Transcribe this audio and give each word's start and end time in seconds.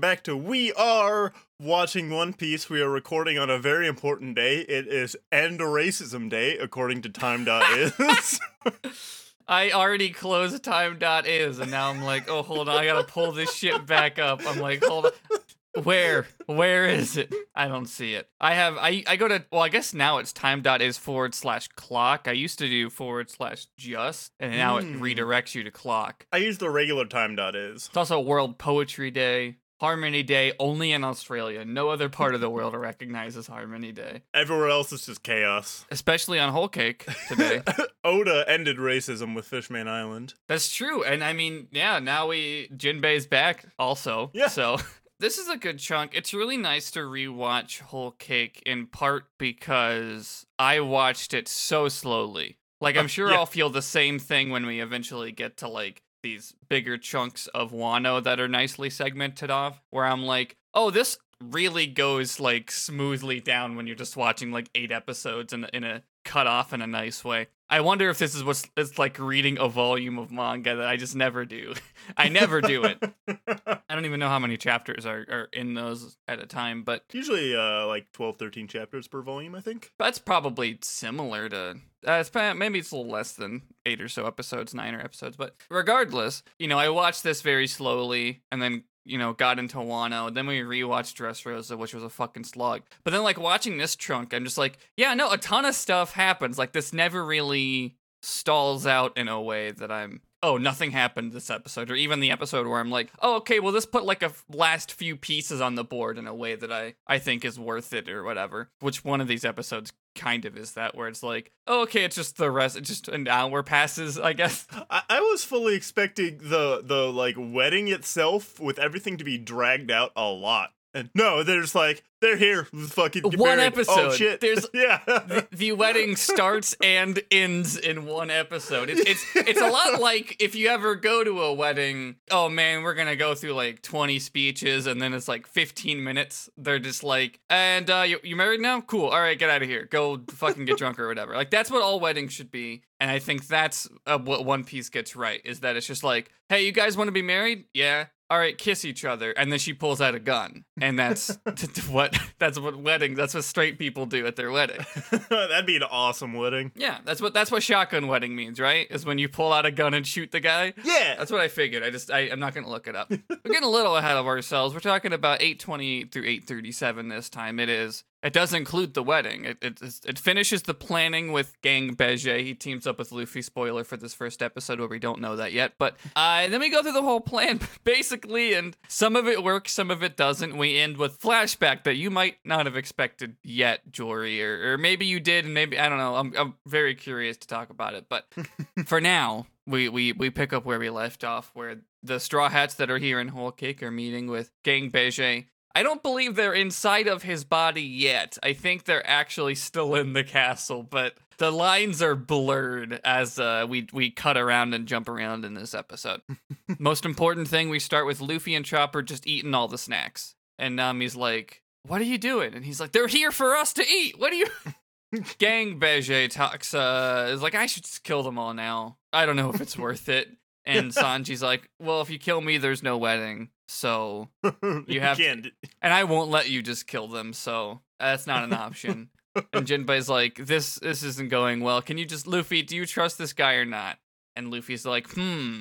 welcome 0.00 0.16
back 0.16 0.24
to 0.24 0.34
We 0.34 0.72
Are 0.72 1.34
Watching 1.60 2.08
One 2.08 2.32
Piece. 2.32 2.70
We 2.70 2.80
are 2.80 2.88
recording 2.88 3.36
on 3.38 3.50
a 3.50 3.58
very 3.58 3.86
important 3.86 4.34
day. 4.34 4.60
It 4.60 4.86
is 4.88 5.14
End 5.30 5.60
Racism 5.60 6.30
Day, 6.30 6.56
according 6.56 7.02
to 7.02 7.10
Time.is. 7.10 8.40
I 9.48 9.72
already 9.72 10.08
closed 10.08 10.62
time.is 10.64 11.58
and 11.58 11.70
now 11.70 11.90
I'm 11.90 12.02
like, 12.02 12.30
oh 12.30 12.40
hold 12.42 12.70
on, 12.70 12.76
I 12.78 12.86
gotta 12.86 13.04
pull 13.04 13.32
this 13.32 13.52
shit 13.54 13.84
back 13.84 14.18
up. 14.18 14.40
I'm 14.46 14.58
like, 14.58 14.82
hold 14.82 15.06
on. 15.06 15.82
Where? 15.84 16.26
Where 16.46 16.86
is 16.86 17.16
it? 17.16 17.32
I 17.54 17.68
don't 17.68 17.86
see 17.86 18.14
it. 18.14 18.28
I 18.40 18.54
have 18.54 18.76
I 18.78 19.04
I 19.06 19.16
go 19.16 19.28
to 19.28 19.44
well, 19.52 19.62
I 19.62 19.68
guess 19.68 19.92
now 19.94 20.18
it's 20.18 20.32
time.is 20.32 20.98
forward 20.98 21.34
slash 21.34 21.68
clock. 21.68 22.26
I 22.26 22.32
used 22.32 22.58
to 22.60 22.68
do 22.68 22.90
forward 22.90 23.30
slash 23.30 23.66
just, 23.76 24.32
and 24.40 24.52
now 24.52 24.78
it 24.78 24.84
Mm. 24.84 24.98
redirects 25.00 25.54
you 25.54 25.62
to 25.64 25.70
clock. 25.70 26.26
I 26.32 26.38
use 26.38 26.58
the 26.58 26.70
regular 26.70 27.04
Time.is. 27.04 27.86
It's 27.86 27.96
also 27.96 28.18
World 28.18 28.58
Poetry 28.58 29.10
Day, 29.12 29.56
Harmony 29.80 30.22
Day, 30.22 30.52
only 30.58 30.92
in 30.92 31.04
Australia. 31.04 31.64
No 31.64 31.88
other 31.88 32.08
part 32.08 32.34
of 32.34 32.40
the 32.40 32.50
world 32.50 32.74
recognizes 32.74 33.46
Harmony 33.46 33.92
Day. 33.92 34.22
Everywhere 34.34 34.68
else 34.68 34.92
is 34.92 35.06
just 35.06 35.22
chaos. 35.22 35.86
Especially 35.90 36.38
on 36.38 36.52
Whole 36.52 36.68
Cake 36.68 37.06
today. 37.28 37.62
Oda 38.04 38.44
ended 38.46 38.76
racism 38.76 39.34
with 39.34 39.46
Fishman 39.46 39.88
Island. 39.88 40.34
That's 40.48 40.72
true. 40.74 41.02
And 41.02 41.24
I 41.24 41.32
mean, 41.32 41.68
yeah, 41.72 41.98
now 41.98 42.26
we 42.28 42.68
Jinbei's 42.76 43.26
back 43.26 43.64
also. 43.78 44.30
Yeah. 44.34 44.48
So 44.48 44.76
this 45.18 45.38
is 45.38 45.48
a 45.48 45.56
good 45.56 45.78
chunk. 45.78 46.12
It's 46.14 46.34
really 46.34 46.56
nice 46.58 46.90
to 46.92 47.00
rewatch 47.00 47.80
Whole 47.80 48.12
Cake 48.12 48.62
in 48.66 48.86
part 48.86 49.24
because 49.38 50.46
I 50.58 50.80
watched 50.80 51.32
it 51.34 51.48
so 51.48 51.88
slowly. 51.88 52.58
Like 52.82 52.96
I'm 52.96 53.06
Uh, 53.06 53.08
sure 53.08 53.30
yeah. 53.30 53.36
I'll 53.36 53.46
feel 53.46 53.70
the 53.70 53.82
same 53.82 54.18
thing 54.18 54.50
when 54.50 54.64
we 54.66 54.80
eventually 54.80 55.32
get 55.32 55.56
to 55.58 55.68
like 55.68 56.02
these 56.22 56.54
bigger 56.68 56.98
chunks 56.98 57.46
of 57.48 57.72
Wano 57.72 58.22
that 58.22 58.40
are 58.40 58.48
nicely 58.48 58.90
segmented 58.90 59.50
off 59.50 59.80
where 59.90 60.04
I'm 60.04 60.22
like, 60.22 60.56
"Oh, 60.74 60.90
this 60.90 61.18
really 61.40 61.86
goes 61.86 62.38
like 62.40 62.70
smoothly 62.70 63.40
down 63.40 63.76
when 63.76 63.86
you're 63.86 63.96
just 63.96 64.16
watching 64.16 64.52
like 64.52 64.68
8 64.74 64.92
episodes 64.92 65.52
in 65.52 65.64
in 65.72 65.84
a 65.84 66.02
cut 66.24 66.46
off 66.46 66.72
in 66.72 66.82
a 66.82 66.86
nice 66.86 67.24
way." 67.24 67.48
I 67.72 67.80
wonder 67.82 68.10
if 68.10 68.18
this 68.18 68.34
is 68.34 68.42
what's 68.42 68.68
it's 68.76 68.98
like 68.98 69.18
reading 69.20 69.56
a 69.58 69.68
volume 69.68 70.18
of 70.18 70.32
manga 70.32 70.74
that 70.76 70.86
I 70.86 70.96
just 70.96 71.14
never 71.14 71.44
do. 71.44 71.74
I 72.16 72.28
never 72.28 72.60
do 72.60 72.82
it. 72.84 72.98
I 73.28 73.94
don't 73.94 74.04
even 74.06 74.18
know 74.18 74.28
how 74.28 74.40
many 74.40 74.56
chapters 74.56 75.06
are, 75.06 75.24
are 75.30 75.48
in 75.52 75.74
those 75.74 76.16
at 76.26 76.40
a 76.40 76.46
time, 76.46 76.82
but 76.82 77.04
Usually 77.12 77.54
uh, 77.54 77.86
like 77.86 78.10
12, 78.12 78.36
13 78.36 78.66
chapters 78.66 79.06
per 79.06 79.22
volume, 79.22 79.54
I 79.54 79.60
think. 79.60 79.92
that's 79.98 80.18
probably 80.18 80.78
similar 80.82 81.48
to. 81.48 81.76
Uh, 82.06 82.12
it's, 82.12 82.34
maybe 82.34 82.80
it's 82.80 82.90
a 82.90 82.96
little 82.96 83.10
less 83.10 83.32
than 83.32 83.62
eight 83.86 84.00
or 84.00 84.08
so 84.08 84.26
episodes, 84.26 84.74
nine 84.74 84.94
or 84.94 85.00
episodes, 85.00 85.36
but 85.36 85.54
regardless, 85.70 86.42
you 86.58 86.66
know, 86.66 86.78
I 86.78 86.88
watched 86.88 87.22
this 87.22 87.40
very 87.42 87.66
slowly 87.68 88.42
and 88.50 88.60
then, 88.60 88.84
you 89.10 89.18
know, 89.18 89.32
got 89.32 89.58
into 89.58 89.78
Wano. 89.78 90.32
Then 90.32 90.46
we 90.46 90.60
rewatched 90.60 91.14
Dressrosa, 91.16 91.76
which 91.76 91.92
was 91.94 92.04
a 92.04 92.08
fucking 92.08 92.44
slog. 92.44 92.82
But 93.04 93.12
then, 93.12 93.22
like, 93.22 93.38
watching 93.38 93.76
this 93.76 93.96
trunk, 93.96 94.32
I'm 94.32 94.44
just 94.44 94.58
like, 94.58 94.78
yeah, 94.96 95.14
no, 95.14 95.30
a 95.30 95.38
ton 95.38 95.64
of 95.64 95.74
stuff 95.74 96.12
happens. 96.12 96.58
Like, 96.58 96.72
this 96.72 96.92
never 96.92 97.24
really 97.24 97.96
stalls 98.22 98.86
out 98.86 99.16
in 99.16 99.28
a 99.28 99.40
way 99.40 99.72
that 99.72 99.90
I'm. 99.90 100.20
Oh, 100.42 100.56
nothing 100.56 100.92
happened 100.92 101.32
this 101.32 101.50
episode, 101.50 101.90
or 101.90 101.94
even 101.96 102.20
the 102.20 102.30
episode 102.30 102.66
where 102.66 102.80
I'm 102.80 102.90
like, 102.90 103.10
oh, 103.20 103.36
okay, 103.36 103.60
well, 103.60 103.72
this 103.72 103.84
put 103.84 104.06
like 104.06 104.22
a 104.22 104.26
f- 104.26 104.42
last 104.50 104.90
few 104.90 105.14
pieces 105.14 105.60
on 105.60 105.74
the 105.74 105.84
board 105.84 106.16
in 106.16 106.26
a 106.26 106.34
way 106.34 106.54
that 106.54 106.72
I 106.72 106.94
I 107.06 107.18
think 107.18 107.44
is 107.44 107.60
worth 107.60 107.92
it 107.92 108.08
or 108.08 108.24
whatever. 108.24 108.70
Which 108.80 109.04
one 109.04 109.20
of 109.20 109.28
these 109.28 109.44
episodes 109.44 109.92
kind 110.14 110.44
of 110.44 110.56
is 110.56 110.72
that, 110.72 110.94
where 110.94 111.08
it's 111.08 111.22
like, 111.22 111.52
oh, 111.66 111.82
okay, 111.82 112.04
it's 112.04 112.16
just 112.16 112.36
the 112.36 112.50
rest, 112.50 112.76
it's 112.76 112.88
just 112.88 113.08
an 113.08 113.28
hour 113.28 113.62
passes, 113.62 114.18
I 114.18 114.32
guess. 114.32 114.66
I, 114.90 115.02
I 115.08 115.20
was 115.20 115.44
fully 115.44 115.74
expecting 115.74 116.38
the 116.38 116.82
the 116.84 117.10
like 117.10 117.36
wedding 117.38 117.88
itself 117.88 118.58
with 118.60 118.78
everything 118.78 119.16
to 119.18 119.24
be 119.24 119.38
dragged 119.38 119.90
out 119.90 120.12
a 120.16 120.28
lot. 120.28 120.70
And 120.92 121.08
no, 121.14 121.42
they're 121.44 121.60
just 121.60 121.74
like 121.76 122.02
they're 122.20 122.36
here, 122.36 122.64
fucking 122.64 123.22
One 123.22 123.58
married. 123.58 123.60
Oh 123.60 123.66
episode. 123.66 124.12
shit! 124.14 124.40
There's- 124.40 124.66
yeah. 124.74 125.00
the, 125.06 125.46
the 125.52 125.72
wedding 125.72 126.16
starts 126.16 126.76
and 126.82 127.20
ends 127.30 127.76
in 127.78 128.06
one 128.06 128.30
episode. 128.30 128.90
It's, 128.90 129.00
it's 129.00 129.24
it's 129.48 129.60
a 129.60 129.68
lot 129.68 130.00
like 130.00 130.36
if 130.42 130.54
you 130.54 130.68
ever 130.68 130.96
go 130.96 131.22
to 131.22 131.42
a 131.42 131.52
wedding. 131.54 132.16
Oh 132.30 132.48
man, 132.48 132.82
we're 132.82 132.94
gonna 132.94 133.14
go 133.16 133.34
through 133.36 133.52
like 133.52 133.82
twenty 133.82 134.18
speeches, 134.18 134.86
and 134.86 135.00
then 135.00 135.14
it's 135.14 135.28
like 135.28 135.46
fifteen 135.46 136.02
minutes. 136.02 136.50
They're 136.56 136.80
just 136.80 137.04
like, 137.04 137.38
and 137.48 137.88
uh, 137.88 138.04
you 138.06 138.18
you 138.24 138.34
married 138.34 138.60
now? 138.60 138.80
Cool. 138.80 139.06
All 139.06 139.20
right, 139.20 139.38
get 139.38 139.48
out 139.48 139.62
of 139.62 139.68
here. 139.68 139.86
Go 139.90 140.20
fucking 140.30 140.64
get 140.64 140.76
drunk 140.76 140.98
or 140.98 141.06
whatever. 141.06 141.34
Like 141.34 141.50
that's 141.50 141.70
what 141.70 141.82
all 141.82 142.00
weddings 142.00 142.32
should 142.32 142.50
be. 142.50 142.82
And 142.98 143.10
I 143.10 143.18
think 143.18 143.46
that's 143.46 143.88
uh, 144.06 144.18
what 144.18 144.44
One 144.44 144.64
Piece 144.64 144.88
gets 144.90 145.16
right 145.16 145.40
is 145.44 145.60
that 145.60 145.76
it's 145.76 145.86
just 145.86 146.04
like, 146.04 146.30
hey, 146.50 146.66
you 146.66 146.72
guys 146.72 146.96
want 146.98 147.08
to 147.08 147.12
be 147.12 147.22
married? 147.22 147.64
Yeah. 147.72 148.06
All 148.30 148.38
right, 148.38 148.56
kiss 148.56 148.84
each 148.84 149.04
other, 149.04 149.32
and 149.32 149.50
then 149.50 149.58
she 149.58 149.74
pulls 149.74 150.00
out 150.00 150.14
a 150.14 150.20
gun, 150.20 150.64
and 150.80 150.96
that's 150.96 151.36
t- 151.56 151.66
t- 151.66 151.82
what 151.90 152.16
that's 152.38 152.60
what 152.60 152.76
weddings. 152.76 153.16
That's 153.16 153.34
what 153.34 153.42
straight 153.42 153.76
people 153.76 154.06
do 154.06 154.24
at 154.26 154.36
their 154.36 154.52
wedding. 154.52 154.86
That'd 155.30 155.66
be 155.66 155.74
an 155.76 155.82
awesome 155.82 156.34
wedding. 156.34 156.70
Yeah, 156.76 156.98
that's 157.04 157.20
what 157.20 157.34
that's 157.34 157.50
what 157.50 157.62
shotgun 157.64 158.06
wedding 158.06 158.36
means, 158.36 158.60
right? 158.60 158.86
Is 158.88 159.04
when 159.04 159.18
you 159.18 159.28
pull 159.28 159.52
out 159.52 159.66
a 159.66 159.72
gun 159.72 159.94
and 159.94 160.06
shoot 160.06 160.30
the 160.30 160.38
guy. 160.40 160.74
Yeah. 160.84 161.16
That's 161.18 161.32
what 161.32 161.40
I 161.40 161.48
figured. 161.48 161.82
I 161.82 161.90
just 161.90 162.10
I, 162.10 162.20
I'm 162.30 162.38
not 162.38 162.54
gonna 162.54 162.70
look 162.70 162.86
it 162.86 162.94
up. 162.94 163.10
We're 163.10 163.18
getting 163.44 163.64
a 163.64 163.68
little 163.68 163.96
ahead 163.96 164.16
of 164.16 164.26
ourselves. 164.26 164.74
We're 164.74 164.80
talking 164.80 165.12
about 165.12 165.42
820 165.42 166.04
through 166.04 166.22
837 166.22 167.08
this 167.08 167.28
time. 167.28 167.58
It 167.58 167.68
is. 167.68 168.04
It 168.22 168.32
does 168.32 168.52
include 168.52 168.94
the 168.94 169.02
wedding. 169.02 169.44
It 169.44 169.58
it, 169.62 169.80
it 170.04 170.18
finishes 170.18 170.62
the 170.62 170.74
planning 170.74 171.32
with 171.32 171.60
Gang 171.62 171.96
Bege. 171.96 172.42
He 172.44 172.54
teams 172.54 172.86
up 172.86 172.98
with 172.98 173.12
Luffy. 173.12 173.40
Spoiler 173.42 173.84
for 173.84 173.96
this 173.96 174.12
first 174.12 174.42
episode 174.42 174.78
where 174.78 174.88
we 174.88 174.98
don't 174.98 175.20
know 175.20 175.36
that 175.36 175.52
yet. 175.52 175.72
But 175.78 175.96
uh, 176.14 176.48
then 176.48 176.60
we 176.60 176.70
go 176.70 176.82
through 176.82 176.92
the 176.92 177.02
whole 177.02 177.20
plan 177.20 177.60
basically, 177.84 178.52
and 178.52 178.76
some 178.88 179.16
of 179.16 179.26
it 179.26 179.42
works, 179.42 179.72
some 179.72 179.90
of 179.90 180.02
it 180.02 180.16
doesn't. 180.16 180.56
We 180.56 180.78
end 180.78 180.98
with 180.98 181.20
flashback 181.20 181.84
that 181.84 181.96
you 181.96 182.10
might 182.10 182.36
not 182.44 182.66
have 182.66 182.76
expected 182.76 183.36
yet, 183.42 183.90
Jory, 183.90 184.42
or, 184.42 184.72
or 184.72 184.78
maybe 184.78 185.06
you 185.06 185.20
did, 185.20 185.46
and 185.46 185.54
maybe 185.54 185.78
I 185.78 185.88
don't 185.88 185.98
know. 185.98 186.16
I'm 186.16 186.34
I'm 186.36 186.54
very 186.66 186.94
curious 186.94 187.38
to 187.38 187.48
talk 187.48 187.70
about 187.70 187.94
it, 187.94 188.06
but 188.08 188.26
for 188.86 189.00
now, 189.00 189.46
we, 189.66 189.88
we 189.88 190.12
we 190.12 190.30
pick 190.30 190.52
up 190.52 190.64
where 190.64 190.78
we 190.78 190.90
left 190.90 191.24
off, 191.24 191.50
where 191.54 191.76
the 192.02 192.20
Straw 192.20 192.48
Hats 192.48 192.74
that 192.74 192.90
are 192.90 192.98
here 192.98 193.20
in 193.20 193.28
Whole 193.28 193.52
Cake 193.52 193.82
are 193.82 193.90
meeting 193.90 194.26
with 194.26 194.50
Gang 194.62 194.90
Bege. 194.90 195.46
I 195.74 195.82
don't 195.82 196.02
believe 196.02 196.34
they're 196.34 196.52
inside 196.52 197.06
of 197.06 197.22
his 197.22 197.44
body 197.44 197.82
yet. 197.82 198.36
I 198.42 198.52
think 198.52 198.84
they're 198.84 199.06
actually 199.08 199.54
still 199.54 199.94
in 199.94 200.12
the 200.14 200.24
castle, 200.24 200.82
but 200.82 201.14
the 201.38 201.50
lines 201.50 202.02
are 202.02 202.16
blurred 202.16 203.00
as 203.04 203.38
uh, 203.38 203.66
we 203.68 203.86
we 203.92 204.10
cut 204.10 204.36
around 204.36 204.74
and 204.74 204.86
jump 204.86 205.08
around 205.08 205.44
in 205.44 205.54
this 205.54 205.72
episode. 205.72 206.22
Most 206.78 207.04
important 207.04 207.48
thing, 207.48 207.70
we 207.70 207.78
start 207.78 208.06
with 208.06 208.20
Luffy 208.20 208.54
and 208.54 208.64
Chopper 208.64 209.02
just 209.02 209.26
eating 209.26 209.54
all 209.54 209.68
the 209.68 209.78
snacks, 209.78 210.34
and 210.58 210.76
Nami's 210.76 211.16
like, 211.16 211.62
"What 211.86 212.00
are 212.00 212.04
you 212.04 212.18
doing?" 212.18 212.54
And 212.54 212.64
he's 212.64 212.80
like, 212.80 212.92
"They're 212.92 213.06
here 213.06 213.30
for 213.30 213.56
us 213.56 213.72
to 213.74 213.86
eat. 213.88 214.18
What 214.18 214.32
are 214.32 214.36
you?" 214.36 214.46
Gang 215.38 215.80
Bege 215.80 216.30
talks 216.30 216.74
uh 216.74 217.30
is 217.32 217.42
like 217.42 217.54
I 217.54 217.66
should 217.66 217.84
just 217.84 218.04
kill 218.04 218.22
them 218.22 218.38
all 218.38 218.54
now. 218.54 218.98
I 219.12 219.24
don't 219.24 219.36
know 219.36 219.50
if 219.52 219.60
it's 219.60 219.78
worth 219.78 220.08
it. 220.08 220.28
And 220.66 220.90
Sanji's 220.92 221.42
like, 221.42 221.68
"Well, 221.80 222.02
if 222.02 222.10
you 222.10 222.18
kill 222.18 222.42
me, 222.42 222.58
there's 222.58 222.82
no 222.82 222.98
wedding. 222.98 223.48
So, 223.72 224.28
you 224.86 225.00
have 225.00 225.16
to- 225.16 225.52
and 225.80 225.94
I 225.94 226.02
won't 226.04 226.28
let 226.30 226.50
you 226.50 226.60
just 226.60 226.86
kill 226.88 227.06
them. 227.06 227.32
So 227.32 227.80
that's 228.00 228.26
not 228.26 228.42
an 228.44 228.52
option." 228.52 229.10
and 229.52 229.64
Jinbei's 229.66 230.08
like, 230.08 230.34
"This 230.34 230.74
this 230.76 231.02
isn't 231.04 231.30
going 231.30 231.60
well. 231.60 231.80
Can 231.80 231.96
you 231.96 232.04
just 232.04 232.26
Luffy? 232.26 232.62
Do 232.62 232.74
you 232.76 232.84
trust 232.84 233.16
this 233.16 233.32
guy 233.32 233.54
or 233.54 233.64
not?" 233.64 233.98
And 234.34 234.50
Luffy's 234.50 234.84
like, 234.84 235.08
"Hmm. 235.10 235.60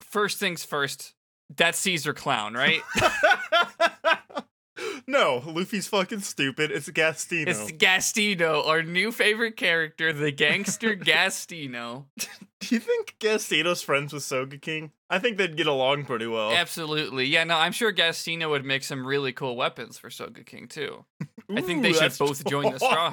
First 0.00 0.38
things 0.38 0.64
first. 0.64 1.14
That's 1.54 1.78
Caesar 1.80 2.14
Clown, 2.14 2.54
right? 2.54 2.80
no, 5.06 5.42
Luffy's 5.46 5.86
fucking 5.86 6.20
stupid. 6.20 6.70
It's 6.70 6.88
Gastino. 6.88 7.48
It's 7.48 7.72
Gastino, 7.72 8.66
our 8.66 8.82
new 8.82 9.12
favorite 9.12 9.56
character, 9.56 10.12
the 10.12 10.30
gangster 10.30 10.94
Gastino." 10.96 12.04
Do 12.60 12.74
you 12.74 12.80
think 12.80 13.16
Gastino's 13.20 13.82
friends 13.82 14.12
with 14.12 14.22
Sogeking? 14.22 14.90
I 15.10 15.18
think 15.18 15.36
they'd 15.36 15.56
get 15.56 15.66
along 15.66 16.06
pretty 16.06 16.26
well. 16.26 16.52
Absolutely. 16.52 17.26
Yeah, 17.26 17.44
no, 17.44 17.56
I'm 17.56 17.72
sure 17.72 17.92
Gastino 17.92 18.48
would 18.50 18.64
make 18.64 18.82
some 18.82 19.06
really 19.06 19.32
cool 19.32 19.56
weapons 19.56 19.98
for 19.98 20.08
Sogeking 20.08 20.68
too. 20.68 21.04
I 21.54 21.60
think 21.60 21.82
they 21.82 21.92
should 21.92 22.16
both 22.18 22.44
join 22.46 22.72
the 22.72 22.78
Straw 22.78 23.10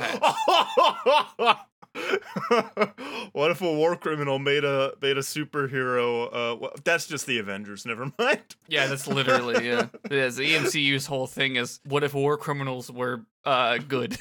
what 3.34 3.52
if 3.52 3.62
a 3.62 3.72
war 3.72 3.96
criminal 3.96 4.40
made 4.40 4.64
a 4.64 4.94
made 5.02 5.18
a 5.18 5.22
superhero? 5.22 6.28
Uh, 6.28 6.56
well, 6.56 6.72
that's 6.84 7.08
just 7.08 7.26
the 7.26 7.40
Avengers. 7.40 7.86
Never 7.86 8.12
mind. 8.20 8.56
Yeah, 8.68 8.88
that's 8.88 9.08
literally 9.08 9.68
yeah. 9.68 9.88
Yes, 10.12 10.36
the 10.36 10.54
EMCU's 10.54 11.08
whole 11.08 11.28
thing 11.28 11.58
is 11.58 11.80
what 11.86 12.04
if 12.04 12.14
war 12.14 12.38
criminals 12.38 12.90
were 12.92 13.26
uh 13.44 13.80
good? 13.80 14.18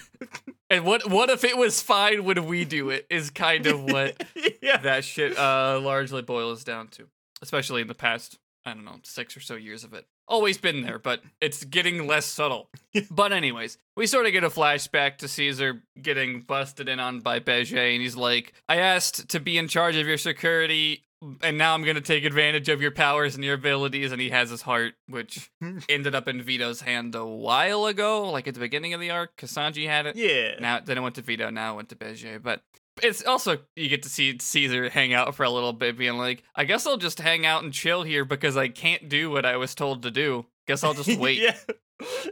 and 0.71 0.85
what 0.85 1.09
what 1.09 1.31
if 1.31 1.45
it 1.45 1.57
was 1.57 1.81
fine 1.81 2.25
when 2.25 2.47
we 2.47 2.65
do 2.65 2.91
it 2.91 3.07
is 3.09 3.31
kind 3.31 3.67
of 3.67 3.85
what 3.85 4.23
yeah. 4.63 4.79
that 4.79 5.05
shit 5.05 5.39
uh 5.39 5.79
largely 5.81 6.23
boils 6.23 6.65
down 6.65 6.89
to. 6.89 7.07
Especially 7.43 7.83
in 7.83 7.89
the 7.89 7.95
past, 7.95 8.39
I 8.65 8.75
don't 8.75 8.85
know, 8.85 9.01
six 9.03 9.37
or 9.37 9.41
so 9.41 9.55
years 9.55 9.85
of 9.85 9.93
it. 9.93 10.07
Always 10.29 10.57
been 10.57 10.83
there, 10.83 10.99
but 10.99 11.23
it's 11.41 11.65
getting 11.65 12.07
less 12.07 12.27
subtle. 12.27 12.71
but 13.11 13.33
anyways, 13.33 13.79
we 13.97 14.07
sort 14.07 14.27
of 14.27 14.33
get 14.33 14.45
a 14.45 14.51
flashback 14.51 15.19
to 15.19 15.29
Caesar 15.29 15.83
getting 16.01 16.43
busted 16.43 16.89
in 16.89 17.01
on 17.01 17.21
by 17.21 17.41
Bege, 17.41 17.77
and 17.77 18.01
he's 18.03 18.17
like, 18.17 18.53
I 18.69 18.77
asked 18.77 19.29
to 19.31 19.41
be 19.41 19.59
in 19.59 19.69
charge 19.69 19.97
of 19.97 20.07
your 20.07 20.19
security 20.19 21.05
and 21.43 21.57
now 21.57 21.75
I'm 21.75 21.85
gonna 21.85 22.01
take 22.01 22.25
advantage 22.25 22.69
of 22.69 22.83
your 22.83 22.91
powers 22.91 23.35
and 23.35 23.45
your 23.45 23.55
abilities. 23.55 24.13
And 24.13 24.21
he 24.21 24.31
has 24.31 24.51
his 24.51 24.63
heart, 24.63 24.95
which 25.09 25.51
ended 25.89 26.15
up 26.15 26.29
in 26.29 26.43
Vito's 26.43 26.81
hand 26.81 27.15
a 27.15 27.25
while 27.25 27.87
ago, 27.87 28.31
like 28.31 28.49
at 28.49 28.55
the 28.55 28.61
beginning 28.61 28.95
of 28.95 29.01
the 29.01 29.11
arc. 29.11 29.37
Kasanji 29.37 29.87
had 29.87 30.07
it. 30.07 30.17
Yeah. 30.17 30.59
Now 30.61 30.81
then 30.81 30.99
it 30.99 31.01
went 31.01 31.15
to 31.17 31.23
Vito. 31.23 31.51
Now 31.51 31.75
it 31.75 31.77
went 31.77 31.89
to 31.91 31.97
Bege. 31.97 32.43
But 32.43 32.63
it's 33.03 33.25
also 33.25 33.59
you 33.77 33.89
get 33.89 34.03
to 34.03 34.09
see 34.09 34.37
Caesar 34.39 34.91
hang 34.91 35.15
out 35.15 35.35
for 35.35 35.45
a 35.45 35.51
little 35.51 35.73
bit, 35.73 35.97
being 35.97 36.19
like, 36.19 36.43
I 36.55 36.65
guess 36.65 36.87
I'll 36.87 36.97
just 36.97 37.21
hang 37.21 37.47
out 37.47 37.65
and 37.65 37.73
chill 37.73 38.03
here 38.03 38.25
because 38.25 38.57
I 38.57 38.69
can't 38.69 39.09
do 39.09 39.31
what 39.31 39.47
I 39.47 39.57
was 39.57 39.75
told 39.75 40.03
to 40.03 40.11
do. 40.11 40.47
Guess 40.67 40.85
I'll 40.85 40.95
just 40.95 41.19
wait. 41.19 41.41
yeah. 41.41 41.57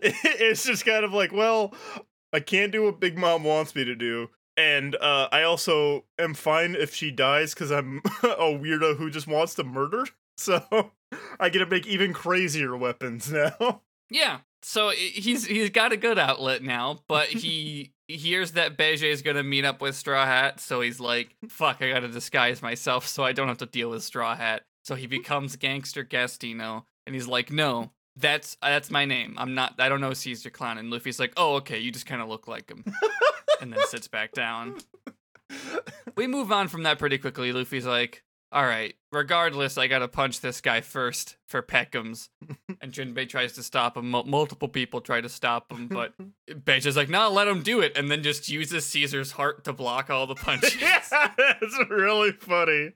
It's 0.02 0.64
just 0.64 0.84
kind 0.84 1.04
of 1.04 1.12
like, 1.12 1.32
well, 1.32 1.72
I 2.32 2.40
can't 2.40 2.72
do 2.72 2.84
what 2.84 2.98
Big 2.98 3.16
Mom 3.16 3.44
wants 3.44 3.76
me 3.76 3.84
to 3.84 3.94
do. 3.94 4.28
And 4.56 4.96
uh, 4.96 5.28
I 5.30 5.42
also 5.44 6.04
am 6.18 6.34
fine 6.34 6.74
if 6.74 6.92
she 6.94 7.10
dies 7.12 7.54
because 7.54 7.70
I'm 7.70 7.98
a 8.22 8.50
weirdo 8.50 8.96
who 8.96 9.10
just 9.10 9.28
wants 9.28 9.54
to 9.54 9.64
murder. 9.64 10.06
So 10.36 10.90
I 11.38 11.50
get 11.50 11.58
to 11.60 11.66
make 11.66 11.86
even 11.86 12.12
crazier 12.12 12.76
weapons 12.76 13.30
now. 13.30 13.82
Yeah. 14.10 14.38
So 14.62 14.90
he's 14.90 15.46
he's 15.46 15.70
got 15.70 15.92
a 15.92 15.96
good 15.96 16.18
outlet 16.18 16.62
now, 16.62 16.98
but 17.08 17.28
he 17.28 17.92
hears 18.16 18.52
that 18.52 18.76
Bege 18.76 19.02
is 19.02 19.22
gonna 19.22 19.42
meet 19.42 19.64
up 19.64 19.80
with 19.80 19.96
Straw 19.96 20.24
Hat, 20.24 20.60
so 20.60 20.80
he's 20.80 21.00
like, 21.00 21.36
"Fuck, 21.48 21.82
I 21.82 21.90
gotta 21.90 22.08
disguise 22.08 22.62
myself 22.62 23.06
so 23.06 23.24
I 23.24 23.32
don't 23.32 23.48
have 23.48 23.58
to 23.58 23.66
deal 23.66 23.90
with 23.90 24.02
Straw 24.02 24.34
Hat." 24.36 24.64
So 24.84 24.94
he 24.94 25.06
becomes 25.06 25.56
Gangster 25.56 26.04
Gastino, 26.04 26.84
and 27.06 27.14
he's 27.14 27.26
like, 27.26 27.50
"No, 27.50 27.92
that's 28.16 28.56
that's 28.62 28.90
my 28.90 29.04
name. 29.04 29.34
I'm 29.38 29.54
not. 29.54 29.74
I 29.78 29.88
don't 29.88 30.00
know 30.00 30.14
Caesar 30.14 30.50
Clown." 30.50 30.78
And 30.78 30.90
Luffy's 30.90 31.20
like, 31.20 31.32
"Oh, 31.36 31.56
okay, 31.56 31.78
you 31.78 31.90
just 31.92 32.06
kind 32.06 32.22
of 32.22 32.28
look 32.28 32.48
like 32.48 32.70
him," 32.70 32.84
and 33.60 33.72
then 33.72 33.80
sits 33.86 34.08
back 34.08 34.32
down. 34.32 34.78
We 36.16 36.26
move 36.26 36.52
on 36.52 36.68
from 36.68 36.84
that 36.84 36.98
pretty 36.98 37.18
quickly. 37.18 37.52
Luffy's 37.52 37.86
like, 37.86 38.22
all 38.52 38.64
right, 38.64 38.94
regardless, 39.12 39.78
I 39.78 39.86
gotta 39.86 40.08
punch 40.08 40.40
this 40.40 40.60
guy 40.60 40.80
first 40.80 41.36
for 41.46 41.62
Pekoms. 41.62 42.30
and 42.80 42.92
Jinbei 42.92 43.28
tries 43.28 43.52
to 43.52 43.62
stop 43.62 43.96
him. 43.96 44.10
Mul- 44.10 44.24
multiple 44.24 44.68
people 44.68 45.00
try 45.00 45.20
to 45.20 45.28
stop 45.28 45.70
him, 45.70 45.86
but 45.90 46.14
Bege's 46.64 46.96
like, 46.96 47.08
no, 47.08 47.30
let 47.30 47.46
him 47.46 47.62
do 47.62 47.80
it. 47.80 47.96
And 47.96 48.10
then 48.10 48.22
just 48.22 48.48
uses 48.48 48.84
Caesar's 48.86 49.32
heart 49.32 49.64
to 49.64 49.72
block 49.72 50.10
all 50.10 50.26
the 50.26 50.34
punches. 50.34 50.76
yeah, 50.80 51.00
it's 51.38 51.78
really 51.90 52.32
funny. 52.32 52.92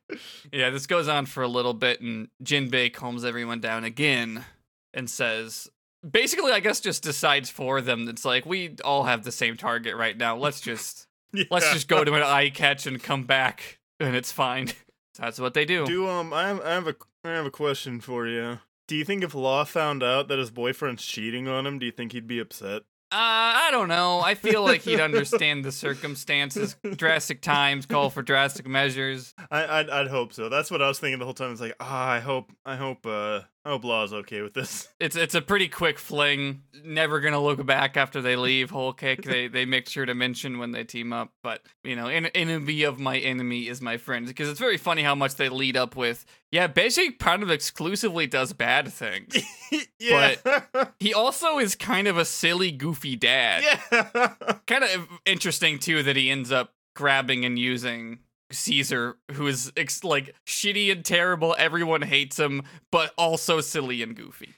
yeah, 0.53 0.71
this 0.71 0.87
goes 0.87 1.07
on 1.07 1.27
for 1.27 1.43
a 1.43 1.49
little 1.49 1.75
bit, 1.75 2.01
and 2.01 2.29
Jinbei 2.43 2.93
calms 2.93 3.25
everyone 3.25 3.61
down 3.61 3.85
again 3.85 4.45
and 4.93 5.09
says, 5.09 5.69
basically, 6.09 6.51
I 6.51 6.61
guess 6.61 6.81
just 6.81 7.05
decides 7.05 7.49
for 7.49 7.81
them. 7.81 8.09
It's 8.09 8.25
like, 8.25 8.45
we 8.45 8.77
all 8.85 9.05
have 9.05 9.23
the 9.23 9.33
same 9.33 9.57
target 9.57 9.95
right 9.95 10.17
now. 10.17 10.37
Let's 10.37 10.61
just. 10.61 11.07
yeah. 11.33 11.45
Let's 11.51 11.73
just 11.73 11.87
go 11.87 12.03
to 12.03 12.15
an 12.15 12.23
eye 12.23 12.51
catch 12.51 12.87
and 12.87 13.01
come 13.01 13.23
back, 13.23 13.79
and 14.01 14.17
it's 14.17 14.33
fine. 14.33 14.73
That's 15.19 15.39
what 15.39 15.55
they 15.55 15.65
do. 15.65 15.87
Do 15.87 16.09
um, 16.09 16.33
I 16.33 16.49
have, 16.49 16.61
I 16.61 16.71
have 16.71 16.89
a 16.89 16.97
I 17.25 17.31
have 17.31 17.47
a 17.47 17.51
question 17.51 18.01
for 18.01 18.27
you. 18.27 18.59
Do 18.87 18.97
you 18.97 19.05
think 19.05 19.25
if 19.25 19.35
Law 19.35 19.65
found 19.65 20.03
out 20.03 20.29
that 20.29 20.39
his 20.39 20.51
boyfriend's 20.51 21.05
cheating 21.05 21.49
on 21.49 21.67
him, 21.67 21.79
do 21.79 21.87
you 21.87 21.93
think 21.93 22.13
he'd 22.13 22.27
be 22.27 22.39
upset? 22.39 22.83
Uh, 23.13 23.17
I 23.17 23.69
don't 23.71 23.89
know. 23.89 24.21
I 24.21 24.35
feel 24.35 24.63
like 24.63 24.83
he'd 24.83 25.01
understand 25.01 25.65
the 25.65 25.71
circumstances. 25.71 26.77
Drastic 26.97 27.43
times 27.43 27.87
call 27.87 28.11
for 28.11 28.23
drastic 28.23 28.67
measures. 28.67 29.35
I 29.51 29.79
I'd, 29.81 29.91
I'd 29.91 30.09
hope 30.09 30.33
so. 30.33 30.49
That's 30.49 30.71
what 30.71 30.83
I 30.83 30.89
was 30.89 30.99
thinking 30.99 31.21
the 31.21 31.25
whole 31.25 31.35
time. 31.35 31.53
It's 31.53 31.61
like, 31.61 31.77
ah, 31.79 32.09
I 32.11 32.21
hope 32.21 32.53
I 32.67 32.75
hope 32.77 33.07
uh 33.07 33.43
I 33.67 33.71
hope 33.71 33.85
Law's 33.85 34.13
okay 34.13 34.43
with 34.43 34.53
this. 34.53 34.89
It's 35.01 35.17
it's 35.17 35.35
a 35.35 35.43
pretty 35.43 35.69
quick 35.69 35.99
fling. 35.99 36.63
Never 36.83 37.21
gonna 37.21 37.41
look 37.41 37.65
back 37.67 37.97
after 37.97 38.23
they 38.23 38.37
leave. 38.37 38.71
Whole 38.71 38.93
Cake. 38.95 39.23
They 39.23 39.49
they 39.55 39.67
make 39.67 39.89
sure 39.89 40.07
to 40.07 40.15
mention 40.15 40.59
when 40.59 40.71
they 40.71 40.85
team 40.85 41.13
up. 41.13 41.31
But 41.43 41.61
you 41.83 41.95
know, 41.95 42.07
en- 42.07 42.27
enemy 42.27 42.85
of 42.85 42.99
my 42.99 43.19
enemy 43.19 43.69
is 43.69 43.83
my 43.83 43.99
friend. 43.99 44.27
Because 44.27 44.49
it's 44.49 44.61
very 44.61 44.79
funny 44.79 45.03
how 45.03 45.15
much 45.15 45.35
they 45.35 45.51
lead 45.51 45.77
up 45.77 45.95
with. 45.95 46.25
Yeah, 46.51 46.69
Beijing 46.69 47.19
kind 47.19 47.43
of 47.43 47.51
exclusively 47.51 48.27
does 48.27 48.53
bad 48.55 48.91
things. 48.93 49.37
yeah. 49.99 50.37
But 50.43 50.95
he 51.01 51.13
also 51.13 51.59
is 51.59 51.75
kind 51.75 52.09
of 52.09 52.17
a 52.17 52.25
silly, 52.25 52.71
goofy 52.71 53.17
dad. 53.17 53.65
yeah. 53.93 54.35
kind 54.67 54.85
of 54.85 55.09
interesting 55.27 55.79
too 55.79 56.03
that 56.05 56.17
he 56.17 56.31
ends 56.31 56.51
up 56.51 56.73
grabbing 56.95 57.45
and 57.45 57.59
using 57.59 58.21
Caesar, 58.55 59.17
who 59.33 59.47
is 59.47 59.73
ex- 59.77 60.05
like 60.05 60.35
shitty 60.47 60.91
and 60.91 61.05
terrible. 61.05 61.55
Everyone 61.59 62.03
hates 62.03 62.39
him, 62.39 62.63
but 62.91 63.13
also 63.19 63.61
silly 63.61 64.03
and 64.03 64.17
goofy. 64.17 64.55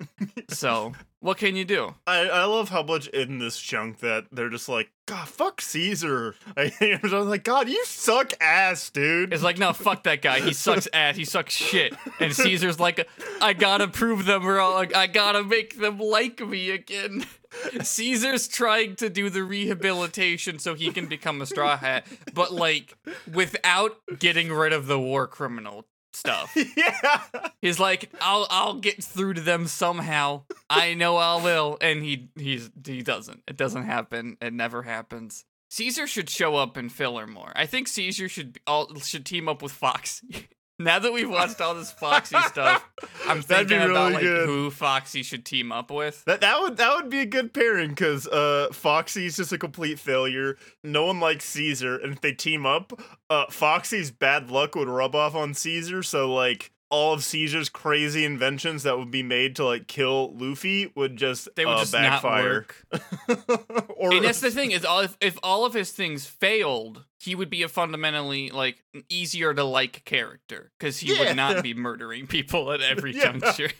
so, 0.48 0.92
what 1.26 1.38
can 1.38 1.56
you 1.56 1.64
do? 1.64 1.92
I, 2.06 2.28
I 2.28 2.44
love 2.44 2.68
how 2.68 2.84
much 2.84 3.08
in 3.08 3.40
this 3.40 3.58
chunk 3.58 3.98
that 3.98 4.26
they're 4.30 4.48
just 4.48 4.68
like, 4.68 4.92
God, 5.06 5.26
fuck 5.26 5.60
Caesar. 5.60 6.36
I, 6.56 6.72
I 6.80 7.00
was 7.02 7.12
like, 7.12 7.42
God, 7.42 7.68
you 7.68 7.84
suck 7.84 8.32
ass, 8.40 8.90
dude. 8.90 9.32
It's 9.32 9.42
like, 9.42 9.58
no, 9.58 9.72
fuck 9.72 10.04
that 10.04 10.22
guy. 10.22 10.38
He 10.38 10.52
sucks 10.52 10.86
ass. 10.92 11.16
He 11.16 11.24
sucks 11.24 11.52
shit. 11.52 11.96
And 12.20 12.32
Caesar's 12.32 12.78
like, 12.78 13.08
I 13.42 13.54
gotta 13.54 13.88
prove 13.88 14.24
them 14.24 14.46
wrong. 14.46 14.94
I 14.94 15.08
gotta 15.08 15.42
make 15.42 15.80
them 15.80 15.98
like 15.98 16.46
me 16.46 16.70
again. 16.70 17.26
Caesar's 17.82 18.46
trying 18.46 18.94
to 18.96 19.10
do 19.10 19.28
the 19.28 19.42
rehabilitation 19.42 20.60
so 20.60 20.74
he 20.74 20.92
can 20.92 21.06
become 21.06 21.42
a 21.42 21.46
straw 21.46 21.76
hat, 21.76 22.06
but 22.34 22.52
like 22.52 22.96
without 23.32 23.96
getting 24.20 24.52
rid 24.52 24.72
of 24.72 24.86
the 24.86 25.00
war 25.00 25.26
criminal 25.26 25.86
stuff. 26.16 26.56
yeah. 26.76 27.20
He's 27.60 27.78
like, 27.78 28.10
I'll 28.20 28.46
I'll 28.50 28.74
get 28.74 29.02
through 29.02 29.34
to 29.34 29.40
them 29.40 29.66
somehow. 29.66 30.42
I 30.68 30.94
know 30.94 31.16
I 31.16 31.42
will, 31.42 31.78
and 31.80 32.02
he 32.02 32.30
he's 32.36 32.70
he 32.84 33.02
doesn't. 33.02 33.42
It 33.46 33.56
doesn't 33.56 33.84
happen. 33.84 34.36
It 34.40 34.52
never 34.52 34.82
happens. 34.82 35.44
Caesar 35.68 36.06
should 36.06 36.30
show 36.30 36.56
up 36.56 36.76
in 36.76 36.88
filler 36.88 37.26
more. 37.26 37.52
I 37.54 37.66
think 37.66 37.88
Caesar 37.88 38.28
should 38.28 38.58
all 38.66 38.94
should 38.96 39.26
team 39.26 39.48
up 39.48 39.62
with 39.62 39.72
Foxy. 39.72 40.48
now 40.78 40.98
that 40.98 41.12
we've 41.12 41.28
watched 41.30 41.60
all 41.60 41.74
this 41.74 41.90
Foxy 41.90 42.36
stuff, 42.48 42.88
I'm 43.26 43.42
thinking 43.42 43.78
about 43.78 43.88
really 43.88 44.12
like 44.14 44.22
good. 44.22 44.46
who 44.46 44.70
Foxy 44.70 45.22
should 45.22 45.44
team 45.44 45.72
up 45.72 45.90
with. 45.90 46.24
That 46.26 46.40
that 46.42 46.60
would 46.60 46.76
that 46.76 46.94
would 46.96 47.10
be 47.10 47.20
a 47.20 47.26
good 47.26 47.52
pairing 47.54 47.90
because 47.90 48.26
uh 48.28 48.68
Foxy's 48.72 49.36
just 49.36 49.52
a 49.52 49.58
complete 49.58 49.98
failure. 49.98 50.56
No 50.84 51.06
one 51.06 51.20
likes 51.20 51.44
Caesar, 51.46 51.96
and 51.96 52.12
if 52.12 52.20
they 52.20 52.32
team 52.32 52.66
up, 52.66 52.92
uh 53.30 53.46
Foxy's 53.50 54.10
bad 54.10 54.50
luck 54.50 54.74
would 54.74 54.88
rub 54.88 55.14
off 55.14 55.34
on 55.34 55.54
Caesar. 55.54 56.02
So 56.02 56.32
like 56.32 56.72
all 56.90 57.12
of 57.12 57.24
Caesar's 57.24 57.68
crazy 57.68 58.24
inventions 58.24 58.84
that 58.84 58.96
would 58.98 59.10
be 59.10 59.22
made 59.22 59.56
to 59.56 59.64
like 59.64 59.86
kill 59.88 60.32
Luffy 60.36 60.92
would 60.94 61.16
just 61.16 61.48
They 61.56 61.66
would 61.66 61.72
uh, 61.74 61.78
just 61.80 61.92
backfire. 61.92 62.66
not 62.92 63.02
work. 63.02 63.88
or 63.96 64.12
And 64.14 64.24
that's 64.24 64.40
the 64.40 64.50
thing 64.50 64.70
is, 64.70 64.84
all 64.84 65.00
if, 65.00 65.16
if 65.20 65.38
all 65.42 65.64
of 65.64 65.74
his 65.74 65.90
things 65.90 66.26
failed, 66.26 67.04
he 67.18 67.34
would 67.34 67.50
be 67.50 67.62
a 67.62 67.68
fundamentally 67.68 68.50
like 68.50 68.82
easier 69.08 69.52
to 69.54 69.64
like 69.64 70.04
character 70.04 70.70
because 70.78 70.98
he 70.98 71.12
Yeah. 71.14 71.20
would 71.20 71.36
not 71.36 71.62
be 71.62 71.74
murdering 71.74 72.26
people 72.28 72.70
at 72.72 72.80
every 72.92 73.14
Yeah. 73.16 73.32
juncture. 73.32 73.70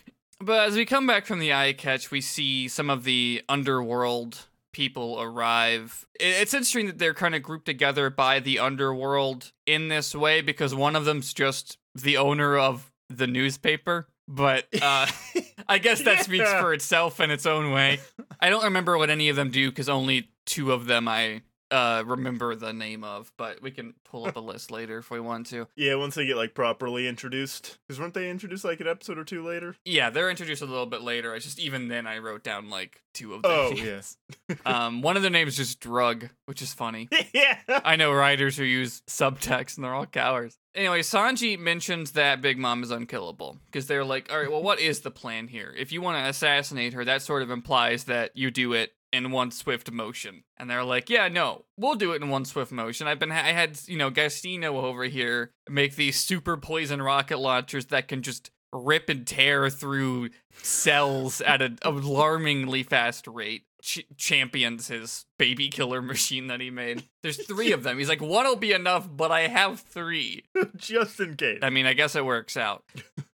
But 0.41 0.69
as 0.69 0.75
we 0.77 0.85
come 0.85 1.07
back 1.07 1.25
from 1.27 1.39
the 1.39 1.53
eye 1.55 1.73
catch, 1.73 2.11
we 2.11 2.21
see 2.21 2.69
some 2.69 2.91
of 2.91 3.05
the 3.05 3.43
underworld 3.49 4.47
people 4.73 5.19
arrive. 5.21 6.07
It's 6.21 6.53
interesting 6.53 6.87
that 6.89 6.99
they're 6.99 7.15
kind 7.15 7.35
of 7.35 7.43
grouped 7.43 7.65
together 7.65 8.11
by 8.11 8.41
the 8.41 8.59
underworld 8.59 9.53
in 9.65 9.89
this 9.89 10.15
way 10.15 10.43
because 10.43 10.75
one 10.75 10.95
of 10.95 11.07
them's 11.07 11.33
just 11.33 11.79
the 11.95 12.19
owner 12.19 12.59
of 12.59 12.93
the 13.09 13.27
newspaper. 13.27 14.09
But 14.29 14.67
uh, 14.81 15.07
I 15.69 15.79
guess 15.79 16.03
that 16.03 16.25
speaks 16.25 16.51
for 16.55 16.73
itself 16.75 17.21
in 17.21 17.31
its 17.31 17.47
own 17.47 17.71
way. 17.71 18.01
I 18.41 18.51
don't 18.51 18.65
remember 18.65 18.99
what 18.99 19.11
any 19.11 19.29
of 19.29 19.37
them 19.37 19.51
do 19.51 19.71
because 19.71 19.89
only 19.89 20.31
two 20.45 20.73
of 20.73 20.87
them 20.87 21.07
I 21.09 21.43
uh, 21.71 22.03
remember 22.07 22.55
the 22.55 22.73
name 22.73 23.03
of, 23.05 23.33
but 23.37 23.61
we 23.63 23.71
can 23.71 23.95
pull 24.05 24.27
up 24.27 24.37
a 24.37 24.41
list 24.41 24.71
later 24.71 24.99
if 24.99 25.11
we 25.11 25.21
want 25.21 25.47
to. 25.47 25.67
yeah, 25.77 25.95
once 25.95 26.15
they 26.15 26.27
get 26.27 26.37
like 26.37 26.55
properly 26.55 27.09
introduced, 27.09 27.79
because 27.87 28.01
weren't 28.01 28.15
they 28.15 28.31
introduced 28.31 28.65
like 28.65 28.81
an 28.81 28.87
episode 28.87 29.19
or 29.19 29.25
two 29.25 29.45
later? 29.45 29.77
Yeah, 29.85 30.11
they're 30.11 30.31
introduced 30.31 30.63
a 30.63 30.67
little 30.67 30.87
bit 30.87 31.03
later. 31.03 31.35
I 31.35 31.39
just 31.39 31.59
even 31.59 31.89
then 31.89 32.07
I 32.07 32.19
wrote 32.19 32.43
down 32.45 32.71
like 32.71 33.03
two 33.15 33.35
of 33.35 33.43
them. 33.43 33.51
Oh 33.53 33.71
yes, 33.77 34.17
um, 34.65 35.03
one 35.03 35.17
of 35.17 35.23
their 35.23 35.31
names 35.31 35.59
is 35.59 35.69
just 35.69 35.81
Drug, 35.81 36.29
which 36.47 36.63
is 36.63 36.73
funny. 36.73 37.09
yeah. 37.35 37.59
I 37.69 37.97
know 37.97 38.13
writers 38.13 38.57
who 38.57 38.65
use 38.65 39.03
subtext 39.09 39.77
and 39.77 39.85
they're 39.85 39.95
all 39.95 40.07
cowards. 40.07 40.59
Anyway, 40.75 41.01
Sanji 41.01 41.59
mentions 41.59 42.13
that 42.13 42.43
Big 42.43 42.59
Mom 42.59 42.83
is 42.83 42.91
unkillable 42.91 43.59
because 43.67 43.87
they're 43.87 44.05
like, 44.05 44.31
all 44.31 44.39
right, 44.39 44.51
well, 44.51 44.63
what 44.63 44.79
is 44.79 45.01
the 45.01 45.11
plan 45.11 45.49
here? 45.49 45.75
If 45.77 45.91
you 45.91 46.03
want 46.03 46.23
to 46.23 46.29
assassinate 46.29 46.93
her, 46.93 47.05
that 47.05 47.23
sort 47.23 47.43
of 47.43 47.51
implies 47.51 48.05
that 48.05 48.37
you 48.37 48.51
do 48.51 48.75
it 48.75 48.93
in 49.13 49.31
one 49.31 49.51
swift 49.51 49.91
motion. 49.91 50.45
And 50.57 50.69
they're 50.69 50.85
like, 50.85 51.09
yeah, 51.09 51.29
no, 51.29 51.65
we'll 51.77 51.95
do 51.95 52.13
it 52.13 52.23
in 52.23 52.29
one 52.29 52.45
swift 52.45 52.73
motion. 52.73 53.07
I've 53.07 53.19
been, 53.19 53.33
I 53.33 53.53
had, 53.53 53.79
you 53.87 53.97
know, 53.97 54.11
Gastino 54.11 54.83
over 54.83 55.05
here 55.05 55.53
make 55.69 55.97
these 55.97 56.19
super 56.19 56.57
poison 56.57 57.01
rocket 57.03 57.39
launchers 57.39 57.87
that 57.87 58.09
can 58.09 58.23
just 58.23 58.51
rip 58.73 59.09
and 59.09 59.27
tear 59.27 59.71
through 59.71 60.31
cells 60.63 61.41
at 61.41 61.63
an 61.63 61.79
alarmingly 61.83 62.83
fast 62.83 63.27
rate. 63.27 63.63
Ch- 63.83 64.07
champions 64.17 64.89
his 64.89 65.27
baby 65.39 65.69
killer 65.69 66.03
machine 66.03 66.49
that 66.49 66.61
he 66.61 66.71
made. 66.71 67.05
There's 67.23 67.45
three 67.47 67.71
of 67.73 67.85
them. 67.85 67.99
He's 67.99 68.09
like, 68.09 68.21
one'll 68.21 68.57
be 68.57 68.73
enough, 68.73 69.09
but 69.09 69.31
I 69.31 69.43
have 69.43 69.81
three. 69.81 70.45
just 70.77 71.21
in 71.21 71.37
case. 71.37 71.61
I 71.63 71.71
mean, 71.71 71.87
I 71.87 71.93
guess 71.93 72.17
it 72.17 72.25
works 72.25 72.57
out. 72.57 72.83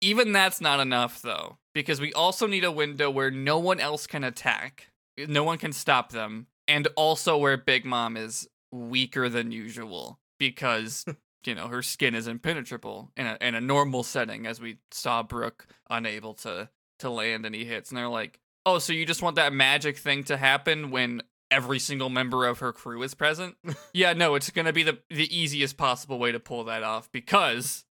Even 0.03 0.33
that's 0.33 0.61
not 0.61 0.79
enough, 0.81 1.23
though, 1.23 1.57
because 1.75 2.01
we 2.01 2.13
also 2.13 2.47
need 2.47 2.65
a 2.65 2.73
window 2.73 3.11
where 3.11 3.31
no 3.31 3.59
one 3.59 3.81
else 3.81 4.07
can 4.07 4.25
attack, 4.25 4.89
no 5.17 5.45
one 5.45 5.59
can 5.59 5.73
stop 5.73 6.13
them, 6.13 6.47
and 6.69 6.89
also 6.97 7.37
where 7.37 7.57
Big 7.57 7.85
Mom 7.85 8.17
is 8.17 8.49
weaker 8.71 9.29
than 9.29 9.53
usual 9.53 10.19
because 10.39 11.05
you 11.47 11.55
know 11.55 11.69
her 11.69 11.83
skin 11.83 12.15
is 12.15 12.27
impenetrable 12.27 13.13
in 13.17 13.27
a 13.27 13.39
in 13.41 13.55
a 13.55 13.61
normal 13.61 14.03
setting, 14.03 14.47
as 14.47 14.61
we 14.61 14.79
saw 14.91 15.23
Brook 15.23 15.67
unable 15.91 16.35
to 16.35 16.69
to 17.01 17.11
land 17.11 17.47
any 17.47 17.65
hits, 17.65 17.91
and 17.91 17.99
they're 17.99 18.09
like, 18.09 18.41
oh, 18.65 18.79
so 18.79 18.93
you 18.93 19.05
just 19.05 19.23
want 19.23 19.37
that 19.37 19.53
magic 19.53 19.99
thing 19.99 20.25
to 20.25 20.37
happen 20.37 20.91
when 20.91 21.23
every 21.53 21.79
single 21.79 22.09
member 22.09 22.47
of 22.47 22.59
her 22.61 22.73
crew 22.73 23.03
is 23.03 23.15
present? 23.15 23.57
yeah, 23.93 24.13
no, 24.15 24.35
it's 24.35 24.51
gonna 24.51 24.73
be 24.73 24.83
the 24.83 24.99
the 25.11 25.37
easiest 25.37 25.77
possible 25.77 26.19
way 26.19 26.33
to 26.33 26.41
pull 26.41 26.65
that 26.65 26.83
off 26.83 27.11
because. 27.13 27.85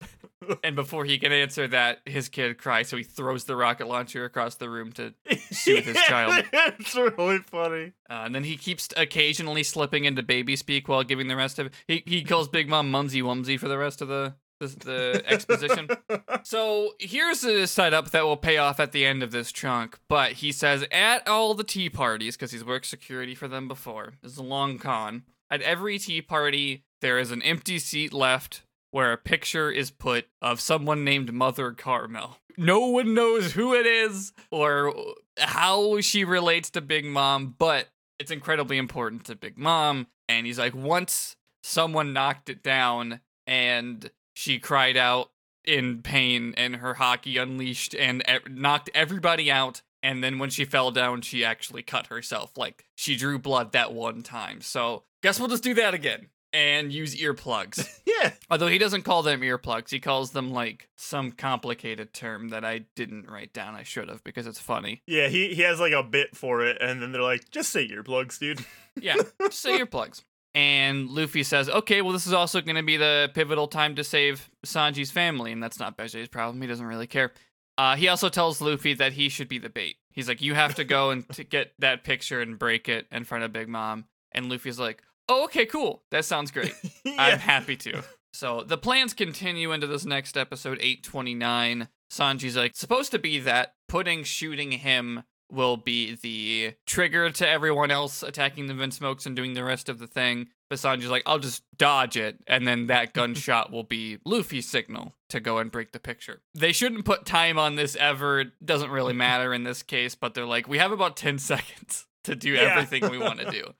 And 0.62 0.76
before 0.76 1.04
he 1.04 1.18
can 1.18 1.32
answer 1.32 1.66
that, 1.68 1.98
his 2.06 2.28
kid 2.28 2.58
cries, 2.58 2.88
so 2.88 2.96
he 2.96 3.02
throws 3.02 3.44
the 3.44 3.56
rocket 3.56 3.88
launcher 3.88 4.24
across 4.24 4.54
the 4.54 4.70
room 4.70 4.92
to 4.92 5.12
soothe 5.50 5.84
his 5.84 5.96
child. 6.04 6.44
it's 6.52 6.94
really 6.94 7.38
funny. 7.38 7.92
Uh, 8.08 8.22
and 8.24 8.34
then 8.34 8.44
he 8.44 8.56
keeps 8.56 8.88
occasionally 8.96 9.64
slipping 9.64 10.04
into 10.04 10.22
baby 10.22 10.54
speak 10.54 10.86
while 10.86 11.02
giving 11.02 11.26
the 11.26 11.36
rest 11.36 11.58
of 11.58 11.70
he 11.88 12.04
he 12.06 12.22
calls 12.22 12.48
Big 12.48 12.68
Mom 12.68 12.88
Mumsy 12.90 13.20
Wumsy 13.20 13.58
for 13.58 13.66
the 13.66 13.76
rest 13.76 14.00
of 14.00 14.06
the 14.06 14.36
the, 14.58 14.66
the 14.66 15.22
exposition. 15.26 15.88
So 16.44 16.92
here's 16.98 17.44
a 17.44 17.66
setup 17.66 18.10
that 18.12 18.24
will 18.24 18.36
pay 18.36 18.56
off 18.56 18.80
at 18.80 18.92
the 18.92 19.04
end 19.04 19.22
of 19.22 19.32
this 19.32 19.52
chunk. 19.52 19.98
But 20.08 20.32
he 20.32 20.52
says 20.52 20.86
at 20.90 21.26
all 21.28 21.52
the 21.52 21.64
tea 21.64 21.90
parties 21.90 22.36
because 22.36 22.52
he's 22.52 22.64
worked 22.64 22.86
security 22.86 23.34
for 23.34 23.48
them 23.48 23.68
before. 23.68 24.14
This 24.22 24.32
is 24.32 24.38
a 24.38 24.42
long 24.42 24.78
con. 24.78 25.24
At 25.50 25.60
every 25.62 25.98
tea 25.98 26.22
party, 26.22 26.84
there 27.00 27.18
is 27.18 27.30
an 27.30 27.42
empty 27.42 27.78
seat 27.78 28.12
left 28.14 28.62
where 28.90 29.12
a 29.12 29.18
picture 29.18 29.70
is 29.70 29.90
put 29.90 30.28
of 30.40 30.60
someone 30.60 31.04
named 31.04 31.32
Mother 31.32 31.72
Carmel. 31.72 32.38
No 32.56 32.86
one 32.86 33.14
knows 33.14 33.52
who 33.52 33.74
it 33.74 33.86
is 33.86 34.32
or 34.50 34.94
how 35.36 36.00
she 36.00 36.24
relates 36.24 36.70
to 36.70 36.80
Big 36.80 37.04
Mom, 37.04 37.54
but 37.58 37.88
it's 38.18 38.30
incredibly 38.30 38.78
important 38.78 39.24
to 39.26 39.36
Big 39.36 39.58
Mom. 39.58 40.06
And 40.28 40.46
he's 40.46 40.58
like, 40.58 40.74
once 40.74 41.36
someone 41.62 42.12
knocked 42.12 42.48
it 42.48 42.62
down 42.62 43.20
and 43.46 44.10
she 44.38 44.60
cried 44.60 44.96
out 44.96 45.32
in 45.64 46.00
pain 46.00 46.54
and 46.56 46.76
her 46.76 46.94
haki 46.94 47.42
unleashed 47.42 47.92
and 47.92 48.22
e- 48.30 48.38
knocked 48.48 48.88
everybody 48.94 49.50
out. 49.50 49.82
And 50.00 50.22
then 50.22 50.38
when 50.38 50.48
she 50.48 50.64
fell 50.64 50.92
down, 50.92 51.22
she 51.22 51.44
actually 51.44 51.82
cut 51.82 52.06
herself. 52.06 52.56
Like 52.56 52.84
she 52.94 53.16
drew 53.16 53.40
blood 53.40 53.72
that 53.72 53.92
one 53.92 54.22
time. 54.22 54.60
So 54.60 55.02
guess 55.24 55.40
we'll 55.40 55.48
just 55.48 55.64
do 55.64 55.74
that 55.74 55.92
again 55.92 56.28
and 56.52 56.92
use 56.92 57.16
earplugs. 57.16 58.00
yeah. 58.06 58.30
Although 58.48 58.68
he 58.68 58.78
doesn't 58.78 59.02
call 59.02 59.24
them 59.24 59.40
earplugs, 59.40 59.90
he 59.90 59.98
calls 59.98 60.30
them 60.30 60.52
like 60.52 60.88
some 60.96 61.32
complicated 61.32 62.12
term 62.12 62.50
that 62.50 62.64
I 62.64 62.84
didn't 62.94 63.28
write 63.28 63.52
down. 63.52 63.74
I 63.74 63.82
should 63.82 64.08
have 64.08 64.22
because 64.22 64.46
it's 64.46 64.60
funny. 64.60 65.02
Yeah, 65.08 65.26
he, 65.26 65.52
he 65.52 65.62
has 65.62 65.80
like 65.80 65.92
a 65.92 66.04
bit 66.04 66.36
for 66.36 66.64
it, 66.64 66.78
and 66.80 67.02
then 67.02 67.10
they're 67.10 67.22
like, 67.22 67.50
just 67.50 67.70
say 67.70 67.88
earplugs, 67.88 68.38
dude. 68.38 68.64
Yeah, 69.00 69.14
just 69.40 69.60
say 69.60 69.78
earplugs. 69.84 70.24
And 70.54 71.10
Luffy 71.10 71.42
says, 71.42 71.68
okay, 71.68 72.02
well, 72.02 72.12
this 72.12 72.26
is 72.26 72.32
also 72.32 72.60
going 72.60 72.76
to 72.76 72.82
be 72.82 72.96
the 72.96 73.30
pivotal 73.34 73.68
time 73.68 73.94
to 73.96 74.04
save 74.04 74.50
Sanji's 74.66 75.10
family. 75.10 75.52
And 75.52 75.62
that's 75.62 75.78
not 75.78 75.96
Bege's 75.96 76.28
problem. 76.28 76.60
He 76.60 76.68
doesn't 76.68 76.86
really 76.86 77.06
care. 77.06 77.32
Uh, 77.76 77.94
he 77.96 78.08
also 78.08 78.28
tells 78.28 78.60
Luffy 78.60 78.94
that 78.94 79.12
he 79.12 79.28
should 79.28 79.48
be 79.48 79.58
the 79.58 79.68
bait. 79.68 79.96
He's 80.10 80.26
like, 80.26 80.42
you 80.42 80.54
have 80.54 80.74
to 80.76 80.84
go 80.84 81.10
and 81.10 81.28
to 81.34 81.44
get 81.44 81.72
that 81.78 82.02
picture 82.02 82.40
and 82.40 82.58
break 82.58 82.88
it 82.88 83.06
in 83.12 83.24
front 83.24 83.44
of 83.44 83.52
Big 83.52 83.68
Mom. 83.68 84.06
And 84.32 84.50
Luffy's 84.50 84.80
like, 84.80 85.02
oh, 85.28 85.44
okay, 85.44 85.64
cool. 85.64 86.02
That 86.10 86.24
sounds 86.24 86.50
great. 86.50 86.74
I'm 87.06 87.38
happy 87.38 87.76
to. 87.76 88.02
So 88.32 88.62
the 88.62 88.78
plans 88.78 89.14
continue 89.14 89.72
into 89.72 89.86
this 89.86 90.04
next 90.04 90.36
episode, 90.36 90.78
829. 90.80 91.88
Sanji's 92.10 92.56
like, 92.56 92.74
supposed 92.74 93.12
to 93.12 93.18
be 93.18 93.38
that 93.40 93.74
Pudding 93.88 94.24
shooting 94.24 94.72
him 94.72 95.22
will 95.50 95.76
be 95.76 96.14
the 96.14 96.74
trigger 96.86 97.30
to 97.30 97.48
everyone 97.48 97.90
else 97.90 98.22
attacking 98.22 98.66
the 98.66 98.74
Vinsmokes 98.74 99.26
and 99.26 99.34
doing 99.34 99.54
the 99.54 99.64
rest 99.64 99.88
of 99.88 99.98
the 99.98 100.06
thing. 100.06 100.48
But 100.68 100.78
Sanji's 100.78 101.08
like, 101.08 101.22
I'll 101.24 101.38
just 101.38 101.62
dodge 101.78 102.16
it, 102.18 102.38
and 102.46 102.66
then 102.68 102.88
that 102.88 103.12
gunshot 103.14 103.72
will 103.72 103.84
be 103.84 104.18
Luffy's 104.26 104.68
signal 104.68 105.14
to 105.30 105.40
go 105.40 105.58
and 105.58 105.70
break 105.72 105.92
the 105.92 105.98
picture. 105.98 106.42
They 106.54 106.72
shouldn't 106.72 107.06
put 107.06 107.24
time 107.24 107.58
on 107.58 107.76
this 107.76 107.96
ever. 107.96 108.40
It 108.40 108.48
doesn't 108.64 108.90
really 108.90 109.14
matter 109.14 109.54
in 109.54 109.64
this 109.64 109.82
case, 109.82 110.14
but 110.14 110.34
they're 110.34 110.44
like, 110.44 110.68
we 110.68 110.76
have 110.78 110.92
about 110.92 111.16
10 111.16 111.38
seconds 111.38 112.06
to 112.24 112.34
do 112.36 112.50
Yeah. 112.52 112.60
everything 112.76 113.10
we 113.10 113.18
want 113.18 113.40
to 113.40 113.50
do. 113.50 113.72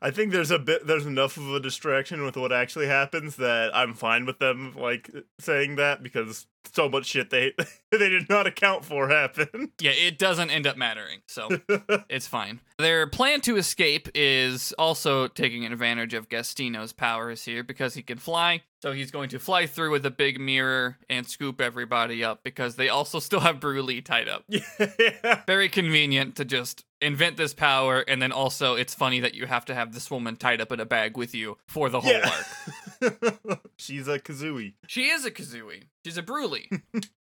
I 0.00 0.10
think 0.10 0.32
there's 0.32 0.50
a 0.50 0.58
bit 0.58 0.86
there's 0.86 1.06
enough 1.06 1.36
of 1.36 1.52
a 1.54 1.60
distraction 1.60 2.24
with 2.24 2.36
what 2.36 2.52
actually 2.52 2.86
happens 2.86 3.36
that 3.36 3.74
I'm 3.74 3.94
fine 3.94 4.26
with 4.26 4.38
them 4.38 4.74
like 4.76 5.10
saying 5.38 5.76
that 5.76 6.02
because 6.02 6.46
so 6.72 6.88
much 6.88 7.06
shit 7.06 7.30
they 7.30 7.52
they 7.90 8.08
did 8.08 8.28
not 8.28 8.46
account 8.46 8.84
for 8.84 9.08
happened. 9.08 9.70
Yeah, 9.80 9.92
it 9.92 10.18
doesn't 10.18 10.50
end 10.50 10.66
up 10.66 10.76
mattering, 10.76 11.20
so 11.26 11.48
it's 12.08 12.26
fine. 12.26 12.60
Their 12.78 13.06
plan 13.06 13.40
to 13.42 13.56
escape 13.56 14.08
is 14.14 14.72
also 14.78 15.28
taking 15.28 15.64
advantage 15.64 16.14
of 16.14 16.28
Gastino's 16.28 16.92
powers 16.92 17.44
here 17.44 17.62
because 17.62 17.94
he 17.94 18.02
can 18.02 18.18
fly. 18.18 18.62
So 18.82 18.90
he's 18.90 19.12
going 19.12 19.28
to 19.28 19.38
fly 19.38 19.66
through 19.66 19.92
with 19.92 20.04
a 20.06 20.10
big 20.10 20.40
mirror 20.40 20.98
and 21.08 21.24
scoop 21.24 21.60
everybody 21.60 22.24
up 22.24 22.40
because 22.42 22.74
they 22.74 22.88
also 22.88 23.20
still 23.20 23.38
have 23.38 23.60
Brulee 23.60 24.02
tied 24.02 24.28
up. 24.28 24.44
yeah. 24.48 25.42
Very 25.46 25.68
convenient 25.68 26.34
to 26.36 26.44
just 26.44 26.84
invent 27.02 27.36
this 27.36 27.52
power, 27.52 28.00
and 28.00 28.22
then 28.22 28.32
also 28.32 28.74
it's 28.74 28.94
funny 28.94 29.20
that 29.20 29.34
you 29.34 29.46
have 29.46 29.64
to 29.66 29.74
have 29.74 29.92
this 29.92 30.10
woman 30.10 30.36
tied 30.36 30.60
up 30.60 30.72
in 30.72 30.80
a 30.80 30.86
bag 30.86 31.16
with 31.16 31.34
you 31.34 31.58
for 31.66 31.90
the 31.90 32.00
whole 32.00 32.14
arc. 32.14 33.60
She's 33.76 34.08
a 34.08 34.18
Kazooie. 34.18 34.74
She 34.86 35.08
is 35.08 35.24
a 35.24 35.30
Kazooie. 35.30 35.84
She's 36.04 36.16
a 36.16 36.22
Brulee. 36.22 36.70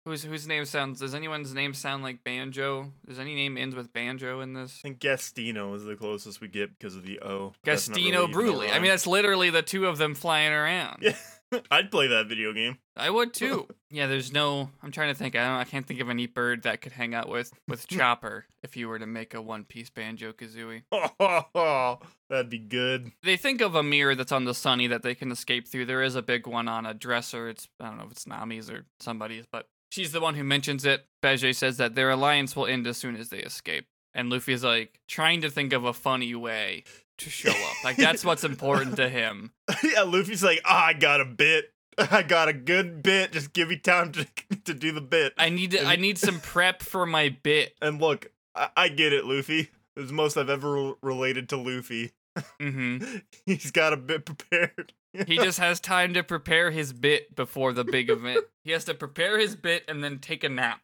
Whose 0.06 0.24
whose 0.24 0.48
name 0.48 0.64
sounds? 0.64 1.02
Does 1.02 1.14
anyone's 1.14 1.54
name 1.54 1.74
sound 1.74 2.02
like 2.02 2.24
Banjo? 2.24 2.94
Does 3.06 3.20
any 3.20 3.36
name 3.36 3.58
ends 3.58 3.76
with 3.76 3.92
Banjo 3.92 4.40
in 4.40 4.54
this? 4.54 4.80
I 4.80 4.88
think 4.88 5.00
Gastino 5.00 5.76
is 5.76 5.84
the 5.84 5.98
closest 5.98 6.40
we 6.40 6.48
get 6.48 6.80
because 6.80 6.96
of 6.96 7.04
the 7.04 7.20
O. 7.20 7.52
Gastino 7.66 7.94
really 8.14 8.32
Brulee. 8.32 8.70
I 8.70 8.80
mean, 8.80 8.90
that's 8.90 9.06
literally 9.06 9.50
the 9.50 9.62
two 9.62 9.86
of 9.86 9.98
them 9.98 10.16
flying 10.16 10.54
around. 10.54 11.00
Yeah. 11.02 11.18
I'd 11.72 11.92
play 11.92 12.08
that 12.08 12.28
video 12.28 12.54
game. 12.54 12.78
I 12.96 13.10
would 13.10 13.34
too. 13.34 13.68
yeah, 13.90 14.08
there's 14.08 14.32
no. 14.34 14.70
I'm 14.82 14.92
trying 14.92 15.14
to 15.14 15.18
think. 15.18 15.36
I 15.36 15.46
don't. 15.48 15.58
I 15.58 15.64
can't 15.64 15.86
think 15.86 16.00
of 16.00 16.10
any 16.10 16.28
bird 16.28 16.64
that 16.64 16.82
could 16.82 16.92
hang 16.94 17.14
out 17.14 17.30
with 17.30 17.54
with 17.68 17.88
Chopper 17.88 18.46
if 18.64 18.76
you 18.76 18.88
were 18.88 19.00
to 19.00 19.06
make 19.06 19.34
a 19.34 19.42
One 19.42 19.64
Piece 19.64 19.90
Banjo 19.90 20.34
Kazooie. 20.34 20.84
Oh, 20.92 22.00
That'd 22.30 22.50
be 22.50 22.58
good. 22.60 23.12
They 23.24 23.38
think 23.38 23.62
of 23.62 23.76
a 23.76 23.84
mirror 23.84 24.16
that's 24.16 24.32
on 24.32 24.46
the 24.46 24.54
sunny 24.54 24.88
that 24.88 25.04
they 25.04 25.16
can 25.16 25.32
escape 25.32 25.68
through. 25.68 25.86
There 25.86 26.04
is 26.04 26.16
a 26.16 26.22
big 26.22 26.48
one 26.48 26.68
on 26.68 26.86
a 26.86 26.94
dresser. 26.94 27.48
It's 27.50 27.68
I 27.80 27.88
don't 27.88 27.98
know 27.98 28.06
if 28.06 28.12
it's 28.12 28.28
Nami's 28.28 28.70
or 28.70 28.86
somebody's, 29.00 29.46
but 29.50 29.68
she's 29.90 30.12
the 30.12 30.22
one 30.22 30.36
who 30.36 30.44
mentions 30.44 30.86
it. 30.86 31.06
Bege 31.24 31.56
says 31.56 31.78
that 31.78 31.96
their 31.96 32.10
alliance 32.10 32.56
will 32.56 32.66
end 32.66 32.88
as 32.88 32.98
soon 32.98 33.16
as 33.16 33.30
they 33.30 33.40
escape. 33.40 33.86
And 34.14 34.30
Luffy's 34.32 34.64
like 34.64 35.00
trying 35.08 35.42
to 35.42 35.50
think 35.50 35.74
of 35.74 35.86
a 35.86 35.94
funny 35.94 36.34
way 36.34 36.84
to 37.18 37.30
show 37.30 37.52
up. 37.52 37.84
Like 37.84 37.98
that's 37.98 38.24
what's 38.24 38.44
important 38.44 38.96
to 38.98 39.10
him. 39.10 39.52
yeah, 39.84 40.02
Luffy's 40.02 40.44
like, 40.44 40.62
ah, 40.66 40.86
I 40.88 40.94
got 40.94 41.22
a 41.22 41.26
bit. 41.26 41.74
I 41.98 42.22
got 42.22 42.48
a 42.48 42.54
good 42.54 43.02
bit. 43.02 43.32
Just 43.32 43.54
give 43.54 43.70
me 43.70 43.78
time 43.78 44.12
to 44.14 44.28
to 44.66 44.74
do 44.74 44.92
the 44.92 45.02
bit. 45.02 45.34
I 45.38 45.50
need 45.50 45.72
to, 45.72 45.84
I 45.86 45.96
need 45.96 46.18
some 46.18 46.40
prep 46.40 46.82
for 46.82 47.06
my 47.06 47.36
bit. 47.42 47.76
And 47.82 48.00
look, 48.00 48.32
I, 48.56 48.70
I 48.78 48.90
get 48.90 49.14
it, 49.14 49.26
Luffy. 49.26 49.70
It's 49.96 50.10
the 50.10 50.14
most 50.14 50.38
I've 50.38 50.50
ever 50.50 50.94
related 51.02 51.50
to 51.50 51.58
Luffy. 51.58 52.12
hmm 52.60 53.00
He's 53.46 53.72
got 53.72 53.94
a 53.94 53.98
bit 53.98 54.26
prepared. 54.26 54.94
He 55.26 55.38
just 55.38 55.58
has 55.58 55.80
time 55.80 56.14
to 56.14 56.22
prepare 56.22 56.70
his 56.70 56.94
bit 56.94 57.36
before 57.36 57.74
the 57.74 57.84
big 57.84 58.12
event. 58.12 58.46
He 58.64 58.72
has 58.72 58.86
to 58.86 58.94
prepare 58.94 59.40
his 59.40 59.56
bit 59.56 59.84
and 59.88 60.04
then 60.04 60.20
take 60.20 60.44
a 60.44 60.50
nap. 60.50 60.82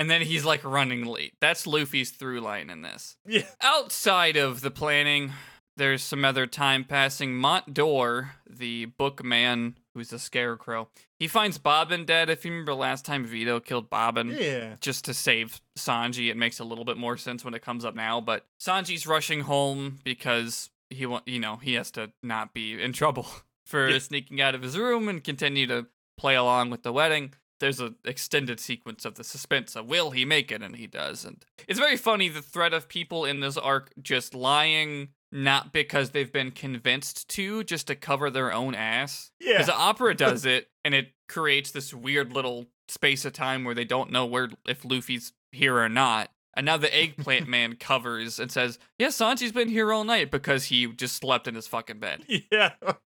And 0.00 0.08
then 0.10 0.22
he's 0.22 0.46
like 0.46 0.64
running 0.64 1.04
late. 1.04 1.34
That's 1.42 1.66
Luffy's 1.66 2.10
through 2.10 2.40
line 2.40 2.70
in 2.70 2.80
this. 2.80 3.16
yeah. 3.26 3.42
Outside 3.60 4.36
of 4.38 4.62
the 4.62 4.70
planning, 4.70 5.32
there's 5.76 6.02
some 6.02 6.24
other 6.24 6.46
time 6.46 6.84
passing. 6.84 7.34
Mont-d'Or, 7.34 8.32
the 8.48 8.86
bookman 8.86 9.76
who's 9.94 10.10
a 10.12 10.18
scarecrow, 10.18 10.88
he 11.18 11.28
finds 11.28 11.58
Bobbin 11.58 12.06
dead. 12.06 12.30
If 12.30 12.46
you 12.46 12.50
remember 12.50 12.72
last 12.72 13.04
time 13.04 13.26
Vito 13.26 13.60
killed 13.60 13.90
Bobbin 13.90 14.28
Yeah. 14.30 14.76
just 14.80 15.04
to 15.04 15.12
save 15.12 15.60
Sanji. 15.78 16.30
It 16.30 16.36
makes 16.36 16.60
a 16.60 16.64
little 16.64 16.86
bit 16.86 16.96
more 16.96 17.18
sense 17.18 17.44
when 17.44 17.52
it 17.52 17.60
comes 17.62 17.84
up 17.84 17.94
now, 17.94 18.22
but 18.22 18.46
Sanji's 18.58 19.06
rushing 19.06 19.40
home 19.42 19.98
because 20.02 20.70
he 20.88 21.04
want 21.04 21.28
you 21.28 21.40
know, 21.40 21.56
he 21.56 21.74
has 21.74 21.90
to 21.92 22.10
not 22.22 22.54
be 22.54 22.80
in 22.82 22.92
trouble 22.94 23.26
for 23.66 23.86
Yeah. 23.90 23.98
sneaking 23.98 24.40
out 24.40 24.54
of 24.54 24.62
his 24.62 24.78
room 24.78 25.08
and 25.10 25.22
continue 25.22 25.66
to 25.66 25.88
play 26.16 26.36
along 26.36 26.70
with 26.70 26.82
the 26.84 26.92
wedding. 26.92 27.34
There's 27.60 27.78
an 27.80 27.94
extended 28.04 28.58
sequence 28.58 29.04
of 29.04 29.14
the 29.14 29.24
suspense 29.24 29.76
of 29.76 29.86
will 29.86 30.10
he 30.10 30.24
make 30.24 30.50
it 30.50 30.62
and 30.62 30.74
he 30.76 30.86
does 30.86 31.24
and 31.24 31.44
it's 31.68 31.78
very 31.78 31.96
funny 31.96 32.28
the 32.28 32.42
threat 32.42 32.72
of 32.72 32.88
people 32.88 33.24
in 33.24 33.40
this 33.40 33.56
arc 33.56 33.90
just 34.02 34.34
lying 34.34 35.10
not 35.32 35.72
because 35.72 36.10
they've 36.10 36.32
been 36.32 36.50
convinced 36.50 37.28
to 37.28 37.62
just 37.64 37.86
to 37.86 37.94
cover 37.94 38.30
their 38.30 38.52
own 38.52 38.74
ass 38.74 39.30
Yeah. 39.40 39.52
because 39.52 39.66
the 39.66 39.76
opera 39.76 40.14
does 40.16 40.44
it, 40.44 40.68
and 40.84 40.92
it 40.94 41.12
creates 41.28 41.70
this 41.70 41.94
weird 41.94 42.32
little 42.32 42.66
space 42.88 43.24
of 43.24 43.32
time 43.32 43.62
where 43.62 43.74
they 43.74 43.84
don't 43.84 44.10
know 44.10 44.26
where 44.26 44.50
if 44.66 44.84
Luffy's 44.84 45.32
here 45.52 45.76
or 45.78 45.88
not. 45.88 46.30
And 46.54 46.66
now 46.66 46.78
the 46.78 46.92
eggplant 46.92 47.46
man 47.56 47.76
covers 47.76 48.40
and 48.40 48.50
says, 48.50 48.80
"Yeah, 48.98 49.06
Sanji's 49.08 49.52
been 49.52 49.68
here 49.68 49.92
all 49.92 50.02
night 50.02 50.32
because 50.32 50.64
he 50.64 50.88
just 50.88 51.14
slept 51.16 51.46
in 51.46 51.54
his 51.54 51.68
fucking 51.68 52.00
bed." 52.00 52.24
yeah. 52.50 52.72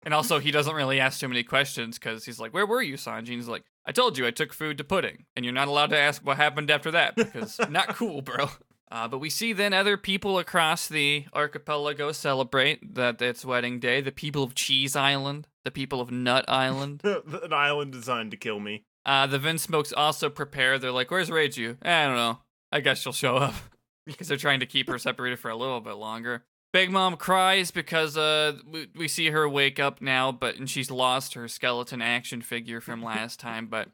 And 0.04 0.12
also, 0.12 0.40
he 0.40 0.50
doesn't 0.50 0.74
really 0.74 0.98
ask 0.98 1.20
too 1.20 1.28
many 1.28 1.44
questions 1.44 1.96
because 1.96 2.24
he's 2.24 2.40
like, 2.40 2.52
"Where 2.52 2.66
were 2.66 2.82
you, 2.82 2.94
Sanji?" 2.94 3.18
And 3.18 3.28
he's 3.28 3.46
like, 3.46 3.62
"I 3.86 3.92
told 3.92 4.18
you 4.18 4.26
I 4.26 4.30
took 4.30 4.52
food 4.52 4.78
to 4.78 4.84
pudding, 4.84 5.26
and 5.34 5.44
you're 5.44 5.54
not 5.54 5.68
allowed 5.68 5.90
to 5.90 5.98
ask 5.98 6.24
what 6.24 6.36
happened 6.36 6.70
after 6.70 6.90
that 6.90 7.16
because 7.16 7.58
not 7.70 7.96
cool, 7.96 8.22
bro." 8.22 8.50
Uh, 8.90 9.06
but 9.06 9.18
we 9.18 9.30
see 9.30 9.52
then 9.52 9.72
other 9.72 9.96
people 9.96 10.38
across 10.38 10.88
the 10.88 11.24
archipelago 11.32 12.10
celebrate 12.10 12.94
that 12.94 13.22
it's 13.22 13.44
wedding 13.44 13.78
day. 13.78 14.00
The 14.00 14.10
people 14.10 14.42
of 14.42 14.54
Cheese 14.56 14.96
Island, 14.96 15.46
the 15.64 15.70
people 15.70 16.00
of 16.00 16.10
Nut 16.10 16.44
Island. 16.48 17.00
An 17.04 17.52
island 17.52 17.92
designed 17.92 18.32
to 18.32 18.36
kill 18.36 18.58
me. 18.58 18.84
Uh, 19.06 19.26
the 19.26 19.38
Vinsmokes 19.38 19.92
also 19.96 20.28
prepare. 20.28 20.78
They're 20.78 20.90
like, 20.90 21.10
"Where's 21.10 21.30
Reiju? 21.30 21.78
I 21.82 22.06
don't 22.06 22.16
know. 22.16 22.40
I 22.72 22.80
guess 22.80 23.00
she'll 23.00 23.12
show 23.12 23.36
up." 23.36 23.54
because 24.06 24.28
they're 24.28 24.36
trying 24.36 24.60
to 24.60 24.66
keep 24.66 24.88
her 24.88 24.98
separated 24.98 25.38
for 25.38 25.50
a 25.50 25.56
little 25.56 25.80
bit 25.80 25.94
longer. 25.94 26.44
Big 26.72 26.90
Mom 26.90 27.16
cries 27.16 27.70
because 27.70 28.16
uh 28.16 28.54
we, 28.70 28.88
we 28.94 29.08
see 29.08 29.30
her 29.30 29.48
wake 29.48 29.80
up 29.80 30.00
now, 30.00 30.30
but 30.30 30.56
and 30.56 30.68
she's 30.68 30.90
lost 30.90 31.34
her 31.34 31.48
skeleton 31.48 32.00
action 32.00 32.42
figure 32.42 32.80
from 32.80 33.02
last 33.02 33.40
time, 33.40 33.66
but 33.66 33.88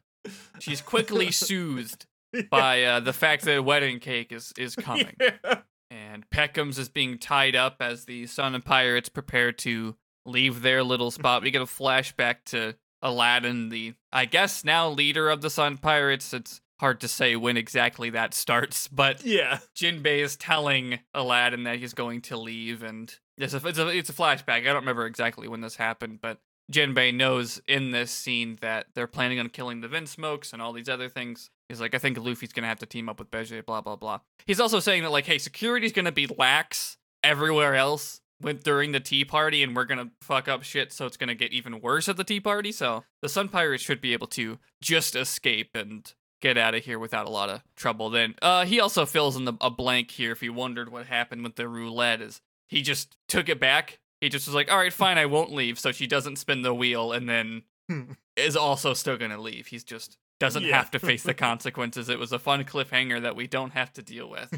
she's 0.58 0.80
quickly 0.80 1.30
soothed 1.30 2.06
by 2.50 2.82
uh, 2.82 3.00
the 3.00 3.12
fact 3.12 3.44
that 3.44 3.56
a 3.56 3.62
wedding 3.62 3.98
cake 3.98 4.32
is 4.32 4.52
is 4.56 4.74
coming. 4.74 5.14
Yeah. 5.20 5.60
And 5.88 6.28
Pekoms 6.30 6.78
is 6.78 6.88
being 6.88 7.16
tied 7.16 7.54
up 7.54 7.76
as 7.80 8.04
the 8.04 8.26
Sun 8.26 8.54
and 8.54 8.64
Pirates 8.64 9.08
prepare 9.08 9.52
to 9.52 9.96
leave 10.26 10.62
their 10.62 10.82
little 10.82 11.10
spot. 11.10 11.42
We 11.42 11.50
get 11.50 11.62
a 11.62 11.66
flashback 11.66 12.38
to 12.46 12.74
Aladdin, 13.02 13.68
the 13.68 13.94
I 14.12 14.24
guess 14.24 14.64
now 14.64 14.88
leader 14.88 15.30
of 15.30 15.42
the 15.42 15.50
Sun 15.50 15.78
Pirates. 15.78 16.34
It's 16.34 16.60
hard 16.80 17.00
to 17.00 17.08
say 17.08 17.36
when 17.36 17.56
exactly 17.56 18.10
that 18.10 18.34
starts, 18.34 18.88
but 18.88 19.24
Yeah. 19.24 19.58
Jinbei 19.74 20.18
is 20.22 20.36
telling 20.36 21.00
Aladdin 21.14 21.64
that 21.64 21.78
he's 21.78 21.94
going 21.94 22.20
to 22.22 22.36
leave, 22.36 22.82
and 22.82 23.14
it's 23.38 23.54
a, 23.54 23.66
it's 23.66 23.78
a 23.78 23.88
it's 23.88 24.10
a 24.10 24.14
flashback. 24.14 24.60
I 24.60 24.64
don't 24.64 24.76
remember 24.76 25.06
exactly 25.06 25.48
when 25.48 25.60
this 25.60 25.76
happened, 25.76 26.20
but 26.20 26.38
Jinbei 26.72 27.14
knows 27.14 27.60
in 27.68 27.92
this 27.92 28.10
scene 28.10 28.58
that 28.60 28.86
they're 28.94 29.06
planning 29.06 29.38
on 29.38 29.48
killing 29.48 29.80
the 29.80 29.88
Vinsmokes 29.88 30.52
and 30.52 30.60
all 30.60 30.72
these 30.72 30.88
other 30.88 31.08
things. 31.08 31.50
He's 31.68 31.80
like, 31.80 31.94
I 31.94 31.98
think 31.98 32.18
Luffy's 32.18 32.52
gonna 32.52 32.68
have 32.68 32.78
to 32.80 32.86
team 32.86 33.08
up 33.08 33.18
with 33.18 33.30
Bege, 33.30 33.64
blah 33.64 33.80
blah 33.80 33.96
blah. 33.96 34.20
He's 34.46 34.60
also 34.60 34.80
saying 34.80 35.02
that 35.02 35.10
like, 35.10 35.26
hey, 35.26 35.38
security's 35.38 35.92
gonna 35.92 36.12
be 36.12 36.26
lax 36.38 36.96
everywhere 37.24 37.74
else 37.74 38.20
with 38.40 38.62
during 38.64 38.92
the 38.92 39.00
tea 39.00 39.24
party, 39.24 39.62
and 39.62 39.74
we're 39.74 39.84
gonna 39.84 40.10
fuck 40.20 40.46
up 40.48 40.62
shit, 40.62 40.92
so 40.92 41.06
it's 41.06 41.16
gonna 41.16 41.34
get 41.34 41.52
even 41.52 41.80
worse 41.80 42.08
at 42.08 42.16
the 42.16 42.24
tea 42.24 42.40
party. 42.40 42.70
So 42.72 43.04
the 43.22 43.28
Sun 43.28 43.48
Pirates 43.48 43.82
should 43.82 44.00
be 44.00 44.12
able 44.12 44.26
to 44.28 44.58
just 44.82 45.16
escape 45.16 45.70
and 45.74 46.12
get 46.46 46.58
out 46.58 46.74
of 46.74 46.84
here 46.84 46.98
without 46.98 47.26
a 47.26 47.30
lot 47.30 47.48
of 47.50 47.62
trouble. 47.76 48.10
Then 48.10 48.34
uh, 48.42 48.64
he 48.64 48.80
also 48.80 49.04
fills 49.06 49.36
in 49.36 49.44
the, 49.44 49.54
a 49.60 49.70
blank 49.70 50.10
here. 50.12 50.32
If 50.32 50.42
you 50.42 50.52
wondered 50.52 50.90
what 50.90 51.06
happened 51.06 51.42
with 51.42 51.56
the 51.56 51.68
roulette, 51.68 52.20
is 52.20 52.40
he 52.68 52.82
just 52.82 53.16
took 53.28 53.48
it 53.48 53.58
back. 53.60 53.98
He 54.20 54.28
just 54.28 54.46
was 54.46 54.54
like, 54.54 54.70
"All 54.70 54.78
right, 54.78 54.92
fine, 54.92 55.18
I 55.18 55.26
won't 55.26 55.52
leave." 55.52 55.78
So 55.78 55.92
she 55.92 56.06
doesn't 56.06 56.36
spin 56.36 56.62
the 56.62 56.74
wheel, 56.74 57.12
and 57.12 57.28
then 57.28 57.62
is 58.36 58.56
also 58.56 58.94
still 58.94 59.16
gonna 59.16 59.40
leave. 59.40 59.66
He's 59.68 59.84
just 59.84 60.18
doesn't 60.38 60.64
Yeah. 60.64 60.76
have 60.76 60.90
to 60.92 60.98
face 60.98 61.22
the 61.22 61.34
consequences. 61.48 62.08
It 62.08 62.18
was 62.18 62.32
a 62.32 62.38
fun 62.38 62.64
cliffhanger 62.64 63.22
that 63.22 63.36
we 63.36 63.46
don't 63.46 63.72
have 63.72 63.92
to 63.94 64.02
deal 64.02 64.28
with. 64.28 64.52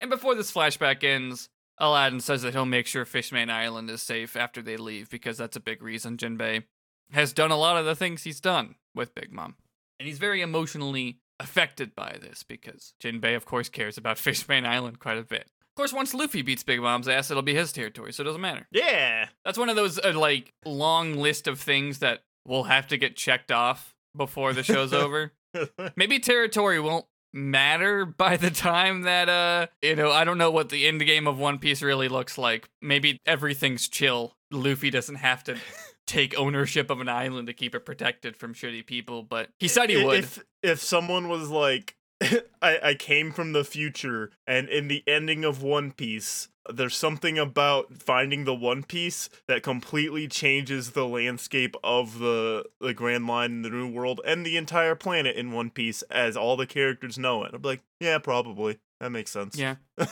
and 0.00 0.10
before 0.10 0.34
this 0.34 0.52
flashback 0.52 1.02
ends, 1.02 1.48
Aladdin 1.78 2.20
says 2.20 2.42
that 2.42 2.52
he'll 2.54 2.66
make 2.66 2.86
sure 2.86 3.04
Fishman 3.04 3.48
Island 3.50 3.88
is 3.90 4.02
safe 4.02 4.36
after 4.36 4.60
they 4.62 4.76
leave 4.76 5.08
because 5.10 5.38
that's 5.38 5.56
a 5.56 5.60
big 5.60 5.82
reason 5.82 6.16
Jinbei 6.16 6.64
has 7.12 7.32
done 7.32 7.50
a 7.50 7.56
lot 7.56 7.76
of 7.78 7.86
the 7.86 7.94
things 7.94 8.24
he's 8.24 8.40
done 8.40 8.74
with 8.94 9.14
Big 9.14 9.32
Mom. 9.32 9.54
And 9.98 10.06
he's 10.06 10.18
very 10.18 10.40
emotionally 10.40 11.18
affected 11.40 11.94
by 11.94 12.16
this 12.20 12.42
because 12.42 12.94
Jinbei, 13.02 13.36
of 13.36 13.44
course, 13.44 13.68
cares 13.68 13.96
about 13.98 14.18
Fishman 14.18 14.66
Island 14.66 14.98
quite 14.98 15.18
a 15.18 15.22
bit. 15.22 15.42
Of 15.42 15.74
course, 15.76 15.92
once 15.92 16.12
Luffy 16.12 16.42
beats 16.42 16.64
Big 16.64 16.80
Mom's 16.80 17.06
ass, 17.08 17.30
it'll 17.30 17.42
be 17.42 17.54
his 17.54 17.72
territory, 17.72 18.12
so 18.12 18.22
it 18.22 18.24
doesn't 18.24 18.40
matter. 18.40 18.66
Yeah. 18.72 19.28
That's 19.44 19.58
one 19.58 19.68
of 19.68 19.76
those 19.76 19.98
uh, 19.98 20.12
like 20.16 20.52
long 20.64 21.14
list 21.14 21.46
of 21.46 21.60
things 21.60 22.00
that 22.00 22.22
will 22.44 22.64
have 22.64 22.88
to 22.88 22.96
get 22.96 23.16
checked 23.16 23.52
off 23.52 23.94
before 24.16 24.52
the 24.52 24.64
show's 24.64 24.92
over. 24.92 25.32
Maybe 25.96 26.18
territory 26.18 26.80
won't 26.80 27.06
matter 27.34 28.06
by 28.06 28.38
the 28.38 28.50
time 28.50 29.02
that 29.02 29.28
uh 29.28 29.66
you 29.82 29.94
know 29.94 30.10
I 30.10 30.24
don't 30.24 30.38
know 30.38 30.50
what 30.50 30.70
the 30.70 30.86
end 30.86 31.04
game 31.04 31.26
of 31.26 31.38
One 31.38 31.58
Piece 31.58 31.82
really 31.82 32.08
looks 32.08 32.38
like. 32.38 32.68
Maybe 32.80 33.20
everything's 33.26 33.88
chill. 33.88 34.34
Luffy 34.50 34.90
doesn't 34.90 35.16
have 35.16 35.44
to 35.44 35.58
take 36.08 36.36
ownership 36.38 36.90
of 36.90 37.00
an 37.00 37.08
island 37.08 37.46
to 37.46 37.52
keep 37.52 37.74
it 37.74 37.84
protected 37.84 38.36
from 38.36 38.54
shitty 38.54 38.84
people, 38.86 39.22
but 39.22 39.50
he 39.60 39.68
said 39.68 39.90
he 39.90 40.02
would. 40.04 40.18
If 40.18 40.42
if 40.62 40.80
someone 40.80 41.28
was 41.28 41.50
like, 41.50 41.96
I 42.62 42.78
I 42.82 42.94
came 42.94 43.30
from 43.32 43.52
the 43.52 43.64
future, 43.64 44.30
and 44.46 44.68
in 44.68 44.88
the 44.88 45.04
ending 45.06 45.44
of 45.44 45.62
One 45.62 45.92
Piece, 45.92 46.48
there's 46.68 46.96
something 46.96 47.38
about 47.38 48.02
finding 48.02 48.44
the 48.44 48.54
One 48.54 48.82
Piece 48.82 49.28
that 49.46 49.62
completely 49.62 50.26
changes 50.26 50.90
the 50.90 51.06
landscape 51.06 51.76
of 51.84 52.18
the 52.18 52.64
the 52.80 52.94
Grand 52.94 53.26
Line 53.26 53.50
in 53.52 53.62
the 53.62 53.70
New 53.70 53.92
World 53.92 54.20
and 54.26 54.44
the 54.44 54.56
entire 54.56 54.94
planet 54.94 55.36
in 55.36 55.52
One 55.52 55.70
Piece 55.70 56.02
as 56.10 56.36
all 56.36 56.56
the 56.56 56.66
characters 56.66 57.18
know 57.18 57.44
it. 57.44 57.52
I'm 57.54 57.62
like, 57.62 57.82
yeah, 58.00 58.18
probably 58.18 58.78
that 59.00 59.10
makes 59.10 59.30
sense. 59.30 59.56
yeah. 59.56 59.76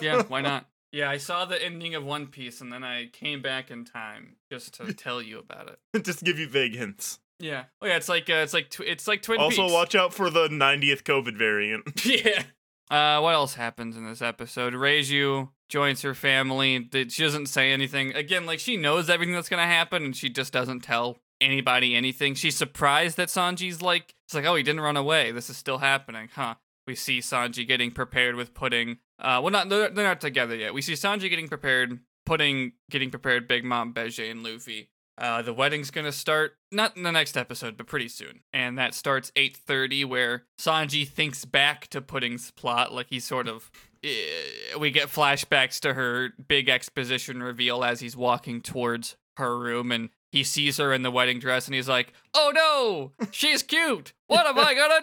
Yeah, 0.00 0.22
why 0.22 0.40
not? 0.40 0.66
Yeah, 0.92 1.08
I 1.10 1.16
saw 1.16 1.44
the 1.46 1.62
ending 1.62 1.94
of 1.94 2.04
One 2.04 2.26
Piece 2.26 2.60
and 2.60 2.70
then 2.72 2.84
I 2.84 3.06
came 3.12 3.40
back 3.40 3.70
in 3.70 3.84
time 3.84 4.36
just 4.50 4.74
to 4.74 4.92
tell 4.94 5.22
you 5.22 5.38
about 5.38 5.70
it. 5.94 6.04
Just 6.04 6.22
give 6.22 6.38
you 6.38 6.48
vague 6.48 6.76
hints. 6.76 7.18
Yeah. 7.38 7.64
Oh 7.80 7.86
yeah, 7.86 7.96
it's 7.96 8.08
like 8.08 8.28
uh, 8.30 8.34
it's 8.34 8.54
like 8.54 8.70
tw- 8.70 8.80
it's 8.80 9.08
like 9.08 9.22
Twin 9.22 9.40
also, 9.40 9.62
Peaks. 9.62 9.72
watch 9.72 9.94
out 9.94 10.14
for 10.14 10.30
the 10.30 10.48
90th 10.48 11.02
COVID 11.02 11.36
variant. 11.36 12.04
yeah. 12.04 12.44
Uh, 12.90 13.20
what 13.20 13.32
else 13.34 13.54
happens 13.54 13.96
in 13.96 14.06
this 14.06 14.20
episode? 14.20 14.74
Reiju 14.74 15.48
joins 15.68 16.02
her 16.02 16.14
family. 16.14 16.88
She 17.08 17.22
doesn't 17.22 17.46
say 17.46 17.72
anything. 17.72 18.14
Again, 18.14 18.44
like 18.44 18.58
she 18.60 18.76
knows 18.76 19.08
everything 19.08 19.34
that's 19.34 19.48
gonna 19.48 19.66
happen, 19.66 20.04
and 20.04 20.14
she 20.14 20.28
just 20.28 20.52
doesn't 20.52 20.80
tell 20.80 21.16
anybody 21.40 21.94
anything. 21.94 22.34
She's 22.34 22.56
surprised 22.56 23.16
that 23.16 23.28
Sanji's 23.28 23.82
like, 23.82 24.14
it's 24.26 24.34
like, 24.34 24.44
oh, 24.44 24.54
he 24.54 24.62
didn't 24.62 24.82
run 24.82 24.96
away. 24.96 25.32
This 25.32 25.50
is 25.50 25.56
still 25.56 25.78
happening, 25.78 26.28
huh? 26.34 26.56
We 26.86 26.94
see 26.94 27.18
Sanji 27.20 27.66
getting 27.66 27.90
prepared 27.90 28.34
with 28.36 28.54
pudding. 28.54 28.98
Uh, 29.22 29.40
well, 29.42 29.52
not 29.52 29.68
they're, 29.68 29.88
they're 29.88 30.06
not 30.06 30.20
together 30.20 30.54
yet. 30.56 30.74
We 30.74 30.82
see 30.82 30.94
Sanji 30.94 31.30
getting 31.30 31.48
prepared, 31.48 32.00
Pudding 32.26 32.72
getting 32.90 33.10
prepared. 33.10 33.48
Big 33.48 33.64
Mom, 33.64 33.94
Bege, 33.94 34.30
and 34.30 34.42
Luffy. 34.42 34.90
Uh, 35.18 35.42
the 35.42 35.52
wedding's 35.52 35.90
gonna 35.90 36.10
start 36.12 36.56
not 36.72 36.96
in 36.96 37.02
the 37.04 37.12
next 37.12 37.36
episode, 37.36 37.76
but 37.76 37.86
pretty 37.86 38.08
soon, 38.08 38.40
and 38.52 38.76
that 38.78 38.94
starts 38.94 39.30
8:30, 39.36 40.04
where 40.04 40.44
Sanji 40.58 41.06
thinks 41.06 41.44
back 41.44 41.86
to 41.88 42.00
Pudding's 42.00 42.50
plot, 42.50 42.92
like 42.92 43.06
he's 43.10 43.24
sort 43.24 43.46
of. 43.46 43.70
eh, 44.02 44.76
we 44.78 44.90
get 44.90 45.08
flashbacks 45.08 45.78
to 45.80 45.94
her 45.94 46.30
big 46.48 46.68
exposition 46.68 47.42
reveal 47.42 47.84
as 47.84 48.00
he's 48.00 48.16
walking 48.16 48.60
towards 48.60 49.16
her 49.36 49.56
room, 49.58 49.92
and 49.92 50.08
he 50.32 50.42
sees 50.42 50.78
her 50.78 50.92
in 50.92 51.02
the 51.02 51.10
wedding 51.12 51.38
dress, 51.38 51.66
and 51.66 51.74
he's 51.76 51.88
like, 51.88 52.12
"Oh 52.34 52.50
no, 52.52 53.12
she's 53.30 53.62
cute. 53.62 54.12
What 54.26 54.46
am 54.46 54.58
I 54.58 54.74
gonna 54.74 55.00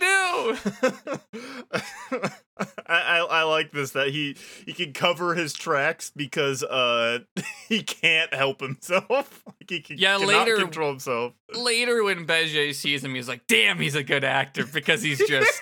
do?" 1.32 2.30
I, 2.60 2.72
I 2.88 3.18
I 3.20 3.44
like 3.44 3.72
this 3.72 3.92
that 3.92 4.10
he 4.10 4.36
he 4.66 4.74
can 4.74 4.92
cover 4.92 5.36
his 5.36 5.54
tracks 5.54 6.12
because 6.14 6.62
uh 6.64 7.20
he 7.70 7.84
can't 7.84 8.34
help 8.34 8.60
himself. 8.62 9.44
Like 9.60 9.70
he 9.70 9.80
can, 9.82 9.98
Yeah, 9.98 10.18
later- 10.18 10.58
control 10.58 10.90
himself. 10.90 11.34
Later, 11.54 12.04
when 12.04 12.26
Bege 12.26 12.74
sees 12.74 13.04
him, 13.04 13.14
he's 13.16 13.28
like, 13.28 13.46
"Damn, 13.48 13.78
he's 13.80 13.96
a 13.96 14.04
good 14.04 14.24
actor," 14.24 14.66
because 14.66 15.02
he's 15.04 15.20
just. 15.28 15.62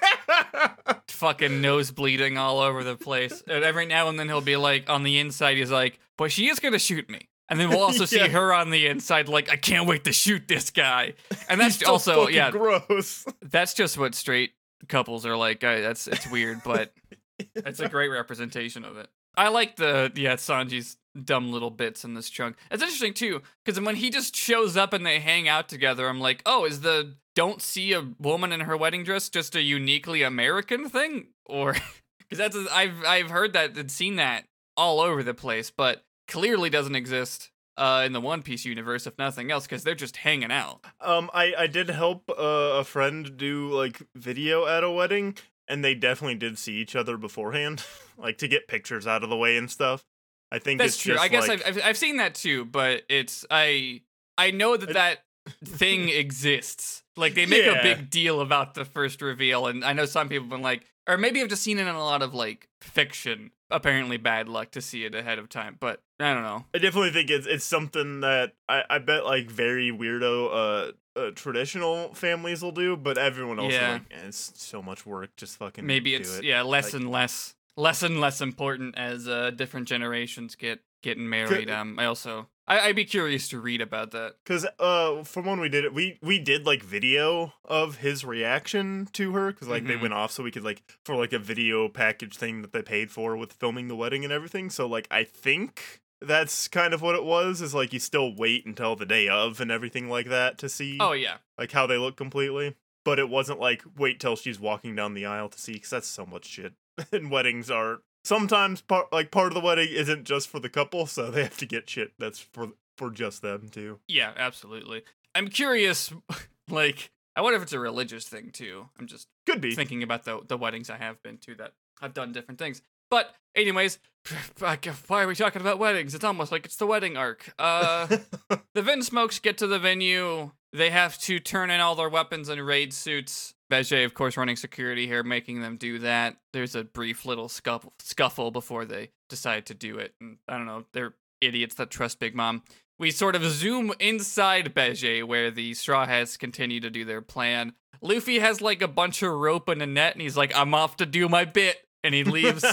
fucking 1.09 1.61
nose 1.61 1.89
bleeding 1.89 2.37
all 2.37 2.59
over 2.59 2.83
the 2.83 2.95
place. 2.95 3.41
And 3.47 3.63
every 3.63 3.87
now 3.87 4.07
and 4.07 4.19
then 4.19 4.27
he'll 4.27 4.39
be 4.39 4.55
like, 4.55 4.87
on 4.87 5.01
the 5.01 5.17
inside, 5.17 5.57
he's 5.57 5.71
like, 5.71 5.99
but 6.15 6.31
she 6.31 6.47
is 6.47 6.59
gonna 6.59 6.77
shoot 6.79 7.09
me. 7.09 7.27
And 7.49 7.59
then 7.59 7.69
we'll 7.71 7.81
also 7.81 8.05
see 8.05 8.17
Yeah. 8.17 8.27
her 8.27 8.53
on 8.53 8.69
the 8.71 8.87
inside, 8.87 9.29
like, 9.29 9.49
I 9.49 9.55
can't 9.55 9.87
wait 9.87 10.03
to 10.05 10.13
shoot 10.13 10.47
this 10.47 10.69
guy. 10.69 11.13
And 11.49 11.59
that's 11.61 11.79
so 11.79 11.91
also, 11.91 12.27
yeah, 12.27 12.51
gross. 12.51 13.25
that's 13.41 13.73
just 13.73 13.97
what 13.97 14.15
straight 14.15 14.51
couples 14.87 15.25
are 15.25 15.35
like. 15.37 15.63
I, 15.63 15.81
that's 15.81 16.07
it's 16.07 16.29
weird, 16.29 16.61
but 16.63 16.93
it's 17.55 17.79
a 17.79 17.89
great 17.89 18.09
representation 18.09 18.83
of 18.85 18.97
it. 18.97 19.07
I 19.35 19.49
like 19.49 19.75
the 19.75 20.11
yeah 20.15 20.33
Sanji's 20.35 20.97
dumb 21.23 21.51
little 21.51 21.69
bits 21.69 22.03
in 22.03 22.15
this 22.15 22.29
chunk. 22.29 22.55
It's 22.71 22.81
interesting 22.81 23.13
too 23.13 23.41
because 23.63 23.79
when 23.79 23.95
he 23.95 24.09
just 24.09 24.35
shows 24.35 24.75
up 24.75 24.93
and 24.93 25.05
they 25.05 25.19
hang 25.19 25.47
out 25.47 25.69
together, 25.69 26.07
I'm 26.09 26.19
like, 26.19 26.41
oh, 26.45 26.65
is 26.65 26.81
the 26.81 27.15
don't 27.35 27.61
see 27.61 27.93
a 27.93 28.03
woman 28.19 28.51
in 28.51 28.61
her 28.61 28.75
wedding 28.75 29.03
dress 29.03 29.29
just 29.29 29.55
a 29.55 29.61
uniquely 29.61 30.23
American 30.23 30.89
thing, 30.89 31.27
or 31.45 31.73
because 32.17 32.39
that's 32.39 32.55
a, 32.55 32.65
I've 32.75 33.03
I've 33.05 33.29
heard 33.29 33.53
that 33.53 33.77
and 33.77 33.91
seen 33.91 34.15
that 34.15 34.45
all 34.75 34.99
over 34.99 35.21
the 35.21 35.35
place, 35.35 35.69
but 35.69 36.03
clearly 36.27 36.69
doesn't 36.69 36.95
exist 36.95 37.51
uh, 37.77 38.03
in 38.05 38.13
the 38.13 38.21
One 38.21 38.41
Piece 38.41 38.65
universe, 38.65 39.07
if 39.07 39.17
nothing 39.17 39.51
else, 39.51 39.65
because 39.65 39.83
they're 39.83 39.95
just 39.95 40.17
hanging 40.17 40.51
out. 40.51 40.83
Um, 40.99 41.29
I 41.33 41.53
I 41.57 41.67
did 41.67 41.89
help 41.89 42.29
uh, 42.29 42.33
a 42.79 42.83
friend 42.83 43.37
do 43.37 43.69
like 43.69 44.01
video 44.15 44.65
at 44.65 44.83
a 44.83 44.91
wedding, 44.91 45.37
and 45.67 45.83
they 45.83 45.93
definitely 45.95 46.35
did 46.35 46.57
see 46.57 46.73
each 46.73 46.95
other 46.95 47.17
beforehand, 47.17 47.83
like 48.17 48.37
to 48.39 48.47
get 48.47 48.67
pictures 48.67 49.05
out 49.05 49.23
of 49.23 49.29
the 49.29 49.37
way 49.37 49.57
and 49.57 49.69
stuff. 49.69 50.03
I 50.51 50.59
think 50.59 50.79
That's 50.79 50.95
it's 50.95 51.03
true. 51.03 51.17
I 51.17 51.27
guess 51.27 51.47
like, 51.47 51.65
I've, 51.67 51.77
I've 51.77 51.85
I've 51.85 51.97
seen 51.97 52.17
that 52.17 52.35
too, 52.35 52.65
but 52.65 53.03
it's 53.09 53.45
I 53.51 54.01
I 54.37 54.51
know 54.51 54.77
that 54.77 54.93
that 54.93 55.19
thing 55.65 56.09
exists. 56.09 57.03
Like 57.15 57.35
they 57.35 57.45
make 57.45 57.65
a 57.65 57.79
big 57.81 58.09
deal 58.09 58.41
about 58.41 58.73
the 58.73 58.85
first 58.85 59.21
reveal, 59.21 59.67
and 59.67 59.83
I 59.83 59.93
know 59.93 60.05
some 60.05 60.29
people 60.29 60.45
have 60.45 60.49
been 60.49 60.61
like, 60.61 60.85
or 61.07 61.17
maybe 61.17 61.41
I've 61.41 61.49
just 61.49 61.63
seen 61.63 61.79
it 61.79 61.81
in 61.81 61.95
a 61.95 61.99
lot 61.99 62.21
of 62.21 62.33
like 62.33 62.69
fiction. 62.81 63.51
Apparently, 63.69 64.17
bad 64.17 64.47
luck 64.47 64.71
to 64.71 64.81
see 64.81 65.03
it 65.03 65.13
ahead 65.13 65.39
of 65.39 65.49
time, 65.49 65.75
but 65.79 66.01
I 66.19 66.33
don't 66.33 66.43
know. 66.43 66.65
I 66.73 66.77
definitely 66.77 67.11
think 67.11 67.29
it's 67.29 67.45
it's 67.45 67.65
something 67.65 68.21
that 68.21 68.53
I, 68.69 68.83
I 68.89 68.99
bet 68.99 69.25
like 69.25 69.51
very 69.51 69.91
weirdo 69.91 70.91
uh, 71.17 71.19
uh 71.19 71.31
traditional 71.35 72.13
families 72.13 72.61
will 72.63 72.71
do, 72.71 72.95
but 72.95 73.17
everyone 73.17 73.59
else 73.59 73.73
Yeah. 73.73 73.95
is 73.95 74.01
like 74.01 74.11
eh, 74.11 74.27
it's 74.27 74.51
so 74.55 74.81
much 74.81 75.05
work, 75.05 75.35
just 75.35 75.57
fucking 75.57 75.85
Maybe 75.85 76.15
it's 76.15 76.37
it. 76.37 76.45
yeah 76.45 76.61
less 76.61 76.93
Like- 76.93 77.01
and 77.01 77.11
less 77.11 77.55
less 77.75 78.03
and 78.03 78.19
less 78.21 78.41
important 78.41 78.97
as 78.97 79.27
uh, 79.27 79.51
different 79.51 79.87
generations 79.87 80.55
get 80.55 80.79
getting 81.03 81.29
married. 81.29 81.69
Um, 81.69 81.99
I 81.99 82.05
also 82.05 82.47
I, 82.67 82.79
I'd 82.81 82.95
be 82.95 83.05
curious 83.05 83.47
to 83.49 83.59
read 83.59 83.81
about 83.81 84.11
that. 84.11 84.35
Because 84.43 84.65
uh, 84.79 85.23
from 85.23 85.45
when 85.45 85.59
we 85.59 85.69
did 85.69 85.85
it, 85.85 85.93
we 85.93 86.19
we 86.21 86.37
did 86.39 86.65
like 86.65 86.83
video 86.83 87.53
of 87.63 87.97
his 87.97 88.25
reaction 88.25 89.07
to 89.13 89.31
her. 89.33 89.51
Because 89.51 89.67
like 89.67 89.85
they 89.87 89.95
Mhm. 89.95 90.01
went 90.01 90.13
off, 90.13 90.31
so 90.31 90.43
we 90.43 90.51
could 90.51 90.63
like 90.63 90.83
for 91.05 91.15
like 91.15 91.33
a 91.33 91.39
video 91.39 91.87
package 91.87 92.35
thing 92.37 92.61
that 92.61 92.73
they 92.73 92.81
paid 92.81 93.09
for 93.11 93.37
with 93.37 93.53
filming 93.53 93.87
the 93.87 93.95
wedding 93.95 94.23
and 94.23 94.33
everything. 94.33 94.69
So 94.69 94.85
like 94.87 95.07
I 95.09 95.23
think 95.23 96.01
that's 96.19 96.67
kind 96.67 96.93
of 96.93 97.01
what 97.01 97.15
it 97.15 97.23
was. 97.23 97.61
Is 97.61 97.73
like 97.73 97.93
you 97.93 97.99
still 97.99 98.35
wait 98.35 98.65
until 98.65 98.95
the 98.95 99.05
day 99.05 99.27
of 99.29 99.61
and 99.61 99.71
everything 99.71 100.09
like 100.09 100.27
that 100.27 100.57
to 100.57 100.67
see 100.69 100.97
Oh 100.99 101.13
yeah, 101.13 101.37
like 101.57 101.71
how 101.71 101.87
they 101.87 101.97
look 101.97 102.17
completely. 102.17 102.75
But 103.05 103.19
it 103.19 103.29
wasn't 103.29 103.61
like 103.61 103.83
wait 103.95 104.19
till 104.19 104.35
she's 104.35 104.59
walking 104.59 104.93
down 104.93 105.13
the 105.13 105.25
aisle 105.25 105.47
to 105.49 105.59
see. 105.59 105.73
Because 105.73 105.91
that's 105.91 106.07
so 106.07 106.25
much 106.25 106.45
shit. 106.45 106.73
and 107.13 107.29
weddings 107.31 107.69
are 107.71 107.99
sometimes 108.27 108.81
part 108.81 109.11
like 109.11 109.31
part 109.31 109.47
of 109.47 109.53
the 109.53 109.61
wedding 109.61 109.89
isn't 109.91 110.25
just 110.25 110.49
for 110.49 110.59
the 110.59 110.69
couple, 110.69 111.05
so 111.07 111.31
they 111.31 111.43
have 111.43 111.57
to 111.57 111.65
get 111.65 111.89
shit 111.89 112.11
that's 112.19 112.39
for 112.39 112.69
for 112.97 113.09
just 113.09 113.41
them 113.41 113.69
too. 113.69 113.99
yeah, 114.07 114.33
absolutely. 114.37 115.03
I'm 115.35 115.47
curious, 115.47 116.11
like 116.69 117.11
I 117.35 117.41
wonder 117.41 117.57
if 117.57 117.63
it's 117.63 117.73
a 117.73 117.79
religious 117.79 118.27
thing 118.27 118.49
too. 118.51 118.89
I'm 118.99 119.07
just 119.07 119.27
Could 119.45 119.61
be. 119.61 119.73
thinking 119.75 120.03
about 120.03 120.25
the 120.25 120.41
the 120.47 120.57
weddings 120.57 120.89
I 120.89 120.97
have 120.97 121.21
been 121.23 121.37
to 121.39 121.55
that 121.55 121.73
I've 122.01 122.13
done 122.13 122.31
different 122.33 122.59
things. 122.59 122.81
But 123.09 123.33
anyways, 123.55 123.99
why 124.59 124.77
are 125.23 125.27
we 125.27 125.35
talking 125.35 125.61
about 125.61 125.79
weddings? 125.79 126.15
It's 126.15 126.23
almost 126.23 126.51
like 126.51 126.65
it's 126.65 126.77
the 126.77 126.87
wedding 126.87 127.17
arc. 127.17 127.53
Uh, 127.57 128.07
the 128.73 128.81
Vinsmokes 128.81 129.41
get 129.41 129.57
to 129.59 129.67
the 129.67 129.79
venue. 129.79 130.51
They 130.73 130.89
have 130.89 131.17
to 131.21 131.39
turn 131.39 131.69
in 131.71 131.79
all 131.79 131.95
their 131.95 132.09
weapons 132.09 132.49
and 132.49 132.65
raid 132.65 132.93
suits. 132.93 133.53
Bege, 133.71 134.05
of 134.05 134.13
course, 134.13 134.37
running 134.37 134.55
security 134.55 135.07
here, 135.07 135.23
making 135.23 135.61
them 135.61 135.77
do 135.77 135.99
that. 135.99 136.37
There's 136.53 136.75
a 136.75 136.83
brief 136.83 137.25
little 137.25 137.49
scuffle, 137.49 137.93
scuffle 137.99 138.51
before 138.51 138.85
they 138.85 139.09
decide 139.29 139.65
to 139.67 139.73
do 139.73 139.97
it. 139.97 140.13
And 140.21 140.37
I 140.47 140.57
don't 140.57 140.65
know, 140.65 140.85
they're 140.93 141.15
idiots 141.41 141.75
that 141.75 141.89
trust 141.89 142.19
Big 142.19 142.35
Mom. 142.35 142.63
We 142.99 143.11
sort 143.11 143.35
of 143.35 143.43
zoom 143.43 143.93
inside 143.99 144.73
Bege, 144.73 145.23
where 145.23 145.51
the 145.51 145.73
Straw 145.73 146.05
Hats 146.05 146.37
continue 146.37 146.79
to 146.79 146.89
do 146.89 147.05
their 147.05 147.21
plan. 147.21 147.73
Luffy 148.01 148.39
has 148.39 148.61
like 148.61 148.81
a 148.81 148.87
bunch 148.87 149.21
of 149.21 149.33
rope 149.33 149.69
and 149.69 149.81
a 149.81 149.85
net, 149.85 150.13
and 150.13 150.21
he's 150.21 150.37
like, 150.37 150.55
I'm 150.55 150.73
off 150.73 150.97
to 150.97 151.05
do 151.05 151.29
my 151.29 151.45
bit. 151.45 151.77
And 152.03 152.13
he 152.13 152.23
leaves. 152.23 152.63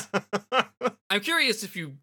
I'm 1.10 1.20
curious 1.20 1.62
if 1.62 1.76
you 1.76 1.96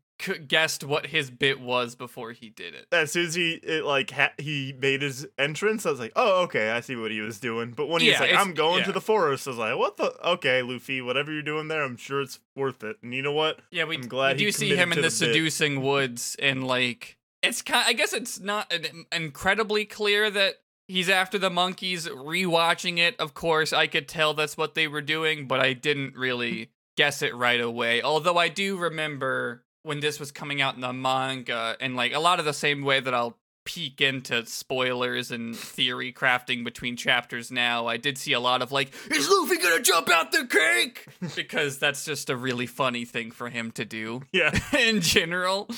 guessed 0.47 0.83
what 0.83 1.07
his 1.07 1.29
bit 1.31 1.59
was 1.59 1.95
before 1.95 2.31
he 2.31 2.49
did 2.49 2.73
it. 2.73 2.87
as 2.91 3.11
soon 3.11 3.25
as 3.25 3.35
he 3.35 3.53
it, 3.53 3.83
like 3.83 4.11
ha- 4.11 4.33
he 4.37 4.73
made 4.79 5.01
his 5.01 5.27
entrance, 5.37 5.85
I 5.85 5.91
was 5.91 5.99
like, 5.99 6.13
"Oh, 6.15 6.43
okay, 6.43 6.71
I 6.71 6.81
see 6.81 6.95
what 6.95 7.11
he 7.11 7.21
was 7.21 7.39
doing." 7.39 7.71
But 7.71 7.87
when 7.89 8.01
he's 8.01 8.19
like, 8.19 8.33
"I'm 8.33 8.53
going 8.53 8.79
yeah. 8.79 8.85
to 8.85 8.91
the 8.91 9.01
forest," 9.01 9.47
I 9.47 9.51
was 9.51 9.59
like, 9.59 9.77
"What 9.77 9.97
the? 9.97 10.13
Okay, 10.29 10.61
Luffy, 10.61 11.01
whatever 11.01 11.31
you're 11.31 11.41
doing 11.41 11.67
there, 11.67 11.83
I'm 11.83 11.97
sure 11.97 12.21
it's 12.21 12.39
worth 12.55 12.83
it." 12.83 12.97
And 13.01 13.13
you 13.13 13.21
know 13.21 13.31
what? 13.31 13.59
Yeah, 13.71 13.85
we, 13.85 13.95
I'm 13.95 14.07
glad 14.07 14.37
we 14.37 14.45
do 14.45 14.51
see 14.51 14.75
him 14.75 14.91
in 14.91 14.97
the, 14.97 15.01
the 15.03 15.07
bit. 15.07 15.11
seducing 15.11 15.81
woods, 15.81 16.35
and 16.39 16.65
like 16.65 17.17
it's 17.41 17.61
kind. 17.61 17.85
I 17.87 17.93
guess 17.93 18.13
it's 18.13 18.39
not 18.39 18.71
an- 18.71 19.05
incredibly 19.11 19.85
clear 19.85 20.29
that 20.29 20.55
he's 20.87 21.09
after 21.09 21.37
the 21.37 21.49
monkeys. 21.49 22.07
Rewatching 22.07 22.97
it, 22.99 23.19
of 23.19 23.33
course, 23.33 23.73
I 23.73 23.87
could 23.87 24.07
tell 24.07 24.33
that's 24.33 24.57
what 24.57 24.75
they 24.75 24.87
were 24.87 25.01
doing, 25.01 25.47
but 25.47 25.59
I 25.59 25.73
didn't 25.73 26.15
really 26.15 26.69
guess 26.97 27.21
it 27.21 27.35
right 27.35 27.61
away. 27.61 28.01
Although 28.01 28.37
I 28.37 28.49
do 28.49 28.77
remember 28.77 29.63
when 29.83 29.99
this 29.99 30.19
was 30.19 30.31
coming 30.31 30.61
out 30.61 30.75
in 30.75 30.81
the 30.81 30.93
manga, 30.93 31.75
and 31.79 31.95
like 31.95 32.13
a 32.13 32.19
lot 32.19 32.39
of 32.39 32.45
the 32.45 32.53
same 32.53 32.83
way 32.83 32.99
that 32.99 33.13
I'll 33.13 33.37
peek 33.63 34.01
into 34.01 34.45
spoilers 34.45 35.31
and 35.31 35.55
theory 35.55 36.11
crafting 36.11 36.63
between 36.63 36.95
chapters 36.97 37.51
now. 37.51 37.87
I 37.87 37.97
did 37.97 38.17
see 38.17 38.33
a 38.33 38.39
lot 38.39 38.61
of 38.61 38.71
like, 38.71 38.91
is 39.09 39.29
Luffy 39.29 39.57
gonna 39.57 39.81
jump 39.81 40.09
out 40.09 40.31
the 40.31 40.45
cake? 40.45 41.07
because 41.35 41.77
that's 41.77 42.03
just 42.03 42.29
a 42.29 42.35
really 42.35 42.65
funny 42.65 43.05
thing 43.05 43.31
for 43.31 43.49
him 43.49 43.71
to 43.71 43.85
do 43.85 44.23
Yeah, 44.31 44.57
in 44.77 45.01
general. 45.01 45.69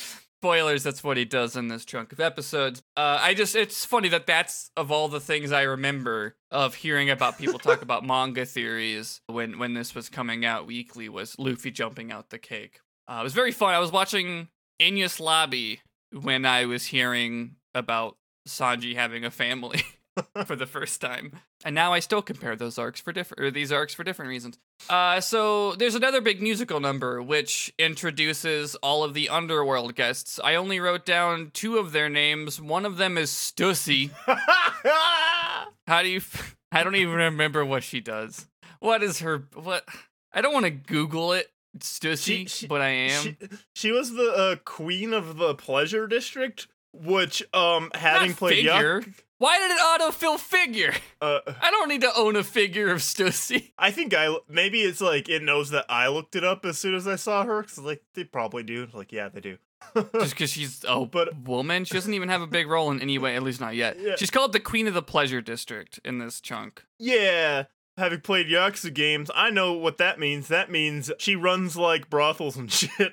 Spoilers, 0.43 0.83
that's 0.83 1.05
what 1.05 1.15
he 1.15 1.23
does 1.23 1.55
in 1.55 1.69
this 1.69 1.85
chunk 1.85 2.11
of 2.11 2.19
episodes. 2.19 2.83
Uh, 2.97 3.17
I 3.21 3.33
just, 3.33 3.55
it's 3.55 3.85
funny 3.85 4.09
that 4.09 4.27
that's 4.27 4.71
of 4.75 4.91
all 4.91 5.07
the 5.07 5.21
things 5.21 5.53
I 5.53 5.61
remember 5.61 6.35
of 6.51 6.75
hearing 6.75 7.09
about 7.09 7.37
people 7.37 7.59
talk 7.59 7.81
about 7.81 8.05
manga 8.05 8.45
theories 8.45 9.21
when, 9.27 9.57
when 9.57 9.73
this 9.73 9.95
was 9.95 10.09
coming 10.09 10.43
out 10.43 10.67
weekly 10.67 11.07
was 11.07 11.39
Luffy 11.39 11.71
jumping 11.71 12.11
out 12.11 12.29
the 12.29 12.39
cake. 12.39 12.81
Uh, 13.07 13.19
it 13.21 13.23
was 13.23 13.31
very 13.31 13.53
fun. 13.53 13.73
I 13.73 13.79
was 13.79 13.93
watching 13.93 14.49
Enies 14.81 15.21
Lobby 15.21 15.79
when 16.11 16.45
I 16.45 16.65
was 16.65 16.87
hearing 16.87 17.55
about 17.73 18.17
Sanji 18.45 18.95
having 18.95 19.23
a 19.23 19.31
family 19.31 19.83
for 20.45 20.55
the 20.55 20.65
first 20.65 21.01
time. 21.01 21.31
And 21.65 21.73
now 21.73 21.93
I 21.93 21.99
still 21.99 22.21
compare 22.21 22.55
those 22.55 22.77
arcs 22.77 22.99
for 23.01 23.11
different 23.11 23.41
or 23.43 23.51
these 23.51 23.71
arcs 23.71 23.93
for 23.93 24.03
different 24.03 24.29
reasons. 24.29 24.57
Uh, 24.89 25.19
so 25.21 25.73
there's 25.73 25.95
another 25.95 26.21
big 26.21 26.41
musical 26.41 26.79
number 26.79 27.21
which 27.21 27.73
introduces 27.79 28.75
all 28.75 29.03
of 29.03 29.13
the 29.13 29.29
underworld 29.29 29.95
guests. 29.95 30.39
I 30.43 30.55
only 30.55 30.79
wrote 30.79 31.05
down 31.05 31.51
two 31.53 31.77
of 31.77 31.91
their 31.93 32.09
names. 32.09 32.61
One 32.61 32.85
of 32.85 32.97
them 32.97 33.17
is 33.17 33.31
Stussy. 33.31 34.11
How 35.87 36.01
do 36.01 36.09
you? 36.09 36.17
f- 36.17 36.55
I 36.71 36.83
don't 36.83 36.95
even 36.95 37.15
remember 37.15 37.65
what 37.65 37.83
she 37.83 37.99
does. 37.99 38.47
What 38.79 39.03
is 39.03 39.19
her? 39.19 39.47
What? 39.53 39.87
I 40.33 40.41
don't 40.41 40.53
want 40.53 40.65
to 40.65 40.71
Google 40.71 41.33
it, 41.33 41.51
Stussy, 41.79 42.17
She- 42.23 42.45
she- 42.47 42.67
but 42.67 42.81
I 42.81 42.89
am. 42.89 43.21
she, 43.23 43.37
she 43.75 43.91
was 43.91 44.13
the 44.13 44.31
uh, 44.31 44.55
queen 44.65 45.13
of 45.13 45.37
the 45.37 45.53
pleasure 45.55 46.07
district, 46.07 46.67
which 46.93 47.43
um 47.53 47.91
having 47.93 48.29
Not 48.29 48.37
played 48.37 48.55
figure. 48.55 49.01
Yuck, 49.01 49.13
Why 49.43 49.59
did 49.59 49.71
it 49.71 49.77
autofill 49.77 50.39
figure? 50.39 50.93
uh, 51.21 51.39
I 51.61 51.69
don't 51.69 51.89
need 51.89 51.99
to 51.99 52.15
own 52.15 52.37
a 52.37 52.43
figure 52.45 52.89
of 52.91 52.99
Stussy. 52.99 53.71
I 53.77 53.91
think 53.91 54.13
I 54.13 54.33
maybe 54.47 54.79
it's 54.83 55.01
like 55.01 55.27
it 55.27 55.43
knows 55.43 55.69
that 55.71 55.83
I 55.89 56.07
looked 56.07 56.37
it 56.37 56.45
up 56.45 56.63
as 56.65 56.77
soon 56.77 56.95
as 56.95 57.07
I 57.09 57.17
saw 57.17 57.43
her 57.43 57.61
because 57.61 57.77
like 57.79 58.03
they 58.13 58.23
probably 58.23 58.63
do. 58.63 58.87
Like 58.93 59.11
yeah, 59.11 59.27
they 59.27 59.41
do. 59.41 59.57
just 60.15 60.29
because 60.31 60.49
she's 60.49 60.85
a 60.87 61.05
But- 61.05 61.35
woman. 61.43 61.83
She 61.83 61.93
doesn't 61.93 62.13
even 62.13 62.29
have 62.29 62.41
a 62.41 62.47
big 62.47 62.67
role 62.69 62.89
in 62.89 63.01
any 63.01 63.17
way, 63.17 63.35
at 63.35 63.43
least 63.43 63.59
not 63.59 63.75
yet. 63.75 63.99
Yeah. 63.99 64.15
She's 64.15 64.31
called 64.31 64.53
the 64.53 64.61
Queen 64.61 64.87
of 64.87 64.93
the 64.93 65.01
Pleasure 65.03 65.41
District 65.41 65.99
in 66.05 66.19
this 66.19 66.39
chunk. 66.39 66.85
Yeah, 66.97 67.65
having 67.97 68.21
played 68.21 68.47
Yakuza 68.47 68.93
games, 68.93 69.29
I 69.35 69.49
know 69.49 69.73
what 69.73 69.97
that 69.97 70.19
means. 70.19 70.47
That 70.47 70.71
means 70.71 71.11
she 71.17 71.35
runs 71.35 71.75
like 71.75 72.09
brothels 72.09 72.55
and 72.55 72.71
shit. 72.71 73.11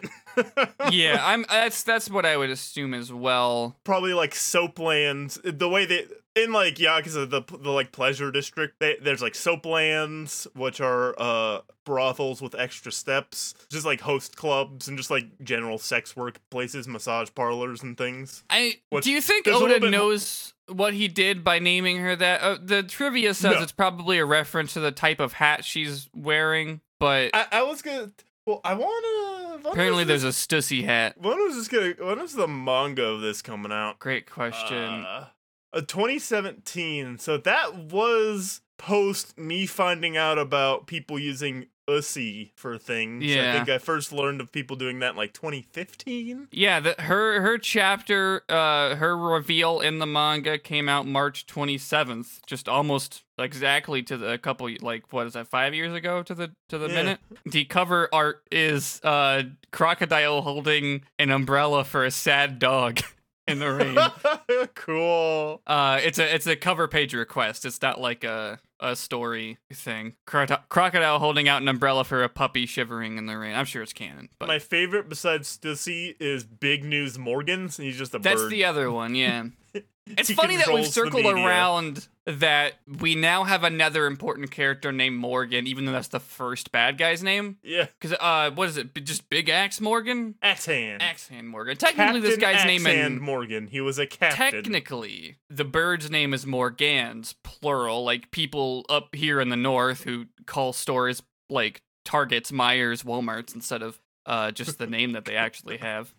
yeah, 0.92 1.18
I'm. 1.20 1.44
That's 1.48 1.82
that's 1.82 2.08
what 2.08 2.24
I 2.24 2.36
would 2.36 2.50
assume 2.50 2.94
as 2.94 3.12
well. 3.12 3.76
Probably 3.82 4.12
like 4.14 4.32
soaplands. 4.34 5.40
The 5.42 5.68
way 5.68 5.86
they 5.86 6.06
in 6.36 6.52
like 6.52 6.76
Yakuza, 6.76 7.28
the 7.28 7.42
the 7.58 7.70
like 7.70 7.92
pleasure 7.92 8.30
district, 8.30 8.74
they, 8.80 8.96
there's 9.02 9.22
like 9.22 9.34
soaplands, 9.34 10.46
which 10.54 10.80
are 10.80 11.14
uh 11.18 11.60
brothels 11.84 12.40
with 12.40 12.54
extra 12.54 12.92
steps, 12.92 13.54
just 13.70 13.84
like 13.84 14.00
host 14.00 14.36
clubs 14.36 14.86
and 14.88 14.96
just 14.96 15.10
like 15.10 15.26
general 15.42 15.78
sex 15.78 16.14
work 16.16 16.38
places, 16.50 16.86
massage 16.86 17.28
parlors 17.34 17.82
and 17.82 17.96
things. 17.98 18.44
I 18.50 18.76
What's- 18.90 19.04
do 19.06 19.12
you 19.12 19.20
think 19.20 19.44
there's 19.44 19.56
a 19.56 19.60
little 19.60 19.76
Oda 19.76 19.86
bit 19.86 19.90
knows 19.90 20.54
what 20.68 20.94
he 20.94 21.08
did 21.08 21.42
by 21.42 21.58
naming 21.58 21.98
her 21.98 22.14
that? 22.16 22.40
Uh, 22.42 22.58
the 22.62 22.82
trivia 22.84 23.34
says 23.34 23.54
No. 23.56 23.62
it's 23.62 23.72
probably 23.72 24.18
a 24.18 24.24
reference 24.24 24.74
to 24.74 24.80
the 24.80 24.92
type 24.92 25.18
of 25.20 25.32
hat 25.34 25.64
she's 25.64 26.08
wearing, 26.14 26.80
but 27.00 27.30
I, 27.34 27.46
I 27.52 27.62
was 27.62 27.82
gonna. 27.82 28.12
Well, 28.46 28.60
I 28.64 28.74
wanna. 28.74 29.68
apparently 29.68 30.04
there's 30.04 30.22
this- 30.22 30.46
a 30.46 30.48
Stussy 30.48 30.84
hat. 30.84 31.16
When 31.20 31.36
was 31.38 31.56
this 31.56 31.68
gonna? 31.68 31.94
When 31.98 32.20
is 32.20 32.34
the 32.34 32.46
manga 32.48 33.04
of 33.04 33.20
this 33.20 33.42
coming 33.42 33.72
out? 33.72 33.98
Great 33.98 34.30
question. 34.30 34.76
Uh, 35.04 35.26
uh, 35.72 35.80
2017. 35.82 37.18
So 37.18 37.36
that 37.38 37.76
was 37.76 38.60
post 38.78 39.36
me 39.38 39.66
finding 39.66 40.16
out 40.16 40.38
about 40.38 40.86
people 40.86 41.18
using 41.18 41.66
Ussy 41.88 42.52
for 42.54 42.78
things. 42.78 43.24
Yeah. 43.24 43.50
I 43.50 43.56
think 43.56 43.68
I 43.68 43.78
first 43.78 44.12
learned 44.12 44.40
of 44.40 44.52
people 44.52 44.76
doing 44.76 45.00
that 45.00 45.10
in 45.10 45.16
like 45.16 45.32
2015. 45.34 46.48
Yeah, 46.52 46.78
the, 46.80 46.94
her 46.98 47.40
her 47.40 47.58
chapter, 47.58 48.42
uh, 48.48 48.94
her 48.94 49.16
reveal 49.16 49.80
in 49.80 49.98
the 49.98 50.06
manga 50.06 50.56
came 50.56 50.88
out 50.88 51.06
March 51.06 51.46
27th, 51.46 52.40
just 52.46 52.68
almost 52.68 53.24
exactly 53.38 54.02
to 54.04 54.16
the 54.16 54.32
a 54.32 54.38
couple 54.38 54.70
like 54.80 55.12
what 55.12 55.26
is 55.26 55.32
that 55.32 55.48
five 55.48 55.74
years 55.74 55.92
ago 55.92 56.22
to 56.22 56.34
the 56.34 56.52
to 56.68 56.78
the 56.78 56.86
Yeah. 56.88 56.94
minute. 56.94 57.20
The 57.44 57.64
cover 57.64 58.08
art 58.12 58.44
is 58.52 59.00
uh 59.02 59.42
crocodile 59.72 60.42
holding 60.42 61.02
an 61.18 61.30
umbrella 61.30 61.84
for 61.84 62.04
a 62.04 62.10
sad 62.12 62.58
dog 62.60 63.00
in 63.50 63.58
the 63.58 63.72
rain. 63.72 64.68
cool. 64.74 65.60
uh, 65.66 66.00
it's 66.02 66.18
a 66.18 66.34
it's 66.34 66.46
a 66.46 66.56
cover 66.56 66.88
page 66.88 67.14
request. 67.14 67.64
It's 67.64 67.82
not 67.82 68.00
like 68.00 68.24
a 68.24 68.58
a 68.80 68.96
story 68.96 69.58
thing. 69.72 70.14
Crocodile, 70.26 70.64
crocodile 70.68 71.18
holding 71.18 71.48
out 71.48 71.60
an 71.60 71.68
umbrella 71.68 72.04
for 72.04 72.22
a 72.22 72.28
puppy 72.28 72.64
shivering 72.66 73.18
in 73.18 73.26
the 73.26 73.36
rain. 73.36 73.54
I'm 73.54 73.66
sure 73.66 73.82
it's 73.82 73.92
canon, 73.92 74.30
but 74.38 74.46
My 74.48 74.58
favorite 74.58 75.08
besides 75.08 75.58
Stussy 75.58 76.14
is 76.18 76.44
Big 76.44 76.84
News 76.84 77.18
Morgans. 77.18 77.76
He's 77.76 77.98
just 77.98 78.14
a 78.14 78.18
That's 78.18 78.42
bird. 78.42 78.50
the 78.52 78.64
other 78.64 78.90
one, 78.90 79.14
yeah. 79.14 79.44
It's 80.18 80.28
He 80.28 80.34
funny 80.34 80.56
that 80.56 80.72
we've 80.72 80.86
circled 80.86 81.24
around 81.26 82.08
that 82.26 82.74
we 83.00 83.14
now 83.14 83.44
have 83.44 83.64
another 83.64 84.06
important 84.06 84.50
character 84.50 84.92
named 84.92 85.16
Morgan, 85.16 85.66
even 85.66 85.84
though 85.84 85.92
that's 85.92 86.08
the 86.08 86.20
first 86.20 86.70
bad 86.72 86.96
guy's 86.98 87.22
name. 87.22 87.56
yeah. 87.62 87.86
Because 87.98 88.16
uh, 88.20 88.50
what 88.52 88.68
is 88.68 88.76
it? 88.76 88.94
B- 88.94 89.00
Just 89.00 89.28
Big 89.30 89.48
Axe 89.48 89.80
Morgan? 89.80 90.34
Axe 90.42 90.66
hand. 90.66 91.02
Axe 91.02 91.28
Hand 91.28 91.48
Morgan. 91.48 91.76
Technically, 91.76 92.20
this 92.20 92.36
Captain 92.36 92.66
guy's 92.68 92.84
name 92.84 93.14
is. 93.16 93.20
Morgan. 93.20 93.66
He 93.66 93.80
was 93.80 93.98
a 93.98 94.06
captain. 94.06 94.62
technically 94.62 95.36
the 95.48 95.64
bird's 95.64 96.10
name 96.10 96.32
is 96.34 96.46
Morgans, 96.46 97.34
plural. 97.42 98.04
Like 98.04 98.30
people 98.30 98.84
up 98.88 99.14
here 99.14 99.40
in 99.40 99.48
the 99.48 99.56
north 99.56 100.04
who 100.04 100.26
call 100.46 100.72
stores 100.72 101.22
like 101.48 101.82
Targets, 102.04 102.52
Myers, 102.52 103.02
Walmarts 103.02 103.54
instead 103.54 103.82
of 103.82 104.00
uh, 104.26 104.50
just 104.52 104.78
the 104.78 104.86
name 104.86 105.12
that 105.12 105.24
they 105.24 105.34
actually 105.36 105.78
have. 105.78 106.14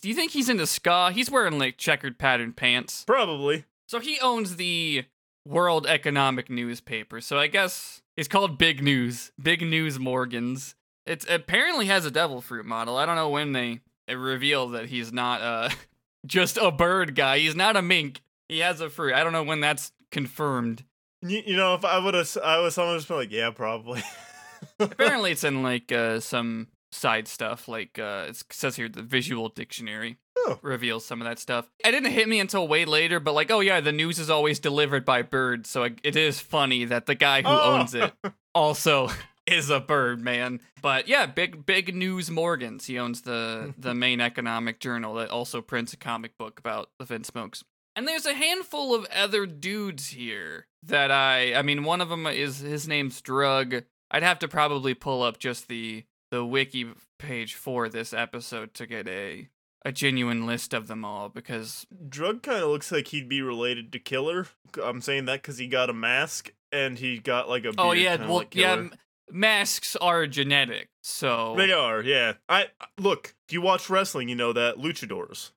Do 0.00 0.08
you 0.08 0.14
think 0.14 0.32
he's 0.32 0.48
into 0.48 0.66
ska? 0.66 1.10
He's 1.12 1.30
wearing 1.30 1.58
like 1.58 1.76
checkered 1.78 2.18
pattern 2.18 2.52
pants. 2.52 3.04
Probably. 3.04 3.64
So 3.86 4.00
he 4.00 4.18
owns 4.20 4.56
the 4.56 5.04
World 5.46 5.86
Economic 5.86 6.50
newspaper. 6.50 7.20
So 7.20 7.38
I 7.38 7.46
guess 7.46 8.02
it's 8.16 8.28
called 8.28 8.58
Big 8.58 8.82
News. 8.82 9.32
Big 9.40 9.62
News 9.62 9.98
Morgans. 9.98 10.74
It 11.06 11.24
apparently 11.30 11.86
has 11.86 12.04
a 12.04 12.10
devil 12.10 12.40
fruit 12.40 12.66
model. 12.66 12.96
I 12.96 13.06
don't 13.06 13.16
know 13.16 13.28
when 13.28 13.52
they 13.52 13.80
reveal 14.08 14.68
that 14.68 14.86
he's 14.86 15.12
not 15.12 15.40
uh 15.40 15.70
just 16.26 16.56
a 16.56 16.70
bird 16.70 17.14
guy. 17.14 17.38
He's 17.38 17.54
not 17.54 17.76
a 17.76 17.82
mink. 17.82 18.22
He 18.48 18.60
has 18.60 18.80
a 18.80 18.90
fruit. 18.90 19.14
I 19.14 19.22
don't 19.22 19.32
know 19.32 19.42
when 19.42 19.60
that's 19.60 19.92
confirmed. 20.10 20.84
You, 21.22 21.42
you 21.44 21.56
know, 21.56 21.74
if 21.74 21.84
I 21.84 21.98
would 21.98 22.14
have, 22.14 22.36
I 22.44 22.58
was 22.58 22.74
someone 22.74 22.96
just 22.96 23.08
been 23.08 23.16
like, 23.16 23.32
yeah, 23.32 23.50
probably. 23.50 24.02
Apparently, 24.80 25.32
it's 25.32 25.44
in 25.44 25.62
like 25.62 25.90
uh, 25.90 26.20
some 26.20 26.68
side 26.96 27.28
stuff. 27.28 27.68
Like 27.68 27.98
uh, 27.98 28.26
it 28.28 28.42
says 28.50 28.76
here, 28.76 28.88
the 28.88 29.02
visual 29.02 29.48
dictionary 29.48 30.18
Oh. 30.38 30.58
reveals 30.62 31.04
some 31.04 31.20
of 31.20 31.26
that 31.26 31.38
stuff. 31.40 31.68
It 31.84 31.90
didn't 31.90 32.12
hit 32.12 32.28
me 32.28 32.38
until 32.38 32.68
way 32.68 32.84
later, 32.84 33.18
but 33.18 33.32
like, 33.34 33.50
oh 33.50 33.60
yeah, 33.60 33.80
the 33.80 33.90
news 33.92 34.18
is 34.20 34.30
always 34.30 34.60
delivered 34.60 35.04
by 35.04 35.22
birds, 35.22 35.68
so 35.68 35.82
it, 35.84 35.98
it 36.04 36.14
is 36.14 36.38
funny 36.38 36.84
that 36.84 37.06
the 37.06 37.14
guy 37.16 37.42
who 37.42 37.48
Oh. 37.48 37.74
owns 37.78 37.94
it 37.94 38.12
also 38.54 39.08
is 39.46 39.70
a 39.70 39.80
bird 39.80 40.20
man. 40.20 40.60
But 40.82 41.08
yeah, 41.08 41.26
big 41.26 41.66
big 41.66 41.94
news 41.94 42.30
Morgans. 42.30 42.86
He 42.86 42.98
owns 42.98 43.22
the 43.22 43.74
the 43.78 43.94
main 43.94 44.20
economic 44.20 44.78
journal 44.78 45.14
that 45.14 45.30
also 45.30 45.60
prints 45.62 45.92
a 45.92 45.96
comic 45.96 46.36
book 46.38 46.58
about 46.60 46.90
the 46.98 47.04
Vinsmokes. 47.06 47.62
And 47.96 48.06
there's 48.06 48.26
a 48.26 48.34
handful 48.34 48.94
of 48.94 49.06
other 49.06 49.46
dudes 49.46 50.08
here 50.10 50.66
that 50.84 51.10
I 51.10 51.54
I 51.54 51.62
mean 51.62 51.82
one 51.82 52.00
of 52.00 52.08
them 52.08 52.26
is 52.26 52.58
his 52.60 52.86
name's 52.86 53.20
Drug. 53.20 53.82
I'd 54.12 54.22
have 54.22 54.38
to 54.40 54.48
probably 54.48 54.94
pull 54.94 55.22
up 55.24 55.38
just 55.38 55.66
the 55.66 56.04
the 56.30 56.44
wiki 56.44 56.86
page 57.18 57.54
for 57.54 57.88
this 57.88 58.12
episode 58.12 58.74
to 58.74 58.86
get 58.86 59.08
a 59.08 59.48
a 59.84 59.92
genuine 59.92 60.46
list 60.46 60.74
of 60.74 60.88
them 60.88 61.04
all 61.04 61.28
because 61.28 61.86
Drug 62.08 62.42
kind 62.42 62.62
of 62.62 62.70
looks 62.70 62.90
like 62.90 63.08
he'd 63.08 63.28
be 63.28 63.40
related 63.40 63.92
to 63.92 64.00
Killer. 64.00 64.48
I'm 64.82 65.00
saying 65.00 65.26
that 65.26 65.42
because 65.42 65.58
he 65.58 65.68
got 65.68 65.90
a 65.90 65.94
mask 65.94 66.52
and 66.72 66.98
he 66.98 67.18
got 67.18 67.48
like 67.48 67.64
a. 67.64 67.72
oh 67.78 67.92
yeah 67.92 68.16
well 68.16 68.38
like 68.38 68.54
yeah 68.54 68.88
masks 69.30 69.94
are 69.96 70.26
genetic 70.26 70.88
so 71.06 71.54
They 71.56 71.70
are, 71.70 72.02
yeah. 72.02 72.32
I 72.48 72.66
look. 72.98 73.36
If 73.48 73.52
you 73.52 73.60
watch 73.60 73.88
wrestling, 73.88 74.28
you 74.28 74.34
know 74.34 74.52
that 74.52 74.76
luchadors. 74.76 75.52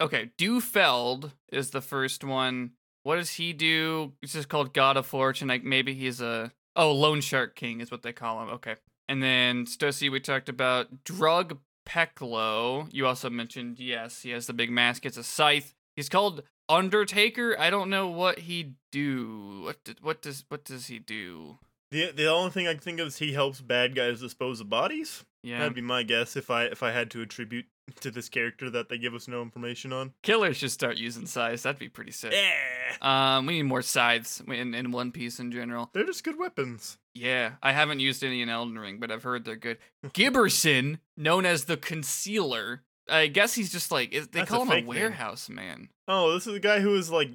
Okay, 0.00 0.30
Dufeld 0.38 1.32
is 1.50 1.70
the 1.70 1.80
first 1.80 2.22
one. 2.22 2.72
What 3.02 3.16
does 3.16 3.30
he 3.30 3.52
do? 3.52 4.12
It's 4.22 4.32
just 4.32 4.48
called 4.48 4.72
God 4.72 4.96
of 4.96 5.04
Fortune. 5.04 5.48
Like 5.48 5.64
maybe 5.64 5.92
he's 5.92 6.20
a 6.20 6.52
oh 6.76 6.92
Loan 6.92 7.20
Shark 7.20 7.56
King 7.56 7.80
is 7.80 7.90
what 7.90 8.02
they 8.02 8.12
call 8.12 8.42
him. 8.44 8.50
Okay, 8.50 8.76
and 9.08 9.22
then 9.22 9.66
Stussy 9.66 10.10
we 10.10 10.20
talked 10.20 10.48
about 10.48 11.04
Drug 11.04 11.58
Peclo. 11.86 12.88
You 12.92 13.06
also 13.06 13.30
mentioned 13.30 13.78
yes, 13.78 14.22
he 14.22 14.30
has 14.30 14.46
the 14.46 14.52
big 14.52 14.70
mask. 14.70 15.04
It's 15.06 15.16
a 15.16 15.24
scythe. 15.24 15.74
He's 15.96 16.08
called 16.08 16.42
Undertaker. 16.68 17.56
I 17.58 17.70
don't 17.70 17.90
know 17.90 18.08
what 18.08 18.40
he 18.40 18.74
do. 18.90 19.62
What 19.64 19.84
did, 19.84 20.02
what 20.02 20.22
does 20.22 20.44
what 20.48 20.64
does 20.64 20.86
he 20.86 20.98
do? 20.98 21.58
The 21.90 22.10
the 22.12 22.26
only 22.26 22.50
thing 22.50 22.66
I 22.66 22.72
can 22.72 22.80
think 22.80 23.00
of 23.00 23.08
is 23.08 23.18
he 23.18 23.32
helps 23.32 23.60
bad 23.60 23.94
guys 23.94 24.20
dispose 24.20 24.60
of 24.60 24.70
bodies. 24.70 25.24
Yeah, 25.42 25.58
That'd 25.58 25.74
be 25.74 25.80
my 25.80 26.02
guess 26.04 26.36
if 26.36 26.50
I 26.50 26.64
if 26.64 26.82
I 26.82 26.92
had 26.92 27.10
to 27.12 27.22
attribute 27.22 27.66
to 28.00 28.10
this 28.10 28.28
character 28.28 28.70
that 28.70 28.88
they 28.88 28.96
give 28.98 29.14
us 29.14 29.26
no 29.26 29.42
information 29.42 29.92
on. 29.92 30.12
killers 30.22 30.56
should 30.56 30.70
start 30.70 30.96
using 30.98 31.26
scythes. 31.26 31.62
That'd 31.64 31.78
be 31.80 31.88
pretty 31.88 32.12
sick. 32.12 32.32
Yeah, 32.32 33.36
Um, 33.38 33.46
we 33.46 33.54
need 33.54 33.64
more 33.64 33.82
scythes 33.82 34.40
in 34.46 34.74
in 34.74 34.92
One 34.92 35.10
Piece 35.12 35.40
in 35.40 35.50
general. 35.50 35.90
they're 35.92 36.04
just 36.06 36.22
good 36.24 36.38
weapons. 36.38 36.98
Yeah, 37.14 37.52
I 37.62 37.72
haven't 37.72 38.00
used 38.00 38.22
any 38.24 38.40
in 38.40 38.48
Elden 38.48 38.78
Ring, 38.78 38.98
but 38.98 39.10
I've 39.10 39.22
heard 39.24 39.44
they're 39.44 39.56
good. 39.56 39.78
Giberson, 40.16 40.98
known 41.16 41.44
as 41.44 41.64
the 41.64 41.76
Concealer, 41.76 42.82
I 43.08 43.26
guess 43.26 43.54
he's 43.54 43.72
just 43.72 43.90
like 43.90 44.12
they 44.12 44.20
That's 44.20 44.42
a 44.42 44.46
call 44.46 44.62
him 44.62 44.68
fake 44.68 44.84
a 44.84 44.86
name. 44.86 44.86
warehouse 44.88 45.48
man. 45.48 45.88
Oh, 46.06 46.32
this 46.32 46.46
is 46.46 46.52
the 46.52 46.60
guy 46.60 46.80
who 46.80 46.94
is 46.94 47.10
like 47.10 47.30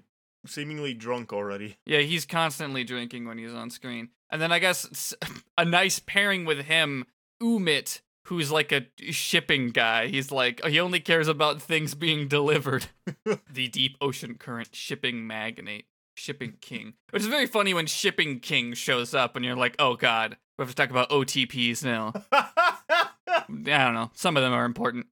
seemingly 0.46 0.94
drunk 0.94 1.34
already. 1.34 1.78
Yeah, 1.86 2.00
he's 2.00 2.26
constantly 2.26 2.84
drinking 2.84 3.28
when 3.28 3.38
he's 3.38 3.54
on 3.54 3.70
screen. 3.70 4.10
And 4.32 4.42
then 4.42 4.52
I 4.52 4.60
guess 4.60 5.14
a 5.58 5.66
nice 5.66 6.00
pairing 6.00 6.46
with 6.46 6.60
him, 6.66 7.06
Umit, 7.42 8.02
who's 8.26 8.52
like 8.52 8.72
a 8.72 8.88
shipping 9.12 9.70
guy. 9.70 10.08
He's 10.08 10.32
like 10.32 10.64
he 10.66 10.80
only 10.80 11.00
cares 11.00 11.28
about 11.28 11.62
things 11.62 11.96
being 11.96 12.28
delivered. 12.28 12.88
the 13.52 13.68
deep 13.68 13.98
ocean 14.02 14.36
current 14.36 14.70
shipping 14.74 15.26
magnate, 15.26 15.86
shipping 16.16 16.56
king. 16.62 16.94
Which 17.12 17.24
is 17.24 17.28
very 17.28 17.48
funny 17.48 17.74
when 17.74 17.88
shipping 17.88 18.40
king 18.40 18.74
shows 18.74 19.14
up 19.14 19.36
and 19.36 19.46
you're 19.46 19.56
like, 19.56 19.76
oh 19.80 19.96
god, 19.96 20.38
we 20.58 20.64
have 20.64 20.70
to 20.70 20.76
talk 20.76 20.90
about 20.90 21.10
OTPs 21.10 21.84
now. 21.84 22.14
I 22.32 23.46
don't 23.56 23.94
know. 23.94 24.12
Some 24.14 24.38
of 24.38 24.44
them 24.44 24.54
are 24.54 24.66
important, 24.66 25.08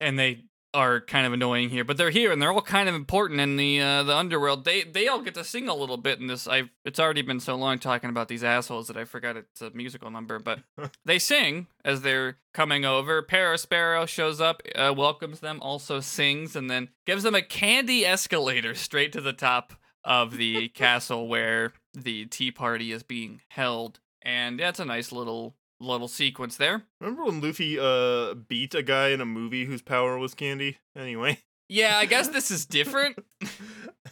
and 0.00 0.18
they 0.18 0.44
are 0.78 1.00
kind 1.00 1.26
of 1.26 1.32
annoying 1.32 1.70
here, 1.70 1.82
but 1.82 1.96
they're 1.96 2.10
here 2.10 2.30
and 2.30 2.40
they're 2.40 2.52
all 2.52 2.62
kind 2.62 2.88
of 2.88 2.94
important 2.94 3.40
in 3.40 3.56
the 3.56 3.80
uh, 3.80 4.04
the 4.04 4.14
underworld. 4.14 4.64
They 4.64 4.84
they 4.84 5.08
all 5.08 5.20
get 5.20 5.34
to 5.34 5.42
sing 5.42 5.68
a 5.68 5.74
little 5.74 5.96
bit 5.96 6.20
in 6.20 6.28
this. 6.28 6.46
I 6.46 6.70
it's 6.84 7.00
already 7.00 7.22
been 7.22 7.40
so 7.40 7.56
long 7.56 7.80
talking 7.80 8.10
about 8.10 8.28
these 8.28 8.44
assholes 8.44 8.86
that 8.86 8.96
I 8.96 9.04
forgot 9.04 9.36
it's 9.36 9.60
a 9.60 9.70
musical 9.70 10.08
number, 10.10 10.38
but 10.38 10.60
they 11.04 11.18
sing 11.18 11.66
as 11.84 12.02
they're 12.02 12.38
coming 12.54 12.84
over. 12.84 13.22
Perospero 13.22 14.06
shows 14.06 14.40
up, 14.40 14.62
uh, 14.76 14.94
welcomes 14.96 15.40
them, 15.40 15.58
also 15.60 15.98
sings, 15.98 16.54
and 16.54 16.70
then 16.70 16.90
gives 17.06 17.24
them 17.24 17.34
a 17.34 17.42
candy 17.42 18.06
escalator 18.06 18.74
straight 18.74 19.12
to 19.12 19.20
the 19.20 19.32
top 19.32 19.72
of 20.04 20.36
the 20.36 20.68
castle 20.74 21.26
where 21.26 21.72
the 21.92 22.26
tea 22.26 22.52
party 22.52 22.92
is 22.92 23.02
being 23.02 23.40
held. 23.48 23.98
And 24.22 24.60
that's 24.60 24.78
a 24.78 24.84
nice 24.84 25.10
little 25.10 25.56
little 25.80 26.08
sequence 26.08 26.56
there. 26.56 26.82
Remember 27.00 27.24
when 27.24 27.40
Luffy 27.40 27.78
uh 27.78 28.34
beat 28.34 28.74
a 28.74 28.82
guy 28.82 29.08
in 29.10 29.20
a 29.20 29.26
movie 29.26 29.64
whose 29.64 29.82
power 29.82 30.18
was 30.18 30.34
candy? 30.34 30.78
Anyway, 30.96 31.38
Yeah, 31.68 31.96
I 31.98 32.06
guess 32.06 32.28
this 32.28 32.50
is 32.50 32.66
different. 32.66 33.18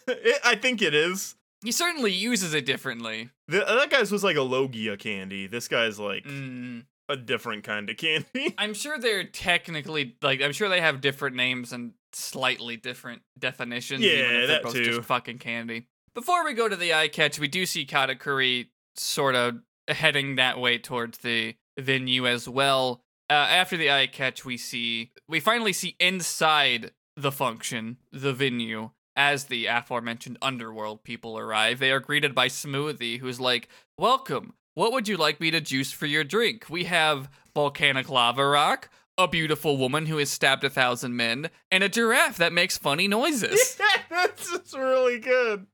it, 0.09 0.41
I 0.45 0.55
think 0.57 0.83
it 0.83 0.95
is. 0.95 1.35
He 1.65 1.73
certainly 1.73 2.13
uses 2.13 2.55
it 2.55 2.67
differently. 2.67 3.31
The, 3.49 3.61
that 3.67 3.91
guy's 3.91 4.13
was 4.13 4.23
like 4.23 4.37
a 4.37 4.43
Logia 4.43 4.97
candy. 4.97 5.47
This 5.47 5.69
guy's 5.69 5.99
like 5.99 6.25
Mm, 6.25 6.85
a 7.09 7.17
different 7.17 7.65
kind 7.65 7.89
of 7.91 7.97
candy. 7.97 8.55
I'm 8.59 8.75
sure 8.75 8.99
they're 8.99 9.25
technically 9.25 10.17
like 10.23 10.43
I'm 10.43 10.53
sure 10.53 10.69
they 10.69 10.81
have 10.81 11.01
different 11.01 11.35
names 11.37 11.73
and 11.73 11.93
slightly 12.13 12.77
different 12.77 13.23
definitions. 13.39 14.05
even 14.05 14.41
Yeah, 14.41 14.47
that 14.47 14.63
both 14.63 14.75
too. 14.75 14.85
just 14.85 15.03
fucking 15.03 15.39
candy. 15.39 15.89
Before 16.15 16.45
we 16.45 16.55
go 16.55 16.69
to 16.69 16.77
the 16.77 16.95
eye 16.95 17.09
catch, 17.09 17.39
we 17.39 17.49
do 17.49 17.67
see 17.67 17.85
Katakuri 17.85 18.69
sort 18.97 19.35
of 19.35 19.57
heading 19.89 20.37
that 20.37 20.59
way 20.59 20.79
towards 20.79 21.19
the 21.19 21.55
venue 21.79 22.27
as 22.27 22.49
well. 22.49 23.03
Uh, 23.29 23.35
after 23.35 23.77
the 23.77 23.91
eye 23.91 24.07
catch, 24.07 24.45
we 24.45 24.57
see 24.57 25.11
we 25.29 25.41
finally 25.41 25.73
see 25.73 25.97
inside 25.99 26.93
the 27.17 27.33
function, 27.33 27.97
the 28.13 28.33
venue, 28.33 28.91
as 29.17 29.45
the 29.45 29.67
aforementioned 29.67 30.39
underworld 30.43 31.03
people 31.03 31.39
arrive. 31.39 31.79
They 31.79 31.91
are 31.91 32.01
greeted 32.01 32.35
by 32.35 32.49
Smoothie, 32.49 33.19
who's 33.19 33.41
like, 33.41 33.69
"Welcome. 33.99 34.55
What 34.75 34.93
would 34.93 35.09
you 35.09 35.17
like 35.17 35.41
me 35.41 35.51
to 35.51 35.61
juice 35.61 35.91
for 35.91 36.07
your 36.07 36.25
drink? 36.25 36.67
We 36.69 36.85
have 36.85 37.29
volcanic 37.55 38.09
lava 38.09 38.47
rock." 38.47 38.91
A 39.19 39.27
beautiful 39.27 39.79
woman 39.79 40.05
who 40.05 40.19
has 40.19 40.31
stabbed 40.31 40.63
a 40.63 40.69
thousand 40.69 41.17
men, 41.17 41.49
and 41.71 41.83
a 41.83 41.89
giraffe 41.89 42.37
that 42.37 42.53
makes 42.53 42.77
funny 42.77 43.09
noises 43.09 43.77
yeah, 43.81 44.03
that's 44.11 44.51
just 44.51 44.77
really 44.77 45.19
good. 45.19 45.67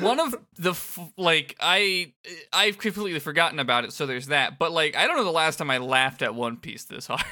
One 0.00 0.20
of 0.20 0.34
the 0.56 0.70
f- 0.70 0.98
like 1.16 1.56
I 1.60 2.12
I've 2.52 2.78
completely 2.78 3.20
forgotten 3.20 3.58
about 3.58 3.84
it, 3.84 3.92
so 3.92 4.06
there's 4.06 4.26
that. 4.26 4.58
But 4.58 4.72
like 4.72 4.96
I 4.96 5.06
don't 5.06 5.16
know 5.16 5.24
the 5.24 5.30
last 5.30 5.56
time 5.56 5.70
I 5.70 5.78
laughed 5.78 6.22
at 6.22 6.34
One 6.34 6.56
Piece 6.56 6.84
this 6.84 7.06
hard. 7.10 7.22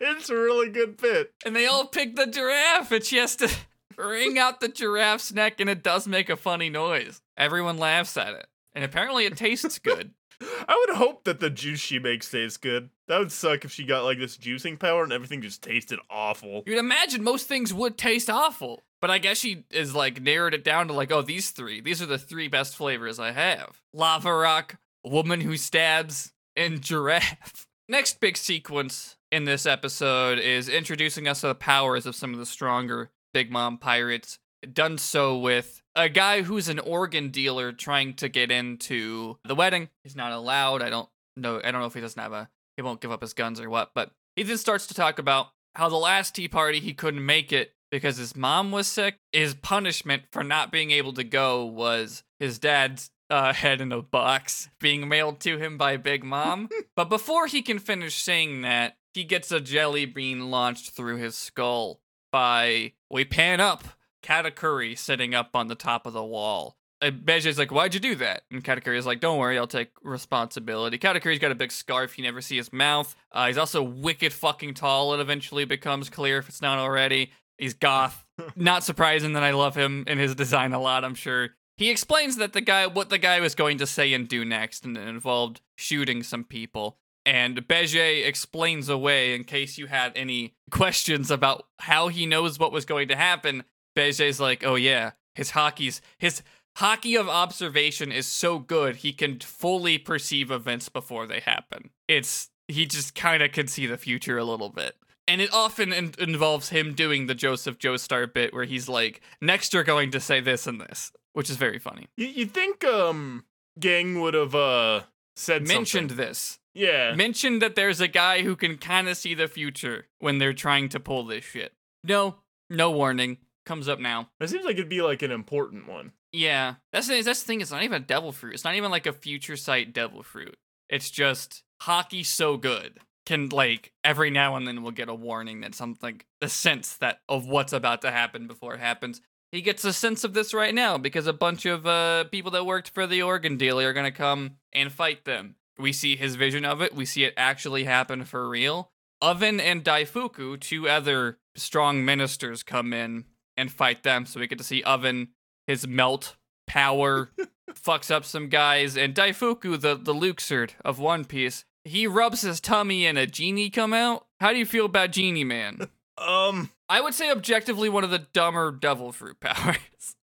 it's 0.00 0.30
a 0.30 0.34
really 0.36 0.70
good 0.70 0.96
bit. 0.96 1.32
and 1.44 1.54
they 1.54 1.66
all 1.66 1.86
pick 1.86 2.16
the 2.16 2.26
giraffe, 2.26 2.90
and 2.92 3.04
she 3.04 3.16
has 3.16 3.36
to 3.36 3.50
wring 3.96 4.38
out 4.38 4.60
the 4.60 4.68
giraffe's 4.68 5.32
neck, 5.32 5.60
and 5.60 5.70
it 5.70 5.82
does 5.82 6.06
make 6.06 6.28
a 6.28 6.36
funny 6.36 6.70
noise. 6.70 7.20
Everyone 7.36 7.78
laughs 7.78 8.16
at 8.16 8.34
it, 8.34 8.46
and 8.74 8.84
apparently 8.84 9.24
it 9.24 9.36
tastes 9.36 9.78
good. 9.78 10.12
I 10.68 10.84
would 10.88 10.96
hope 10.96 11.24
that 11.24 11.40
the 11.40 11.48
juice 11.50 11.80
she 11.80 11.98
makes 11.98 12.30
tastes 12.30 12.56
good. 12.58 12.90
That 13.06 13.18
would 13.18 13.30
suck 13.32 13.64
if 13.64 13.70
she 13.70 13.84
got 13.84 14.04
like 14.04 14.18
this 14.18 14.36
juicing 14.36 14.78
power 14.78 15.04
and 15.04 15.12
everything 15.12 15.42
just 15.42 15.62
tasted 15.62 15.98
awful. 16.10 16.64
You'd 16.66 16.78
imagine 16.78 17.22
most 17.22 17.46
things 17.46 17.72
would 17.72 17.96
taste 17.96 18.28
awful, 18.28 18.82
but 19.04 19.10
I 19.10 19.18
guess 19.18 19.36
she 19.36 19.64
is 19.70 19.94
like 19.94 20.22
narrowed 20.22 20.54
it 20.54 20.64
down 20.64 20.88
to 20.88 20.94
like, 20.94 21.12
oh, 21.12 21.20
these 21.20 21.50
three. 21.50 21.82
These 21.82 22.00
are 22.00 22.06
the 22.06 22.16
three 22.16 22.48
best 22.48 22.74
flavors 22.74 23.18
I 23.18 23.32
have: 23.32 23.82
lava 23.92 24.34
rock, 24.34 24.76
woman 25.04 25.42
who 25.42 25.58
stabs, 25.58 26.32
and 26.56 26.80
giraffe. 26.80 27.66
Next 27.90 28.18
big 28.18 28.38
sequence 28.38 29.18
in 29.30 29.44
this 29.44 29.66
episode 29.66 30.38
is 30.38 30.70
introducing 30.70 31.28
us 31.28 31.42
to 31.42 31.48
the 31.48 31.54
powers 31.54 32.06
of 32.06 32.16
some 32.16 32.32
of 32.32 32.38
the 32.38 32.46
stronger 32.46 33.10
Big 33.34 33.50
Mom 33.50 33.76
pirates. 33.76 34.38
Done 34.72 34.96
so 34.96 35.36
with 35.36 35.82
a 35.94 36.08
guy 36.08 36.40
who's 36.40 36.70
an 36.70 36.78
organ 36.78 37.28
dealer 37.28 37.72
trying 37.72 38.14
to 38.14 38.30
get 38.30 38.50
into 38.50 39.36
the 39.44 39.54
wedding. 39.54 39.90
He's 40.02 40.16
not 40.16 40.32
allowed. 40.32 40.80
I 40.80 40.88
don't 40.88 41.10
know. 41.36 41.60
I 41.62 41.72
don't 41.72 41.82
know 41.82 41.88
if 41.88 41.92
he 41.92 42.00
doesn't 42.00 42.22
have 42.22 42.32
a. 42.32 42.48
He 42.78 42.82
won't 42.82 43.02
give 43.02 43.12
up 43.12 43.20
his 43.20 43.34
guns 43.34 43.60
or 43.60 43.68
what. 43.68 43.90
But 43.94 44.12
he 44.34 44.44
then 44.44 44.56
starts 44.56 44.86
to 44.86 44.94
talk 44.94 45.18
about 45.18 45.48
how 45.74 45.90
the 45.90 45.96
last 45.96 46.34
tea 46.34 46.48
party 46.48 46.80
he 46.80 46.94
couldn't 46.94 47.26
make 47.26 47.52
it 47.52 47.74
because 47.94 48.16
his 48.16 48.34
mom 48.34 48.72
was 48.72 48.88
sick. 48.88 49.20
His 49.30 49.54
punishment 49.54 50.24
for 50.32 50.42
not 50.42 50.72
being 50.72 50.90
able 50.90 51.12
to 51.12 51.22
go 51.22 51.64
was 51.64 52.24
his 52.40 52.58
dad's 52.58 53.12
uh, 53.30 53.52
head 53.62 53.80
in 53.80 53.92
a 53.92 54.02
box 54.02 54.68
being 54.80 55.08
mailed 55.08 55.38
to 55.42 55.58
him 55.58 55.78
by 55.78 55.96
Big 55.96 56.24
Mom. 56.24 56.68
but 56.96 57.08
before 57.08 57.46
he 57.46 57.62
can 57.62 57.78
finish 57.78 58.16
saying 58.16 58.62
that, 58.62 58.96
he 59.12 59.22
gets 59.22 59.52
a 59.52 59.60
jelly 59.60 60.06
bean 60.06 60.50
launched 60.50 60.90
through 60.90 61.18
his 61.18 61.36
skull 61.36 62.00
by 62.32 62.94
we 63.12 63.24
pan 63.24 63.60
up 63.60 63.84
Katakuri 64.24 64.98
sitting 64.98 65.32
up 65.32 65.50
on 65.54 65.68
the 65.68 65.76
top 65.76 66.04
of 66.04 66.12
the 66.12 66.24
wall. 66.24 66.76
And 67.00 67.24
Bege's 67.24 67.58
like, 67.58 67.70
"Why'd 67.70 67.94
you 67.94 68.00
do 68.00 68.16
that?" 68.16 68.42
And 68.50 68.64
Katakuri 68.64 68.96
is 68.96 69.06
like, 69.06 69.20
"Don't 69.20 69.38
worry, 69.38 69.56
I'll 69.56 69.68
take 69.68 69.90
responsibility." 70.02 70.98
Katakuri's 70.98 71.38
got 71.38 71.52
a 71.52 71.54
big 71.54 71.70
scarf; 71.70 72.18
you 72.18 72.24
never 72.24 72.40
see 72.40 72.56
his 72.56 72.72
mouth. 72.72 73.14
Uh, 73.30 73.46
he's 73.46 73.58
also 73.58 73.82
wicked 73.82 74.32
fucking 74.32 74.74
tall. 74.74 75.14
It 75.14 75.20
eventually 75.20 75.64
becomes 75.64 76.08
clear 76.08 76.38
if 76.38 76.48
it's 76.48 76.62
not 76.62 76.78
already. 76.78 77.30
He's 77.58 77.74
goth. 77.74 78.24
not 78.56 78.84
surprising 78.84 79.34
that 79.34 79.42
I 79.42 79.52
love 79.52 79.76
him 79.76 80.04
and 80.06 80.18
his 80.18 80.34
design 80.34 80.72
a 80.72 80.80
lot. 80.80 81.04
I'm 81.04 81.14
sure 81.14 81.50
he 81.76 81.90
explains 81.90 82.36
that 82.36 82.52
the 82.52 82.60
guy, 82.60 82.86
what 82.86 83.10
the 83.10 83.18
guy 83.18 83.40
was 83.40 83.54
going 83.54 83.78
to 83.78 83.86
say 83.86 84.12
and 84.12 84.28
do 84.28 84.44
next, 84.44 84.84
and 84.84 84.96
it 84.96 85.08
involved 85.08 85.60
shooting 85.76 86.22
some 86.22 86.44
people. 86.44 86.98
And 87.26 87.66
Bege 87.66 88.26
explains 88.26 88.88
away 88.88 89.34
in 89.34 89.44
case 89.44 89.78
you 89.78 89.86
had 89.86 90.12
any 90.14 90.54
questions 90.70 91.30
about 91.30 91.66
how 91.80 92.08
he 92.08 92.26
knows 92.26 92.58
what 92.58 92.72
was 92.72 92.84
going 92.84 93.08
to 93.08 93.16
happen. 93.16 93.64
Bege's 93.96 94.40
like, 94.40 94.64
oh 94.64 94.74
yeah, 94.74 95.12
his 95.34 95.50
haki's 95.50 96.00
his 96.18 96.42
haki 96.78 97.18
of 97.18 97.28
observation 97.28 98.10
is 98.10 98.26
so 98.26 98.58
good 98.58 98.96
he 98.96 99.12
can 99.12 99.38
fully 99.38 99.96
perceive 99.96 100.50
events 100.50 100.88
before 100.88 101.26
they 101.26 101.40
happen. 101.40 101.90
It's 102.08 102.50
he 102.68 102.86
just 102.86 103.14
kind 103.14 103.42
of 103.42 103.52
can 103.52 103.68
see 103.68 103.86
the 103.86 103.96
future 103.96 104.38
a 104.38 104.44
little 104.44 104.70
bit. 104.70 104.96
And 105.26 105.40
it 105.40 105.50
often 105.52 105.92
in- 105.92 106.14
involves 106.18 106.68
him 106.68 106.92
doing 106.94 107.26
the 107.26 107.34
Joseph 107.34 107.78
Joestar 107.78 108.30
bit 108.32 108.52
where 108.52 108.64
he's 108.64 108.88
like, 108.88 109.20
next 109.40 109.72
you're 109.72 109.82
going 109.84 110.10
to 110.10 110.20
say 110.20 110.40
this 110.40 110.66
and 110.66 110.80
this, 110.80 111.12
which 111.32 111.48
is 111.48 111.56
very 111.56 111.78
funny. 111.78 112.08
You, 112.16 112.26
you 112.26 112.46
think 112.46 112.84
um 112.84 113.44
Gang 113.80 114.20
would 114.20 114.34
have 114.34 114.54
uh 114.54 115.02
said 115.36 115.66
Mentioned 115.66 116.10
something? 116.10 116.26
this. 116.26 116.58
Yeah. 116.74 117.14
mentioned 117.14 117.62
that 117.62 117.76
there's 117.76 118.00
a 118.00 118.08
guy 118.08 118.42
who 118.42 118.56
can 118.56 118.76
kind 118.78 119.08
of 119.08 119.16
see 119.16 119.34
the 119.34 119.46
future 119.48 120.06
when 120.18 120.38
they're 120.38 120.52
trying 120.52 120.88
to 120.90 121.00
pull 121.00 121.24
this 121.24 121.44
shit. 121.44 121.72
No, 122.02 122.36
no 122.68 122.90
warning. 122.90 123.38
Comes 123.64 123.88
up 123.88 123.98
now. 124.00 124.28
It 124.40 124.50
seems 124.50 124.64
like 124.64 124.74
it'd 124.74 124.88
be 124.88 125.00
like 125.00 125.22
an 125.22 125.30
important 125.30 125.88
one. 125.88 126.12
Yeah, 126.32 126.74
that's 126.92 127.06
the, 127.08 127.22
that's 127.22 127.40
the 127.42 127.46
thing. 127.46 127.60
It's 127.60 127.70
not 127.70 127.82
even 127.84 128.02
a 128.02 128.04
devil 128.04 128.32
fruit. 128.32 128.54
It's 128.54 128.64
not 128.64 128.74
even 128.74 128.90
like 128.90 129.06
a 129.06 129.12
future 129.12 129.56
sight 129.56 129.92
devil 129.94 130.22
fruit. 130.22 130.56
It's 130.90 131.10
just 131.10 131.62
haki 131.82 132.26
so 132.26 132.56
good 132.56 132.98
can 133.26 133.48
like 133.48 133.92
every 134.02 134.30
now 134.30 134.56
and 134.56 134.66
then 134.66 134.82
we'll 134.82 134.92
get 134.92 135.08
a 135.08 135.14
warning 135.14 135.60
that 135.60 135.74
something 135.74 136.20
the 136.40 136.48
sense 136.48 136.96
that 136.96 137.20
of 137.28 137.46
what's 137.46 137.72
about 137.72 138.02
to 138.02 138.10
happen 138.10 138.46
before 138.46 138.74
it 138.74 138.80
happens. 138.80 139.20
He 139.50 139.62
gets 139.62 139.84
a 139.84 139.92
sense 139.92 140.24
of 140.24 140.34
this 140.34 140.52
right 140.52 140.74
now 140.74 140.98
because 140.98 141.26
a 141.26 141.32
bunch 141.32 141.64
of 141.64 141.86
uh, 141.86 142.24
people 142.24 142.50
that 142.52 142.66
worked 142.66 142.90
for 142.90 143.06
the 143.06 143.22
organ 143.22 143.56
dealer 143.56 143.88
are 143.88 143.92
gonna 143.92 144.10
come 144.10 144.56
and 144.72 144.92
fight 144.92 145.24
them. 145.24 145.56
We 145.78 145.92
see 145.92 146.16
his 146.16 146.36
vision 146.36 146.64
of 146.64 146.80
it. 146.80 146.94
We 146.94 147.04
see 147.04 147.24
it 147.24 147.34
actually 147.36 147.84
happen 147.84 148.24
for 148.24 148.48
real. 148.48 148.90
Oven 149.22 149.60
and 149.60 149.84
Daifuku, 149.84 150.60
two 150.60 150.88
other 150.88 151.38
strong 151.56 152.04
ministers, 152.04 152.62
come 152.62 152.92
in 152.92 153.24
and 153.56 153.72
fight 153.72 154.02
them. 154.02 154.26
So 154.26 154.40
we 154.40 154.46
get 154.46 154.58
to 154.58 154.64
see 154.64 154.82
Oven, 154.82 155.28
his 155.66 155.86
melt 155.86 156.36
power, 156.66 157.30
fucks 157.70 158.10
up 158.10 158.24
some 158.24 158.48
guys, 158.48 158.96
and 158.96 159.14
Daifuku, 159.14 159.80
the 159.80 159.94
the 159.94 160.14
Luxord 160.14 160.72
of 160.84 160.98
One 160.98 161.24
Piece, 161.24 161.64
he 161.84 162.06
rubs 162.06 162.42
his 162.42 162.60
tummy 162.60 163.06
and 163.06 163.18
a 163.18 163.26
genie 163.26 163.70
come 163.70 163.92
out. 163.92 164.26
How 164.40 164.52
do 164.52 164.58
you 164.58 164.66
feel 164.66 164.86
about 164.86 165.10
Genie 165.12 165.44
Man? 165.44 165.88
Um 166.16 166.70
I 166.88 167.00
would 167.00 167.12
say 167.12 167.28
objectively 167.28 167.88
one 167.88 168.04
of 168.04 168.10
the 168.10 168.20
dumber 168.32 168.70
devil 168.70 169.10
fruit 169.10 169.40
powers. 169.40 169.78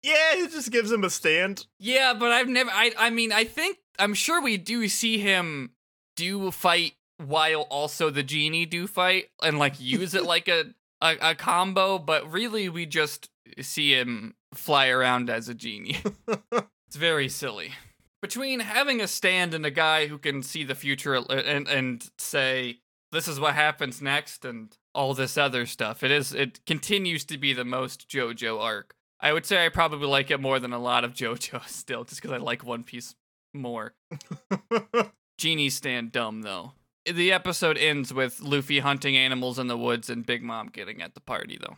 yeah, 0.03 0.35
it 0.35 0.51
just 0.51 0.71
gives 0.71 0.93
him 0.93 1.03
a 1.03 1.09
stand. 1.09 1.67
Yeah, 1.79 2.13
but 2.13 2.31
I've 2.31 2.47
never. 2.47 2.69
I. 2.71 2.93
I 2.99 3.09
mean, 3.09 3.33
I 3.33 3.45
think 3.45 3.79
I'm 3.99 4.13
sure 4.13 4.43
we 4.43 4.59
do 4.59 4.87
see 4.89 5.17
him 5.17 5.71
do 6.15 6.51
fight 6.51 6.93
while 7.17 7.63
also 7.71 8.11
the 8.11 8.23
genie 8.23 8.67
do 8.67 8.87
fight 8.87 9.31
and 9.43 9.59
like 9.59 9.81
use 9.81 10.13
it 10.15 10.25
like 10.35 10.47
a, 10.47 10.75
a 11.01 11.31
a 11.31 11.35
combo. 11.35 11.99
But 11.99 12.31
really, 12.31 12.69
we 12.69 12.85
just 12.85 13.31
see 13.63 13.93
him 13.95 14.35
fly 14.53 14.89
around 14.89 15.31
as 15.31 15.49
a 15.49 15.55
genie. 15.55 15.97
it's 16.87 16.97
very 16.97 17.31
silly. 17.31 17.73
Between 18.21 18.61
having 18.61 19.01
a 19.01 19.07
stand 19.07 19.55
and 19.55 19.65
a 19.65 19.71
guy 19.71 20.07
who 20.09 20.19
can 20.19 20.43
see 20.43 20.65
the 20.65 20.75
future 20.75 21.15
and 21.15 21.69
and 21.69 22.11
say 22.19 22.81
this 23.13 23.29
is 23.29 23.41
what 23.41 23.55
happens 23.55 24.03
next 24.03 24.45
and 24.45 24.77
all 24.95 25.15
this 25.15 25.39
other 25.39 25.67
stuff, 25.67 26.03
it 26.03 26.11
is 26.11 26.35
it 26.35 26.65
continues 26.67 27.25
to 27.27 27.39
be 27.39 27.53
the 27.53 27.65
most 27.65 28.09
JoJo 28.09 28.61
arc. 28.61 28.95
I 29.21 29.33
would 29.33 29.47
say 29.47 29.65
I 29.65 29.69
probably 29.69 30.07
like 30.07 30.31
it 30.31 30.41
more 30.41 30.59
than 30.59 30.73
a 30.73 30.79
lot 30.79 31.05
of 31.05 31.13
JoJo 31.15 31.67
still, 31.69 32.05
just 32.05 32.21
because 32.21 32.35
I 32.35 32.39
like 32.39 32.65
One 32.65 32.85
Piece 32.85 33.15
more. 33.55 33.95
Genie 35.39 35.71
stand 35.71 36.13
dumb 36.13 36.43
though. 36.43 36.73
The 37.07 37.33
episode 37.33 37.79
ends 37.79 38.13
with 38.13 38.41
Luffy 38.41 38.81
hunting 38.81 39.17
animals 39.17 39.59
in 39.59 39.67
the 39.69 39.79
woods 39.79 40.11
and 40.11 40.27
Big 40.27 40.43
Mom 40.43 40.69
getting 40.69 41.01
at 41.01 41.15
the 41.15 41.21
party 41.21 41.59
though. 41.59 41.77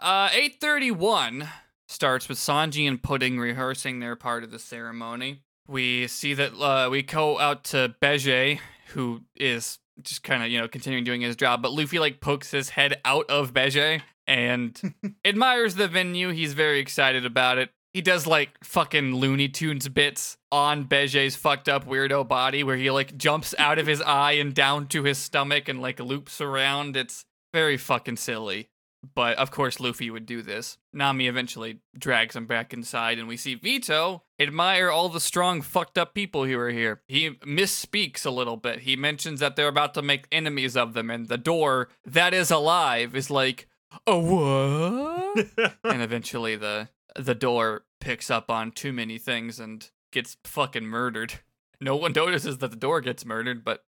Uh, 0.00 0.30
831 0.32 1.48
starts 1.88 2.28
with 2.28 2.38
Sanji 2.38 2.88
and 2.88 3.02
Pudding 3.02 3.38
rehearsing 3.38 4.00
their 4.00 4.16
part 4.16 4.42
of 4.44 4.50
the 4.50 4.58
ceremony. 4.58 5.42
We 5.70 6.08
see 6.08 6.34
that 6.34 6.52
uh, 6.60 6.90
we 6.90 7.02
go 7.02 7.38
out 7.38 7.62
to 7.64 7.94
Bege, 8.02 8.58
who 8.88 9.20
is 9.36 9.78
just 10.02 10.24
kind 10.24 10.42
of 10.42 10.48
you 10.48 10.58
know 10.58 10.66
continuing 10.66 11.04
doing 11.04 11.20
his 11.20 11.36
job, 11.36 11.62
but 11.62 11.72
Luffy 11.72 12.00
like 12.00 12.20
pokes 12.20 12.50
his 12.50 12.70
head 12.70 13.00
out 13.04 13.30
of 13.30 13.54
Bege 13.54 14.02
and 14.26 14.94
admires 15.24 15.76
the 15.76 15.86
venue. 15.86 16.30
He's 16.30 16.54
very 16.54 16.80
excited 16.80 17.24
about 17.24 17.58
it. 17.58 17.70
He 17.92 18.00
does 18.00 18.26
like 18.26 18.50
fucking 18.64 19.14
Looney 19.14 19.48
Tunes 19.48 19.88
bits 19.88 20.36
on 20.50 20.86
Bege's 20.86 21.36
fucked 21.36 21.68
up 21.68 21.86
weirdo 21.86 22.26
body 22.26 22.64
where 22.64 22.76
he 22.76 22.90
like 22.90 23.16
jumps 23.16 23.54
out 23.58 23.78
of 23.78 23.86
his 23.86 24.00
eye 24.06 24.32
and 24.32 24.52
down 24.52 24.88
to 24.88 25.04
his 25.04 25.18
stomach 25.18 25.68
and 25.68 25.80
like 25.80 26.00
loops 26.00 26.40
around. 26.40 26.96
It's 26.96 27.24
very 27.52 27.76
fucking 27.76 28.16
silly. 28.16 28.70
But 29.14 29.38
of 29.38 29.50
course, 29.50 29.80
Luffy 29.80 30.10
would 30.10 30.26
do 30.26 30.42
this. 30.42 30.76
Nami 30.92 31.26
eventually 31.26 31.80
drags 31.98 32.36
him 32.36 32.46
back 32.46 32.72
inside, 32.74 33.18
and 33.18 33.26
we 33.26 33.36
see 33.36 33.54
Vito 33.54 34.24
admire 34.38 34.90
all 34.90 35.08
the 35.08 35.20
strong, 35.20 35.62
fucked 35.62 35.96
up 35.96 36.14
people 36.14 36.44
who 36.44 36.58
are 36.58 36.70
here. 36.70 37.02
He 37.08 37.30
misspeaks 37.30 38.26
a 38.26 38.30
little 38.30 38.56
bit. 38.56 38.80
He 38.80 38.96
mentions 38.96 39.40
that 39.40 39.56
they're 39.56 39.68
about 39.68 39.94
to 39.94 40.02
make 40.02 40.26
enemies 40.30 40.76
of 40.76 40.92
them, 40.92 41.10
and 41.10 41.28
the 41.28 41.38
door 41.38 41.88
that 42.04 42.34
is 42.34 42.50
alive 42.50 43.16
is 43.16 43.30
like, 43.30 43.68
a 44.06 44.18
what? 44.18 45.46
and 45.84 46.02
eventually, 46.02 46.56
the 46.56 46.88
the 47.16 47.34
door 47.34 47.84
picks 48.00 48.30
up 48.30 48.50
on 48.50 48.70
too 48.70 48.92
many 48.92 49.18
things 49.18 49.58
and 49.58 49.90
gets 50.12 50.36
fucking 50.44 50.84
murdered. 50.84 51.34
No 51.82 51.96
one 51.96 52.12
notices 52.12 52.58
that 52.58 52.70
the 52.70 52.76
door 52.76 53.00
gets 53.00 53.24
murdered, 53.24 53.64
but 53.64 53.82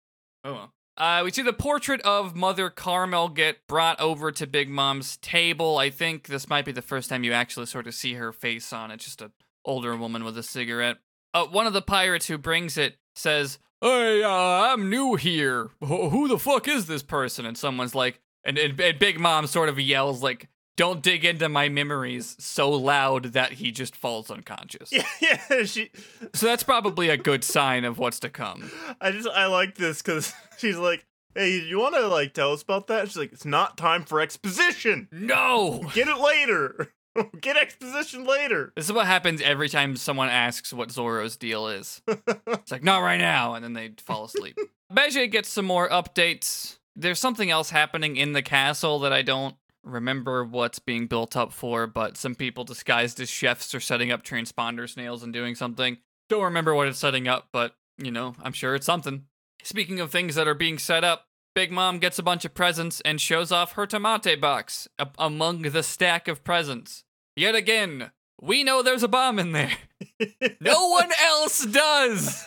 oh 0.45 0.53
well. 0.53 0.73
Uh, 0.97 1.21
we 1.23 1.31
see 1.31 1.41
the 1.41 1.53
portrait 1.53 2.01
of 2.01 2.35
Mother 2.35 2.69
Carmel 2.69 3.29
get 3.29 3.65
brought 3.67 3.99
over 3.99 4.31
to 4.31 4.45
Big 4.45 4.69
Mom's 4.69 5.17
table. 5.17 5.77
I 5.77 5.89
think 5.89 6.27
this 6.27 6.49
might 6.49 6.65
be 6.65 6.71
the 6.71 6.81
first 6.81 7.09
time 7.09 7.23
you 7.23 7.33
actually 7.33 7.65
sort 7.65 7.87
of 7.87 7.93
see 7.95 8.13
her 8.15 8.31
face 8.33 8.71
on 8.73 8.91
it. 8.91 8.97
Just 8.99 9.21
an 9.21 9.31
older 9.65 9.95
woman 9.95 10.23
with 10.23 10.37
a 10.37 10.43
cigarette. 10.43 10.97
Uh, 11.33 11.45
one 11.45 11.65
of 11.65 11.73
the 11.73 11.81
pirates 11.81 12.27
who 12.27 12.37
brings 12.37 12.77
it 12.77 12.97
says, 13.15 13.57
"Hey, 13.79 14.21
uh, 14.21 14.29
I'm 14.29 14.89
new 14.89 15.15
here. 15.15 15.71
Wh- 15.81 16.09
who 16.11 16.27
the 16.27 16.37
fuck 16.37 16.67
is 16.67 16.87
this 16.87 17.03
person?" 17.03 17.45
And 17.45 17.57
someone's 17.57 17.95
like, 17.95 18.19
and, 18.43 18.57
and, 18.57 18.79
and 18.79 18.99
Big 18.99 19.19
Mom 19.19 19.47
sort 19.47 19.69
of 19.69 19.79
yells 19.79 20.21
like, 20.21 20.49
"Don't 20.77 21.01
dig 21.01 21.25
into 21.25 21.49
my 21.49 21.69
memories!" 21.69 22.35
So 22.39 22.69
loud 22.69 23.33
that 23.33 23.53
he 23.53 23.71
just 23.71 23.95
falls 23.95 24.31
unconscious. 24.31 24.91
yeah, 24.91 25.05
yeah, 25.21 25.63
she 25.63 25.91
So 26.33 26.45
that's 26.45 26.63
probably 26.63 27.09
a 27.09 27.17
good 27.17 27.43
sign 27.43 27.83
of 27.85 27.97
what's 27.97 28.19
to 28.21 28.29
come. 28.29 28.71
I 28.99 29.11
just 29.11 29.27
I 29.27 29.45
like 29.47 29.75
this 29.75 30.01
cuz 30.01 30.33
she's 30.57 30.77
like, 30.77 31.05
"Hey, 31.35 31.59
you 31.61 31.79
want 31.79 31.95
to 31.95 32.07
like 32.07 32.33
tell 32.33 32.53
us 32.53 32.61
about 32.61 32.87
that?" 32.87 33.07
She's 33.07 33.17
like, 33.17 33.33
"It's 33.33 33.45
not 33.45 33.77
time 33.77 34.03
for 34.03 34.19
exposition. 34.21 35.07
No. 35.11 35.89
Get 35.93 36.07
it 36.07 36.17
later. 36.17 36.93
Get 37.41 37.57
exposition 37.57 38.25
later." 38.25 38.71
This 38.75 38.85
is 38.85 38.93
what 38.93 39.05
happens 39.07 39.41
every 39.41 39.67
time 39.69 39.95
someone 39.97 40.29
asks 40.29 40.71
what 40.71 40.91
Zoro's 40.91 41.35
deal 41.37 41.67
is. 41.67 42.01
It's 42.07 42.71
like, 42.71 42.83
not 42.83 42.99
right 42.99 43.19
now, 43.19 43.53
and 43.55 43.63
then 43.63 43.73
they 43.73 43.91
fall 43.97 44.25
asleep. 44.25 44.57
Bege 44.93 45.29
gets 45.31 45.49
some 45.49 45.65
more 45.65 45.89
updates. 45.89 46.77
There's 46.95 47.19
something 47.19 47.49
else 47.49 47.69
happening 47.69 48.17
in 48.17 48.33
the 48.33 48.41
castle 48.41 48.99
that 48.99 49.13
I 49.13 49.21
don't 49.21 49.55
remember 49.83 50.43
what's 50.43 50.79
being 50.79 51.07
built 51.07 51.35
up 51.35 51.51
for, 51.51 51.87
but 51.87 52.17
some 52.17 52.35
people 52.35 52.63
disguised 52.63 53.19
as 53.19 53.29
chefs 53.29 53.73
are 53.75 53.79
setting 53.79 54.11
up 54.11 54.23
transponder 54.23 54.89
snails 54.89 55.23
and 55.23 55.33
doing 55.33 55.55
something. 55.55 55.97
Don't 56.29 56.43
remember 56.43 56.73
what 56.75 56.87
it's 56.87 56.99
setting 56.99 57.27
up, 57.27 57.49
but 57.51 57.75
you 57.97 58.11
know, 58.11 58.35
I'm 58.41 58.53
sure 58.53 58.75
it's 58.75 58.85
something. 58.85 59.25
Speaking 59.63 59.99
of 59.99 60.11
things 60.11 60.35
that 60.35 60.47
are 60.47 60.53
being 60.55 60.77
set 60.79 61.03
up, 61.03 61.27
Big 61.53 61.71
Mom 61.71 61.99
gets 61.99 62.17
a 62.17 62.23
bunch 62.23 62.45
of 62.45 62.53
presents 62.53 63.01
and 63.01 63.19
shows 63.19 63.51
off 63.51 63.73
her 63.73 63.85
tomate 63.85 64.39
box 64.39 64.87
a- 64.97 65.07
among 65.19 65.63
the 65.63 65.83
stack 65.83 66.27
of 66.27 66.43
presents. 66.43 67.03
Yet 67.35 67.55
again, 67.55 68.11
we 68.41 68.63
know 68.63 68.81
there's 68.81 69.03
a 69.03 69.07
bomb 69.07 69.37
in 69.39 69.51
there. 69.51 69.71
No 70.61 70.89
one 70.89 71.09
else 71.21 71.65
does. 71.65 72.45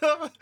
What- 0.00 0.32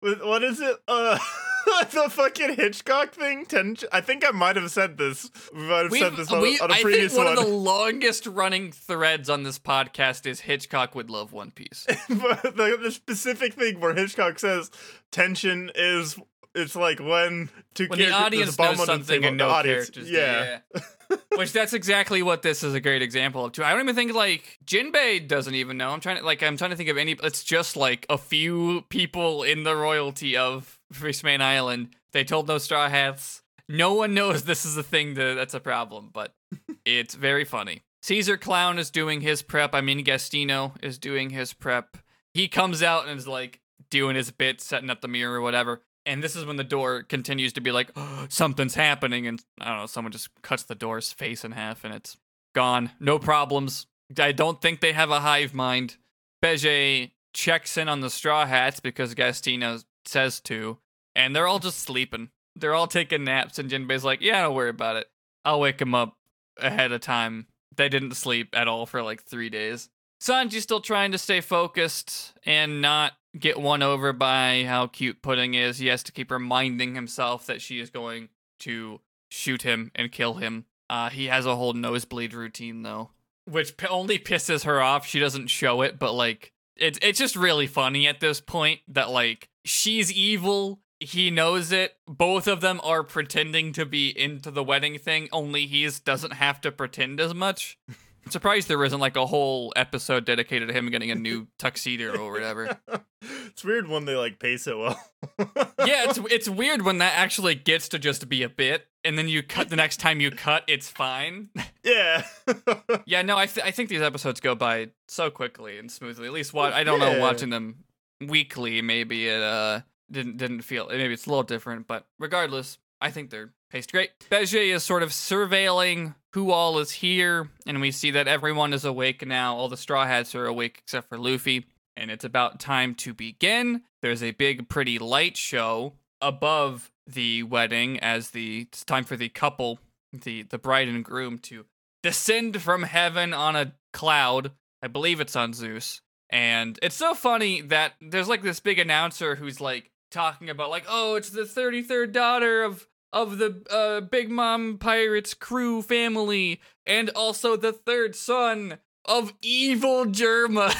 what 0.26 0.42
is 0.42 0.60
it? 0.60 0.76
Uh 0.88 1.18
the 1.92 2.08
fucking 2.10 2.54
Hitchcock 2.56 3.12
thing. 3.12 3.44
Tension. 3.46 3.88
I 3.92 4.00
think 4.00 4.26
I 4.26 4.30
might 4.30 4.56
have 4.56 4.70
said 4.70 4.98
this. 4.98 5.30
We 5.54 5.60
might 5.62 5.82
have 5.84 5.92
said 5.92 6.02
We've- 6.10 6.16
this 6.16 6.30
on, 6.32 6.40
we- 6.42 6.58
on 6.60 6.70
a 6.70 6.74
I 6.74 6.82
previous 6.82 7.12
think 7.14 7.26
one, 7.26 7.36
one. 7.36 7.44
of 7.44 7.50
the 7.50 7.56
longest 7.56 8.26
running 8.26 8.72
threads 8.72 9.28
on 9.30 9.42
this 9.42 9.58
podcast 9.58 10.26
is 10.26 10.40
Hitchcock 10.40 10.94
would 10.94 11.10
love 11.10 11.32
One 11.32 11.50
Piece. 11.50 11.86
but 12.08 12.42
the, 12.42 12.78
the 12.82 12.90
specific 12.90 13.54
thing 13.54 13.80
where 13.80 13.94
Hitchcock 13.94 14.38
says 14.38 14.70
tension 15.10 15.70
is 15.74 16.18
it's 16.54 16.76
like 16.76 16.98
when 17.00 17.48
two 17.74 17.86
when 17.86 17.98
the 17.98 18.06
characters 18.06 18.26
audience 18.26 18.54
a 18.54 18.56
bomb 18.58 18.76
knows 18.76 18.86
something 18.86 19.24
and 19.24 19.36
no 19.38 19.48
audience, 19.48 19.90
characters 19.90 20.06
do, 20.08 20.12
yeah. 20.12 20.58
Which 21.36 21.52
that's 21.52 21.72
exactly 21.72 22.22
what 22.22 22.42
this 22.42 22.62
is 22.62 22.74
a 22.74 22.80
great 22.80 23.02
example 23.02 23.44
of 23.46 23.52
too. 23.52 23.64
I 23.64 23.72
don't 23.72 23.82
even 23.82 23.94
think 23.94 24.14
like 24.14 24.58
Jinbei 24.66 25.26
doesn't 25.28 25.54
even 25.54 25.76
know. 25.78 25.90
I'm 25.90 26.00
trying 26.00 26.18
to 26.18 26.24
like 26.24 26.42
I'm 26.42 26.56
trying 26.56 26.70
to 26.70 26.76
think 26.76 26.88
of 26.90 26.96
any 26.98 27.12
it's 27.22 27.42
just 27.44 27.76
like 27.76 28.04
a 28.10 28.18
few 28.18 28.82
people 28.90 29.42
in 29.42 29.62
the 29.64 29.74
royalty 29.74 30.36
of 30.36 30.78
Fishman 30.92 31.42
Island. 31.42 31.94
They 32.12 32.24
told 32.24 32.48
no 32.48 32.58
straw 32.58 32.88
hats. 32.88 33.42
No 33.68 33.94
one 33.94 34.14
knows 34.14 34.42
this 34.44 34.64
is 34.64 34.76
a 34.76 34.82
thing 34.82 35.14
that, 35.14 35.34
that's 35.34 35.54
a 35.54 35.60
problem, 35.60 36.10
but 36.12 36.34
it's 36.84 37.14
very 37.14 37.44
funny. 37.44 37.82
Caesar 38.02 38.36
Clown 38.36 38.78
is 38.78 38.90
doing 38.90 39.20
his 39.20 39.42
prep. 39.42 39.74
I 39.74 39.80
mean 39.80 40.04
Gastino 40.04 40.72
is 40.82 40.98
doing 40.98 41.30
his 41.30 41.52
prep. 41.52 41.96
He 42.34 42.48
comes 42.48 42.82
out 42.82 43.06
and 43.06 43.18
is 43.18 43.28
like 43.28 43.60
doing 43.90 44.16
his 44.16 44.30
bit, 44.30 44.60
setting 44.60 44.90
up 44.90 45.00
the 45.00 45.08
mirror 45.08 45.34
or 45.34 45.40
whatever. 45.40 45.82
And 46.04 46.22
this 46.22 46.34
is 46.34 46.44
when 46.44 46.56
the 46.56 46.64
door 46.64 47.04
continues 47.04 47.52
to 47.52 47.60
be 47.60 47.70
like, 47.70 47.92
something's 48.28 48.74
happening. 48.74 49.26
And 49.26 49.42
I 49.60 49.68
don't 49.68 49.78
know, 49.78 49.86
someone 49.86 50.12
just 50.12 50.30
cuts 50.42 50.64
the 50.64 50.74
door's 50.74 51.12
face 51.12 51.44
in 51.44 51.52
half 51.52 51.84
and 51.84 51.94
it's 51.94 52.16
gone. 52.54 52.90
No 52.98 53.18
problems. 53.18 53.86
I 54.18 54.32
don't 54.32 54.60
think 54.60 54.80
they 54.80 54.92
have 54.92 55.10
a 55.10 55.20
hive 55.20 55.54
mind. 55.54 55.96
Bege 56.42 57.12
checks 57.32 57.76
in 57.76 57.88
on 57.88 58.00
the 58.00 58.10
Straw 58.10 58.46
Hats 58.46 58.80
because 58.80 59.14
Gastino 59.14 59.84
says 60.06 60.40
to. 60.40 60.78
And 61.14 61.34
they're 61.34 61.46
all 61.46 61.58
just 61.58 61.80
sleeping. 61.80 62.30
They're 62.56 62.74
all 62.74 62.86
taking 62.86 63.24
naps. 63.24 63.58
And 63.58 63.70
Jinbei's 63.70 64.04
like, 64.04 64.20
yeah, 64.20 64.42
don't 64.42 64.54
worry 64.54 64.70
about 64.70 64.96
it. 64.96 65.06
I'll 65.44 65.60
wake 65.60 65.78
them 65.78 65.94
up 65.94 66.16
ahead 66.58 66.92
of 66.92 67.00
time. 67.00 67.46
They 67.74 67.88
didn't 67.88 68.14
sleep 68.14 68.50
at 68.52 68.68
all 68.68 68.86
for 68.86 69.02
like 69.02 69.22
three 69.22 69.48
days. 69.48 69.88
Sanji's 70.20 70.62
still 70.62 70.80
trying 70.80 71.10
to 71.12 71.18
stay 71.18 71.40
focused 71.40 72.34
and 72.46 72.80
not 72.80 73.14
get 73.38 73.60
won 73.60 73.82
over 73.82 74.12
by 74.12 74.64
how 74.66 74.86
cute 74.86 75.22
Pudding 75.22 75.54
is. 75.54 75.78
He 75.78 75.88
has 75.88 76.02
to 76.04 76.12
keep 76.12 76.30
reminding 76.30 76.94
himself 76.94 77.46
that 77.46 77.60
she 77.60 77.80
is 77.80 77.90
going 77.90 78.28
to 78.60 79.00
shoot 79.30 79.62
him 79.62 79.90
and 79.94 80.12
kill 80.12 80.34
him. 80.34 80.66
Uh, 80.88 81.08
he 81.08 81.26
has 81.26 81.46
a 81.46 81.56
whole 81.56 81.72
nosebleed 81.72 82.34
routine 82.34 82.82
though, 82.82 83.10
which 83.46 83.76
p- 83.76 83.86
only 83.86 84.18
pisses 84.18 84.64
her 84.64 84.80
off. 84.80 85.06
She 85.06 85.18
doesn't 85.18 85.48
show 85.48 85.82
it, 85.82 85.98
but 85.98 86.12
like 86.12 86.52
it's 86.76 86.98
it's 87.02 87.18
just 87.18 87.36
really 87.36 87.66
funny 87.66 88.06
at 88.06 88.20
this 88.20 88.40
point 88.40 88.80
that 88.88 89.10
like 89.10 89.48
she's 89.64 90.12
evil. 90.12 90.80
He 91.00 91.30
knows 91.30 91.72
it. 91.72 91.96
Both 92.06 92.46
of 92.46 92.60
them 92.60 92.80
are 92.84 93.02
pretending 93.02 93.72
to 93.72 93.84
be 93.84 94.16
into 94.16 94.52
the 94.52 94.62
wedding 94.62 94.98
thing. 94.98 95.28
Only 95.32 95.66
he 95.66 95.88
doesn't 96.04 96.34
have 96.34 96.60
to 96.60 96.70
pretend 96.70 97.18
as 97.20 97.34
much. 97.34 97.76
I'm 98.24 98.30
surprised 98.30 98.68
there 98.68 98.84
isn't 98.84 99.00
like 99.00 99.16
a 99.16 99.26
whole 99.26 99.72
episode 99.74 100.24
dedicated 100.24 100.68
to 100.68 100.74
him 100.74 100.90
getting 100.90 101.10
a 101.10 101.16
new 101.16 101.48
tuxedo 101.58 102.16
or 102.16 102.30
whatever. 102.30 102.78
it's 103.22 103.64
weird 103.64 103.88
when 103.88 104.04
they 104.04 104.14
like 104.14 104.38
pace 104.38 104.66
it 104.66 104.78
well. 104.78 104.98
yeah, 105.38 106.08
it's 106.08 106.18
it's 106.30 106.48
weird 106.48 106.82
when 106.82 106.98
that 106.98 107.14
actually 107.16 107.56
gets 107.56 107.88
to 107.88 107.98
just 107.98 108.28
be 108.28 108.44
a 108.44 108.48
bit, 108.48 108.86
and 109.04 109.18
then 109.18 109.28
you 109.28 109.42
cut 109.42 109.68
the 109.68 109.76
next 109.76 109.98
time 109.98 110.20
you 110.20 110.30
cut, 110.30 110.64
it's 110.66 110.88
fine. 110.88 111.50
yeah. 111.84 112.24
yeah, 113.06 113.22
no, 113.22 113.36
I 113.36 113.46
th- 113.46 113.66
I 113.66 113.70
think 113.70 113.88
these 113.88 114.02
episodes 114.02 114.40
go 114.40 114.54
by 114.54 114.90
so 115.08 115.30
quickly 115.30 115.78
and 115.78 115.90
smoothly. 115.90 116.26
At 116.26 116.32
least 116.32 116.52
what 116.52 116.72
I 116.72 116.84
don't 116.84 117.00
know, 117.00 117.18
watching 117.18 117.50
them 117.50 117.84
weekly, 118.20 118.82
maybe 118.82 119.28
it 119.28 119.42
uh 119.42 119.80
didn't 120.10 120.36
didn't 120.36 120.62
feel 120.62 120.88
maybe 120.88 121.12
it's 121.14 121.26
a 121.26 121.30
little 121.30 121.42
different, 121.42 121.86
but 121.86 122.06
regardless, 122.18 122.78
I 123.00 123.10
think 123.10 123.30
they're 123.30 123.52
paced 123.70 123.92
great. 123.92 124.10
Bege 124.30 124.74
is 124.74 124.84
sort 124.84 125.02
of 125.02 125.10
surveilling 125.10 126.14
who 126.34 126.50
all 126.50 126.78
is 126.78 126.90
here, 126.92 127.50
and 127.66 127.80
we 127.80 127.90
see 127.90 128.10
that 128.12 128.28
everyone 128.28 128.72
is 128.72 128.84
awake 128.84 129.26
now. 129.26 129.56
All 129.56 129.68
the 129.68 129.76
Straw 129.76 130.06
Hats 130.06 130.34
are 130.34 130.46
awake 130.46 130.78
except 130.84 131.08
for 131.08 131.18
Luffy, 131.18 131.66
and 131.96 132.10
it's 132.10 132.24
about 132.24 132.60
time 132.60 132.94
to 132.96 133.12
begin. 133.12 133.82
There's 134.00 134.22
a 134.22 134.30
big, 134.32 134.68
pretty 134.68 134.98
light 134.98 135.36
show 135.36 135.94
above 136.20 136.90
the 137.12 137.42
wedding 137.42 137.98
as 138.00 138.30
the 138.30 138.62
it's 138.62 138.84
time 138.84 139.04
for 139.04 139.16
the 139.16 139.28
couple, 139.28 139.78
the 140.12 140.42
the 140.42 140.58
bride 140.58 140.88
and 140.88 141.04
groom, 141.04 141.38
to 141.40 141.66
descend 142.02 142.60
from 142.60 142.82
heaven 142.82 143.32
on 143.32 143.56
a 143.56 143.74
cloud. 143.92 144.52
I 144.82 144.88
believe 144.88 145.20
it's 145.20 145.36
on 145.36 145.52
Zeus. 145.52 146.00
And 146.30 146.78
it's 146.82 146.96
so 146.96 147.14
funny 147.14 147.60
that 147.60 147.92
there's 148.00 148.28
like 148.28 148.42
this 148.42 148.58
big 148.58 148.78
announcer 148.78 149.36
who's 149.36 149.60
like 149.60 149.90
talking 150.10 150.48
about 150.48 150.70
like, 150.70 150.84
oh, 150.88 151.14
it's 151.14 151.30
the 151.30 151.42
33rd 151.42 152.12
daughter 152.12 152.62
of 152.62 152.86
of 153.12 153.36
the 153.36 153.62
uh, 153.70 154.00
Big 154.00 154.30
Mom 154.30 154.78
Pirates 154.78 155.34
crew 155.34 155.82
family, 155.82 156.60
and 156.86 157.10
also 157.10 157.56
the 157.56 157.72
third 157.72 158.16
son 158.16 158.78
of 159.04 159.34
evil 159.42 160.06
Germa. 160.06 160.74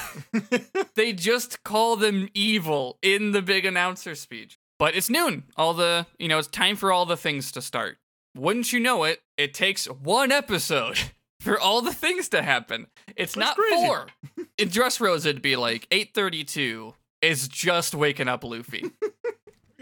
they 0.94 1.12
just 1.12 1.62
call 1.62 1.96
them 1.96 2.28
evil 2.32 2.98
in 3.02 3.32
the 3.32 3.42
big 3.42 3.66
announcer 3.66 4.14
speech. 4.14 4.58
But 4.82 4.96
it's 4.96 5.08
noon. 5.08 5.44
All 5.56 5.74
the, 5.74 6.06
you 6.18 6.26
know, 6.26 6.40
it's 6.40 6.48
time 6.48 6.74
for 6.74 6.90
all 6.90 7.06
the 7.06 7.16
things 7.16 7.52
to 7.52 7.62
start. 7.62 7.98
Wouldn't 8.36 8.72
you 8.72 8.80
know 8.80 9.04
it, 9.04 9.20
it 9.36 9.54
takes 9.54 9.86
one 9.86 10.32
episode 10.32 10.98
for 11.40 11.56
all 11.56 11.82
the 11.82 11.92
things 11.92 12.28
to 12.30 12.42
happen. 12.42 12.88
It's 13.14 13.34
That's 13.34 13.36
not 13.36 13.56
crazy. 13.56 13.86
four. 13.86 14.06
In 14.58 14.70
Dressrosa, 14.70 15.26
it'd 15.26 15.40
be 15.40 15.54
like 15.54 15.86
832 15.92 16.94
is 17.20 17.46
just 17.46 17.94
waking 17.94 18.26
up 18.26 18.42
Luffy. 18.42 18.90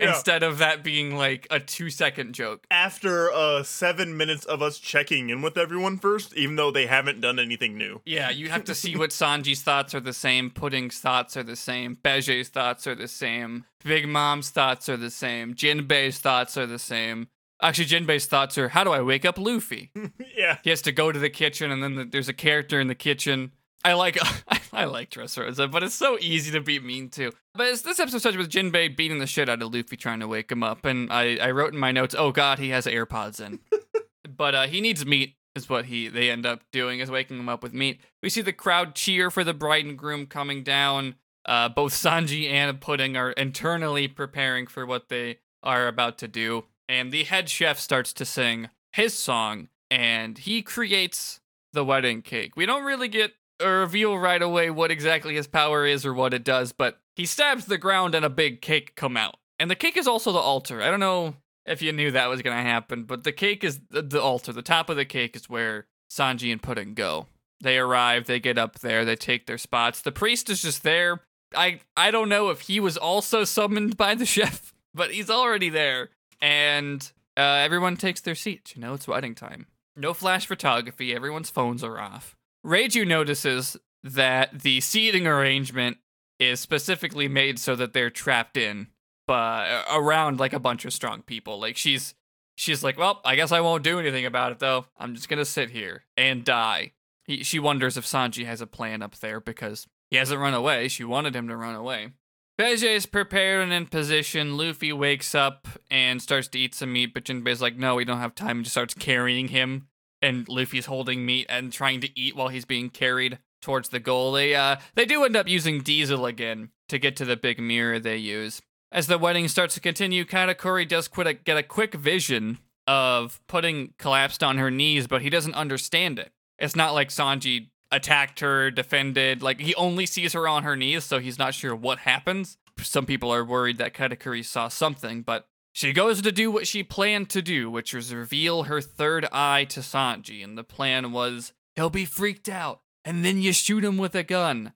Yeah. 0.00 0.10
Instead 0.14 0.42
of 0.42 0.58
that 0.58 0.82
being 0.82 1.16
like 1.16 1.46
a 1.50 1.60
two 1.60 1.90
second 1.90 2.34
joke. 2.34 2.66
After 2.70 3.30
uh 3.32 3.62
seven 3.62 4.16
minutes 4.16 4.44
of 4.44 4.62
us 4.62 4.78
checking 4.78 5.30
in 5.30 5.42
with 5.42 5.58
everyone 5.58 5.98
first, 5.98 6.34
even 6.34 6.56
though 6.56 6.70
they 6.70 6.86
haven't 6.86 7.20
done 7.20 7.38
anything 7.38 7.76
new. 7.76 8.00
Yeah, 8.06 8.30
you 8.30 8.48
have 8.48 8.64
to 8.64 8.74
see 8.74 8.96
what 8.98 9.10
Sanji's 9.10 9.62
thoughts 9.62 9.94
are 9.94 10.00
the 10.00 10.12
same, 10.12 10.50
Pudding's 10.50 10.98
thoughts 10.98 11.36
are 11.36 11.42
the 11.42 11.56
same, 11.56 11.98
Bege's 12.02 12.48
thoughts 12.48 12.86
are 12.86 12.94
the 12.94 13.08
same, 13.08 13.66
Big 13.84 14.08
Mom's 14.08 14.50
thoughts 14.50 14.88
are 14.88 14.96
the 14.96 15.10
same, 15.10 15.54
Jinbei's 15.54 16.18
thoughts 16.18 16.56
are 16.56 16.66
the 16.66 16.78
same. 16.78 17.28
Actually, 17.62 17.86
Jinbei's 17.86 18.24
thoughts 18.24 18.56
are, 18.56 18.70
how 18.70 18.84
do 18.84 18.90
I 18.90 19.02
wake 19.02 19.26
up 19.26 19.38
Luffy? 19.38 19.90
yeah. 20.36 20.56
He 20.64 20.70
has 20.70 20.80
to 20.82 20.92
go 20.92 21.12
to 21.12 21.18
the 21.18 21.28
kitchen, 21.28 21.70
and 21.70 21.82
then 21.82 21.94
the, 21.94 22.04
there's 22.04 22.28
a 22.28 22.32
character 22.32 22.80
in 22.80 22.86
the 22.86 22.94
kitchen. 22.94 23.52
I 23.84 23.94
like 23.94 24.18
I 24.72 24.84
like 24.84 25.10
Dressrosa, 25.10 25.70
but 25.70 25.82
it's 25.82 25.94
so 25.94 26.18
easy 26.20 26.52
to 26.52 26.60
be 26.60 26.78
mean 26.78 27.08
to. 27.10 27.32
But 27.54 27.68
it's, 27.68 27.82
this 27.82 27.98
episode 27.98 28.18
starts 28.18 28.36
with 28.36 28.50
Jinbei 28.50 28.96
beating 28.96 29.18
the 29.18 29.26
shit 29.26 29.48
out 29.48 29.62
of 29.62 29.74
Luffy, 29.74 29.96
trying 29.96 30.20
to 30.20 30.28
wake 30.28 30.52
him 30.52 30.62
up. 30.62 30.84
And 30.84 31.12
I, 31.12 31.36
I 31.36 31.50
wrote 31.50 31.72
in 31.72 31.80
my 31.80 31.92
notes, 31.92 32.14
oh 32.16 32.30
god, 32.30 32.58
he 32.58 32.70
has 32.70 32.86
AirPods 32.86 33.40
in. 33.40 33.60
but 34.36 34.54
uh, 34.54 34.66
he 34.66 34.80
needs 34.80 35.04
meat, 35.04 35.34
is 35.56 35.68
what 35.68 35.86
he 35.86 36.08
they 36.08 36.30
end 36.30 36.46
up 36.46 36.62
doing, 36.72 37.00
is 37.00 37.10
waking 37.10 37.38
him 37.38 37.48
up 37.48 37.62
with 37.62 37.74
meat. 37.74 38.00
We 38.22 38.30
see 38.30 38.42
the 38.42 38.52
crowd 38.52 38.94
cheer 38.94 39.30
for 39.30 39.44
the 39.44 39.54
bride 39.54 39.84
and 39.84 39.98
groom 39.98 40.26
coming 40.26 40.62
down. 40.62 41.16
Uh, 41.46 41.68
both 41.68 41.92
Sanji 41.92 42.50
and 42.50 42.80
Pudding 42.80 43.16
are 43.16 43.32
internally 43.32 44.06
preparing 44.08 44.66
for 44.66 44.84
what 44.84 45.08
they 45.08 45.38
are 45.62 45.88
about 45.88 46.18
to 46.18 46.28
do. 46.28 46.64
And 46.88 47.12
the 47.12 47.24
head 47.24 47.48
chef 47.48 47.78
starts 47.78 48.12
to 48.14 48.24
sing 48.24 48.68
his 48.92 49.14
song, 49.14 49.68
and 49.90 50.36
he 50.38 50.62
creates 50.62 51.40
the 51.72 51.84
wedding 51.84 52.22
cake. 52.22 52.56
We 52.56 52.66
don't 52.66 52.84
really 52.84 53.08
get 53.08 53.32
reveal 53.68 54.18
right 54.18 54.40
away 54.42 54.70
what 54.70 54.90
exactly 54.90 55.34
his 55.34 55.46
power 55.46 55.86
is 55.86 56.06
or 56.06 56.14
what 56.14 56.34
it 56.34 56.44
does, 56.44 56.72
but 56.72 57.00
he 57.16 57.26
stabs 57.26 57.66
the 57.66 57.78
ground 57.78 58.14
and 58.14 58.24
a 58.24 58.30
big 58.30 58.60
cake 58.60 58.96
come 58.96 59.16
out. 59.16 59.36
And 59.58 59.70
the 59.70 59.76
cake 59.76 59.96
is 59.96 60.08
also 60.08 60.32
the 60.32 60.38
altar. 60.38 60.80
I 60.82 60.90
don't 60.90 61.00
know 61.00 61.34
if 61.66 61.82
you 61.82 61.92
knew 61.92 62.10
that 62.10 62.28
was 62.28 62.42
going 62.42 62.56
to 62.56 62.62
happen, 62.62 63.04
but 63.04 63.24
the 63.24 63.32
cake 63.32 63.62
is 63.62 63.80
the, 63.90 64.02
the 64.02 64.20
altar. 64.20 64.52
The 64.52 64.62
top 64.62 64.88
of 64.88 64.96
the 64.96 65.04
cake 65.04 65.36
is 65.36 65.48
where 65.48 65.86
Sanji 66.10 66.50
and 66.50 66.62
Pudding 66.62 66.94
go. 66.94 67.26
They 67.60 67.78
arrive, 67.78 68.26
they 68.26 68.40
get 68.40 68.56
up 68.56 68.78
there, 68.78 69.04
they 69.04 69.16
take 69.16 69.46
their 69.46 69.58
spots. 69.58 70.00
The 70.00 70.12
priest 70.12 70.48
is 70.48 70.62
just 70.62 70.82
there. 70.82 71.20
I 71.54 71.80
I 71.96 72.10
don't 72.10 72.28
know 72.28 72.48
if 72.48 72.62
he 72.62 72.80
was 72.80 72.96
also 72.96 73.44
summoned 73.44 73.96
by 73.96 74.14
the 74.14 74.24
chef, 74.36 74.72
but 74.94 75.12
he's 75.12 75.28
already 75.28 75.68
there. 75.68 76.08
And 76.40 77.02
uh, 77.36 77.42
everyone 77.42 77.96
takes 77.96 78.22
their 78.22 78.34
seats. 78.34 78.74
You 78.74 78.80
know, 78.82 78.94
it's 78.94 79.06
wedding 79.06 79.34
time. 79.34 79.66
No 79.94 80.14
flash 80.14 80.46
photography. 80.46 81.14
Everyone's 81.14 81.50
phones 81.50 81.84
are 81.84 82.00
off. 82.00 82.36
Reiju 82.64 83.06
notices 83.06 83.76
that 84.02 84.60
the 84.60 84.80
seating 84.80 85.26
arrangement 85.26 85.98
is 86.38 86.60
specifically 86.60 87.28
made 87.28 87.58
so 87.58 87.76
that 87.76 87.92
they're 87.92 88.10
trapped 88.10 88.56
in, 88.56 88.88
but 89.26 89.68
uh, 89.70 89.84
around 89.92 90.40
like 90.40 90.52
a 90.52 90.60
bunch 90.60 90.84
of 90.84 90.92
strong 90.92 91.22
people. 91.22 91.60
Like 91.60 91.76
she's 91.76 92.14
she's 92.56 92.82
like, 92.82 92.98
well, 92.98 93.20
I 93.24 93.36
guess 93.36 93.52
I 93.52 93.60
won't 93.60 93.84
do 93.84 93.98
anything 93.98 94.26
about 94.26 94.52
it 94.52 94.58
though. 94.58 94.86
I'm 94.98 95.14
just 95.14 95.28
gonna 95.28 95.44
sit 95.44 95.70
here 95.70 96.04
and 96.16 96.44
die. 96.44 96.92
He, 97.24 97.44
she 97.44 97.58
wonders 97.58 97.96
if 97.96 98.04
Sanji 98.06 98.46
has 98.46 98.60
a 98.60 98.66
plan 98.66 99.02
up 99.02 99.16
there 99.16 99.40
because 99.40 99.86
he 100.10 100.16
hasn't 100.16 100.40
run 100.40 100.54
away. 100.54 100.88
She 100.88 101.04
wanted 101.04 101.36
him 101.36 101.48
to 101.48 101.56
run 101.56 101.74
away. 101.74 102.12
Bege 102.58 102.94
is 102.94 103.06
prepared 103.06 103.62
and 103.62 103.72
in 103.72 103.86
position. 103.86 104.58
Luffy 104.58 104.92
wakes 104.92 105.34
up 105.34 105.66
and 105.90 106.20
starts 106.20 106.48
to 106.48 106.58
eat 106.58 106.74
some 106.74 106.92
meat, 106.92 107.14
but 107.14 107.24
Jinbei's 107.24 107.62
like, 107.62 107.76
no, 107.76 107.94
we 107.94 108.04
don't 108.04 108.18
have 108.18 108.34
time, 108.34 108.58
and 108.58 108.64
just 108.64 108.74
starts 108.74 108.92
carrying 108.92 109.48
him. 109.48 109.88
And 110.22 110.48
Luffy's 110.48 110.86
holding 110.86 111.24
meat 111.24 111.46
and 111.48 111.72
trying 111.72 112.00
to 112.02 112.18
eat 112.18 112.36
while 112.36 112.48
he's 112.48 112.64
being 112.64 112.90
carried 112.90 113.38
towards 113.62 113.88
the 113.88 114.00
goal. 114.00 114.32
They 114.32 114.54
uh 114.54 114.76
they 114.94 115.04
do 115.04 115.24
end 115.24 115.36
up 115.36 115.48
using 115.48 115.80
Diesel 115.80 116.26
again 116.26 116.70
to 116.88 116.98
get 116.98 117.16
to 117.16 117.24
the 117.24 117.36
big 117.36 117.58
mirror 117.58 117.98
they 117.98 118.16
use. 118.16 118.60
As 118.92 119.06
the 119.06 119.18
wedding 119.18 119.48
starts 119.48 119.74
to 119.74 119.80
continue, 119.80 120.24
Katakuri 120.24 120.86
does 120.86 121.06
quit 121.06 121.26
a, 121.26 121.34
get 121.34 121.56
a 121.56 121.62
quick 121.62 121.94
vision 121.94 122.58
of 122.88 123.40
Pudding 123.46 123.94
collapsed 123.98 124.42
on 124.42 124.58
her 124.58 124.70
knees, 124.70 125.06
but 125.06 125.22
he 125.22 125.30
doesn't 125.30 125.54
understand 125.54 126.18
it. 126.18 126.32
It's 126.58 126.74
not 126.74 126.92
like 126.92 127.10
Sanji 127.10 127.68
attacked 127.92 128.40
her, 128.40 128.70
defended. 128.70 129.42
Like 129.42 129.60
he 129.60 129.74
only 129.76 130.06
sees 130.06 130.32
her 130.32 130.48
on 130.48 130.64
her 130.64 130.76
knees, 130.76 131.04
so 131.04 131.20
he's 131.20 131.38
not 131.38 131.54
sure 131.54 131.74
what 131.74 132.00
happens. 132.00 132.56
Some 132.78 133.06
people 133.06 133.32
are 133.32 133.44
worried 133.44 133.78
that 133.78 133.94
Katakuri 133.94 134.44
saw 134.44 134.68
something, 134.68 135.22
but 135.22 135.46
she 135.80 135.94
goes 135.94 136.20
to 136.20 136.30
do 136.30 136.50
what 136.50 136.66
she 136.66 136.82
planned 136.82 137.30
to 137.30 137.40
do, 137.40 137.70
which 137.70 137.94
was 137.94 138.14
reveal 138.14 138.64
her 138.64 138.82
third 138.82 139.26
eye 139.32 139.64
to 139.70 139.80
Sanji. 139.80 140.44
And 140.44 140.58
the 140.58 140.62
plan 140.62 141.10
was 141.10 141.54
he'll 141.74 141.88
be 141.88 142.04
freaked 142.04 142.50
out, 142.50 142.82
and 143.02 143.24
then 143.24 143.38
you 143.38 143.54
shoot 143.54 143.82
him 143.82 143.96
with 143.96 144.14
a 144.14 144.22
gun. 144.22 144.74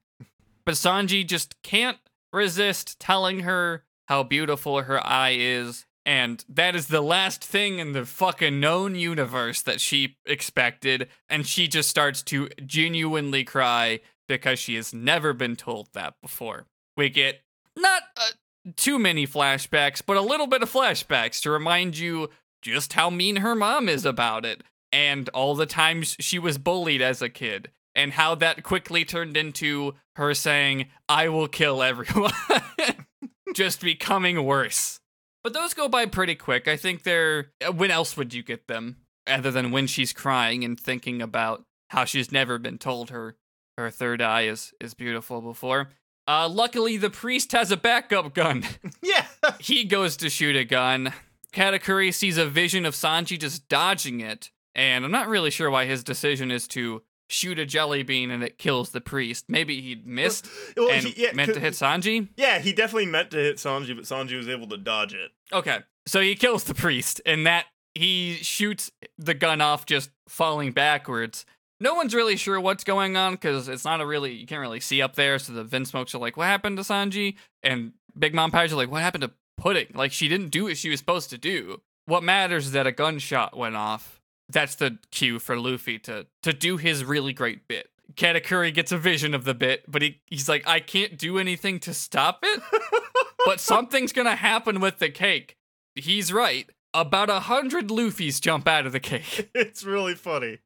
But 0.64 0.76
Sanji 0.76 1.26
just 1.26 1.60
can't 1.62 1.98
resist 2.32 2.98
telling 2.98 3.40
her 3.40 3.84
how 4.08 4.22
beautiful 4.22 4.80
her 4.80 5.06
eye 5.06 5.36
is. 5.38 5.84
And 6.06 6.42
that 6.48 6.74
is 6.74 6.86
the 6.86 7.02
last 7.02 7.44
thing 7.44 7.80
in 7.80 7.92
the 7.92 8.06
fucking 8.06 8.58
known 8.58 8.94
universe 8.94 9.60
that 9.60 9.82
she 9.82 10.16
expected. 10.24 11.08
And 11.28 11.46
she 11.46 11.68
just 11.68 11.90
starts 11.90 12.22
to 12.22 12.48
genuinely 12.64 13.44
cry 13.44 14.00
because 14.26 14.58
she 14.58 14.76
has 14.76 14.94
never 14.94 15.34
been 15.34 15.56
told 15.56 15.88
that 15.92 16.14
before. 16.22 16.64
We 16.96 17.10
get 17.10 17.42
not 17.76 18.04
uh, 18.16 18.30
too 18.76 18.98
many 18.98 19.26
flashbacks, 19.26 20.02
but 20.04 20.16
a 20.16 20.20
little 20.22 20.46
bit 20.46 20.62
of 20.62 20.72
flashbacks 20.72 21.40
to 21.42 21.50
remind 21.50 21.98
you 21.98 22.30
just 22.62 22.94
how 22.94 23.10
mean 23.10 23.36
her 23.36 23.54
mom 23.54 23.88
is 23.88 24.04
about 24.06 24.44
it 24.46 24.62
and 24.92 25.28
all 25.30 25.54
the 25.54 25.66
times 25.66 26.16
she 26.20 26.38
was 26.38 26.56
bullied 26.56 27.02
as 27.02 27.20
a 27.20 27.28
kid 27.28 27.70
and 27.94 28.12
how 28.14 28.34
that 28.34 28.62
quickly 28.62 29.04
turned 29.04 29.36
into 29.36 29.94
her 30.16 30.32
saying, 30.34 30.86
I 31.08 31.28
will 31.28 31.48
kill 31.48 31.82
everyone. 31.82 32.32
just 33.54 33.80
becoming 33.80 34.44
worse. 34.44 35.00
But 35.42 35.52
those 35.52 35.74
go 35.74 35.88
by 35.88 36.06
pretty 36.06 36.34
quick. 36.34 36.66
I 36.68 36.76
think 36.76 37.02
they're. 37.02 37.52
uh, 37.66 37.72
When 37.72 37.90
else 37.90 38.16
would 38.16 38.32
you 38.32 38.42
get 38.42 38.66
them? 38.66 38.96
Other 39.26 39.50
than 39.50 39.70
when 39.70 39.86
she's 39.86 40.12
crying 40.12 40.64
and 40.64 40.78
thinking 40.78 41.20
about 41.22 41.64
how 41.90 42.04
she's 42.04 42.32
never 42.32 42.58
been 42.58 42.78
told 42.78 43.10
her 43.10 43.36
her 43.78 43.90
third 43.90 44.22
eye 44.22 44.42
is, 44.42 44.72
is 44.80 44.94
beautiful 44.94 45.40
before. 45.40 45.88
Uh, 46.26 46.48
luckily, 46.48 46.96
the 46.96 47.10
priest 47.10 47.52
has 47.52 47.70
a 47.70 47.76
backup 47.76 48.34
gun. 48.34 48.64
Yeah. 49.02 49.26
he 49.60 49.84
goes 49.84 50.16
to 50.18 50.30
shoot 50.30 50.56
a 50.56 50.64
gun. 50.64 51.12
Katakuri 51.52 52.12
sees 52.12 52.38
a 52.38 52.46
vision 52.46 52.84
of 52.86 52.94
Sanji 52.94 53.38
just 53.38 53.68
dodging 53.68 54.20
it, 54.20 54.50
and 54.74 55.04
I'm 55.04 55.10
not 55.10 55.28
really 55.28 55.50
sure 55.50 55.70
why 55.70 55.84
his 55.84 56.02
decision 56.02 56.50
is 56.50 56.66
to 56.68 57.02
shoot 57.28 57.58
a 57.58 57.66
jelly 57.66 58.02
bean 58.02 58.30
and 58.30 58.42
it 58.42 58.58
kills 58.58 58.90
the 58.90 59.00
priest. 59.00 59.44
Maybe 59.48 59.80
he 59.80 60.00
missed 60.04 60.48
Well, 60.76 60.90
and 60.90 61.04
he- 61.06 61.22
yeah, 61.24 61.32
meant 61.32 61.54
to 61.54 61.60
hit 61.60 61.74
Sanji. 61.74 62.28
Yeah, 62.36 62.58
he 62.58 62.72
definitely 62.72 63.06
meant 63.06 63.30
to 63.32 63.36
hit 63.38 63.56
Sanji, 63.56 63.94
but 63.94 64.04
Sanji 64.04 64.36
was 64.36 64.48
able 64.48 64.66
to 64.68 64.76
dodge 64.78 65.14
it. 65.14 65.30
Okay, 65.52 65.78
so 66.06 66.20
he 66.20 66.34
kills 66.34 66.64
the 66.64 66.74
priest, 66.74 67.20
and 67.26 67.46
that 67.46 67.66
he 67.94 68.34
shoots 68.36 68.90
the 69.18 69.34
gun 69.34 69.60
off 69.60 69.86
just 69.86 70.10
falling 70.28 70.72
backwards. 70.72 71.44
No 71.80 71.94
one's 71.94 72.14
really 72.14 72.36
sure 72.36 72.60
what's 72.60 72.84
going 72.84 73.16
on 73.16 73.32
because 73.32 73.68
it's 73.68 73.84
not 73.84 74.00
a 74.00 74.06
really 74.06 74.32
you 74.32 74.46
can't 74.46 74.60
really 74.60 74.80
see 74.80 75.02
up 75.02 75.16
there. 75.16 75.38
So 75.38 75.52
the 75.52 75.64
Vinsmokes 75.64 76.14
are 76.14 76.18
like, 76.18 76.36
"What 76.36 76.46
happened 76.46 76.76
to 76.78 76.82
Sanji?" 76.82 77.36
And 77.62 77.92
Big 78.18 78.34
Mom 78.34 78.50
Pies 78.50 78.72
are 78.72 78.76
like, 78.76 78.90
"What 78.90 79.02
happened 79.02 79.22
to 79.22 79.32
Pudding? 79.56 79.88
Like 79.94 80.12
she 80.12 80.28
didn't 80.28 80.48
do 80.48 80.64
what 80.64 80.76
she 80.76 80.90
was 80.90 81.00
supposed 81.00 81.30
to 81.30 81.38
do." 81.38 81.80
What 82.06 82.22
matters 82.22 82.66
is 82.66 82.72
that 82.72 82.86
a 82.86 82.92
gunshot 82.92 83.56
went 83.56 83.76
off. 83.76 84.20
That's 84.48 84.74
the 84.74 84.98
cue 85.10 85.38
for 85.38 85.58
Luffy 85.58 85.98
to 86.00 86.26
to 86.42 86.52
do 86.52 86.76
his 86.76 87.04
really 87.04 87.32
great 87.32 87.66
bit. 87.66 87.90
Katakuri 88.14 88.72
gets 88.72 88.92
a 88.92 88.98
vision 88.98 89.34
of 89.34 89.44
the 89.44 89.54
bit, 89.54 89.82
but 89.88 90.02
he, 90.02 90.20
he's 90.26 90.48
like, 90.48 90.62
I 90.68 90.78
can't 90.78 91.18
do 91.18 91.38
anything 91.38 91.80
to 91.80 91.94
stop 91.94 92.40
it 92.42 92.62
but 93.46 93.60
something's 93.60 94.12
gonna 94.12 94.36
happen 94.36 94.80
with 94.80 94.98
the 94.98 95.10
cake. 95.10 95.56
He's 95.94 96.32
right. 96.32 96.68
About 96.92 97.28
a 97.28 97.40
hundred 97.40 97.90
Luffy's 97.90 98.40
jump 98.40 98.68
out 98.68 98.86
of 98.86 98.92
the 98.92 99.00
cake. 99.00 99.50
It's 99.54 99.84
really 99.84 100.14
funny. 100.14 100.58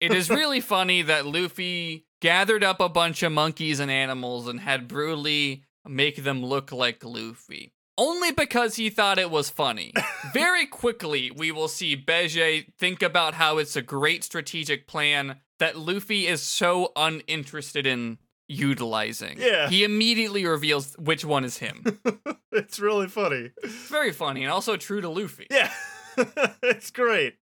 It 0.00 0.12
is 0.12 0.28
really 0.28 0.60
funny 0.60 1.02
that 1.02 1.26
Luffy 1.26 2.06
gathered 2.20 2.62
up 2.62 2.80
a 2.80 2.88
bunch 2.88 3.22
of 3.22 3.32
monkeys 3.32 3.80
and 3.80 3.90
animals 3.90 4.46
and 4.46 4.60
had 4.60 4.88
Brulee 4.88 5.64
make 5.86 6.22
them 6.22 6.44
look 6.44 6.72
like 6.72 7.04
Luffy. 7.04 7.72
Only 7.98 8.30
because 8.30 8.76
he 8.76 8.90
thought 8.90 9.18
it 9.18 9.30
was 9.30 9.48
funny. 9.48 9.94
Very 10.34 10.66
quickly, 10.66 11.30
we 11.30 11.50
will 11.50 11.68
see 11.68 11.96
Bege 11.96 12.66
think 12.78 13.02
about 13.02 13.34
how 13.34 13.56
it's 13.56 13.74
a 13.74 13.82
great 13.82 14.22
strategic 14.22 14.86
plan 14.86 15.40
that 15.58 15.78
Luffy 15.78 16.26
is 16.26 16.42
so 16.42 16.92
uninterested 16.94 17.86
in 17.86 18.18
utilizing. 18.48 19.38
Yeah. 19.40 19.68
He 19.70 19.82
immediately 19.82 20.44
reveals 20.44 20.94
which 20.98 21.24
one 21.24 21.44
is 21.44 21.56
him. 21.58 22.00
it's 22.52 22.78
really 22.78 23.08
funny. 23.08 23.52
Very 23.64 24.12
funny 24.12 24.42
and 24.42 24.52
also 24.52 24.76
true 24.76 25.00
to 25.00 25.08
Luffy. 25.08 25.46
Yeah, 25.50 25.72
it's 26.62 26.90
great. 26.90 27.36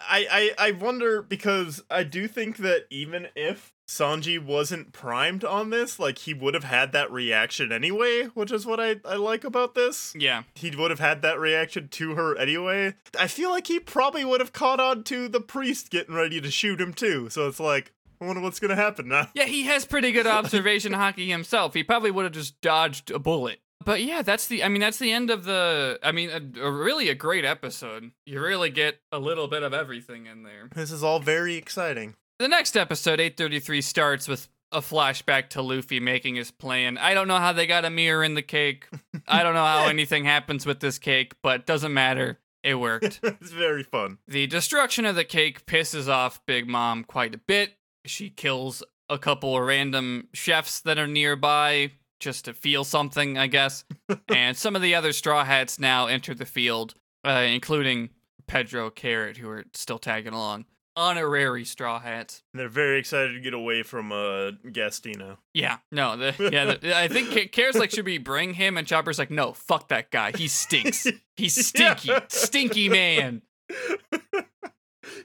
I, 0.00 0.52
I 0.58 0.68
I 0.68 0.70
wonder 0.72 1.22
because 1.22 1.82
I 1.90 2.04
do 2.04 2.28
think 2.28 2.58
that 2.58 2.86
even 2.90 3.28
if 3.34 3.72
Sanji 3.90 4.38
wasn't 4.42 4.92
primed 4.92 5.44
on 5.44 5.70
this, 5.70 5.98
like 5.98 6.18
he 6.18 6.32
would 6.32 6.54
have 6.54 6.62
had 6.64 6.92
that 6.92 7.10
reaction 7.10 7.72
anyway, 7.72 8.26
which 8.34 8.52
is 8.52 8.64
what 8.64 8.78
I, 8.78 8.96
I 9.04 9.16
like 9.16 9.42
about 9.42 9.74
this. 9.74 10.14
Yeah. 10.16 10.44
He 10.54 10.70
would 10.70 10.92
have 10.92 11.00
had 11.00 11.22
that 11.22 11.40
reaction 11.40 11.88
to 11.88 12.14
her 12.14 12.36
anyway. 12.38 12.94
I 13.18 13.26
feel 13.26 13.50
like 13.50 13.66
he 13.66 13.80
probably 13.80 14.24
would 14.24 14.40
have 14.40 14.52
caught 14.52 14.78
on 14.78 15.02
to 15.04 15.26
the 15.28 15.40
priest 15.40 15.90
getting 15.90 16.14
ready 16.14 16.40
to 16.40 16.50
shoot 16.52 16.80
him 16.80 16.92
too. 16.94 17.30
So 17.30 17.48
it's 17.48 17.58
like, 17.58 17.92
I 18.20 18.26
wonder 18.26 18.42
what's 18.42 18.60
gonna 18.60 18.76
happen 18.76 19.08
now. 19.08 19.28
Yeah, 19.34 19.46
he 19.46 19.64
has 19.64 19.84
pretty 19.84 20.12
good 20.12 20.26
observation 20.28 20.92
haki 20.92 21.26
himself. 21.26 21.74
He 21.74 21.82
probably 21.82 22.12
would 22.12 22.24
have 22.24 22.32
just 22.32 22.60
dodged 22.60 23.10
a 23.10 23.18
bullet. 23.18 23.60
But 23.84 24.02
yeah, 24.02 24.22
that's 24.22 24.46
the 24.46 24.62
I 24.62 24.68
mean 24.68 24.80
that's 24.80 24.98
the 24.98 25.12
end 25.12 25.30
of 25.30 25.44
the 25.44 25.98
I 26.02 26.12
mean 26.12 26.30
a, 26.30 26.66
a 26.66 26.70
really 26.70 27.08
a 27.08 27.14
great 27.14 27.44
episode. 27.44 28.10
You 28.26 28.40
really 28.40 28.70
get 28.70 29.00
a 29.10 29.18
little 29.18 29.48
bit 29.48 29.62
of 29.62 29.72
everything 29.72 30.26
in 30.26 30.42
there. 30.42 30.68
This 30.74 30.90
is 30.90 31.02
all 31.02 31.20
very 31.20 31.56
exciting. 31.56 32.14
The 32.38 32.48
next 32.48 32.76
episode 32.76 33.20
833 33.20 33.80
starts 33.82 34.28
with 34.28 34.48
a 34.72 34.80
flashback 34.80 35.48
to 35.50 35.62
Luffy 35.62 36.00
making 36.00 36.36
his 36.36 36.50
plan. 36.50 36.96
I 36.96 37.12
don't 37.12 37.28
know 37.28 37.38
how 37.38 37.52
they 37.52 37.66
got 37.66 37.84
a 37.84 37.90
mirror 37.90 38.22
in 38.22 38.34
the 38.34 38.42
cake. 38.42 38.88
I 39.26 39.42
don't 39.42 39.54
know 39.54 39.64
how 39.64 39.86
anything 39.88 40.24
happens 40.24 40.64
with 40.64 40.80
this 40.80 40.98
cake, 40.98 41.34
but 41.42 41.66
doesn't 41.66 41.92
matter. 41.92 42.38
It 42.62 42.76
worked. 42.76 43.20
it's 43.22 43.50
very 43.50 43.82
fun. 43.82 44.18
The 44.28 44.46
destruction 44.46 45.06
of 45.06 45.16
the 45.16 45.24
cake 45.24 45.66
pisses 45.66 46.08
off 46.08 46.44
Big 46.46 46.68
Mom 46.68 47.04
quite 47.04 47.34
a 47.34 47.38
bit. 47.38 47.74
She 48.04 48.30
kills 48.30 48.82
a 49.08 49.18
couple 49.18 49.56
of 49.56 49.64
random 49.64 50.28
chefs 50.32 50.80
that 50.80 50.98
are 50.98 51.06
nearby 51.06 51.92
just 52.20 52.44
to 52.44 52.54
feel 52.54 52.84
something, 52.84 53.36
I 53.38 53.46
guess. 53.48 53.84
and 54.28 54.56
some 54.56 54.76
of 54.76 54.82
the 54.82 54.94
other 54.94 55.12
Straw 55.12 55.44
Hats 55.44 55.78
now 55.78 56.06
enter 56.06 56.34
the 56.34 56.46
field, 56.46 56.94
uh, 57.24 57.44
including 57.48 58.10
Pedro 58.46 58.90
Carrot, 58.90 59.38
who 59.38 59.48
are 59.48 59.64
still 59.74 59.98
tagging 59.98 60.32
along. 60.32 60.66
Honorary 60.96 61.64
Straw 61.64 61.98
Hats. 62.00 62.42
They're 62.52 62.68
very 62.68 62.98
excited 62.98 63.32
to 63.32 63.40
get 63.40 63.54
away 63.54 63.82
from 63.84 64.10
uh 64.12 64.50
Gastino. 64.66 65.38
Yeah, 65.54 65.78
no, 65.92 66.16
the, 66.16 66.50
yeah, 66.52 66.74
the, 66.74 66.96
I 66.96 67.08
think 67.08 67.30
Ca- 67.32 67.48
Carrot's 67.48 67.78
like, 67.78 67.90
should 67.92 68.04
we 68.04 68.18
bring 68.18 68.54
him? 68.54 68.76
And 68.76 68.86
Chopper's 68.86 69.18
like, 69.18 69.30
no, 69.30 69.52
fuck 69.52 69.88
that 69.88 70.10
guy. 70.10 70.32
He 70.36 70.48
stinks. 70.48 71.06
He's 71.36 71.66
stinky, 71.66 72.08
Yeah. 72.08 72.20
stinky 72.28 72.88
man. 72.88 73.42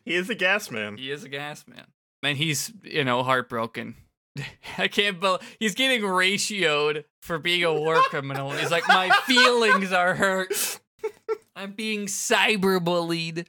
he 0.05 0.15
is 0.15 0.29
a 0.29 0.35
gas 0.35 0.69
man. 0.71 0.97
He 0.97 1.11
is 1.11 1.23
a 1.23 1.29
gas 1.29 1.65
man. 1.67 1.85
And 2.23 2.37
he's, 2.37 2.71
you 2.83 3.03
know, 3.03 3.23
heartbroken. 3.23 3.95
I 4.77 4.87
can't 4.87 5.19
believe 5.19 5.41
he's 5.59 5.75
getting 5.75 6.01
ratioed 6.01 7.05
for 7.21 7.37
being 7.39 7.63
a 7.63 7.73
war 7.73 8.01
criminal. 8.03 8.51
He's 8.51 8.71
like, 8.71 8.87
my 8.87 9.09
feelings 9.25 9.91
are 9.91 10.15
hurt. 10.15 10.79
I'm 11.55 11.71
being 11.71 12.07
cyberbullied. 12.07 13.45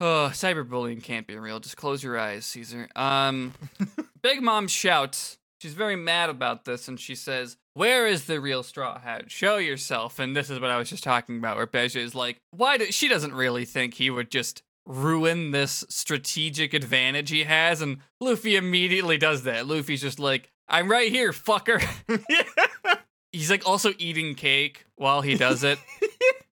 Oh, 0.00 0.30
cyberbullying 0.32 1.02
can't 1.02 1.26
be 1.26 1.36
real. 1.36 1.60
Just 1.60 1.76
close 1.76 2.02
your 2.02 2.18
eyes, 2.18 2.46
Caesar. 2.46 2.88
Um, 2.96 3.54
Big 4.22 4.42
Mom 4.42 4.66
shouts. 4.66 5.38
She's 5.60 5.74
very 5.74 5.96
mad 5.96 6.30
about 6.30 6.64
this, 6.64 6.88
and 6.88 6.98
she 6.98 7.14
says, 7.14 7.56
"Where 7.74 8.06
is 8.06 8.26
the 8.26 8.40
real 8.40 8.62
Straw 8.62 8.98
Hat? 8.98 9.30
Show 9.30 9.56
yourself." 9.56 10.18
And 10.18 10.36
this 10.36 10.50
is 10.50 10.60
what 10.60 10.70
I 10.70 10.78
was 10.78 10.88
just 10.88 11.02
talking 11.04 11.36
about, 11.38 11.56
where 11.56 11.66
Bege 11.66 11.96
is 11.96 12.14
like, 12.14 12.40
"Why?" 12.50 12.76
Do, 12.78 12.90
she 12.92 13.08
doesn't 13.08 13.34
really 13.34 13.64
think 13.64 13.94
he 13.94 14.08
would 14.08 14.30
just 14.30 14.62
ruin 14.88 15.50
this 15.50 15.84
strategic 15.88 16.74
advantage 16.74 17.30
he 17.30 17.44
has, 17.44 17.80
and 17.80 17.98
Luffy 18.20 18.56
immediately 18.56 19.18
does 19.18 19.44
that. 19.44 19.66
Luffy's 19.66 20.00
just 20.00 20.18
like, 20.18 20.50
"I'm 20.68 20.90
right 20.90 21.12
here, 21.12 21.32
fucker." 21.32 21.80
He's 23.32 23.50
like 23.50 23.68
also 23.68 23.92
eating 23.98 24.34
cake 24.34 24.86
while 24.96 25.20
he 25.20 25.36
does 25.36 25.62
it. 25.62 25.78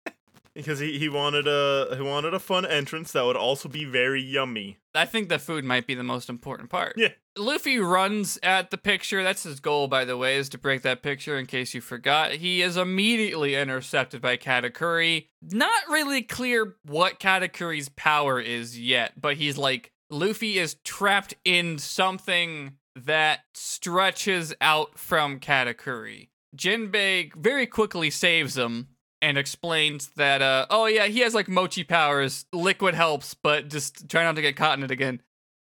because 0.56 0.78
he, 0.78 0.98
he 0.98 1.08
wanted 1.08 1.46
a 1.46 1.94
he 1.96 2.02
wanted 2.02 2.34
a 2.34 2.38
fun 2.40 2.64
entrance 2.64 3.12
that 3.12 3.24
would 3.24 3.36
also 3.36 3.68
be 3.68 3.84
very 3.84 4.22
yummy. 4.22 4.78
I 4.94 5.04
think 5.04 5.28
the 5.28 5.38
food 5.38 5.64
might 5.64 5.86
be 5.86 5.94
the 5.94 6.02
most 6.02 6.28
important 6.30 6.70
part. 6.70 6.94
Yeah. 6.96 7.10
Luffy 7.36 7.78
runs 7.78 8.38
at 8.42 8.70
the 8.70 8.78
picture. 8.78 9.22
That's 9.22 9.42
his 9.42 9.60
goal, 9.60 9.88
by 9.88 10.06
the 10.06 10.16
way, 10.16 10.36
is 10.36 10.48
to 10.48 10.58
break 10.58 10.80
that 10.82 11.02
picture 11.02 11.38
in 11.38 11.44
case 11.44 11.74
you 11.74 11.82
forgot. 11.82 12.32
He 12.32 12.62
is 12.62 12.78
immediately 12.78 13.54
intercepted 13.54 14.22
by 14.22 14.38
Katakuri. 14.38 15.26
Not 15.42 15.88
really 15.90 16.22
clear 16.22 16.76
what 16.84 17.20
Katakuri's 17.20 17.90
power 17.90 18.40
is 18.40 18.80
yet, 18.80 19.20
but 19.20 19.36
he's 19.36 19.58
like, 19.58 19.92
Luffy 20.08 20.58
is 20.58 20.76
trapped 20.82 21.34
in 21.44 21.78
something 21.78 22.78
that 22.94 23.40
stretches 23.52 24.54
out 24.62 24.98
from 24.98 25.38
Katakuri. 25.38 26.28
Jinbei 26.56 27.34
very 27.34 27.66
quickly 27.66 28.08
saves 28.08 28.56
him 28.56 28.88
and 29.26 29.36
explains 29.36 30.10
that, 30.10 30.40
uh, 30.40 30.66
oh 30.70 30.86
yeah, 30.86 31.06
he 31.06 31.18
has 31.18 31.34
like 31.34 31.48
mochi 31.48 31.82
powers. 31.82 32.46
Liquid 32.52 32.94
helps, 32.94 33.34
but 33.34 33.68
just 33.68 34.08
try 34.08 34.22
not 34.22 34.36
to 34.36 34.42
get 34.42 34.54
caught 34.54 34.78
in 34.78 34.84
it 34.84 34.92
again. 34.92 35.20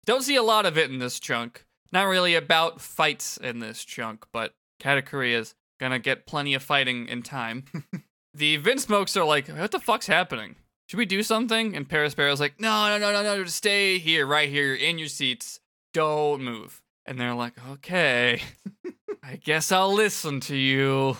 Don't 0.04 0.22
see 0.22 0.34
a 0.34 0.42
lot 0.42 0.66
of 0.66 0.76
it 0.76 0.90
in 0.90 0.98
this 0.98 1.20
chunk. 1.20 1.64
Not 1.92 2.08
really 2.08 2.34
about 2.34 2.80
fights 2.80 3.36
in 3.36 3.60
this 3.60 3.84
chunk, 3.84 4.26
but 4.32 4.54
Katakuri 4.82 5.34
is 5.34 5.54
gonna 5.78 6.00
get 6.00 6.26
plenty 6.26 6.54
of 6.54 6.64
fighting 6.64 7.06
in 7.06 7.22
time. 7.22 7.66
the 8.34 8.56
Vince 8.56 8.86
Vinsmokes 8.86 9.16
are 9.16 9.24
like, 9.24 9.46
what 9.46 9.70
the 9.70 9.78
fuck's 9.78 10.08
happening? 10.08 10.56
Should 10.88 10.98
we 10.98 11.06
do 11.06 11.22
something? 11.22 11.76
And 11.76 11.88
Perospero's 11.88 12.40
like, 12.40 12.58
no, 12.58 12.88
no, 12.88 12.98
no, 12.98 13.12
no, 13.12 13.22
no, 13.22 13.44
just 13.44 13.56
stay 13.56 13.98
here, 13.98 14.26
right 14.26 14.48
here, 14.48 14.66
you're 14.66 14.74
in 14.74 14.98
your 14.98 15.06
seats. 15.06 15.60
Don't 15.92 16.42
move. 16.42 16.82
And 17.06 17.20
they're 17.20 17.34
like, 17.34 17.54
okay, 17.70 18.42
I 19.22 19.36
guess 19.36 19.70
I'll 19.70 19.94
listen 19.94 20.40
to 20.40 20.56
you. 20.56 21.16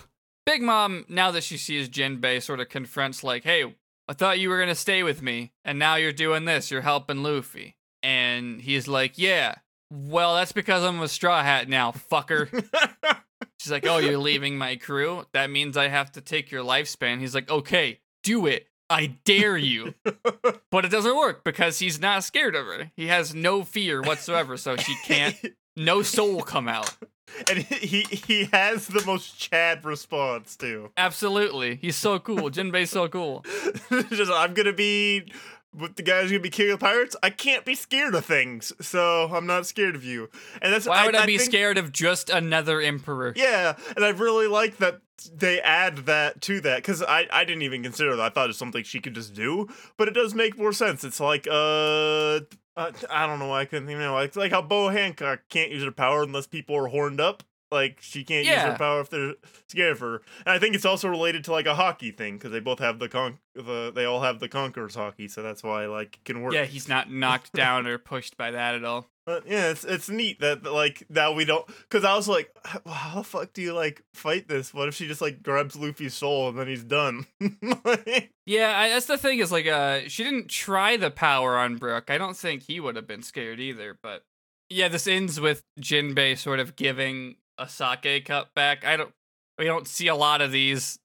Big 0.46 0.62
Mom, 0.62 1.04
now 1.08 1.30
that 1.30 1.44
she 1.44 1.56
sees 1.56 1.88
Jinbei, 1.88 2.42
sort 2.42 2.60
of 2.60 2.68
confronts, 2.68 3.24
like, 3.24 3.44
hey, 3.44 3.74
I 4.06 4.12
thought 4.12 4.38
you 4.38 4.50
were 4.50 4.58
going 4.58 4.68
to 4.68 4.74
stay 4.74 5.02
with 5.02 5.22
me, 5.22 5.52
and 5.64 5.78
now 5.78 5.94
you're 5.94 6.12
doing 6.12 6.44
this. 6.44 6.70
You're 6.70 6.82
helping 6.82 7.22
Luffy. 7.22 7.76
And 8.02 8.60
he's 8.60 8.86
like, 8.86 9.16
yeah, 9.16 9.54
well, 9.90 10.34
that's 10.34 10.52
because 10.52 10.84
I'm 10.84 11.00
a 11.00 11.08
Straw 11.08 11.42
Hat 11.42 11.68
now, 11.68 11.92
fucker. 11.92 12.48
She's 13.60 13.72
like, 13.72 13.86
oh, 13.86 13.96
you're 13.96 14.18
leaving 14.18 14.58
my 14.58 14.76
crew? 14.76 15.24
That 15.32 15.50
means 15.50 15.76
I 15.76 15.88
have 15.88 16.12
to 16.12 16.20
take 16.20 16.50
your 16.50 16.62
lifespan. 16.62 17.20
He's 17.20 17.34
like, 17.34 17.50
okay, 17.50 18.00
do 18.22 18.46
it. 18.46 18.66
I 18.90 19.16
dare 19.24 19.56
you. 19.56 19.94
but 20.70 20.84
it 20.84 20.90
doesn't 20.90 21.16
work 21.16 21.44
because 21.44 21.78
he's 21.78 21.98
not 21.98 22.24
scared 22.24 22.54
of 22.54 22.66
her. 22.66 22.90
He 22.96 23.06
has 23.06 23.34
no 23.34 23.64
fear 23.64 24.02
whatsoever, 24.02 24.58
so 24.58 24.76
she 24.76 24.94
can't, 25.04 25.36
no 25.76 26.02
soul 26.02 26.34
will 26.34 26.42
come 26.42 26.68
out. 26.68 26.94
and 27.50 27.58
he 27.64 28.02
he 28.02 28.44
has 28.52 28.86
the 28.86 29.04
most 29.04 29.38
Chad 29.38 29.84
response 29.84 30.56
too. 30.56 30.90
Absolutely. 30.96 31.76
He's 31.76 31.96
so 31.96 32.18
cool. 32.18 32.50
Jinbei's 32.50 32.90
so 32.90 33.08
cool. 33.08 33.44
Just 34.10 34.30
I'm 34.30 34.54
gonna 34.54 34.72
be 34.72 35.32
with 35.74 35.96
the 35.96 36.02
guys 36.02 36.30
gonna 36.30 36.40
be 36.40 36.50
king 36.50 36.70
of 36.70 36.80
pirates. 36.80 37.16
I 37.22 37.30
can't 37.30 37.64
be 37.64 37.74
scared 37.74 38.14
of 38.14 38.24
things, 38.24 38.72
so 38.80 39.28
I'm 39.32 39.46
not 39.46 39.66
scared 39.66 39.96
of 39.96 40.04
you. 40.04 40.28
And 40.62 40.72
that's 40.72 40.86
Why 40.86 41.06
would 41.06 41.16
I, 41.16 41.26
be 41.26 41.38
think- 41.38 41.50
scared 41.50 41.78
of 41.78 41.90
just 41.92 42.30
another 42.30 42.80
emperor? 42.80 43.32
Yeah, 43.34 43.76
and 43.96 44.04
I 44.04 44.10
really 44.10 44.46
like 44.46 44.76
that 44.78 45.00
they 45.32 45.60
add 45.60 45.98
that 46.06 46.40
to 46.42 46.60
that 46.60 46.76
because 46.76 47.02
I, 47.02 47.26
I 47.32 47.44
didn't 47.44 47.62
even 47.62 47.82
consider 47.82 48.14
that. 48.16 48.22
I 48.22 48.28
thought 48.28 48.50
it's 48.50 48.58
something 48.58 48.84
she 48.84 49.00
could 49.00 49.14
just 49.14 49.34
do, 49.34 49.68
but 49.96 50.06
it 50.08 50.12
does 50.14 50.34
make 50.34 50.58
more 50.58 50.72
sense. 50.72 51.02
It's 51.02 51.20
like 51.20 51.48
uh, 51.50 52.40
uh 52.76 52.92
I 53.10 53.26
don't 53.26 53.38
know 53.38 53.48
why 53.48 53.60
I 53.60 53.64
couldn't 53.64 53.88
even 53.90 54.02
know 54.02 54.14
like 54.14 54.34
like 54.36 54.52
how 54.52 54.62
Boa 54.62 54.92
Hancock 54.92 55.40
can't 55.48 55.70
use 55.70 55.84
her 55.84 55.92
power 55.92 56.22
unless 56.22 56.46
people 56.46 56.76
are 56.76 56.88
horned 56.88 57.20
up. 57.20 57.42
Like 57.70 57.98
she 58.00 58.22
can't 58.22 58.46
use 58.46 58.54
her 58.54 58.76
power 58.78 59.00
if 59.00 59.10
they're 59.10 59.34
scared 59.68 59.92
of 59.92 60.00
her. 60.00 60.22
And 60.46 60.54
I 60.54 60.58
think 60.58 60.76
it's 60.76 60.84
also 60.84 61.08
related 61.08 61.42
to 61.44 61.52
like 61.52 61.66
a 61.66 61.74
haki 61.74 62.16
thing 62.16 62.34
because 62.34 62.52
they 62.52 62.60
both 62.60 62.78
have 62.78 62.98
the 63.00 63.08
con 63.08 63.38
the 63.54 63.90
they 63.92 64.04
all 64.04 64.20
have 64.20 64.38
the 64.38 64.48
Conquerors 64.48 64.94
haki, 64.94 65.28
so 65.30 65.42
that's 65.42 65.62
why 65.62 65.86
like 65.86 66.16
it 66.16 66.24
can 66.24 66.42
work. 66.42 66.54
Yeah, 66.54 66.66
he's 66.66 66.88
not 66.88 67.10
knocked 67.10 67.52
down 67.52 67.86
or 67.86 67.98
pushed 67.98 68.36
by 68.36 68.52
that 68.52 68.74
at 68.76 68.84
all. 68.84 69.06
But 69.26 69.46
yeah, 69.46 69.70
it's 69.70 69.84
it's 69.84 70.10
neat 70.10 70.40
that 70.40 70.64
like 70.64 71.04
now 71.08 71.32
we 71.32 71.46
don't 71.46 71.66
because 71.66 72.04
I 72.04 72.14
was 72.14 72.28
like, 72.28 72.50
how 72.64 73.14
the 73.16 73.24
fuck 73.24 73.54
do 73.54 73.62
you 73.62 73.72
like 73.72 74.02
fight 74.12 74.48
this? 74.48 74.74
What 74.74 74.88
if 74.88 74.94
she 74.94 75.08
just 75.08 75.22
like 75.22 75.42
grabs 75.42 75.76
Luffy's 75.76 76.12
soul 76.14 76.48
and 76.50 76.58
then 76.58 76.68
he's 76.68 76.84
done? 76.84 77.26
Yeah, 78.46 78.78
I, 78.78 78.90
that's 78.90 79.06
the 79.06 79.16
thing 79.16 79.38
is 79.38 79.50
like 79.50 79.66
uh 79.66 80.00
she 80.06 80.22
didn't 80.22 80.48
try 80.48 80.98
the 80.98 81.10
power 81.10 81.56
on 81.56 81.76
Brook. 81.76 82.10
I 82.10 82.18
don't 82.18 82.36
think 82.36 82.64
he 82.64 82.78
would 82.78 82.94
have 82.94 83.06
been 83.06 83.22
scared 83.22 83.58
either, 83.58 83.98
but 84.02 84.22
yeah, 84.68 84.88
this 84.88 85.06
ends 85.06 85.40
with 85.40 85.62
Jinbei 85.80 86.36
sort 86.36 86.60
of 86.60 86.76
giving 86.76 87.36
a 87.56 87.66
sake 87.68 88.26
cup 88.26 88.52
back. 88.54 88.84
I 88.84 88.98
don't 88.98 89.12
we 89.58 89.64
don't 89.64 89.88
see 89.88 90.08
a 90.08 90.14
lot 90.14 90.42
of 90.42 90.52
these, 90.52 90.98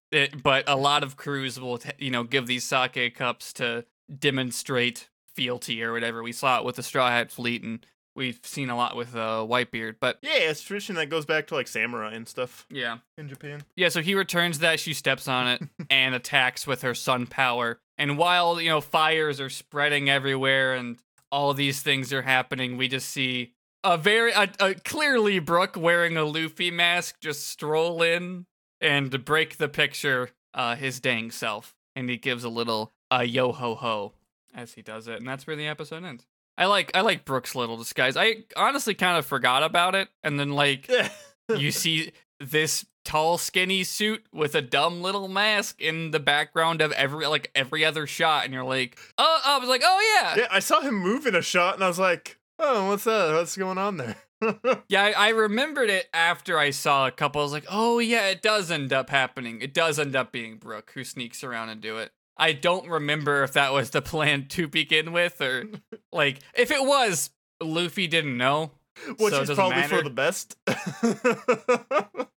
but 0.44 0.68
a 0.68 0.76
lot 0.76 1.04
of 1.04 1.16
crews 1.16 1.60
will 1.60 1.80
you 1.98 2.12
know 2.12 2.24
give 2.24 2.48
these 2.48 2.66
sake 2.66 3.16
cups 3.16 3.54
to 3.54 3.86
demonstrate 4.14 5.08
fealty 5.34 5.82
or 5.82 5.94
whatever. 5.94 6.22
We 6.22 6.34
saw 6.34 6.60
it 6.60 6.66
with 6.66 6.76
the 6.76 6.84
Straw 6.84 7.10
Hat 7.10 7.32
Fleet 7.32 7.64
and 7.64 7.86
we've 8.16 8.40
seen 8.44 8.70
a 8.70 8.76
lot 8.76 8.96
with 8.96 9.16
uh 9.16 9.46
Whitebeard, 9.48 9.96
but 10.00 10.20
yeah, 10.22 10.32
it's 10.34 10.62
tradition 10.62 10.96
that 10.96 11.10
goes 11.10 11.26
back 11.26 11.48
to 11.48 11.56
like 11.56 11.68
samurai 11.68 12.14
and 12.14 12.28
stuff 12.28 12.66
yeah. 12.70 12.98
in 13.18 13.30
Japan. 13.30 13.62
Yeah, 13.76 13.90
so 13.90 14.02
he 14.02 14.16
returns 14.16 14.60
that, 14.60 14.80
she 14.80 14.94
steps 14.94 15.28
on 15.28 15.48
it 15.48 15.62
and 15.90 16.16
attacks 16.16 16.68
with 16.68 16.82
her 16.82 16.94
sun 16.94 17.28
power. 17.28 17.80
And 17.98 18.18
while, 18.18 18.62
you 18.62 18.70
know, 18.70 18.82
fires 18.82 19.40
are 19.40 19.50
spreading 19.50 20.10
everywhere 20.10 20.74
and 20.74 20.98
all 21.32 21.54
these 21.54 21.82
things 21.82 22.12
are 22.14 22.22
happening, 22.22 22.78
we 22.78 22.88
just 22.88 23.10
see 23.10 23.54
a 23.84 23.98
very 23.98 24.32
a, 24.32 24.50
a 24.60 24.74
clearly 24.74 25.40
Brook 25.40 25.76
wearing 25.76 26.18
a 26.18 26.26
Luffy 26.26 26.72
mask 26.72 27.20
just 27.22 27.48
stroll 27.48 28.02
in 28.02 28.46
and 28.82 29.26
break 29.26 29.58
the 29.58 29.70
picture 29.70 30.32
uh 30.54 30.76
his 30.76 31.00
dang 31.00 31.32
self. 31.32 31.76
And 31.96 32.10
he 32.10 32.18
gives 32.18 32.44
a 32.44 32.50
little 32.50 32.92
uh 33.12 33.20
yo 33.20 33.52
ho 33.52 33.76
ho 33.76 34.14
as 34.54 34.74
he 34.74 34.82
does 34.82 35.08
it, 35.08 35.20
and 35.20 35.28
that's 35.28 35.46
where 35.46 35.56
the 35.56 35.68
episode 35.68 36.04
ends. 36.04 36.26
I 36.60 36.66
like 36.66 36.92
I 36.94 37.02
like 37.02 37.24
Brook's 37.24 37.56
little 37.56 37.78
disguise. 37.78 38.18
I 38.18 38.44
honestly 38.58 38.94
kind 38.94 39.18
of 39.18 39.26
forgot 39.26 39.64
about 39.64 39.96
it, 39.96 40.10
and 40.24 40.40
then 40.40 40.52
like 40.52 40.92
you 41.58 41.72
see 41.72 42.12
this 42.42 42.86
tall 43.06 43.38
skinny 43.38 43.84
suit 43.84 44.26
with 44.34 44.54
a 44.56 44.62
dumb 44.62 45.02
little 45.02 45.30
mask 45.30 45.82
in 45.82 46.12
the 46.12 46.20
background 46.20 46.82
of 46.82 46.92
every 46.92 47.26
like 47.26 47.50
every 47.56 47.84
other 47.84 48.06
shot 48.06 48.46
and 48.46 48.54
you're 48.54 48.64
like 48.64 49.00
oh 49.18 49.42
i 49.46 49.58
was 49.58 49.68
like 49.68 49.82
oh 49.84 50.22
yeah 50.22 50.42
yeah, 50.42 50.48
I 50.52 50.60
saw 50.60 50.82
him 50.82 50.96
move 50.96 51.26
in 51.26 51.34
a 51.34 51.42
shot 51.42 51.74
and 51.76 51.84
I 51.84 51.88
was 51.88 51.98
like, 51.98 52.38
oh, 52.60 52.90
what's 52.90 53.06
that? 53.06 53.34
What's 53.34 53.58
going 53.58 53.78
on 53.78 53.98
there? 53.98 54.18
yeah 54.90 55.04
I, 55.04 55.12
I 55.12 55.30
remembered 55.30 55.90
it 55.90 56.08
after 56.14 56.58
i 56.58 56.70
saw 56.70 57.08
a 57.08 57.12
couple 57.12 57.42
i 57.42 57.44
was 57.44 57.52
like 57.52 57.66
oh 57.70 58.00
yeah 58.00 58.28
it 58.28 58.42
does 58.42 58.72
end 58.72 58.94
up 58.94 59.10
happening 59.10 59.60
it 59.62 59.74
does 59.74 60.00
end 60.00 60.16
up 60.16 60.32
being 60.32 60.56
brook 60.56 60.92
who 60.94 61.04
sneaks 61.04 61.44
around 61.44 61.70
and 61.70 61.82
do 61.82 61.98
it 61.98 62.14
i 62.40 62.52
don't 62.54 62.88
remember 62.90 63.44
if 63.44 63.54
that 63.54 63.72
was 63.74 63.90
the 63.92 64.02
plan 64.02 64.48
to 64.48 64.68
begin 64.68 65.12
with 65.12 65.40
or 65.42 65.66
like 66.12 66.40
if 66.56 66.72
it 66.72 66.84
was 66.84 67.30
luffy 67.62 68.08
didn't 68.08 68.38
know 68.38 68.72
Which 69.18 69.34
so 69.34 69.42
is 69.42 69.50
probably 69.52 69.76
matter. 69.78 69.98
for 69.98 70.04
the 70.04 70.10
best. 70.10 70.56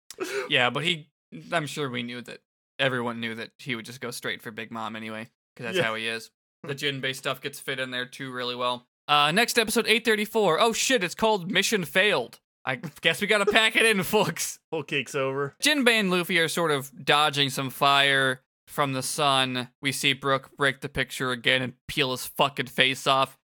Yeah, 0.51 0.69
but 0.71 0.85
he, 0.85 1.09
I'm 1.53 1.67
sure 1.67 1.89
we 1.89 2.03
knew 2.03 2.21
that 2.23 2.41
everyone 2.79 3.21
knew 3.21 3.35
that 3.37 3.51
he 3.59 3.75
would 3.77 3.85
just 3.87 4.01
go 4.01 4.11
straight 4.11 4.43
for 4.43 4.51
Big 4.51 4.71
Mom 4.71 4.97
anyway, 4.97 5.29
because 5.55 5.65
that's 5.67 5.77
Yeah. 5.79 5.85
how 5.85 5.95
he 5.95 6.07
is. 6.07 6.31
The 6.63 6.75
Jinbei 6.75 7.17
stuff 7.17 7.41
gets 7.41 7.59
fit 7.59 7.81
in 7.81 7.91
there 7.91 8.05
too 8.05 8.31
really 8.31 8.55
well. 8.55 8.87
Uh, 9.09 9.33
next 9.33 9.59
episode 9.59 9.87
834. 9.87 10.61
Oh 10.61 10.75
shit, 10.75 11.03
it's 11.03 11.15
called 11.15 11.51
Mission 11.51 11.87
Failed. 11.87 12.39
I 12.67 12.77
guess 13.01 13.23
we 13.23 13.27
gotta 13.27 13.47
pack 13.47 13.77
it 13.77 13.87
in, 13.87 14.03
folks. 14.03 14.59
Whole 14.71 14.83
cake's 14.83 15.15
over. 15.15 15.55
Jinbei 15.63 15.93
and 15.99 16.11
Luffy 16.11 16.39
are 16.39 16.49
sort 16.49 16.71
of 16.71 16.93
dodging 17.03 17.49
some 17.49 17.71
fire 17.71 18.43
from 18.71 18.93
the 18.93 19.03
sun. 19.03 19.69
We 19.83 19.93
see 19.93 20.13
Brook 20.13 20.51
break 20.57 20.81
the 20.81 20.89
picture 20.89 21.31
again 21.33 21.63
and 21.63 21.75
peel 21.89 22.13
his 22.13 22.27
fucking 22.27 22.67
face 22.67 23.07
off. 23.07 23.39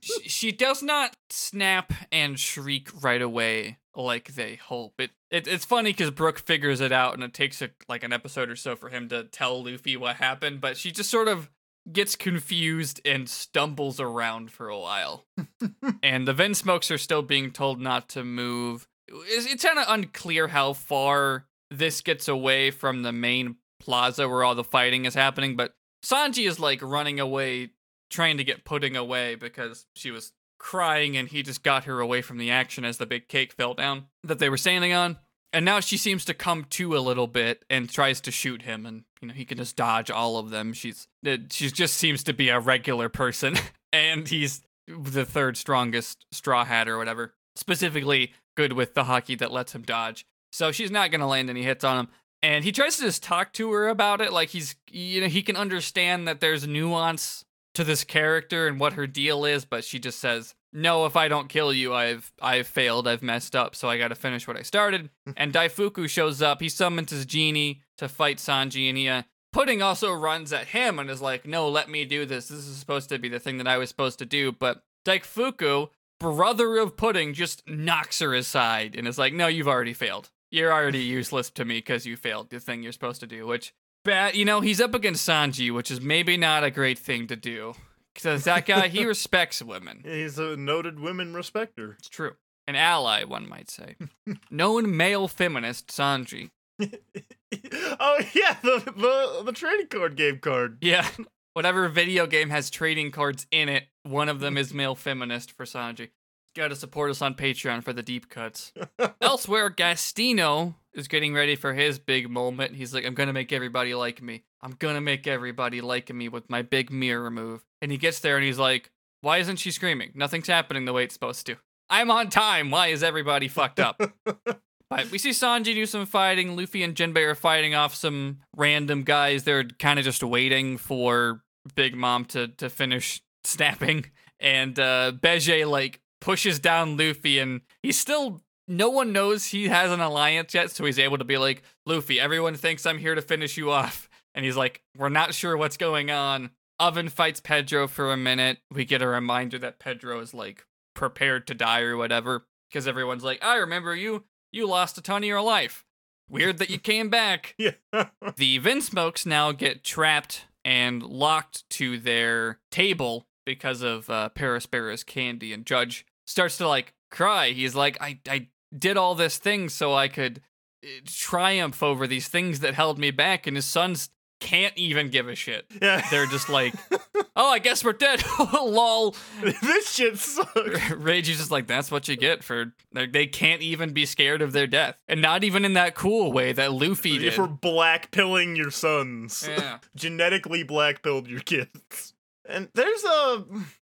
she, 0.00 0.22
she 0.28 0.52
does 0.52 0.82
not 0.82 1.16
snap 1.30 1.92
and 2.10 2.38
shriek 2.38 2.88
right 3.02 3.22
away 3.22 3.78
like 3.94 4.34
they 4.34 4.56
hope. 4.56 5.00
It, 5.00 5.10
it 5.30 5.46
it's 5.46 5.64
funny 5.64 5.90
because 5.90 6.10
Brook 6.10 6.38
figures 6.38 6.80
it 6.80 6.92
out 6.92 7.14
and 7.14 7.22
it 7.22 7.34
takes 7.34 7.62
a, 7.62 7.70
like 7.88 8.02
an 8.02 8.12
episode 8.12 8.50
or 8.50 8.56
so 8.56 8.76
for 8.76 8.88
him 8.88 9.08
to 9.08 9.24
tell 9.24 9.62
Luffy 9.62 9.96
what 9.96 10.16
happened, 10.16 10.60
but 10.60 10.76
she 10.76 10.90
just 10.90 11.10
sort 11.10 11.28
of 11.28 11.50
gets 11.92 12.16
confused 12.16 13.00
and 13.04 13.28
stumbles 13.28 14.00
around 14.00 14.50
for 14.50 14.68
a 14.68 14.78
while. 14.78 15.24
and 16.02 16.26
the 16.26 16.34
Vinsmokes 16.34 16.90
are 16.90 16.98
still 16.98 17.22
being 17.22 17.50
told 17.50 17.80
not 17.80 18.08
to 18.10 18.24
move. 18.24 18.88
It's, 19.08 19.46
it's 19.46 19.64
kind 19.64 19.78
of 19.78 19.86
unclear 19.88 20.48
how 20.48 20.72
far 20.72 21.46
this 21.70 22.00
gets 22.00 22.28
away 22.28 22.70
from 22.70 23.02
the 23.02 23.12
main 23.12 23.56
plaza 23.78 24.28
where 24.28 24.44
all 24.44 24.54
the 24.54 24.64
fighting 24.64 25.04
is 25.04 25.14
happening, 25.14 25.56
but 25.56 25.74
Sanji 26.04 26.48
is 26.48 26.60
like 26.60 26.80
running 26.82 27.20
away, 27.20 27.70
trying 28.10 28.36
to 28.38 28.44
get 28.44 28.64
pudding 28.64 28.96
away 28.96 29.34
because 29.34 29.86
she 29.94 30.10
was 30.10 30.32
crying 30.58 31.16
and 31.16 31.28
he 31.28 31.42
just 31.42 31.62
got 31.62 31.84
her 31.84 32.00
away 32.00 32.22
from 32.22 32.38
the 32.38 32.50
action 32.50 32.84
as 32.84 32.98
the 32.98 33.06
big 33.06 33.28
cake 33.28 33.52
fell 33.52 33.74
down 33.74 34.06
that 34.24 34.38
they 34.38 34.48
were 34.48 34.56
standing 34.56 34.92
on. 34.92 35.18
And 35.52 35.64
now 35.64 35.80
she 35.80 35.96
seems 35.96 36.24
to 36.26 36.34
come 36.34 36.64
to 36.70 36.96
a 36.96 36.98
little 36.98 37.26
bit 37.26 37.64
and 37.70 37.88
tries 37.88 38.20
to 38.22 38.30
shoot 38.30 38.62
him, 38.62 38.84
and 38.84 39.04
you 39.22 39.28
know 39.28 39.34
he 39.34 39.44
can 39.44 39.56
just 39.56 39.76
dodge 39.76 40.10
all 40.10 40.36
of 40.36 40.50
them. 40.50 40.72
She's 40.72 41.08
uh, 41.26 41.38
she 41.50 41.70
just 41.70 41.94
seems 41.94 42.22
to 42.24 42.34
be 42.34 42.50
a 42.50 42.60
regular 42.60 43.08
person, 43.08 43.54
and 43.92 44.28
he's 44.28 44.62
the 44.86 45.24
third 45.24 45.56
strongest 45.56 46.26
straw 46.30 46.64
hat 46.64 46.88
or 46.88 46.98
whatever. 46.98 47.32
Specifically 47.54 48.34
good 48.54 48.74
with 48.74 48.94
the 48.94 49.04
haki 49.04 49.38
that 49.38 49.52
lets 49.52 49.74
him 49.74 49.82
dodge. 49.82 50.26
So 50.52 50.72
she's 50.72 50.90
not 50.90 51.10
gonna 51.10 51.28
land 51.28 51.48
any 51.48 51.62
hits 51.62 51.84
on 51.84 52.00
him. 52.00 52.08
And 52.42 52.64
he 52.64 52.72
tries 52.72 52.96
to 52.96 53.02
just 53.02 53.22
talk 53.22 53.52
to 53.54 53.72
her 53.72 53.88
about 53.88 54.20
it, 54.20 54.32
like 54.32 54.50
he's 54.50 54.76
you 54.90 55.20
know 55.20 55.26
he 55.26 55.42
can 55.42 55.56
understand 55.56 56.28
that 56.28 56.40
there's 56.40 56.66
nuance 56.66 57.44
to 57.74 57.84
this 57.84 58.04
character 58.04 58.66
and 58.66 58.80
what 58.80 58.94
her 58.94 59.06
deal 59.06 59.44
is, 59.44 59.64
but 59.64 59.84
she 59.84 59.98
just 59.98 60.18
says, 60.18 60.54
"No, 60.72 61.06
if 61.06 61.14
I 61.16 61.28
don't 61.28 61.48
kill 61.48 61.72
you, 61.72 61.92
I've 61.94 62.32
I've 62.40 62.66
failed, 62.66 63.06
I've 63.06 63.22
messed 63.22 63.54
up, 63.56 63.74
so 63.74 63.88
I 63.88 63.98
got 63.98 64.08
to 64.08 64.14
finish 64.14 64.46
what 64.48 64.56
I 64.56 64.62
started." 64.62 65.10
and 65.36 65.52
Daifuku 65.52 66.08
shows 66.08 66.40
up. 66.40 66.60
He 66.60 66.68
summons 66.68 67.10
his 67.10 67.26
genie 67.26 67.82
to 67.98 68.08
fight 68.08 68.38
Sanji, 68.38 68.88
and 68.88 68.98
he, 68.98 69.08
uh, 69.08 69.22
Pudding 69.52 69.80
also 69.82 70.12
runs 70.12 70.52
at 70.52 70.68
him 70.68 70.98
and 70.98 71.10
is 71.10 71.22
like, 71.22 71.46
"No, 71.46 71.68
let 71.68 71.88
me 71.88 72.04
do 72.04 72.26
this. 72.26 72.48
This 72.48 72.66
is 72.66 72.76
supposed 72.76 73.08
to 73.08 73.18
be 73.18 73.28
the 73.28 73.40
thing 73.40 73.58
that 73.58 73.66
I 73.68 73.78
was 73.78 73.88
supposed 73.88 74.18
to 74.20 74.26
do." 74.26 74.52
But 74.52 74.82
Daifuku, 75.06 75.88
brother 76.20 76.76
of 76.78 76.96
Pudding, 76.96 77.34
just 77.34 77.66
knocks 77.68 78.20
her 78.20 78.34
aside 78.34 78.94
and 78.96 79.08
is 79.08 79.18
like, 79.18 79.32
"No, 79.32 79.46
you've 79.46 79.68
already 79.68 79.94
failed. 79.94 80.30
You're 80.50 80.72
already 80.72 81.00
useless 81.00 81.50
to 81.50 81.64
me 81.64 81.78
because 81.78 82.06
you 82.06 82.16
failed 82.16 82.50
the 82.50 82.60
thing 82.60 82.82
you're 82.82 82.92
supposed 82.92 83.20
to 83.20 83.26
do. 83.26 83.46
Which, 83.46 83.74
bad, 84.04 84.34
you 84.34 84.44
know, 84.44 84.60
he's 84.60 84.80
up 84.80 84.94
against 84.94 85.28
Sanji, 85.28 85.72
which 85.72 85.90
is 85.90 86.00
maybe 86.00 86.36
not 86.36 86.64
a 86.64 86.70
great 86.70 86.98
thing 86.98 87.26
to 87.28 87.36
do 87.36 87.74
because 88.14 88.44
that 88.44 88.66
guy 88.66 88.88
he 88.88 89.04
respects 89.06 89.62
women. 89.62 90.02
He's 90.04 90.38
a 90.38 90.56
noted 90.56 90.98
women 91.00 91.34
respecter. 91.34 91.96
It's 91.98 92.08
true, 92.08 92.32
an 92.66 92.76
ally, 92.76 93.24
one 93.24 93.48
might 93.48 93.70
say. 93.70 93.96
Known 94.50 94.96
male 94.96 95.28
feminist 95.28 95.88
Sanji. 95.88 96.50
oh 96.80 98.20
yeah, 98.34 98.56
the, 98.62 98.92
the 98.96 99.42
the 99.44 99.52
trading 99.52 99.86
card 99.88 100.16
game 100.16 100.38
card. 100.40 100.78
Yeah, 100.80 101.08
whatever 101.54 101.88
video 101.88 102.26
game 102.26 102.50
has 102.50 102.68
trading 102.70 103.10
cards 103.10 103.46
in 103.50 103.68
it, 103.68 103.84
one 104.02 104.28
of 104.28 104.40
them 104.40 104.58
is 104.58 104.74
male 104.74 104.94
feminist 104.94 105.52
for 105.52 105.64
Sanji. 105.64 106.10
Got 106.56 106.68
to 106.68 106.76
support 106.76 107.10
us 107.10 107.20
on 107.20 107.34
Patreon 107.34 107.84
for 107.84 107.92
the 107.92 108.02
deep 108.02 108.30
cuts. 108.30 108.72
Elsewhere, 109.20 109.68
Gastino 109.68 110.74
is 110.94 111.06
getting 111.06 111.34
ready 111.34 111.54
for 111.54 111.74
his 111.74 111.98
big 111.98 112.30
moment. 112.30 112.74
He's 112.74 112.94
like, 112.94 113.04
I'm 113.04 113.12
gonna 113.12 113.34
make 113.34 113.52
everybody 113.52 113.94
like 113.94 114.22
me. 114.22 114.44
I'm 114.62 114.72
gonna 114.72 115.02
make 115.02 115.26
everybody 115.26 115.82
like 115.82 116.10
me 116.10 116.30
with 116.30 116.48
my 116.48 116.62
big 116.62 116.90
mirror 116.90 117.30
move. 117.30 117.62
And 117.82 117.92
he 117.92 117.98
gets 117.98 118.20
there 118.20 118.36
and 118.36 118.44
he's 118.44 118.58
like, 118.58 118.90
Why 119.20 119.36
isn't 119.36 119.56
she 119.56 119.70
screaming? 119.70 120.12
Nothing's 120.14 120.46
happening 120.46 120.86
the 120.86 120.94
way 120.94 121.04
it's 121.04 121.12
supposed 121.12 121.44
to. 121.44 121.56
I'm 121.90 122.10
on 122.10 122.30
time. 122.30 122.70
Why 122.70 122.86
is 122.86 123.02
everybody 123.02 123.48
fucked 123.48 123.78
up? 123.78 124.00
But 124.88 125.10
we 125.10 125.18
see 125.18 125.30
Sanji 125.30 125.74
do 125.74 125.84
some 125.84 126.06
fighting. 126.06 126.56
Luffy 126.56 126.84
and 126.84 126.94
Jinbei 126.94 127.26
are 127.26 127.34
fighting 127.34 127.74
off 127.74 127.92
some 127.92 128.38
random 128.56 129.02
guys. 129.02 129.42
They're 129.42 129.64
kind 129.64 129.98
of 129.98 130.04
just 130.04 130.22
waiting 130.22 130.78
for 130.78 131.42
Big 131.74 131.96
Mom 131.96 132.24
to 132.26 132.46
to 132.48 132.70
finish 132.70 133.20
snapping. 133.42 134.06
And 134.38 134.78
uh 134.78 135.10
Bege 135.20 135.68
like 135.68 136.00
pushes 136.26 136.58
down 136.58 136.96
Luffy 136.96 137.38
and 137.38 137.60
he's 137.84 137.96
still 137.96 138.42
no 138.66 138.90
one 138.90 139.12
knows 139.12 139.46
he 139.46 139.68
has 139.68 139.92
an 139.92 140.00
alliance 140.00 140.54
yet, 140.54 140.72
so 140.72 140.84
he's 140.84 140.98
able 140.98 141.18
to 141.18 141.24
be 141.24 141.38
like, 141.38 141.62
Luffy, 141.86 142.18
everyone 142.18 142.56
thinks 142.56 142.84
I'm 142.84 142.98
here 142.98 143.14
to 143.14 143.22
finish 143.22 143.56
you 143.56 143.70
off. 143.70 144.10
And 144.34 144.44
he's 144.44 144.56
like, 144.56 144.82
We're 144.98 145.08
not 145.08 145.32
sure 145.32 145.56
what's 145.56 145.78
going 145.78 146.10
on. 146.10 146.50
Oven 146.78 147.08
fights 147.08 147.40
Pedro 147.40 147.88
for 147.88 148.12
a 148.12 148.18
minute. 148.18 148.58
We 148.70 148.84
get 148.84 149.00
a 149.00 149.08
reminder 149.08 149.58
that 149.60 149.78
Pedro 149.78 150.20
is 150.20 150.34
like 150.34 150.66
prepared 150.94 151.46
to 151.46 151.54
die 151.54 151.80
or 151.80 151.96
whatever. 151.96 152.44
Because 152.68 152.86
everyone's 152.86 153.24
like, 153.24 153.42
I 153.42 153.56
remember 153.56 153.96
you. 153.96 154.24
You 154.52 154.68
lost 154.68 154.98
a 154.98 155.00
ton 155.00 155.22
of 155.22 155.26
your 155.26 155.40
life. 155.40 155.86
Weird 156.28 156.58
that 156.58 156.68
you 156.68 156.78
came 156.78 157.08
back. 157.08 157.54
Yeah. 157.58 157.70
The 158.36 158.60
Vinsmokes 158.60 159.24
now 159.24 159.52
get 159.52 159.82
trapped 159.82 160.44
and 160.66 161.02
locked 161.02 161.64
to 161.70 161.96
their 161.96 162.58
table 162.70 163.26
because 163.46 163.80
of 163.80 164.10
uh, 164.10 164.28
Perospero's 164.34 165.02
candy. 165.02 165.54
And 165.54 165.64
Judge 165.64 166.04
starts 166.26 166.58
to 166.58 166.68
like 166.68 166.92
cry. 167.10 167.50
He's 167.50 167.74
like, 167.74 167.96
I, 168.00 168.18
I 168.28 168.48
did 168.76 168.96
all 168.96 169.14
this 169.14 169.38
thing 169.38 169.68
so 169.68 169.94
I 169.94 170.08
could 170.08 170.42
uh, 170.84 170.88
triumph 171.06 171.82
over 171.82 172.06
these 172.06 172.28
things 172.28 172.60
that 172.60 172.74
held 172.74 172.98
me 172.98 173.10
back. 173.10 173.46
And 173.46 173.56
his 173.56 173.64
sons 173.64 174.10
can't 174.38 174.76
even 174.76 175.08
give 175.08 175.28
a 175.28 175.34
shit. 175.34 175.66
yeah. 175.80 176.06
They're 176.10 176.26
just 176.26 176.48
like, 176.48 176.74
oh, 177.36 177.50
I 177.50 177.58
guess 177.58 177.82
we're 177.82 177.94
dead. 177.94 178.22
Lol. 178.52 179.14
this 179.62 179.92
shit 179.92 180.18
sucks. 180.18 180.90
Rage 180.90 181.28
is 181.30 181.38
just 181.38 181.50
like, 181.50 181.66
that's 181.66 181.90
what 181.90 182.06
you 182.08 182.16
get 182.16 182.44
for. 182.44 182.74
They 182.92 183.06
they 183.06 183.26
can't 183.26 183.62
even 183.62 183.92
be 183.92 184.04
scared 184.04 184.42
of 184.42 184.52
their 184.52 184.66
death. 184.66 185.02
And 185.08 185.22
not 185.22 185.42
even 185.44 185.64
in 185.64 185.72
that 185.74 185.94
cool 185.94 186.32
way 186.32 186.52
that 186.52 186.72
Luffy 186.72 187.18
did. 187.18 187.32
For 187.32 187.48
blackpilling 187.48 188.56
your 188.56 188.70
sons. 188.70 189.48
Yeah. 189.48 189.78
Genetically 189.94 190.64
blackpilled 190.64 191.28
your 191.28 191.40
kids. 191.40 192.14
And 192.48 192.68
there's 192.74 193.04
a. 193.04 193.44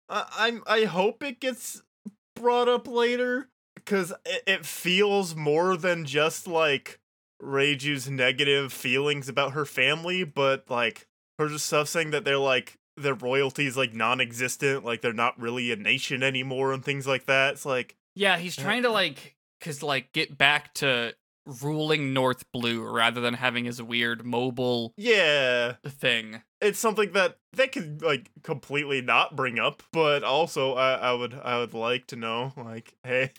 I, 0.07 0.25
I'm. 0.37 0.63
I 0.65 0.85
hope 0.85 1.21
it 1.21 1.39
gets 1.39 1.83
brought 2.39 2.67
up 2.67 2.87
later 2.87 3.49
because 3.75 4.13
it, 4.25 4.43
it 4.47 4.65
feels 4.65 5.35
more 5.35 5.77
than 5.77 6.05
just 6.05 6.47
like 6.47 6.99
Reiju's 7.41 8.09
negative 8.09 8.73
feelings 8.73 9.29
about 9.29 9.53
her 9.53 9.65
family, 9.65 10.23
but 10.23 10.69
like 10.69 11.07
her 11.37 11.57
stuff 11.57 11.87
saying 11.87 12.11
that 12.11 12.25
they're 12.25 12.37
like 12.37 12.77
their 12.97 13.13
royalty 13.13 13.65
is 13.65 13.77
like 13.77 13.93
non-existent, 13.93 14.83
like 14.83 15.01
they're 15.01 15.13
not 15.13 15.39
really 15.39 15.71
a 15.71 15.75
nation 15.75 16.23
anymore, 16.23 16.73
and 16.73 16.83
things 16.83 17.07
like 17.07 17.25
that. 17.25 17.53
It's 17.53 17.65
like 17.65 17.95
Yeah, 18.15 18.37
he's 18.37 18.57
uh, 18.57 18.61
trying 18.61 18.83
to 18.83 18.89
uh 18.89 18.93
like, 18.93 19.35
cause 19.61 19.81
like 19.81 20.11
get 20.13 20.37
back 20.37 20.73
to 20.75 21.13
ruling 21.45 22.13
North 22.13 22.43
Blue 22.51 22.81
rather 22.81 23.21
than 23.21 23.35
having 23.35 23.65
his 23.65 23.81
weird 23.81 24.25
mobile 24.25 24.93
yeah, 24.97 25.73
thing. 25.85 26.41
it's 26.61 26.79
something 26.79 27.11
that 27.13 27.37
they 27.53 27.67
could 27.67 28.01
like 28.01 28.31
completely 28.43 29.01
not 29.01 29.35
bring 29.35 29.59
up, 29.59 29.81
but 29.91 30.23
also 30.23 30.73
I, 30.73 30.93
I 30.93 31.13
would 31.13 31.33
I 31.33 31.59
would 31.59 31.73
like 31.73 32.07
to 32.07 32.15
know 32.15 32.53
like, 32.55 32.95
hey, 33.03 33.31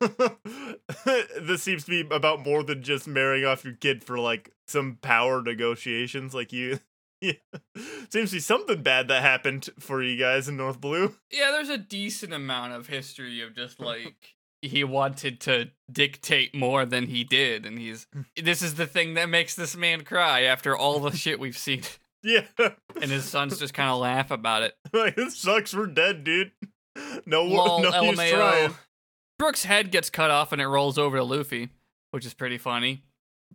this 1.40 1.62
seems 1.62 1.84
to 1.84 1.90
be 1.90 2.14
about 2.14 2.44
more 2.44 2.62
than 2.62 2.82
just 2.82 3.06
marrying 3.06 3.44
off 3.44 3.64
your 3.64 3.74
kid 3.74 4.02
for 4.04 4.18
like 4.18 4.52
some 4.66 4.98
power 5.02 5.42
negotiations. 5.42 6.34
Like 6.34 6.52
you, 6.52 6.80
yeah, 7.20 7.32
seems 8.10 8.30
to 8.30 8.36
be 8.36 8.40
something 8.40 8.82
bad 8.82 9.08
that 9.08 9.22
happened 9.22 9.68
for 9.78 10.02
you 10.02 10.16
guys 10.16 10.48
in 10.48 10.56
North 10.56 10.80
Blue. 10.80 11.14
Yeah, 11.30 11.50
there's 11.50 11.68
a 11.68 11.78
decent 11.78 12.32
amount 12.32 12.72
of 12.72 12.86
history 12.86 13.40
of 13.42 13.54
just 13.54 13.80
like 13.80 14.36
he 14.62 14.84
wanted 14.84 15.40
to 15.40 15.70
dictate 15.90 16.54
more 16.54 16.84
than 16.84 17.06
he 17.06 17.24
did, 17.24 17.64
and 17.64 17.78
he's 17.78 18.06
mm. 18.14 18.24
this 18.42 18.62
is 18.62 18.74
the 18.74 18.86
thing 18.86 19.14
that 19.14 19.28
makes 19.28 19.54
this 19.54 19.76
man 19.76 20.04
cry 20.04 20.42
after 20.42 20.76
all 20.76 21.00
the 21.00 21.16
shit 21.16 21.38
we've 21.40 21.58
seen. 21.58 21.82
Yeah, 22.24 22.46
And 23.00 23.12
his 23.12 23.24
sons 23.24 23.60
just 23.60 23.74
kind 23.74 23.88
of 23.88 24.00
laugh 24.00 24.32
about 24.32 24.64
it. 24.64 24.74
like 24.92 25.14
this 25.14 25.38
sucks. 25.38 25.72
We're 25.72 25.86
dead, 25.86 26.24
dude. 26.24 26.50
No, 27.26 27.44
Lol, 27.44 27.80
no 27.80 28.02
use 28.02 28.18
LMAO. 28.18 28.30
trying. 28.30 28.74
Brook's 29.38 29.64
head 29.64 29.92
gets 29.92 30.10
cut 30.10 30.32
off 30.32 30.50
and 30.50 30.60
it 30.60 30.66
rolls 30.66 30.98
over 30.98 31.18
to 31.18 31.22
Luffy, 31.22 31.68
which 32.10 32.26
is 32.26 32.34
pretty 32.34 32.58
funny. 32.58 33.04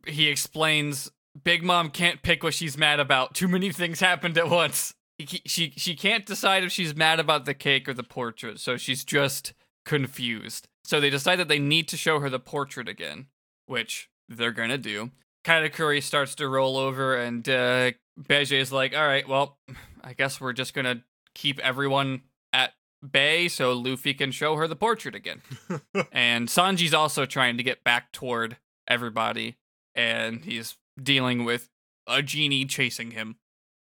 He 0.07 0.29
explains 0.29 1.11
Big 1.43 1.61
Mom 1.61 1.89
can't 1.89 2.21
pick 2.21 2.41
what 2.41 2.53
she's 2.53 2.77
mad 2.77 3.01
about. 3.01 3.35
Too 3.35 3.49
many 3.49 3.69
things 3.73 3.99
happened 3.99 4.37
at 4.37 4.49
once. 4.49 4.93
He- 5.17 5.41
she 5.45 5.73
she 5.75 5.93
can't 5.93 6.25
decide 6.25 6.63
if 6.63 6.71
she's 6.71 6.95
mad 6.95 7.19
about 7.19 7.43
the 7.43 7.53
cake 7.53 7.89
or 7.89 7.93
the 7.93 8.01
portrait, 8.01 8.61
so 8.61 8.77
she's 8.77 9.03
just 9.03 9.51
confused. 9.85 10.69
So 10.85 10.99
they 10.99 11.09
decide 11.09 11.37
that 11.37 11.47
they 11.47 11.59
need 11.59 11.87
to 11.89 11.97
show 11.97 12.19
her 12.19 12.29
the 12.29 12.39
portrait 12.39 12.87
again, 12.87 13.27
which 13.67 14.09
they're 14.27 14.51
gonna 14.51 14.77
do. 14.77 15.11
Katakuri 15.45 16.01
starts 16.01 16.35
to 16.35 16.47
roll 16.47 16.77
over, 16.77 17.15
and 17.15 17.47
uh, 17.47 17.91
Bege 18.19 18.53
is 18.53 18.71
like, 18.71 18.95
"All 18.95 19.07
right, 19.07 19.27
well, 19.27 19.57
I 20.03 20.13
guess 20.13 20.39
we're 20.39 20.53
just 20.53 20.73
gonna 20.73 21.03
keep 21.35 21.59
everyone 21.59 22.21
at 22.51 22.73
bay 23.09 23.47
so 23.47 23.73
Luffy 23.73 24.13
can 24.13 24.31
show 24.31 24.55
her 24.55 24.67
the 24.67 24.75
portrait 24.75 25.15
again." 25.15 25.41
and 26.11 26.47
Sanji's 26.47 26.93
also 26.93 27.25
trying 27.25 27.57
to 27.57 27.63
get 27.63 27.83
back 27.83 28.11
toward 28.11 28.57
everybody, 28.87 29.57
and 29.95 30.43
he's 30.43 30.77
dealing 31.01 31.45
with 31.45 31.69
a 32.07 32.21
genie 32.21 32.65
chasing 32.65 33.11
him. 33.11 33.37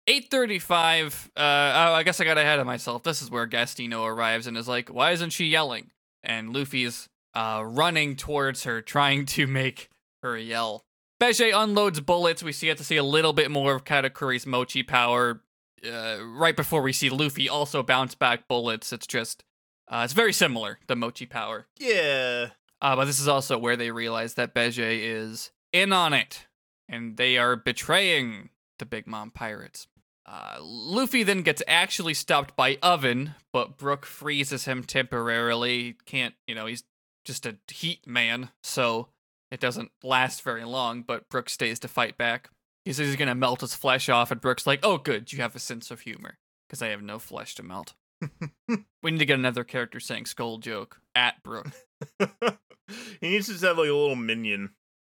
835 0.08 1.30
uh 1.36 1.40
oh 1.40 1.92
i 1.94 2.02
guess 2.02 2.20
i 2.20 2.24
got 2.24 2.36
ahead 2.36 2.58
of 2.58 2.66
myself 2.66 3.04
this 3.04 3.22
is 3.22 3.30
where 3.30 3.46
gastino 3.46 4.04
arrives 4.04 4.48
and 4.48 4.56
is 4.58 4.66
like 4.66 4.88
why 4.88 5.12
isn't 5.12 5.30
she 5.30 5.44
yelling 5.44 5.92
and 6.22 6.52
luffy's 6.54 7.08
uh 7.34 7.62
running 7.64 8.16
towards 8.16 8.64
her 8.64 8.80
trying 8.82 9.26
to 9.26 9.46
make 9.46 9.88
her 10.22 10.36
yell 10.36 10.84
Bege 11.22 11.52
unloads 11.54 12.00
bullets. 12.00 12.42
We 12.42 12.50
see 12.50 12.66
get 12.66 12.78
to 12.78 12.84
see 12.84 12.96
a 12.96 13.04
little 13.04 13.32
bit 13.32 13.48
more 13.48 13.76
of 13.76 13.84
Katakuri's 13.84 14.44
mochi 14.44 14.82
power. 14.82 15.40
Uh, 15.86 16.18
right 16.20 16.56
before 16.56 16.82
we 16.82 16.92
see 16.92 17.10
Luffy 17.10 17.48
also 17.48 17.84
bounce 17.84 18.16
back 18.16 18.48
bullets. 18.48 18.92
It's 18.92 19.06
just, 19.06 19.44
uh, 19.86 20.02
it's 20.02 20.14
very 20.14 20.32
similar, 20.32 20.80
the 20.88 20.96
mochi 20.96 21.26
power. 21.26 21.68
yeah. 21.78 22.48
Uh, 22.80 22.96
but 22.96 23.04
this 23.04 23.20
is 23.20 23.28
also 23.28 23.56
where 23.56 23.76
they 23.76 23.92
realize 23.92 24.34
that 24.34 24.52
Bege 24.52 24.80
is 24.80 25.52
in 25.72 25.92
on 25.92 26.12
it, 26.12 26.48
and 26.88 27.16
they 27.16 27.38
are 27.38 27.54
betraying 27.54 28.50
the 28.80 28.84
Big 28.84 29.06
Mom 29.06 29.30
pirates. 29.30 29.86
Uh, 30.24 30.58
Luffy 30.60 31.22
then 31.22 31.42
gets 31.42 31.62
actually 31.66 32.14
stopped 32.14 32.54
by 32.56 32.78
Oven, 32.82 33.34
but 33.52 33.76
Brook 33.76 34.06
freezes 34.06 34.66
him 34.66 34.84
temporarily. 34.84 35.96
Can't, 36.06 36.34
you 36.46 36.54
know, 36.54 36.66
he's 36.66 36.84
just 37.24 37.44
a 37.46 37.56
heat 37.70 38.06
man, 38.06 38.50
so 38.62 39.08
it 39.50 39.60
doesn't 39.60 39.90
last 40.02 40.42
very 40.42 40.64
long, 40.64 41.02
but 41.02 41.28
Brook 41.28 41.50
stays 41.50 41.78
to 41.80 41.88
fight 41.88 42.16
back. 42.16 42.50
He 42.84 42.92
says 42.92 43.08
he's 43.08 43.16
gonna 43.16 43.34
melt 43.34 43.60
his 43.60 43.74
flesh 43.74 44.08
off, 44.08 44.30
and 44.30 44.40
Brook's 44.40 44.66
like, 44.66 44.80
oh, 44.82 44.98
good, 44.98 45.32
you 45.32 45.40
have 45.40 45.54
a 45.56 45.60
sense 45.60 45.90
of 45.90 46.00
humor, 46.00 46.38
because 46.68 46.82
I 46.82 46.88
have 46.88 47.02
no 47.02 47.18
flesh 47.18 47.54
to 47.56 47.62
melt. 47.62 47.94
we 49.02 49.10
need 49.10 49.18
to 49.18 49.26
get 49.26 49.38
another 49.38 49.64
character 49.64 49.98
saying 50.00 50.26
skull 50.26 50.58
joke 50.58 51.00
at 51.14 51.42
Brook. 51.42 51.68
he 52.18 53.28
needs 53.28 53.46
to 53.46 53.52
just 53.52 53.64
have 53.64 53.78
like 53.78 53.88
a 53.88 53.92
little 53.92 54.16
minion. 54.16 54.70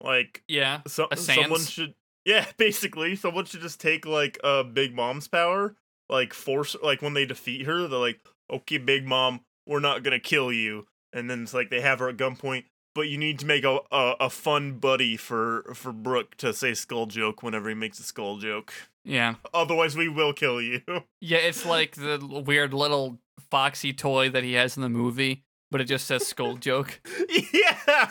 Like 0.02 0.42
Yeah. 0.48 0.80
so, 0.86 1.08
A 1.10 1.16
someone 1.16 1.60
should 1.60 1.94
Yeah, 2.24 2.46
basically. 2.56 3.16
Someone 3.16 3.44
should 3.44 3.60
just 3.60 3.80
take 3.80 4.06
like 4.06 4.38
uh 4.44 4.62
Big 4.62 4.94
Mom's 4.94 5.28
power, 5.28 5.76
like 6.08 6.32
force 6.34 6.76
like 6.82 7.02
when 7.02 7.14
they 7.14 7.26
defeat 7.26 7.66
her, 7.66 7.86
they're 7.86 7.98
like, 7.98 8.20
Okay, 8.52 8.78
Big 8.78 9.06
Mom, 9.06 9.40
we're 9.66 9.80
not 9.80 10.02
gonna 10.02 10.20
kill 10.20 10.52
you. 10.52 10.86
And 11.12 11.30
then 11.30 11.42
it's 11.44 11.54
like 11.54 11.70
they 11.70 11.80
have 11.80 12.00
her 12.00 12.08
at 12.08 12.16
gunpoint, 12.16 12.64
but 12.94 13.08
you 13.08 13.18
need 13.18 13.38
to 13.38 13.46
make 13.46 13.64
a, 13.64 13.78
a, 13.92 14.14
a 14.20 14.30
fun 14.30 14.78
buddy 14.78 15.16
for 15.16 15.72
for 15.74 15.92
Brook 15.92 16.36
to 16.38 16.52
say 16.52 16.74
skull 16.74 17.06
joke 17.06 17.42
whenever 17.42 17.68
he 17.68 17.74
makes 17.74 17.98
a 17.98 18.02
skull 18.02 18.38
joke. 18.38 18.72
Yeah. 19.04 19.34
Otherwise 19.52 19.96
we 19.96 20.08
will 20.08 20.32
kill 20.32 20.60
you. 20.60 20.80
Yeah, 21.20 21.38
it's 21.38 21.64
like 21.64 21.92
the 21.96 22.18
weird 22.46 22.74
little 22.74 23.18
foxy 23.50 23.94
toy 23.94 24.28
that 24.28 24.44
he 24.44 24.52
has 24.54 24.76
in 24.76 24.82
the 24.82 24.90
movie, 24.90 25.42
but 25.70 25.80
it 25.80 25.84
just 25.84 26.06
says 26.06 26.26
skull 26.26 26.56
joke. 26.56 27.00
yeah. 27.52 28.10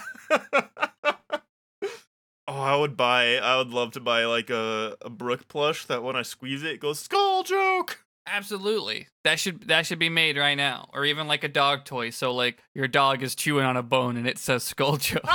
Oh, 2.48 2.54
I 2.60 2.76
would 2.76 2.98
buy. 2.98 3.38
I 3.38 3.58
would 3.58 3.70
love 3.70 3.92
to 3.92 4.00
buy 4.00 4.26
like 4.26 4.50
a 4.50 4.98
a 5.02 5.10
Brook 5.10 5.48
plush 5.48 5.86
that 5.86 6.04
when 6.04 6.16
I 6.16 6.24
squeeze 6.24 6.64
it, 6.64 6.74
it 6.74 6.80
goes 6.80 7.00
skull 7.00 7.44
joke. 7.44 8.06
Absolutely. 8.26 9.08
That 9.24 9.40
should 9.40 9.68
that 9.68 9.86
should 9.86 10.00
be 10.00 10.10
made 10.10 10.38
right 10.38 10.56
now. 10.56 10.90
Or 10.94 11.06
even 11.06 11.28
like 11.28 11.44
a 11.44 11.50
dog 11.50 11.86
toy. 11.86 12.10
So 12.10 12.34
like 12.34 12.60
your 12.74 12.88
dog 12.88 13.24
is 13.24 13.36
chewing 13.36 13.66
on 13.66 13.78
a 13.78 13.84
bone 13.84 14.18
and 14.18 14.28
it 14.28 14.38
says 14.38 14.64
skull 14.64 14.98
joke. 14.98 15.24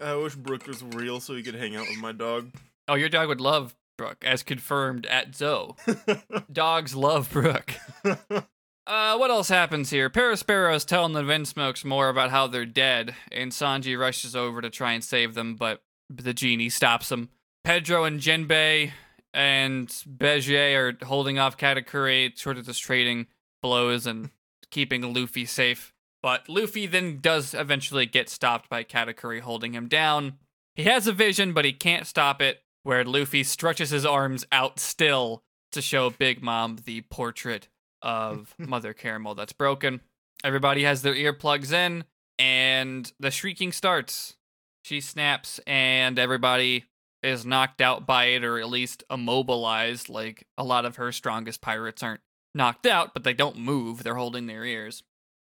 I 0.00 0.16
wish 0.16 0.34
Brook 0.34 0.66
was 0.66 0.82
real 0.82 1.20
so 1.20 1.34
he 1.34 1.42
could 1.42 1.54
hang 1.54 1.76
out 1.76 1.88
with 1.88 1.98
my 1.98 2.12
dog. 2.12 2.50
Oh, 2.88 2.94
your 2.94 3.08
dog 3.08 3.28
would 3.28 3.40
love 3.40 3.74
Brook, 3.96 4.22
as 4.22 4.42
confirmed 4.42 5.06
at 5.06 5.34
Zoe. 5.34 5.74
Dogs 6.52 6.94
love 6.94 7.30
Brook. 7.30 7.72
Uh, 8.86 9.16
what 9.16 9.30
else 9.30 9.48
happens 9.48 9.90
here? 9.90 10.10
Perospero 10.10 10.74
is 10.74 10.84
telling 10.84 11.14
the 11.14 11.22
Vinsmokes 11.22 11.84
more 11.84 12.10
about 12.10 12.30
how 12.30 12.46
they're 12.46 12.66
dead, 12.66 13.14
and 13.32 13.50
Sanji 13.50 13.98
rushes 13.98 14.36
over 14.36 14.60
to 14.60 14.68
try 14.68 14.92
and 14.92 15.02
save 15.02 15.34
them, 15.34 15.56
but 15.56 15.82
the 16.10 16.34
genie 16.34 16.68
stops 16.68 17.10
him. 17.10 17.30
Pedro 17.64 18.04
and 18.04 18.20
Jinbei 18.20 18.92
and 19.32 19.88
Bege 19.88 20.76
are 20.76 21.06
holding 21.06 21.38
off 21.38 21.56
Katakuri, 21.56 22.36
sort 22.38 22.58
of 22.58 22.66
just 22.66 22.82
trading 22.82 23.26
blows 23.62 24.06
and 24.06 24.30
keeping 24.70 25.14
Luffy 25.14 25.46
safe. 25.46 25.94
But 26.22 26.46
Luffy 26.48 26.86
then 26.86 27.20
does 27.20 27.54
eventually 27.54 28.04
get 28.04 28.28
stopped 28.28 28.68
by 28.68 28.84
Katakuri 28.84 29.40
holding 29.40 29.72
him 29.72 29.88
down. 29.88 30.34
He 30.74 30.84
has 30.84 31.06
a 31.06 31.12
vision, 31.12 31.54
but 31.54 31.64
he 31.64 31.72
can't 31.72 32.06
stop 32.06 32.42
it, 32.42 32.62
where 32.82 33.04
Luffy 33.04 33.44
stretches 33.44 33.90
his 33.90 34.04
arms 34.04 34.44
out 34.52 34.78
still 34.78 35.42
to 35.72 35.80
show 35.80 36.10
Big 36.10 36.42
Mom 36.42 36.78
the 36.84 37.00
portrait 37.02 37.68
of 38.04 38.54
Mother 38.58 38.92
Carmel 38.94 39.34
that's 39.34 39.52
broken. 39.52 40.00
Everybody 40.44 40.84
has 40.84 41.02
their 41.02 41.14
earplugs 41.14 41.72
in, 41.72 42.04
and 42.38 43.10
the 43.18 43.30
shrieking 43.30 43.72
starts. 43.72 44.36
She 44.84 45.00
snaps, 45.00 45.58
and 45.66 46.18
everybody 46.18 46.84
is 47.22 47.46
knocked 47.46 47.80
out 47.80 48.06
by 48.06 48.26
it, 48.26 48.44
or 48.44 48.60
at 48.60 48.68
least 48.68 49.02
immobilized. 49.10 50.10
Like 50.10 50.46
a 50.58 50.62
lot 50.62 50.84
of 50.84 50.96
her 50.96 51.10
strongest 51.10 51.62
pirates 51.62 52.02
aren't 52.02 52.20
knocked 52.54 52.86
out, 52.86 53.14
but 53.14 53.24
they 53.24 53.32
don't 53.32 53.56
move. 53.56 54.02
They're 54.02 54.14
holding 54.14 54.46
their 54.46 54.64
ears. 54.64 55.02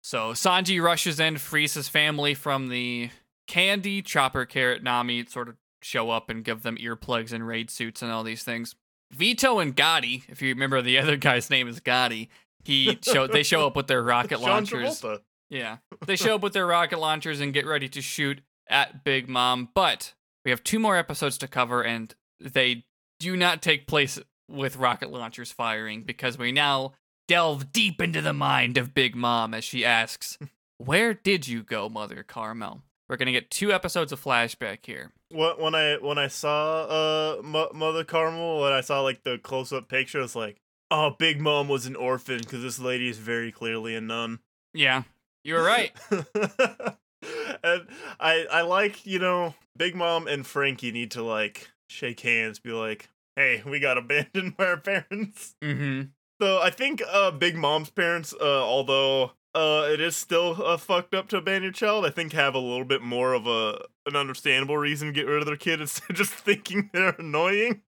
So 0.02 0.32
Sanji 0.32 0.82
rushes 0.82 1.20
in, 1.20 1.38
frees 1.38 1.74
his 1.74 1.88
family 1.88 2.34
from 2.34 2.68
the 2.68 3.10
candy. 3.46 4.02
Chopper, 4.02 4.44
Carrot, 4.44 4.82
Nami 4.82 5.24
sort 5.26 5.48
of 5.48 5.56
show 5.82 6.10
up 6.10 6.28
and 6.28 6.44
give 6.44 6.62
them 6.62 6.76
earplugs 6.76 7.32
and 7.32 7.46
raid 7.46 7.70
suits 7.70 8.02
and 8.02 8.10
all 8.10 8.24
these 8.24 8.42
things. 8.42 8.74
Vito 9.12 9.58
and 9.58 9.76
Gotti, 9.76 10.22
if 10.28 10.40
you 10.40 10.50
remember 10.50 10.80
the 10.82 10.98
other 10.98 11.16
guy's 11.16 11.50
name 11.50 11.68
is 11.68 11.80
Gotti, 11.80 12.28
he 12.64 12.98
show 13.02 13.26
they 13.26 13.42
show 13.42 13.66
up 13.66 13.76
with 13.76 13.86
their 13.86 14.02
rocket 14.02 14.40
launchers. 14.40 15.00
Travolta. 15.00 15.20
Yeah. 15.48 15.78
They 16.06 16.16
show 16.16 16.36
up 16.36 16.42
with 16.42 16.52
their 16.52 16.66
rocket 16.66 16.98
launchers 17.00 17.40
and 17.40 17.52
get 17.52 17.66
ready 17.66 17.88
to 17.88 18.00
shoot 18.00 18.40
at 18.68 19.02
Big 19.04 19.28
Mom. 19.28 19.68
But 19.74 20.14
we 20.44 20.50
have 20.50 20.62
two 20.62 20.78
more 20.78 20.96
episodes 20.96 21.38
to 21.38 21.48
cover, 21.48 21.82
and 21.82 22.14
they 22.40 22.84
do 23.18 23.36
not 23.36 23.62
take 23.62 23.86
place 23.86 24.18
with 24.48 24.76
rocket 24.76 25.10
launchers 25.10 25.50
firing 25.52 26.02
because 26.02 26.38
we 26.38 26.52
now 26.52 26.92
delve 27.28 27.72
deep 27.72 28.00
into 28.00 28.20
the 28.20 28.32
mind 28.32 28.78
of 28.78 28.94
Big 28.94 29.14
Mom 29.14 29.54
as 29.54 29.64
she 29.64 29.84
asks, 29.84 30.38
Where 30.78 31.14
did 31.14 31.48
you 31.48 31.62
go, 31.62 31.88
Mother 31.88 32.22
Carmel? 32.22 32.82
We're 33.10 33.16
going 33.16 33.26
to 33.26 33.32
get 33.32 33.50
two 33.50 33.72
episodes 33.72 34.12
of 34.12 34.22
flashback 34.22 34.86
here. 34.86 35.10
When 35.32 35.50
when 35.58 35.74
I 35.74 35.96
when 35.96 36.16
I 36.16 36.28
saw 36.28 36.84
uh 36.84 37.42
Mo- 37.42 37.72
Mother 37.74 38.04
Carmel 38.04 38.64
and 38.64 38.72
I 38.72 38.82
saw 38.82 39.00
like 39.00 39.24
the 39.24 39.36
close 39.36 39.72
up 39.72 39.88
picture, 39.88 40.20
it's 40.20 40.36
like, 40.36 40.60
oh, 40.92 41.16
Big 41.18 41.40
Mom 41.40 41.68
was 41.68 41.86
an 41.86 41.96
orphan 41.96 42.38
because 42.38 42.62
this 42.62 42.78
lady 42.78 43.08
is 43.08 43.18
very 43.18 43.50
clearly 43.50 43.96
a 43.96 44.00
nun. 44.00 44.38
Yeah, 44.72 45.02
you 45.42 45.54
were 45.54 45.62
right. 45.64 45.90
and 46.12 47.88
I 48.20 48.46
I 48.48 48.60
like 48.60 49.04
you 49.04 49.18
know 49.18 49.54
Big 49.76 49.96
Mom 49.96 50.28
and 50.28 50.46
Franky 50.46 50.92
need 50.92 51.10
to 51.10 51.22
like 51.24 51.68
shake 51.88 52.20
hands, 52.20 52.60
be 52.60 52.70
like, 52.70 53.08
hey, 53.34 53.60
we 53.66 53.80
got 53.80 53.98
abandoned 53.98 54.56
by 54.56 54.66
our 54.66 54.76
parents. 54.76 55.56
mm-hmm. 55.60 56.02
So 56.40 56.60
I 56.60 56.70
think 56.70 57.02
uh 57.10 57.32
Big 57.32 57.56
Mom's 57.56 57.90
parents, 57.90 58.32
uh, 58.40 58.62
although 58.62 59.32
uh 59.54 59.88
it 59.92 60.00
is 60.00 60.16
still 60.16 60.56
uh, 60.64 60.76
fucked 60.76 61.14
up 61.14 61.28
to 61.28 61.36
abandon 61.36 61.64
your 61.64 61.72
child, 61.72 62.06
I 62.06 62.10
think 62.10 62.32
have 62.32 62.54
a 62.54 62.58
little 62.58 62.84
bit 62.84 63.02
more 63.02 63.32
of 63.34 63.46
a 63.46 63.84
an 64.06 64.16
understandable 64.16 64.76
reason 64.78 65.08
to 65.08 65.12
get 65.12 65.26
rid 65.26 65.40
of 65.40 65.46
their 65.46 65.56
kid 65.56 65.80
instead 65.80 66.10
of 66.10 66.16
just 66.16 66.32
thinking 66.32 66.90
they're 66.92 67.16
annoying. 67.18 67.82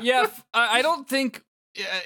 yeah, 0.00 0.22
f- 0.24 0.44
I 0.54 0.82
don't 0.82 1.08
think 1.08 1.44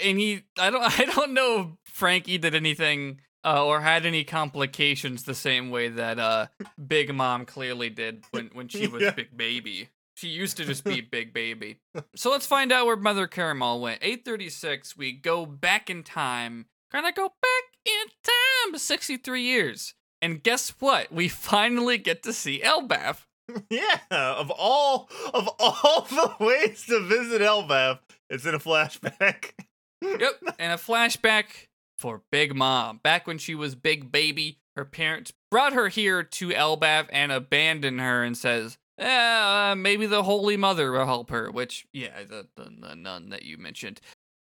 any. 0.00 0.42
I 0.58 0.70
don't. 0.70 0.82
I 1.00 1.04
don't 1.04 1.32
know 1.34 1.60
if 1.86 1.92
Franky 1.92 2.38
did 2.38 2.54
anything 2.54 3.20
uh, 3.44 3.64
or 3.64 3.80
had 3.80 4.04
any 4.06 4.24
complications 4.24 5.22
the 5.24 5.34
same 5.34 5.70
way 5.70 5.88
that 5.88 6.18
uh, 6.18 6.46
Big 6.84 7.14
Mom 7.14 7.44
clearly 7.46 7.90
did 7.90 8.24
when 8.30 8.50
when 8.52 8.68
she 8.68 8.86
was 8.86 9.02
Yeah. 9.02 9.10
Big 9.12 9.36
Baby. 9.36 9.88
She 10.14 10.28
used 10.28 10.58
to 10.58 10.64
just 10.64 10.84
be 10.84 11.00
Big 11.00 11.32
Baby. 11.32 11.78
So 12.14 12.30
let's 12.30 12.46
find 12.46 12.70
out 12.70 12.86
where 12.86 12.96
Mother 12.96 13.26
Carmel 13.26 13.80
went. 13.80 13.98
Eight 14.02 14.24
thirty 14.24 14.50
six. 14.50 14.96
We 14.96 15.12
go 15.12 15.46
back 15.46 15.88
in 15.88 16.02
time. 16.02 16.66
Kind 16.92 17.06
of 17.06 17.14
go 17.14 17.28
back 17.28 17.62
in 17.84 18.06
time, 18.22 18.78
sixty 18.78 19.16
three 19.16 19.42
years. 19.42 19.94
And 20.20 20.42
guess 20.42 20.70
what? 20.78 21.10
We 21.12 21.28
finally 21.28 21.98
get 21.98 22.22
to 22.22 22.32
see 22.32 22.60
Elbaf. 22.60 23.26
yeah, 23.70 23.98
of 24.10 24.50
all 24.50 25.08
of 25.34 25.48
all 25.58 26.02
the 26.10 26.44
ways 26.44 26.86
to 26.86 27.00
visit 27.00 27.42
Elbaf, 27.42 27.98
it's 28.30 28.46
in 28.46 28.54
a 28.54 28.58
flashback. 28.58 29.52
yep, 30.00 30.40
and 30.58 30.72
a 30.72 30.76
flashback 30.76 31.66
for 31.98 32.22
Big 32.30 32.54
Mom. 32.54 33.00
Back 33.02 33.26
when 33.26 33.38
she 33.38 33.54
was 33.54 33.74
Big 33.74 34.12
Baby, 34.12 34.58
her 34.76 34.84
parents 34.84 35.32
brought 35.50 35.72
her 35.72 35.88
here 35.88 36.22
to 36.22 36.48
Elbaf 36.48 37.06
and 37.12 37.30
abandoned 37.30 38.00
her 38.00 38.24
and 38.24 38.36
says, 38.36 38.78
eh, 38.98 39.70
uh, 39.70 39.74
maybe 39.76 40.06
the 40.06 40.22
Holy 40.22 40.56
Mother 40.56 40.90
will 40.92 41.06
help 41.06 41.30
her, 41.30 41.50
which, 41.50 41.86
yeah, 41.92 42.22
the, 42.28 42.46
the, 42.56 42.70
the 42.88 42.96
nun 42.96 43.30
that 43.30 43.44
you 43.44 43.58
mentioned. 43.58 44.00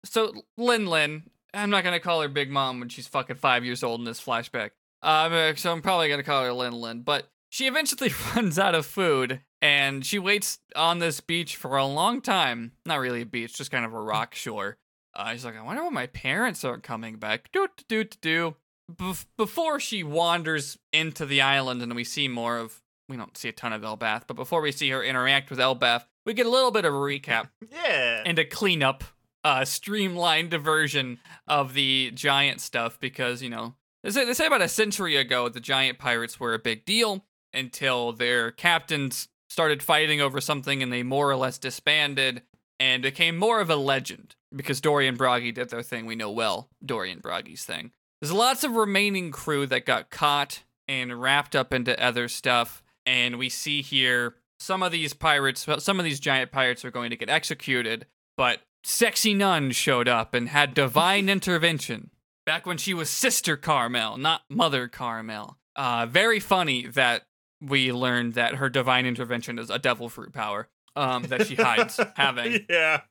So, 0.03 0.33
Lin 0.57 0.87
Lin, 0.87 1.23
I'm 1.55 1.69
not 1.69 1.83
going 1.83 1.93
to 1.93 1.99
call 1.99 2.21
her 2.21 2.27
Big 2.27 2.51
Mom 2.51 2.79
when 2.79 2.89
she's 2.89 3.07
fucking 3.07 3.37
five 3.37 3.63
years 3.63 3.83
old 3.83 3.99
in 3.99 4.05
this 4.05 4.23
flashback. 4.23 4.71
Uh, 5.01 5.53
so 5.55 5.71
I'm 5.71 5.81
probably 5.81 6.07
going 6.07 6.19
to 6.19 6.23
call 6.23 6.43
her 6.43 6.53
Lin 6.53 6.73
Lin, 6.73 7.01
but 7.01 7.29
she 7.49 7.67
eventually 7.67 8.11
runs 8.35 8.59
out 8.59 8.75
of 8.75 8.85
food 8.85 9.41
and 9.61 10.05
she 10.05 10.19
waits 10.19 10.59
on 10.75 10.99
this 10.99 11.21
beach 11.21 11.55
for 11.55 11.77
a 11.77 11.85
long 11.85 12.21
time. 12.21 12.73
Not 12.85 12.99
really 12.99 13.21
a 13.21 13.25
beach, 13.25 13.57
just 13.57 13.71
kind 13.71 13.85
of 13.85 13.93
a 13.93 13.99
rock 13.99 14.35
shore. 14.35 14.77
Uh, 15.15 15.31
she's 15.31 15.45
like, 15.45 15.57
I 15.57 15.63
wonder 15.63 15.83
when 15.83 15.93
my 15.93 16.07
parents 16.07 16.63
aren't 16.63 16.83
coming 16.83 17.15
back. 17.15 17.49
Do 17.51 17.67
do 17.87 18.03
do 18.03 18.09
do. 18.21 18.55
Bef- 18.91 19.25
before 19.37 19.79
she 19.79 20.03
wanders 20.03 20.77
into 20.93 21.25
the 21.25 21.41
island, 21.41 21.81
and 21.81 21.95
we 21.95 22.03
see 22.03 22.27
more 22.27 22.57
of. 22.57 22.81
We 23.07 23.17
don't 23.17 23.37
see 23.37 23.49
a 23.49 23.53
ton 23.53 23.71
of 23.71 23.83
Elbaf, 23.83 24.23
but 24.27 24.35
before 24.35 24.61
we 24.61 24.71
see 24.71 24.89
her 24.89 25.03
interact 25.03 25.51
with 25.51 25.59
Elbaf, 25.59 26.05
we 26.25 26.33
get 26.33 26.47
a 26.47 26.49
little 26.49 26.71
bit 26.71 26.85
of 26.85 26.93
a 26.93 26.97
recap 26.97 27.49
yeah. 27.71 28.23
and 28.25 28.39
a 28.39 28.45
cleanup, 28.45 29.03
uh, 29.45 29.63
streamlined 29.63 30.51
version 30.55 31.19
of 31.47 31.75
the 31.75 32.11
giant 32.15 32.59
stuff 32.59 32.99
because 32.99 33.43
you 33.43 33.49
know 33.49 33.75
they 34.03 34.09
say, 34.09 34.25
they 34.25 34.33
say 34.33 34.47
about 34.47 34.61
a 34.61 34.67
century 34.67 35.15
ago 35.15 35.47
the 35.47 35.59
giant 35.59 35.99
pirates 35.99 36.39
were 36.39 36.55
a 36.55 36.59
big 36.59 36.83
deal 36.83 37.23
until 37.53 38.11
their 38.11 38.49
captains 38.51 39.29
started 39.47 39.83
fighting 39.83 40.19
over 40.19 40.41
something 40.41 40.81
and 40.81 40.91
they 40.91 41.03
more 41.03 41.29
or 41.29 41.35
less 41.35 41.59
disbanded 41.59 42.41
and 42.79 43.03
became 43.03 43.37
more 43.37 43.61
of 43.61 43.69
a 43.69 43.75
legend 43.75 44.35
because 44.53 44.81
Dorry 44.81 45.07
and 45.07 45.17
Brogy 45.17 45.53
did 45.53 45.69
their 45.69 45.83
thing. 45.83 46.07
We 46.07 46.15
know 46.15 46.31
well 46.31 46.69
Dorry 46.83 47.11
and 47.11 47.21
Brogy's 47.21 47.63
thing. 47.63 47.91
There's 48.19 48.33
lots 48.33 48.63
of 48.63 48.75
remaining 48.75 49.31
crew 49.31 49.67
that 49.67 49.85
got 49.85 50.09
caught 50.09 50.63
and 50.87 51.21
wrapped 51.21 51.55
up 51.55 51.71
into 51.71 52.03
other 52.03 52.27
stuff, 52.27 52.83
and 53.05 53.37
we 53.37 53.49
see 53.49 53.81
here 53.81 54.35
some 54.59 54.81
of 54.81 54.91
these 54.91 55.13
pirates, 55.13 55.67
some 55.77 55.99
of 55.99 56.03
these 56.03 56.19
giant 56.19 56.51
pirates 56.51 56.83
are 56.83 56.91
going 56.91 57.11
to 57.11 57.15
get 57.15 57.29
executed, 57.29 58.07
but 58.37 58.61
Sexy 58.87 59.33
Nun 59.33 59.71
showed 59.71 60.07
up 60.07 60.35
and 60.35 60.47
had 60.47 60.75
divine 60.75 61.27
intervention 61.27 62.11
back 62.45 62.67
when 62.67 62.77
she 62.77 62.93
was 62.93 63.09
Sister 63.09 63.57
Carmel, 63.57 64.15
not 64.17 64.43
Mother 64.47 64.87
Carmel. 64.87 65.57
Uh, 65.75 66.05
very 66.05 66.39
funny 66.39 66.85
that 66.85 67.23
we 67.59 67.91
learned 67.91 68.35
that 68.35 68.55
her 68.55 68.69
divine 68.69 69.07
intervention 69.07 69.57
is 69.57 69.71
a 69.71 69.79
devil 69.79 70.07
fruit 70.07 70.33
power 70.33 70.69
um, 70.95 71.23
that 71.23 71.47
she 71.47 71.55
hides 71.55 71.99
having 72.15 72.63
yeah. 72.69 73.01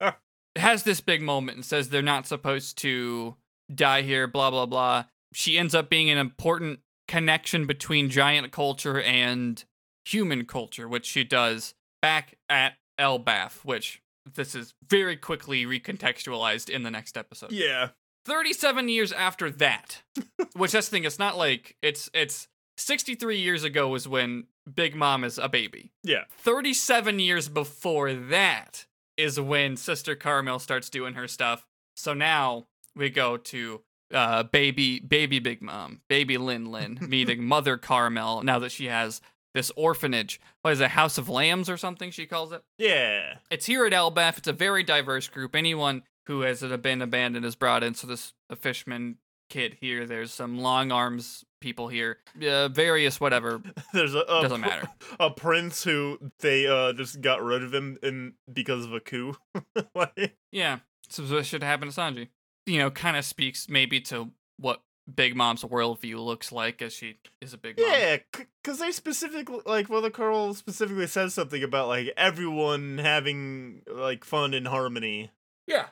has 0.54 0.84
this 0.84 1.00
big 1.00 1.20
moment 1.20 1.56
and 1.56 1.64
says 1.64 1.88
they're 1.88 2.02
not 2.02 2.28
supposed 2.28 2.78
to 2.78 3.34
die 3.74 4.02
here, 4.02 4.28
blah, 4.28 4.52
blah, 4.52 4.66
blah. 4.66 5.06
She 5.32 5.58
ends 5.58 5.74
up 5.74 5.90
being 5.90 6.08
an 6.08 6.18
important 6.18 6.78
connection 7.08 7.66
between 7.66 8.10
giant 8.10 8.52
culture 8.52 9.00
and 9.00 9.64
human 10.04 10.46
culture, 10.46 10.86
which 10.86 11.04
she 11.04 11.24
does 11.24 11.74
back 12.00 12.36
at 12.48 12.74
Elbaf, 12.96 13.64
which 13.64 14.00
this 14.32 14.54
is 14.54 14.74
very 14.88 15.16
quickly 15.16 15.64
recontextualized 15.64 16.70
in 16.70 16.82
the 16.82 16.90
next 16.90 17.16
episode. 17.16 17.52
Yeah. 17.52 17.90
37 18.26 18.88
years 18.88 19.12
after 19.12 19.50
that, 19.50 20.02
which 20.56 20.72
that's 20.72 20.88
the 20.88 20.96
thing, 20.96 21.04
it's 21.04 21.18
not 21.18 21.36
like 21.36 21.76
it's 21.82 22.08
it's 22.14 22.48
63 22.78 23.38
years 23.38 23.64
ago 23.64 23.88
was 23.88 24.08
when 24.08 24.44
Big 24.72 24.94
Mom 24.94 25.24
is 25.24 25.38
a 25.38 25.48
baby. 25.48 25.92
Yeah. 26.02 26.24
37 26.38 27.18
years 27.18 27.48
before 27.48 28.14
that 28.14 28.86
is 29.16 29.38
when 29.38 29.76
Sister 29.76 30.14
Carmel 30.14 30.58
starts 30.58 30.90
doing 30.90 31.14
her 31.14 31.28
stuff. 31.28 31.66
So 31.96 32.14
now 32.14 32.66
we 32.96 33.10
go 33.10 33.36
to 33.36 33.82
uh, 34.12 34.44
baby 34.44 35.00
baby 35.00 35.38
Big 35.38 35.60
Mom, 35.60 36.00
baby 36.08 36.38
Lin 36.38 36.70
Lin 36.70 36.98
meeting 37.08 37.44
Mother 37.44 37.76
Carmel 37.76 38.42
now 38.42 38.58
that 38.58 38.72
she 38.72 38.86
has 38.86 39.20
this 39.54 39.70
orphanage. 39.76 40.40
What 40.62 40.72
is 40.72 40.80
it, 40.80 40.90
House 40.90 41.16
of 41.18 41.28
Lambs 41.28 41.70
or 41.70 41.76
something? 41.76 42.10
She 42.10 42.26
calls 42.26 42.52
it. 42.52 42.62
Yeah. 42.78 43.34
It's 43.50 43.66
here 43.66 43.86
at 43.86 43.92
Elbaf. 43.92 44.38
It's 44.38 44.48
a 44.48 44.52
very 44.52 44.82
diverse 44.82 45.28
group. 45.28 45.54
Anyone 45.54 46.02
who 46.26 46.40
has 46.40 46.62
been 46.62 47.00
abandoned 47.02 47.44
is 47.44 47.54
brought 47.54 47.82
in. 47.84 47.94
So 47.94 48.06
this 48.06 48.32
a 48.50 48.56
fishman 48.56 49.16
kid 49.50 49.76
here. 49.80 50.06
There's 50.06 50.32
some 50.32 50.58
long 50.58 50.90
arms 50.90 51.44
people 51.60 51.88
here. 51.88 52.18
Uh, 52.46 52.68
various 52.68 53.20
whatever. 53.20 53.62
There's 53.92 54.14
a, 54.14 54.20
a 54.20 54.42
Doesn't 54.42 54.62
pr- 54.62 54.68
matter. 54.68 54.88
A 55.20 55.30
prince 55.30 55.84
who 55.84 56.18
they 56.40 56.66
uh 56.66 56.92
just 56.94 57.20
got 57.20 57.42
rid 57.42 57.62
of 57.62 57.72
him 57.72 57.98
in 58.02 58.34
because 58.52 58.84
of 58.84 58.92
a 58.92 59.00
coup. 59.00 59.36
like, 59.94 60.36
Yeah. 60.50 60.78
So 61.08 61.22
this 61.22 61.46
should 61.46 61.62
happen 61.62 61.90
to 61.90 61.94
Sanji. 61.94 62.28
You 62.66 62.78
know, 62.78 62.90
kind 62.90 63.16
of 63.16 63.24
speaks 63.24 63.68
maybe 63.68 64.00
to 64.02 64.30
what 64.58 64.80
Big 65.12 65.36
Mom's 65.36 65.62
worldview 65.62 66.16
looks 66.24 66.50
like 66.52 66.80
as 66.80 66.92
she 66.92 67.16
is 67.42 67.52
a 67.52 67.58
big 67.58 67.78
mom. 67.78 67.86
yeah, 67.90 68.16
because 68.62 68.78
they 68.78 68.90
specifically 68.92 69.60
like 69.66 69.88
well, 69.90 70.00
the 70.00 70.10
Carl 70.10 70.54
specifically 70.54 71.06
says 71.06 71.34
something 71.34 71.62
about 71.62 71.88
like 71.88 72.12
everyone 72.16 72.98
having 72.98 73.82
like 73.86 74.24
fun 74.24 74.54
and 74.54 74.66
harmony. 74.66 75.30
Yeah. 75.66 75.86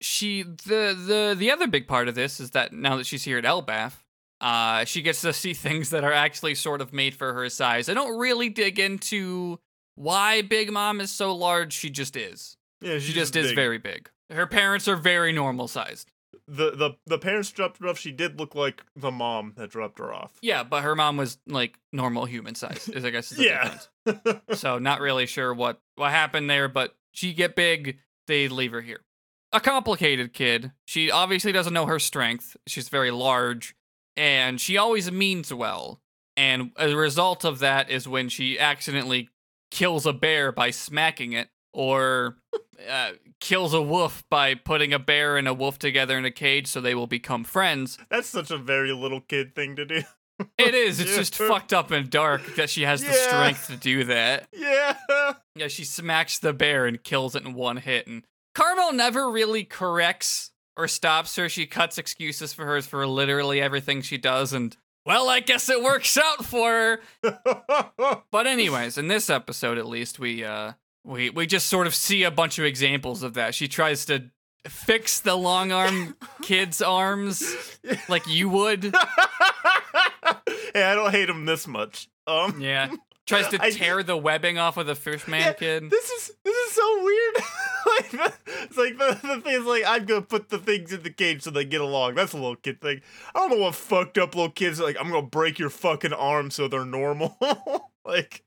She 0.00 0.42
the 0.42 0.94
the 0.96 1.34
the 1.36 1.50
other 1.50 1.66
big 1.66 1.88
part 1.88 2.08
of 2.08 2.14
this 2.14 2.40
is 2.40 2.50
that 2.50 2.72
now 2.72 2.96
that 2.96 3.06
she's 3.06 3.24
here 3.24 3.38
at 3.38 3.44
Elbaf, 3.44 3.94
uh, 4.40 4.84
she 4.84 5.02
gets 5.02 5.22
to 5.22 5.32
see 5.32 5.54
things 5.54 5.90
that 5.90 6.04
are 6.04 6.12
actually 6.12 6.54
sort 6.54 6.80
of 6.80 6.92
made 6.92 7.14
for 7.14 7.32
her 7.32 7.48
size. 7.48 7.88
I 7.88 7.94
don't 7.94 8.18
really 8.18 8.48
dig 8.50 8.78
into 8.78 9.58
why 9.96 10.42
Big 10.42 10.70
Mom 10.70 11.00
is 11.00 11.10
so 11.10 11.34
large. 11.34 11.72
She 11.72 11.90
just 11.90 12.16
is. 12.16 12.56
Yeah, 12.80 12.98
She 13.00 13.12
just 13.12 13.34
is 13.34 13.48
big. 13.48 13.56
very 13.56 13.78
big. 13.78 14.08
Her 14.30 14.46
parents 14.46 14.86
are 14.86 14.94
very 14.94 15.32
normal 15.32 15.66
sized. 15.66 16.12
The 16.46 16.70
the 16.72 16.90
the 17.06 17.18
parents 17.18 17.50
dropped 17.50 17.78
her 17.78 17.88
off. 17.88 17.98
She 17.98 18.12
did 18.12 18.38
look 18.38 18.54
like 18.54 18.82
the 18.96 19.10
mom 19.10 19.54
that 19.56 19.70
dropped 19.70 19.98
her 19.98 20.12
off. 20.12 20.32
Yeah, 20.42 20.62
but 20.62 20.82
her 20.82 20.94
mom 20.94 21.16
was 21.16 21.38
like 21.46 21.78
normal 21.92 22.24
human 22.26 22.54
size. 22.54 22.88
Is 22.88 23.04
I 23.04 23.10
guess 23.10 23.32
is 23.32 23.38
the 23.38 23.44
Yeah. 23.44 23.78
difference. 24.04 24.42
so 24.60 24.78
not 24.78 25.00
really 25.00 25.26
sure 25.26 25.52
what 25.54 25.80
what 25.96 26.10
happened 26.10 26.48
there, 26.50 26.68
but 26.68 26.94
she 27.12 27.32
get 27.32 27.56
big, 27.56 27.98
they 28.26 28.48
leave 28.48 28.72
her 28.72 28.80
here. 28.82 29.00
A 29.52 29.60
complicated 29.60 30.32
kid. 30.34 30.72
She 30.86 31.10
obviously 31.10 31.52
doesn't 31.52 31.72
know 31.72 31.86
her 31.86 31.98
strength. 31.98 32.56
She's 32.66 32.88
very 32.90 33.10
large, 33.10 33.74
and 34.16 34.60
she 34.60 34.76
always 34.76 35.10
means 35.10 35.52
well. 35.52 36.00
And 36.36 36.70
a 36.76 36.94
result 36.94 37.44
of 37.44 37.58
that 37.60 37.90
is 37.90 38.06
when 38.06 38.28
she 38.28 38.58
accidentally 38.58 39.30
kills 39.70 40.06
a 40.06 40.12
bear 40.12 40.52
by 40.52 40.70
smacking 40.70 41.32
it, 41.32 41.48
or 41.72 42.36
uh, 42.88 43.12
kills 43.40 43.72
a 43.74 43.82
wolf 43.82 44.22
by 44.30 44.54
putting 44.54 44.92
a 44.92 44.98
bear 44.98 45.36
and 45.36 45.48
a 45.48 45.54
wolf 45.54 45.78
together 45.78 46.18
in 46.18 46.24
a 46.24 46.30
cage 46.30 46.66
so 46.66 46.80
they 46.80 46.94
will 46.94 47.06
become 47.06 47.44
friends. 47.44 47.98
That's 48.10 48.28
such 48.28 48.50
a 48.50 48.58
very 48.58 48.92
little 48.92 49.20
kid 49.20 49.54
thing 49.54 49.76
to 49.76 49.84
do. 49.84 50.02
It 50.56 50.72
is. 50.72 51.00
It's 51.00 51.10
Yeah. 51.10 51.16
just 51.16 51.34
fucked 51.34 51.72
up 51.72 51.90
and 51.90 52.08
dark 52.08 52.54
that 52.54 52.70
she 52.70 52.82
has 52.82 53.02
the 53.02 53.12
strength 53.12 53.66
to 53.66 53.76
do 53.76 54.04
that. 54.04 54.46
Yeah. 54.56 54.94
Yeah, 55.56 55.66
she 55.66 55.82
smacks 55.84 56.38
the 56.38 56.52
bear 56.52 56.86
and 56.86 57.02
kills 57.02 57.34
it 57.34 57.44
in 57.44 57.54
one 57.54 57.78
hit. 57.78 58.06
And 58.06 58.22
Carmel 58.54 58.92
never 58.92 59.28
really 59.32 59.64
corrects 59.64 60.52
or 60.76 60.86
stops 60.86 61.34
her. 61.34 61.48
She 61.48 61.66
cuts 61.66 61.98
excuses 61.98 62.52
for 62.52 62.66
her 62.66 62.80
for 62.82 63.04
literally 63.04 63.60
everything 63.60 64.00
she 64.00 64.16
does. 64.16 64.52
And, 64.52 64.76
well, 65.04 65.28
I 65.28 65.40
guess 65.40 65.68
it 65.68 65.82
works 65.82 66.16
out 66.16 66.44
for 66.44 67.00
her. 67.24 67.32
But, 68.30 68.46
anyways, 68.46 68.96
in 68.96 69.08
this 69.08 69.28
episode 69.28 69.76
at 69.76 69.86
least, 69.86 70.20
we, 70.20 70.44
uh, 70.44 70.74
we, 71.08 71.30
we 71.30 71.46
just 71.46 71.68
sort 71.68 71.86
of 71.86 71.94
see 71.94 72.22
a 72.22 72.30
bunch 72.30 72.58
of 72.58 72.64
examples 72.64 73.22
of 73.22 73.34
that. 73.34 73.54
She 73.54 73.66
tries 73.68 74.04
to 74.06 74.30
fix 74.66 75.20
the 75.20 75.34
long 75.34 75.72
arm 75.72 76.16
kid's 76.42 76.82
arms 76.82 77.78
like 78.08 78.26
you 78.26 78.48
would. 78.50 78.84
hey, 78.84 80.82
I 80.82 80.94
don't 80.94 81.10
hate 81.10 81.28
him 81.30 81.46
this 81.46 81.66
much. 81.66 82.08
Um. 82.26 82.60
Yeah. 82.60 82.90
Tries 83.26 83.48
to 83.48 83.58
I- 83.62 83.70
tear 83.70 84.02
the 84.02 84.16
webbing 84.16 84.58
off 84.58 84.76
of 84.76 84.86
the 84.86 84.94
Fishman 84.94 85.40
Yeah, 85.40 85.52
kid. 85.54 85.90
This 85.90 86.08
is 86.10 86.30
this 86.44 86.54
is 86.56 86.72
so 86.72 87.04
weird. 87.04 87.34
like 87.86 88.10
the, 88.10 88.32
it's 88.64 88.76
like 88.76 88.98
the, 88.98 89.18
the 89.26 89.40
thing 89.40 89.60
is 89.60 89.64
like 89.64 89.84
I'm 89.86 90.04
gonna 90.04 90.22
put 90.22 90.48
the 90.50 90.58
things 90.58 90.92
in 90.92 91.02
the 91.02 91.10
cage 91.10 91.42
so 91.42 91.50
they 91.50 91.64
get 91.64 91.80
along. 91.80 92.14
That's 92.16 92.32
a 92.32 92.36
little 92.36 92.56
kid 92.56 92.80
thing. 92.80 93.00
I 93.34 93.38
don't 93.38 93.50
know 93.58 93.64
what 93.64 93.74
fucked 93.74 94.18
up 94.18 94.34
little 94.34 94.50
kids 94.50 94.80
are 94.80 94.84
like. 94.84 94.96
I'm 95.00 95.08
gonna 95.10 95.22
break 95.26 95.58
your 95.58 95.70
fucking 95.70 96.12
arm 96.12 96.50
so 96.50 96.68
they're 96.68 96.84
normal. 96.84 97.36
like 98.04 98.44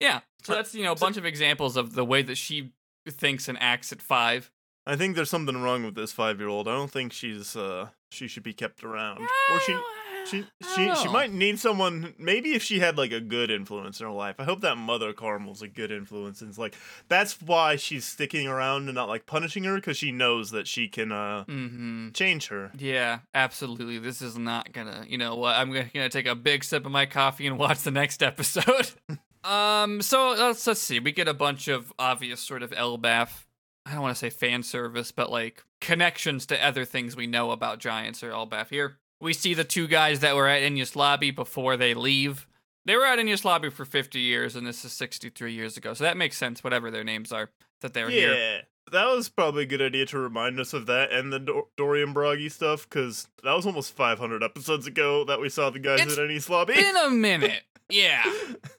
Yeah. 0.00 0.20
So 0.42 0.54
that's, 0.54 0.74
you 0.74 0.82
know, 0.84 0.92
a 0.92 0.96
bunch 0.96 1.16
of 1.16 1.24
examples 1.26 1.76
of 1.76 1.94
the 1.94 2.04
way 2.04 2.22
that 2.22 2.36
she 2.36 2.72
thinks 3.08 3.48
and 3.48 3.58
acts 3.60 3.92
at 3.92 4.00
five. 4.02 4.50
I 4.86 4.96
think 4.96 5.14
there's 5.14 5.30
something 5.30 5.60
wrong 5.62 5.84
with 5.84 5.94
this 5.94 6.12
five 6.12 6.38
year 6.40 6.48
old. 6.48 6.66
I 6.68 6.72
don't 6.72 6.90
think 6.90 7.12
she's 7.12 7.54
uh 7.56 7.88
she 8.10 8.26
should 8.28 8.42
be 8.42 8.52
kept 8.52 8.82
around. 8.82 9.20
Or 9.52 9.60
she 9.60 9.76
she 10.26 10.44
she 10.74 10.94
she 10.94 11.08
might 11.08 11.32
need 11.32 11.58
someone 11.58 12.14
maybe 12.18 12.54
if 12.54 12.62
she 12.62 12.80
had 12.80 12.96
like 12.98 13.12
a 13.12 13.20
good 13.20 13.50
influence 13.50 14.00
in 14.00 14.06
her 14.06 14.12
life. 14.12 14.36
I 14.38 14.44
hope 14.44 14.60
that 14.62 14.76
mother 14.76 15.12
Carmel's 15.12 15.62
a 15.62 15.68
good 15.68 15.90
influence 15.90 16.40
and 16.40 16.48
it's 16.50 16.58
like 16.58 16.74
that's 17.08 17.40
why 17.40 17.76
she's 17.76 18.04
sticking 18.04 18.46
around 18.48 18.84
and 18.88 18.94
not 18.94 19.08
like 19.08 19.26
punishing 19.26 19.64
her 19.64 19.76
because 19.76 19.96
she 19.96 20.12
knows 20.12 20.50
that 20.50 20.66
she 20.66 20.88
can 20.88 21.12
uh 21.12 21.44
Mm-hmm. 21.48 22.10
change 22.12 22.48
her. 22.48 22.70
Yeah, 22.76 23.20
absolutely. 23.34 23.98
This 23.98 24.20
is 24.22 24.36
not 24.38 24.72
gonna, 24.72 25.04
you 25.06 25.18
know 25.18 25.36
what? 25.36 25.56
I'm 25.56 25.72
gonna, 25.72 25.90
gonna 25.92 26.08
take 26.08 26.26
a 26.26 26.34
big 26.34 26.64
sip 26.64 26.84
of 26.86 26.92
my 26.92 27.06
coffee 27.06 27.46
and 27.46 27.58
watch 27.58 27.82
the 27.82 27.90
next 27.90 28.22
episode. 28.22 28.90
um, 29.44 30.02
so 30.02 30.30
let's 30.30 30.66
let's 30.66 30.80
see. 30.80 31.00
We 31.00 31.12
get 31.12 31.28
a 31.28 31.34
bunch 31.34 31.68
of 31.68 31.92
obvious 31.98 32.40
sort 32.40 32.62
of 32.62 32.70
Elbaf. 32.70 33.44
I 33.86 33.92
don't 33.92 34.02
want 34.02 34.14
to 34.14 34.18
say 34.18 34.30
fan 34.30 34.62
service, 34.62 35.10
but 35.10 35.30
like 35.30 35.64
connections 35.80 36.46
to 36.46 36.64
other 36.64 36.84
things 36.84 37.16
we 37.16 37.26
know 37.26 37.50
about 37.50 37.78
Giants 37.78 38.22
or 38.22 38.30
Elbaf 38.30 38.68
here. 38.68 38.98
We 39.20 39.32
see 39.32 39.54
the 39.54 39.64
two 39.64 39.86
guys 39.86 40.20
that 40.20 40.36
were 40.36 40.48
at 40.48 40.62
Enies 40.62 40.96
Lobby 40.96 41.30
before 41.30 41.76
they 41.76 41.94
leave. 41.94 42.46
They 42.86 42.96
were 42.96 43.04
at 43.04 43.18
Enies 43.18 43.44
Lobby 43.44 43.70
for 43.70 43.84
50 43.84 44.18
years, 44.18 44.56
and 44.56 44.66
this 44.66 44.84
is 44.84 44.92
63 44.92 45.52
years 45.52 45.76
ago, 45.76 45.92
so 45.92 46.04
that 46.04 46.16
makes 46.16 46.36
sense. 46.36 46.64
Whatever 46.64 46.90
their 46.90 47.04
names 47.04 47.30
are, 47.30 47.50
that 47.82 47.92
they're 47.92 48.10
yeah. 48.10 48.20
here. 48.20 48.62
That 48.92 49.06
was 49.06 49.28
probably 49.28 49.64
a 49.64 49.66
good 49.66 49.82
idea 49.82 50.06
to 50.06 50.18
remind 50.18 50.58
us 50.60 50.72
of 50.72 50.86
that 50.86 51.12
and 51.12 51.32
the 51.32 51.38
Dor- 51.38 51.66
Dorry 51.76 52.02
and 52.02 52.14
Brogy 52.14 52.50
stuff 52.50 52.88
because 52.88 53.28
that 53.44 53.52
was 53.54 53.66
almost 53.66 53.96
500 53.96 54.42
episodes 54.42 54.86
ago 54.86 55.24
that 55.24 55.40
we 55.40 55.48
saw 55.48 55.70
the 55.70 55.78
guys 55.78 56.00
It's 56.00 56.18
at 56.18 56.28
Enies 56.28 56.48
Lobby. 56.48 56.74
Been 56.74 56.96
a 56.96 57.10
minute. 57.10 57.62
Yeah. 57.92 58.22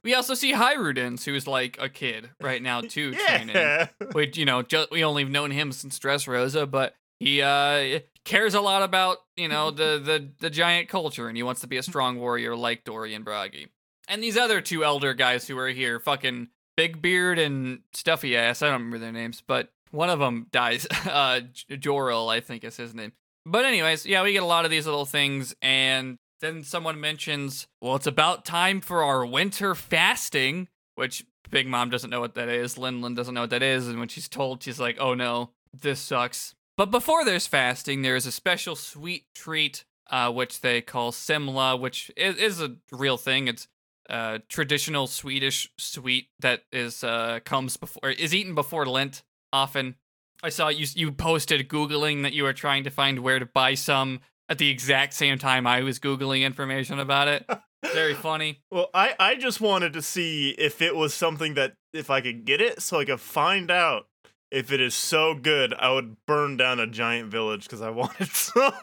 We 0.06 0.14
also 0.14 0.34
see 0.36 0.54
Hajrudin's, 0.54 1.26
who's 1.26 1.46
like 1.46 1.78
a 1.82 1.90
kid 1.90 2.30
right 2.40 2.62
now 2.62 2.80
too, 2.80 3.14
training. 3.28 3.90
Which 4.14 4.38
you 4.38 4.46
know, 4.46 4.64
we 4.90 5.04
only 5.04 5.24
have 5.24 5.30
known 5.32 5.52
him 5.52 5.74
since 5.74 6.00
Dressrosa, 6.00 6.72
but 6.72 6.96
he 7.20 7.42
uh 7.42 8.00
cares 8.24 8.54
a 8.54 8.62
lot 8.62 8.84
about 8.84 9.18
you 9.36 9.50
know 9.50 9.70
the 9.70 10.00
the 10.04 10.30
the 10.40 10.50
giant 10.50 10.88
culture, 10.88 11.28
and 11.28 11.36
he 11.36 11.44
wants 11.44 11.60
to 11.60 11.68
be 11.68 11.76
a 11.76 11.84
strong 11.84 12.20
warrior 12.20 12.56
like 12.56 12.86
Dorry 12.86 13.14
and 13.14 13.26
Brogy. 13.26 13.68
And 14.08 14.24
these 14.24 14.38
other 14.38 14.62
two 14.62 14.86
elder 14.86 15.14
guys 15.14 15.46
who 15.46 15.58
are 15.58 15.68
here, 15.68 16.00
fucking 16.00 16.48
Big 16.78 17.02
Beard 17.02 17.38
and 17.38 17.82
Stuffy 17.94 18.38
Ass. 18.38 18.62
I 18.62 18.68
don't 18.68 18.76
remember 18.76 19.00
their 19.00 19.12
names, 19.12 19.44
but 19.46 19.74
one 19.92 20.10
of 20.10 20.20
them 20.20 20.48
dies. 20.52 20.88
Uh, 21.12 21.42
J- 21.42 21.78
Jorul, 21.78 22.32
I 22.32 22.40
think 22.40 22.64
is 22.64 22.78
his 22.78 22.94
name. 22.94 23.12
But 23.46 23.66
anyways, 23.66 24.06
yeah, 24.06 24.24
we 24.24 24.34
get 24.34 24.44
a 24.44 24.46
lot 24.46 24.66
of 24.66 24.72
these 24.72 24.86
little 24.86 25.06
things, 25.06 25.56
and 25.62 26.18
then 26.42 26.64
someone 26.64 27.00
mentions, 27.00 27.68
well, 27.82 27.96
it's 27.96 28.08
about 28.08 28.46
time 28.46 28.82
for 28.82 29.04
our 29.04 29.26
winter 29.26 29.74
fasting, 29.76 30.68
which 30.96 31.26
Big 31.50 31.68
Mom 31.68 31.90
doesn't 31.90 32.10
know 32.10 32.20
what 32.20 32.36
that 32.36 32.50
is. 32.50 32.76
Linlin 32.76 33.16
doesn't 33.16 33.34
know 33.34 33.42
what 33.42 33.50
that 33.50 33.64
is, 33.64 33.88
and 33.88 34.00
when 34.00 34.08
she's 34.08 34.30
told, 34.30 34.64
she's 34.64 34.80
like, 34.80 34.98
oh 35.00 35.14
no, 35.14 35.52
this 35.74 36.00
sucks. 36.00 36.56
But 36.78 36.92
before 36.92 37.26
there's 37.26 37.48
fasting, 37.48 38.02
there 38.02 38.16
is 38.16 38.26
a 38.26 38.32
special 38.32 38.76
sweet 38.76 39.26
treat, 39.36 39.86
uh, 40.10 40.32
which 40.32 40.62
they 40.62 40.82
call 40.82 41.12
semla, 41.12 41.80
which 41.80 42.12
is, 42.16 42.38
is 42.38 42.62
a 42.62 42.76
real 42.92 43.18
thing. 43.18 43.48
It's 43.48 43.68
a 44.10 44.42
traditional 44.50 45.08
Swedish 45.08 45.70
sweet 45.78 46.28
that 46.40 46.64
is 46.72 47.04
uh, 47.04 47.40
comes 47.44 47.78
before 47.78 48.12
is 48.12 48.34
eaten 48.34 48.56
before 48.56 48.86
Lent 48.86 49.24
often. 49.54 49.96
I 50.44 50.50
saw 50.50 50.70
you 50.70 50.88
you 50.96 51.12
posted 51.12 51.70
googling 51.70 52.24
that 52.24 52.34
you 52.34 52.44
were 52.44 52.54
trying 52.54 52.84
to 52.86 52.90
find 52.90 53.20
where 53.20 53.40
to 53.40 53.46
buy 53.46 53.76
some 53.76 54.22
at 54.50 54.58
the 54.58 54.70
exact 54.70 55.14
same 55.14 55.38
time 55.38 55.66
I 55.66 55.82
was 55.82 56.00
googling 56.00 56.42
information 56.42 57.00
about 57.00 57.28
it. 57.28 57.50
Very 57.94 58.14
funny. 58.14 58.62
Well, 58.70 58.90
I, 58.94 59.16
I 59.20 59.36
just 59.36 59.60
wanted 59.62 59.94
to 59.94 60.02
see 60.02 60.52
if 60.52 60.82
it 60.82 60.96
was 60.96 61.14
something 61.14 61.56
that 61.56 61.74
if 61.94 62.10
I 62.10 62.22
could 62.22 62.46
get 62.46 62.62
it 62.62 62.82
so 62.82 63.00
I 63.00 63.06
could 63.06 63.20
find 63.20 63.72
out 63.72 64.08
if 64.52 64.72
it 64.72 64.82
is 64.82 64.94
so 64.94 65.34
good, 65.34 65.74
I 65.74 65.92
would 65.94 66.18
burn 66.28 66.58
down 66.58 66.80
a 66.80 66.86
giant 66.88 67.32
village 67.32 67.64
because 67.64 67.82
I 67.82 67.90
wanted 68.02 68.28
some. 68.30 68.74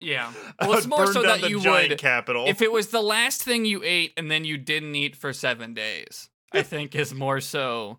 Yeah. 0.00 0.32
Well, 0.60 0.78
it's 0.78 0.86
more 0.86 1.12
so 1.12 1.22
that 1.22 1.48
you 1.50 1.60
would 1.60 1.98
capital. 1.98 2.46
if 2.46 2.62
it 2.62 2.72
was 2.72 2.88
the 2.88 3.02
last 3.02 3.42
thing 3.42 3.64
you 3.64 3.82
ate 3.84 4.12
and 4.16 4.30
then 4.30 4.44
you 4.44 4.56
didn't 4.56 4.94
eat 4.94 5.16
for 5.16 5.32
seven 5.32 5.74
days. 5.74 6.30
I 6.52 6.62
think 6.62 6.94
is 6.94 7.12
more 7.12 7.40
so 7.40 7.98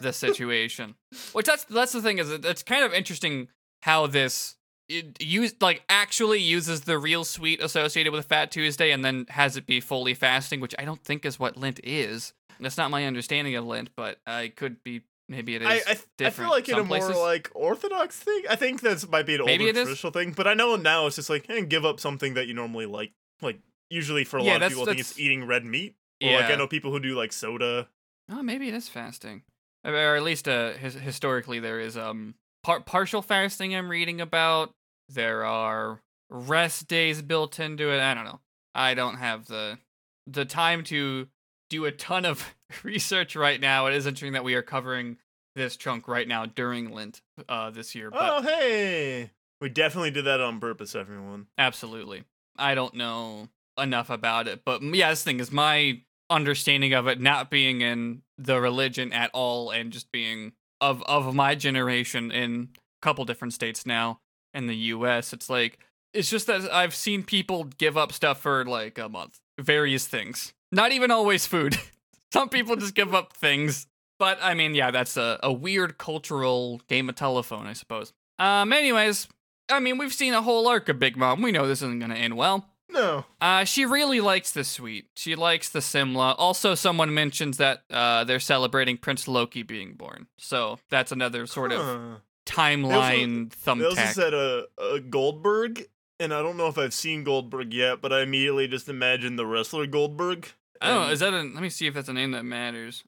the 0.00 0.12
situation. 0.12 0.94
Which 1.32 1.46
that's 1.46 1.64
that's 1.64 1.92
the 1.92 2.02
thing 2.02 2.18
is 2.18 2.30
it's 2.30 2.62
kind 2.62 2.84
of 2.84 2.92
interesting 2.92 3.48
how 3.82 4.06
this 4.06 4.56
it 4.88 5.20
use 5.20 5.54
like 5.60 5.82
actually 5.88 6.40
uses 6.40 6.82
the 6.82 6.98
real 6.98 7.24
sweet 7.24 7.60
associated 7.60 8.12
with 8.12 8.26
Fat 8.26 8.50
Tuesday 8.52 8.90
and 8.92 9.04
then 9.04 9.26
has 9.30 9.56
it 9.56 9.66
be 9.66 9.80
fully 9.80 10.14
fasting, 10.14 10.60
which 10.60 10.74
I 10.78 10.84
don't 10.84 11.02
think 11.02 11.24
is 11.24 11.38
what 11.40 11.56
Lent 11.56 11.80
is. 11.82 12.32
That's 12.60 12.76
not 12.78 12.90
my 12.90 13.04
understanding 13.04 13.54
of 13.56 13.64
Lent, 13.66 13.90
but 13.96 14.18
I 14.26 14.52
could 14.54 14.82
be 14.84 15.02
maybe 15.28 15.56
it 15.56 15.62
is. 15.62 15.68
I, 15.68 15.74
I, 15.74 15.94
th- 15.94 16.06
I 16.20 16.30
feel 16.30 16.48
like 16.48 16.68
in 16.68 16.74
a 16.76 16.78
some 16.78 16.86
more 16.86 17.10
like 17.16 17.50
orthodox 17.54 18.16
thing. 18.18 18.42
I 18.48 18.56
think 18.56 18.80
this 18.80 19.06
might 19.08 19.26
be 19.26 19.34
an 19.34 19.44
Maybe 19.44 19.64
older 19.64 19.70
it 19.70 19.82
is. 19.82 19.88
traditional 19.88 20.12
thing, 20.12 20.32
but 20.32 20.46
I 20.46 20.54
know 20.54 20.76
now 20.76 21.06
it's 21.06 21.16
just 21.16 21.28
like 21.28 21.46
hey, 21.46 21.64
give 21.66 21.84
up 21.84 21.98
something 22.00 22.34
that 22.34 22.46
you 22.46 22.54
normally 22.54 22.86
like. 22.86 23.12
Like 23.42 23.58
usually 23.90 24.24
for 24.24 24.38
a 24.38 24.42
Yeah, 24.42 24.52
lot 24.54 24.62
of 24.62 24.68
people, 24.68 24.84
I 24.84 24.86
think 24.86 25.00
it's 25.00 25.18
eating 25.18 25.46
red 25.46 25.64
meat. 25.64 25.96
Or 26.22 26.32
like 26.32 26.50
I 26.50 26.54
know 26.54 26.66
people 26.66 26.92
who 26.92 27.00
do 27.00 27.14
like 27.14 27.32
soda. 27.32 27.88
Oh, 28.30 28.42
maybe 28.42 28.68
it 28.68 28.74
is 28.74 28.88
fasting, 28.88 29.42
or 29.84 30.16
at 30.16 30.22
least 30.22 30.48
uh, 30.48 30.72
his- 30.72 30.94
historically 30.94 31.58
there 31.60 31.80
is 31.80 31.96
um 31.96 32.34
par- 32.64 32.80
partial 32.80 33.22
fasting. 33.22 33.74
I'm 33.74 33.88
reading 33.88 34.20
about. 34.20 34.72
There 35.08 35.44
are 35.44 36.00
rest 36.30 36.88
days 36.88 37.22
built 37.22 37.60
into 37.60 37.90
it. 37.92 38.00
I 38.00 38.14
don't 38.14 38.24
know. 38.24 38.40
I 38.74 38.94
don't 38.94 39.16
have 39.16 39.46
the 39.46 39.78
the 40.26 40.44
time 40.44 40.82
to 40.84 41.28
do 41.70 41.84
a 41.84 41.92
ton 41.92 42.24
of 42.24 42.54
research 42.82 43.36
right 43.36 43.60
now. 43.60 43.86
It 43.86 43.94
is 43.94 44.06
interesting 44.06 44.32
that 44.32 44.44
we 44.44 44.54
are 44.54 44.62
covering 44.62 45.18
this 45.54 45.76
chunk 45.76 46.08
right 46.08 46.26
now 46.28 46.44
during 46.46 46.90
Lent 46.90 47.22
uh, 47.48 47.70
this 47.70 47.94
year, 47.94 48.10
but 48.10 48.18
Oh 48.20 48.42
hey, 48.42 49.30
we 49.60 49.68
definitely 49.68 50.10
did 50.10 50.24
that 50.26 50.40
on 50.40 50.58
purpose, 50.60 50.94
everyone. 50.94 51.46
Absolutely. 51.56 52.24
I 52.58 52.74
don't 52.74 52.94
know 52.94 53.48
enough 53.78 54.10
about 54.10 54.48
it, 54.48 54.62
but 54.64 54.82
yeah, 54.82 55.10
this 55.10 55.22
thing 55.22 55.38
is 55.40 55.52
my 55.52 56.00
understanding 56.30 56.92
of 56.92 57.06
it 57.06 57.20
not 57.20 57.50
being 57.50 57.80
in 57.80 58.22
the 58.38 58.60
religion 58.60 59.12
at 59.12 59.30
all 59.32 59.70
and 59.70 59.92
just 59.92 60.10
being 60.12 60.52
of 60.80 61.02
of 61.04 61.34
my 61.34 61.54
generation 61.54 62.30
in 62.30 62.68
a 62.74 62.78
couple 63.02 63.24
different 63.24 63.54
states 63.54 63.86
now 63.86 64.20
in 64.52 64.66
the 64.66 64.76
US. 64.76 65.32
It's 65.32 65.48
like 65.48 65.78
it's 66.12 66.30
just 66.30 66.46
that 66.46 66.72
I've 66.72 66.94
seen 66.94 67.22
people 67.22 67.64
give 67.64 67.96
up 67.96 68.12
stuff 68.12 68.40
for 68.40 68.64
like 68.64 68.98
a 68.98 69.08
month. 69.08 69.40
Various 69.58 70.06
things. 70.06 70.52
Not 70.72 70.92
even 70.92 71.10
always 71.10 71.46
food. 71.46 71.76
Some 72.32 72.48
people 72.48 72.76
just 72.76 72.94
give 72.94 73.14
up 73.14 73.32
things. 73.32 73.86
But 74.18 74.38
I 74.40 74.54
mean, 74.54 74.74
yeah, 74.74 74.90
that's 74.90 75.16
a, 75.16 75.38
a 75.42 75.52
weird 75.52 75.98
cultural 75.98 76.80
game 76.88 77.08
of 77.08 77.14
telephone, 77.16 77.66
I 77.66 77.74
suppose. 77.74 78.12
Um, 78.38 78.72
anyways, 78.72 79.28
I 79.68 79.80
mean, 79.80 79.98
we've 79.98 80.12
seen 80.12 80.32
a 80.32 80.42
whole 80.42 80.66
arc 80.68 80.88
of 80.88 80.98
Big 80.98 81.16
Mom. 81.16 81.42
We 81.42 81.52
know 81.52 81.66
this 81.66 81.82
isn't 81.82 81.98
going 81.98 82.10
to 82.10 82.16
end 82.16 82.36
well. 82.36 82.66
No, 82.88 83.24
Uh, 83.40 83.64
she 83.64 83.84
really 83.84 84.20
likes 84.20 84.52
the 84.52 84.64
sweet. 84.64 85.08
She 85.16 85.34
likes 85.34 85.68
the 85.68 85.80
semla. 85.80 86.34
Also, 86.38 86.74
someone 86.74 87.12
mentions 87.12 87.56
that 87.58 87.82
uh, 87.90 88.24
they're 88.24 88.40
celebrating 88.40 88.96
Prince 88.96 89.26
Loki 89.28 89.62
being 89.62 89.94
born. 89.94 90.28
So 90.38 90.78
that's 90.88 91.12
another 91.12 91.46
sort 91.46 91.72
of 91.72 91.80
Huh. 91.80 92.16
timeline 92.46 93.50
They 93.64 93.84
also 93.84 93.94
thumbtack. 93.96 94.12
said 94.12 94.34
a, 94.34 94.66
a 94.80 95.00
Goldberg, 95.00 95.84
and 96.20 96.32
I 96.32 96.40
don't 96.42 96.56
know 96.56 96.68
if 96.68 96.78
I've 96.78 96.94
seen 96.94 97.24
Goldberg 97.24 97.74
yet, 97.74 98.00
but 98.00 98.12
I 98.12 98.22
immediately 98.22 98.68
just 98.68 98.88
imagine 98.88 99.36
the 99.36 99.46
wrestler 99.46 99.86
Goldberg. 99.86 100.48
I 100.80 100.88
don't 100.88 101.06
know. 101.06 101.12
Is 101.12 101.20
that 101.20 101.34
a? 101.34 101.38
Let 101.42 101.62
me 101.62 101.70
see 101.70 101.86
if 101.86 101.94
that's 101.94 102.08
a 102.08 102.12
name 102.12 102.30
that 102.32 102.44
matters. 102.44 103.02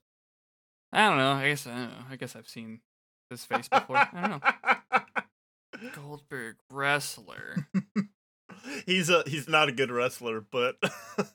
I 0.91 1.07
don't 1.07 1.17
know. 1.17 1.31
I 1.33 1.47
guess 1.49 1.65
I 1.67 1.71
don't 1.71 1.89
know. 1.89 2.05
I 2.11 2.15
guess 2.17 2.35
I've 2.35 2.49
seen 2.49 2.81
this 3.29 3.45
face 3.45 3.69
before. 3.69 3.97
I 3.97 4.09
don't 4.27 5.83
know. 5.83 5.91
Goldberg 5.95 6.57
wrestler. 6.71 7.67
he's 8.85 9.09
a 9.09 9.23
he's 9.27 9.47
not 9.49 9.69
a 9.69 9.71
good 9.71 9.91
wrestler, 9.91 10.41
but 10.51 10.75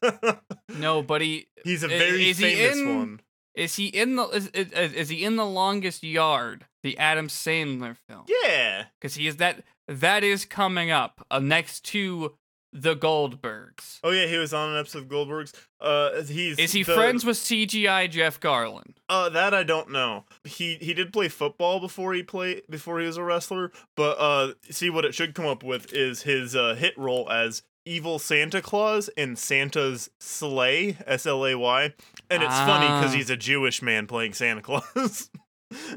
No, 0.78 1.02
but 1.02 1.20
he 1.20 1.46
he's 1.64 1.82
a 1.82 1.88
very 1.88 2.30
is 2.30 2.38
he 2.38 2.54
famous 2.54 2.76
in- 2.78 2.98
one. 2.98 3.20
is. 3.54 3.76
He 3.76 3.86
in 3.86 4.16
the 4.16 4.24
is, 4.28 4.48
is, 4.48 4.92
is 4.92 5.08
he 5.08 5.24
in 5.24 5.36
the 5.36 5.46
longest 5.46 6.02
yard? 6.02 6.66
The 6.82 6.98
Adam 6.98 7.28
Sandler 7.28 7.96
film. 8.08 8.24
Yeah, 8.44 8.84
because 9.00 9.14
he 9.14 9.26
is 9.26 9.36
that 9.36 9.62
that 9.88 10.22
is 10.24 10.44
coming 10.44 10.90
up 10.90 11.24
uh, 11.30 11.38
next 11.38 11.84
to 11.86 12.34
the 12.74 12.96
Goldbergs. 12.96 14.00
Oh 14.02 14.10
yeah, 14.10 14.26
he 14.26 14.36
was 14.36 14.52
on 14.52 14.70
an 14.74 14.80
episode 14.80 14.98
of 15.04 15.08
Goldberg's. 15.08 15.52
Uh, 15.80 16.22
he's 16.22 16.58
Is 16.58 16.72
he 16.72 16.82
the- 16.82 16.92
friends 16.94 17.24
with 17.24 17.36
CGI 17.36 18.10
Jeff 18.10 18.40
Garlin? 18.40 18.94
Uh, 19.08 19.28
that 19.28 19.54
I 19.54 19.62
don't 19.62 19.90
know. 19.90 20.24
He 20.44 20.74
he 20.80 20.92
did 20.92 21.12
play 21.12 21.28
football 21.28 21.78
before 21.80 22.12
he 22.14 22.22
played 22.24 22.62
before 22.68 22.98
he 23.00 23.06
was 23.06 23.16
a 23.16 23.22
wrestler. 23.22 23.70
But 23.96 24.16
uh, 24.18 24.54
see 24.70 24.90
what 24.90 25.04
it 25.04 25.14
should 25.14 25.34
come 25.34 25.46
up 25.46 25.62
with 25.62 25.92
is 25.92 26.22
his 26.22 26.56
uh, 26.56 26.74
hit 26.74 26.98
role 26.98 27.30
as 27.30 27.62
evil 27.86 28.18
Santa 28.18 28.60
Claus 28.60 29.08
in 29.16 29.36
Santa's 29.36 30.10
Slay, 30.18 30.96
S 31.06 31.26
L 31.26 31.46
A 31.46 31.54
Y, 31.56 31.84
and 32.30 32.42
it's 32.42 32.54
funny 32.60 32.86
Ah. 32.88 33.00
because 33.00 33.14
he's 33.14 33.30
a 33.30 33.36
Jewish 33.36 33.82
man 33.82 34.06
playing 34.08 34.32
Santa 34.32 34.62
Claus. 34.62 35.30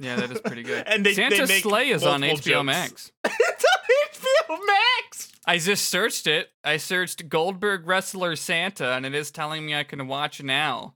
Yeah, 0.01 0.15
that 0.17 0.31
is 0.31 0.41
pretty 0.41 0.63
good. 0.63 0.83
and 0.87 1.05
they, 1.05 1.13
Santa 1.13 1.45
they 1.45 1.59
Sleigh 1.59 1.89
is 1.89 2.03
on 2.03 2.21
HBO 2.21 2.41
jokes. 2.41 2.65
Max. 2.65 3.11
it's 3.25 4.19
on 4.49 4.59
Max. 4.67 5.31
I 5.45 5.57
just 5.57 5.89
searched 5.89 6.27
it. 6.27 6.49
I 6.63 6.77
searched 6.77 7.29
Goldberg 7.29 7.87
wrestler 7.87 8.35
Santa, 8.35 8.91
and 8.93 9.05
it 9.05 9.15
is 9.15 9.31
telling 9.31 9.65
me 9.65 9.75
I 9.75 9.83
can 9.83 10.07
watch 10.07 10.41
now. 10.43 10.93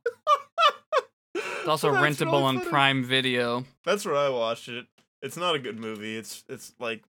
It's 1.36 1.68
also 1.68 1.92
That's 1.92 2.20
rentable 2.20 2.32
really 2.34 2.44
on 2.44 2.58
funny. 2.60 2.70
Prime 2.70 3.04
Video. 3.04 3.66
That's 3.86 4.06
where 4.06 4.16
I 4.16 4.30
watched 4.30 4.68
it. 4.68 4.88
It's 5.22 5.38
not 5.38 5.56
a 5.56 5.60
good 5.60 5.80
movie. 5.80 6.18
It's 6.18 6.44
it's 6.50 6.74
like 6.80 7.04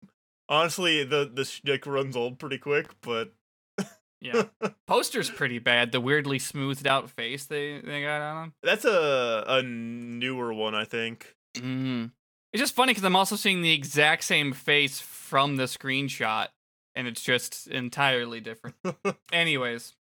honestly 0.48 1.04
the 1.04 1.30
the 1.32 1.44
shtick 1.44 1.86
runs 1.86 2.14
old 2.16 2.38
pretty 2.38 2.58
quick, 2.58 2.88
but 3.00 3.32
Yeah, 4.20 4.44
poster's 4.86 5.30
pretty 5.30 5.58
bad. 5.58 5.90
The 5.90 6.00
weirdly 6.00 6.38
smoothed 6.38 6.86
out 6.86 7.08
face 7.10 7.46
they 7.46 7.80
they 7.80 8.02
got 8.02 8.20
on 8.20 8.44
him. 8.44 8.52
that's 8.62 8.84
a 8.84 9.44
a 9.46 9.62
newer 9.62 10.52
one, 10.52 10.74
I 10.74 10.84
think. 10.84 11.34
Mm. 11.56 12.10
It's 12.52 12.60
just 12.60 12.74
funny 12.74 12.90
because 12.92 13.04
I'm 13.04 13.16
also 13.16 13.36
seeing 13.36 13.62
the 13.62 13.72
exact 13.72 14.24
same 14.24 14.52
face 14.52 15.00
from 15.00 15.56
the 15.56 15.64
screenshot, 15.64 16.48
and 16.94 17.06
it's 17.08 17.22
just 17.22 17.66
entirely 17.66 18.40
different. 18.40 18.76
Anyways, 19.32 19.94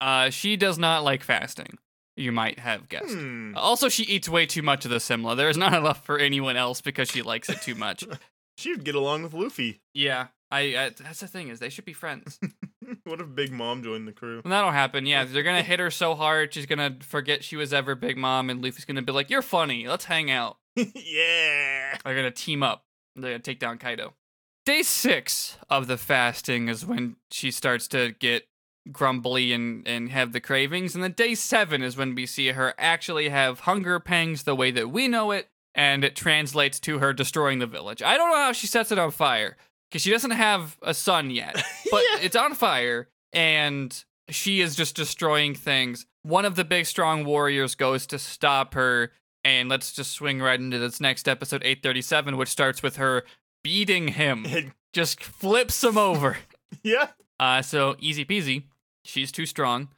uh, 0.00 0.30
she 0.30 0.56
does 0.56 0.78
not 0.78 1.02
like 1.04 1.22
fasting. 1.24 1.78
You 2.16 2.32
might 2.32 2.58
have 2.60 2.88
guessed. 2.88 3.12
Hmm. 3.14 3.52
Also, 3.56 3.88
she 3.88 4.04
eats 4.04 4.28
way 4.28 4.46
too 4.46 4.62
much 4.62 4.84
of 4.84 4.90
the 4.90 4.96
semla. 4.98 5.36
There 5.36 5.50
is 5.50 5.56
not 5.58 5.74
enough 5.78 6.04
for 6.04 6.18
anyone 6.18 6.56
else 6.56 6.80
because 6.80 7.10
she 7.10 7.22
likes 7.22 7.48
it 7.48 7.60
too 7.62 7.74
much. 7.74 8.04
She 8.58 8.72
would 8.72 8.84
get 8.84 8.94
along 8.94 9.22
with 9.22 9.34
Luffy. 9.34 9.82
yeah, 9.92 10.28
I, 10.50 10.60
I. 10.60 10.88
That's 10.98 11.20
the 11.20 11.26
thing 11.26 11.48
is 11.48 11.58
they 11.58 11.68
should 11.68 11.84
be 11.84 11.92
friends. 11.92 12.40
what 13.04 13.20
if 13.20 13.34
Big 13.34 13.52
Mom 13.52 13.82
joined 13.82 14.08
the 14.08 14.12
crew? 14.12 14.40
When 14.40 14.48
that'll 14.50 14.70
happen, 14.70 15.04
yeah, 15.04 15.26
they're 15.26 15.42
gonna 15.42 15.60
hit 15.62 15.78
her 15.78 15.90
so 15.90 16.14
hard 16.14 16.54
she's 16.54 16.64
gonna 16.64 16.96
forget 17.02 17.44
she 17.44 17.56
was 17.56 17.74
ever 17.74 17.94
Big 17.94 18.16
Mom, 18.16 18.48
and 18.48 18.64
Luffy's 18.64 18.86
gonna 18.86 19.02
be 19.02 19.12
like, 19.12 19.28
"You're 19.28 19.42
funny. 19.42 19.86
Let's 19.86 20.06
hang 20.06 20.30
out." 20.30 20.56
Yeah. 20.76 21.96
They're 22.04 22.14
gonna 22.14 22.30
team 22.30 22.62
up. 22.62 22.84
They're 23.14 23.30
gonna 23.32 23.38
take 23.40 23.58
down 23.60 23.78
Kaido. 23.78 24.14
Day 24.64 24.82
six 24.82 25.56
of 25.70 25.86
the 25.86 25.96
fasting 25.96 26.68
is 26.68 26.84
when 26.84 27.16
she 27.30 27.50
starts 27.50 27.86
to 27.88 28.12
get 28.18 28.46
grumbly 28.90 29.52
and, 29.52 29.86
and 29.86 30.10
have 30.10 30.32
the 30.32 30.40
cravings. 30.40 30.94
And 30.94 31.02
then 31.02 31.12
day 31.12 31.34
seven 31.34 31.82
is 31.82 31.96
when 31.96 32.14
we 32.14 32.26
see 32.26 32.48
her 32.48 32.74
actually 32.78 33.28
have 33.28 33.60
hunger 33.60 33.98
pangs 34.00 34.42
the 34.44 34.54
way 34.54 34.70
that 34.72 34.90
we 34.90 35.08
know 35.08 35.30
it. 35.30 35.48
And 35.74 36.04
it 36.04 36.16
translates 36.16 36.80
to 36.80 37.00
her 37.00 37.12
destroying 37.12 37.58
the 37.58 37.66
village. 37.66 38.02
I 38.02 38.16
don't 38.16 38.30
know 38.30 38.36
how 38.36 38.52
she 38.52 38.66
sets 38.66 38.90
it 38.92 38.98
on 38.98 39.10
fire 39.10 39.56
because 39.90 40.02
she 40.02 40.10
doesn't 40.10 40.30
have 40.30 40.76
a 40.82 40.94
son 40.94 41.30
yet, 41.30 41.54
but 41.90 42.02
Yeah. 42.12 42.20
it's 42.22 42.36
on 42.36 42.54
fire 42.54 43.08
and 43.32 44.04
she 44.30 44.60
is 44.62 44.74
just 44.74 44.96
destroying 44.96 45.54
things. 45.54 46.06
One 46.22 46.44
of 46.46 46.56
the 46.56 46.64
big 46.64 46.86
strong 46.86 47.24
warriors 47.24 47.74
goes 47.74 48.06
to 48.08 48.18
stop 48.18 48.72
her 48.74 49.12
and 49.46 49.68
let's 49.68 49.92
just 49.92 50.10
swing 50.10 50.40
right 50.40 50.58
into 50.58 50.78
this 50.78 51.00
next 51.00 51.28
episode 51.28 51.62
837 51.62 52.36
which 52.36 52.48
starts 52.48 52.82
with 52.82 52.96
her 52.96 53.22
beating 53.62 54.08
him. 54.08 54.44
And- 54.48 54.72
Just 54.92 55.22
flips 55.22 55.84
him 55.84 55.96
over. 55.96 56.38
yeah. 56.82 57.08
Uh 57.38 57.62
so 57.62 57.94
easy 58.00 58.24
peasy. 58.24 58.64
She's 59.04 59.30
too 59.30 59.46
strong. 59.46 59.88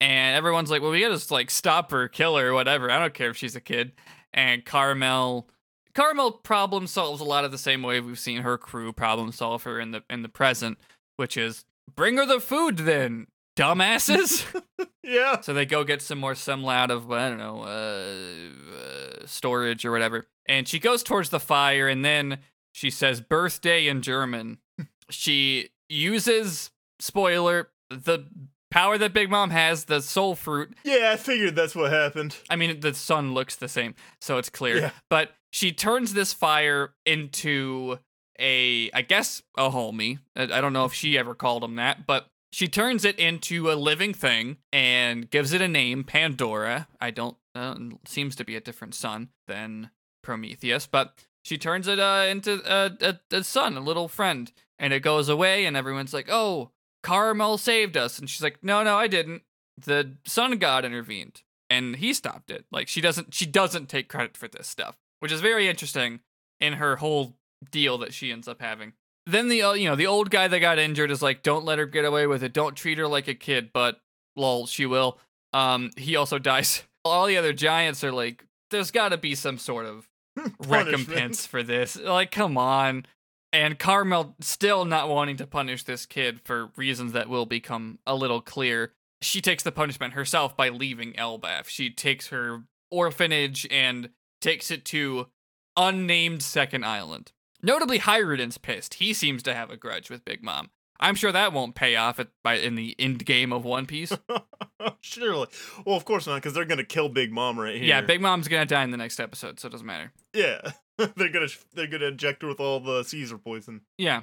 And 0.00 0.36
everyone's 0.36 0.70
like, 0.70 0.82
well, 0.82 0.90
we 0.90 1.00
gotta 1.00 1.14
just 1.14 1.30
like 1.30 1.50
stop 1.50 1.90
her, 1.90 2.06
kill 2.08 2.36
her, 2.36 2.52
whatever. 2.52 2.90
I 2.90 2.98
don't 2.98 3.14
care 3.14 3.30
if 3.30 3.36
she's 3.36 3.56
a 3.56 3.60
kid. 3.60 3.92
And 4.34 4.64
Carmel 4.64 5.48
Carmel 5.94 6.32
problem 6.32 6.86
solves 6.86 7.20
a 7.20 7.24
lot 7.24 7.44
of 7.44 7.50
the 7.50 7.58
same 7.58 7.82
way 7.82 7.98
we've 8.00 8.18
seen 8.18 8.42
her 8.42 8.58
crew 8.58 8.92
problem 8.92 9.32
solve 9.32 9.62
her 9.62 9.80
in 9.80 9.90
the 9.92 10.02
in 10.10 10.22
the 10.22 10.28
present, 10.28 10.78
which 11.16 11.36
is 11.36 11.64
bring 11.96 12.16
her 12.18 12.26
the 12.26 12.40
food 12.40 12.78
then, 12.78 13.26
dumbasses. 13.58 14.44
Yeah. 15.02 15.40
so 15.40 15.54
they 15.54 15.64
go 15.64 15.84
get 15.84 16.02
some 16.02 16.18
more 16.18 16.34
semla 16.34 16.74
out 16.74 16.90
of 16.90 17.10
I 17.10 17.30
don't 17.30 17.38
know 17.38 17.62
uh, 17.62 18.76
uh, 18.76 19.26
storage 19.26 19.86
or 19.86 19.90
whatever, 19.90 20.26
and 20.46 20.68
she 20.68 20.78
goes 20.78 21.02
towards 21.02 21.30
the 21.30 21.40
fire, 21.40 21.88
and 21.88 22.04
then 22.04 22.40
she 22.72 22.90
says 22.90 23.22
birthday 23.22 23.88
in 23.88 24.02
German. 24.02 24.58
she 25.10 25.70
uses 25.88 26.70
spoiler 27.00 27.70
the 27.88 28.26
power 28.70 28.98
that 28.98 29.14
Big 29.14 29.30
Mom 29.30 29.48
has, 29.48 29.84
the 29.86 30.02
soul 30.02 30.34
fruit, 30.34 30.74
Yeah, 30.84 31.10
I 31.12 31.16
figured 31.16 31.56
that's 31.56 31.74
what 31.74 31.90
happened. 31.90 32.36
I 32.50 32.56
mean, 32.56 32.80
the 32.80 32.92
sun 32.92 33.32
looks 33.32 33.56
the 33.56 33.68
same, 33.68 33.94
so 34.20 34.36
it's 34.36 34.50
clear. 34.50 34.76
Yeah. 34.76 34.90
But 35.08 35.30
she 35.50 35.72
turns 35.72 36.12
this 36.12 36.34
fire 36.34 36.92
into 37.06 37.98
a, 38.38 38.90
I 38.92 39.00
guess, 39.00 39.42
a 39.56 39.70
homie. 39.70 40.18
I 40.36 40.42
I 40.42 40.60
don't 40.60 40.74
know 40.74 40.84
if 40.84 40.92
she 40.92 41.16
ever 41.16 41.34
called 41.34 41.64
him 41.64 41.76
that, 41.76 42.06
but 42.06 42.26
she 42.52 42.68
turns 42.68 43.04
it 43.04 43.18
into 43.18 43.70
a 43.70 43.74
living 43.74 44.14
thing 44.14 44.58
and 44.72 45.30
gives 45.30 45.52
it 45.52 45.60
a 45.60 45.68
name, 45.68 46.04
Pandora. 46.04 46.88
I 47.00 47.10
don't, 47.10 47.36
uh, 47.54 47.76
seems 48.06 48.36
to 48.36 48.44
be 48.44 48.56
a 48.56 48.60
different 48.60 48.94
sun 48.94 49.28
than 49.46 49.90
Prometheus, 50.22 50.86
but 50.86 51.14
she 51.42 51.58
turns 51.58 51.88
it 51.88 51.98
uh, 51.98 52.26
into 52.28 52.60
a, 52.66 52.92
a, 53.00 53.36
a 53.36 53.44
son, 53.44 53.76
a 53.76 53.80
little 53.80 54.08
friend, 54.08 54.52
and 54.78 54.92
it 54.92 55.00
goes 55.00 55.28
away, 55.28 55.64
and 55.66 55.76
everyone's 55.76 56.14
like, 56.14 56.28
oh, 56.30 56.70
Carmel 57.02 57.58
saved 57.58 57.96
us. 57.96 58.18
And 58.18 58.28
she's 58.28 58.42
like, 58.42 58.58
no, 58.62 58.82
no, 58.82 58.96
I 58.96 59.06
didn't. 59.06 59.42
The 59.76 60.16
sun 60.24 60.58
god 60.58 60.84
intervened 60.84 61.42
and 61.70 61.96
he 61.96 62.12
stopped 62.12 62.50
it. 62.50 62.64
Like 62.70 62.88
she 62.88 63.00
doesn't 63.00 63.34
she 63.34 63.46
doesn't 63.46 63.88
take 63.88 64.08
credit 64.08 64.36
for 64.36 64.48
this 64.48 64.66
stuff, 64.66 64.96
which 65.20 65.32
is 65.32 65.40
very 65.40 65.68
interesting 65.68 66.20
in 66.60 66.74
her 66.74 66.96
whole 66.96 67.36
deal 67.70 67.98
that 67.98 68.14
she 68.14 68.32
ends 68.32 68.48
up 68.48 68.60
having. 68.60 68.94
Then 69.28 69.48
the 69.48 69.62
uh, 69.62 69.72
you 69.74 69.88
know 69.88 69.94
the 69.94 70.06
old 70.06 70.30
guy 70.30 70.48
that 70.48 70.58
got 70.58 70.78
injured 70.78 71.10
is 71.10 71.20
like, 71.20 71.42
don't 71.42 71.66
let 71.66 71.78
her 71.78 71.84
get 71.84 72.06
away 72.06 72.26
with 72.26 72.42
it. 72.42 72.54
Don't 72.54 72.74
treat 72.74 72.96
her 72.96 73.06
like 73.06 73.28
a 73.28 73.34
kid. 73.34 73.70
But 73.74 74.00
lol, 74.36 74.66
she 74.66 74.86
will. 74.86 75.18
Um, 75.52 75.90
he 75.96 76.16
also 76.16 76.38
dies. 76.38 76.82
All 77.04 77.26
the 77.26 77.36
other 77.36 77.52
giants 77.52 78.02
are 78.02 78.12
like, 78.12 78.44
there's 78.70 78.90
got 78.90 79.10
to 79.10 79.18
be 79.18 79.34
some 79.34 79.58
sort 79.58 79.84
of 79.84 80.08
recompense 80.66 81.46
for 81.46 81.62
this. 81.62 81.96
Like, 81.96 82.30
come 82.30 82.56
on. 82.56 83.04
And 83.52 83.78
Carmel 83.78 84.34
still 84.40 84.84
not 84.84 85.08
wanting 85.08 85.36
to 85.38 85.46
punish 85.46 85.84
this 85.84 86.04
kid 86.06 86.40
for 86.44 86.70
reasons 86.76 87.12
that 87.12 87.28
will 87.28 87.46
become 87.46 87.98
a 88.06 88.14
little 88.14 88.40
clear. 88.42 88.92
She 89.22 89.40
takes 89.40 89.62
the 89.62 89.72
punishment 89.72 90.14
herself 90.14 90.56
by 90.56 90.68
leaving 90.68 91.12
Elbaf. 91.14 91.66
She 91.66 91.90
takes 91.90 92.28
her 92.28 92.64
orphanage 92.90 93.66
and 93.70 94.10
takes 94.40 94.70
it 94.70 94.84
to 94.86 95.28
unnamed 95.76 96.42
second 96.42 96.84
island. 96.84 97.32
Notably, 97.62 97.98
Hajrudin's 97.98 98.58
pissed. 98.58 98.94
He 98.94 99.12
seems 99.12 99.42
to 99.44 99.54
have 99.54 99.70
a 99.70 99.76
grudge 99.76 100.10
with 100.10 100.24
Big 100.24 100.42
Mom. 100.42 100.70
I'm 101.00 101.14
sure 101.14 101.30
that 101.30 101.52
won't 101.52 101.74
pay 101.74 101.96
off 101.96 102.18
at, 102.18 102.28
by 102.42 102.54
in 102.54 102.74
the 102.74 102.96
end 102.98 103.24
game 103.24 103.52
of 103.52 103.64
One 103.64 103.86
Piece. 103.86 104.12
Surely. 105.00 105.46
Well, 105.84 105.96
of 105.96 106.04
course 106.04 106.26
not, 106.26 106.36
because 106.36 106.54
they're 106.54 106.64
gonna 106.64 106.84
kill 106.84 107.08
Big 107.08 107.32
Mom 107.32 107.58
right 107.58 107.76
here. 107.76 107.84
yeah, 107.84 108.00
Big 108.00 108.20
Mom's 108.20 108.48
gonna 108.48 108.66
die 108.66 108.82
in 108.82 108.90
the 108.90 108.96
next 108.96 109.20
episode, 109.20 109.60
so 109.60 109.68
it 109.68 109.70
doesn't 109.70 109.86
matter. 109.86 110.12
Yeah, 110.34 110.72
they're 111.16 111.28
gonna 111.30 111.48
they're 111.74 111.86
gonna 111.86 112.06
inject 112.06 112.42
her 112.42 112.48
with 112.48 112.60
all 112.60 112.80
the 112.80 113.04
Caesar 113.04 113.38
poison. 113.38 113.82
Yeah. 113.96 114.22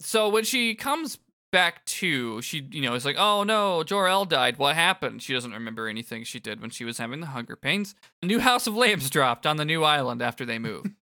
So 0.00 0.28
when 0.28 0.44
she 0.44 0.74
comes 0.74 1.18
back 1.52 1.84
to, 1.84 2.40
she 2.42 2.66
you 2.70 2.80
know 2.82 2.94
is 2.94 3.04
like, 3.04 3.16
oh 3.18 3.44
no, 3.44 3.82
Jorul 3.84 4.26
died. 4.26 4.56
What 4.56 4.76
happened? 4.76 5.22
She 5.22 5.34
doesn't 5.34 5.52
remember 5.52 5.88
anything 5.88 6.24
she 6.24 6.40
did 6.40 6.60
when 6.60 6.70
she 6.70 6.84
was 6.84 6.96
having 6.98 7.20
the 7.20 7.28
hunger 7.28 7.54
pains. 7.56 7.94
A 8.22 8.26
new 8.26 8.40
House 8.40 8.66
of 8.66 8.74
Lambs 8.74 9.10
dropped 9.10 9.46
on 9.46 9.58
the 9.58 9.64
new 9.64 9.84
island 9.84 10.22
after 10.22 10.44
they 10.46 10.58
moved. 10.58 10.90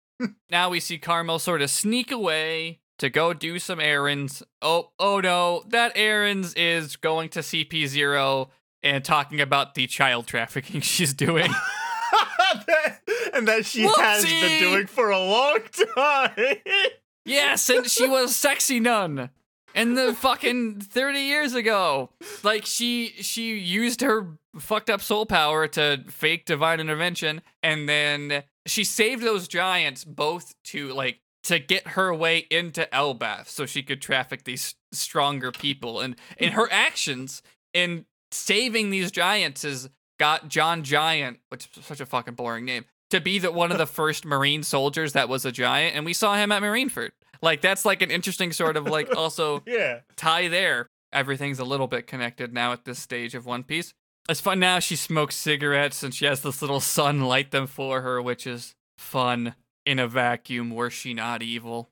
now 0.49 0.69
we 0.69 0.79
see 0.79 0.97
Carmel 0.97 1.39
sort 1.39 1.61
of 1.61 1.69
sneak 1.69 2.11
away 2.11 2.79
to 2.99 3.09
go 3.09 3.33
do 3.33 3.59
some 3.59 3.79
errands. 3.79 4.43
Oh, 4.61 4.91
oh 4.99 5.19
no, 5.19 5.63
that 5.67 5.93
errands 5.95 6.53
is 6.55 6.95
going 6.95 7.29
to 7.29 7.39
CP0 7.39 8.49
and 8.83 9.03
talking 9.03 9.41
about 9.41 9.75
the 9.75 9.87
child 9.87 10.27
trafficking 10.27 10.81
she's 10.81 11.13
doing. 11.13 11.51
and 13.33 13.47
that 13.47 13.65
she 13.65 13.83
has 13.83 14.25
been 14.25 14.59
doing 14.59 14.87
for 14.87 15.09
a 15.09 15.19
long 15.19 15.59
time. 15.95 16.55
yes, 17.25 17.69
and 17.69 17.89
she 17.89 18.07
was 18.07 18.35
sexy 18.35 18.79
nun. 18.79 19.29
And 19.75 19.95
the 19.95 20.13
fucking 20.15 20.79
30 20.79 21.19
years 21.19 21.53
ago. 21.53 22.09
Like 22.43 22.65
she 22.65 23.13
she 23.19 23.55
used 23.57 24.01
her 24.01 24.37
fucked 24.57 24.89
up 24.89 25.01
soul 25.01 25.27
power 25.27 25.67
to 25.67 26.03
fake 26.07 26.45
divine 26.45 26.79
intervention 26.79 27.41
and 27.61 27.87
then 27.87 28.43
she 28.67 28.83
saved 28.83 29.23
those 29.23 29.47
giants 29.47 30.03
both 30.03 30.53
to 30.65 30.93
like 30.93 31.19
to 31.43 31.59
get 31.59 31.89
her 31.89 32.13
way 32.13 32.45
into 32.51 32.87
Elbaf 32.91 33.47
so 33.47 33.65
she 33.65 33.81
could 33.81 34.01
traffic 34.01 34.43
these 34.43 34.75
stronger 34.91 35.51
people 35.51 36.01
and 36.01 36.15
in 36.37 36.51
her 36.51 36.67
actions 36.71 37.41
in 37.73 38.05
saving 38.31 38.89
these 38.89 39.11
giants 39.11 39.63
has 39.63 39.89
got 40.19 40.47
John 40.49 40.83
Giant, 40.83 41.39
which 41.49 41.69
is 41.77 41.85
such 41.85 41.99
a 41.99 42.05
fucking 42.05 42.35
boring 42.35 42.65
name, 42.65 42.85
to 43.11 43.21
be 43.21 43.39
the 43.39 43.51
one 43.51 43.71
of 43.71 43.77
the 43.77 43.85
first 43.85 44.25
Marine 44.25 44.63
soldiers 44.63 45.13
that 45.13 45.29
was 45.29 45.45
a 45.45 45.51
giant, 45.51 45.95
and 45.95 46.05
we 46.05 46.13
saw 46.13 46.35
him 46.35 46.51
at 46.51 46.61
Marineford. 46.61 47.11
Like 47.41 47.61
that's 47.61 47.85
like 47.85 48.01
an 48.01 48.11
interesting 48.11 48.51
sort 48.51 48.77
of 48.77 48.85
like 48.85 49.15
also 49.15 49.63
yeah. 49.65 49.99
tie 50.15 50.47
there. 50.47 50.89
Everything's 51.13 51.59
a 51.59 51.63
little 51.63 51.87
bit 51.87 52.07
connected 52.07 52.53
now 52.53 52.73
at 52.73 52.83
this 52.83 52.99
stage 52.99 53.35
of 53.35 53.45
One 53.45 53.63
Piece. 53.63 53.93
It's 54.29 54.41
fun 54.41 54.59
now. 54.59 54.79
She 54.79 54.95
smokes 54.95 55.35
cigarettes 55.35 56.03
and 56.03 56.13
she 56.13 56.25
has 56.25 56.41
this 56.41 56.61
little 56.61 56.81
sun 56.81 57.21
light 57.21 57.51
them 57.51 57.67
for 57.67 58.01
her, 58.01 58.21
which 58.21 58.45
is 58.45 58.75
fun 58.97 59.55
in 59.85 59.99
a 59.99 60.07
vacuum. 60.07 60.71
Were 60.71 60.89
she 60.89 61.13
not 61.13 61.41
evil? 61.41 61.89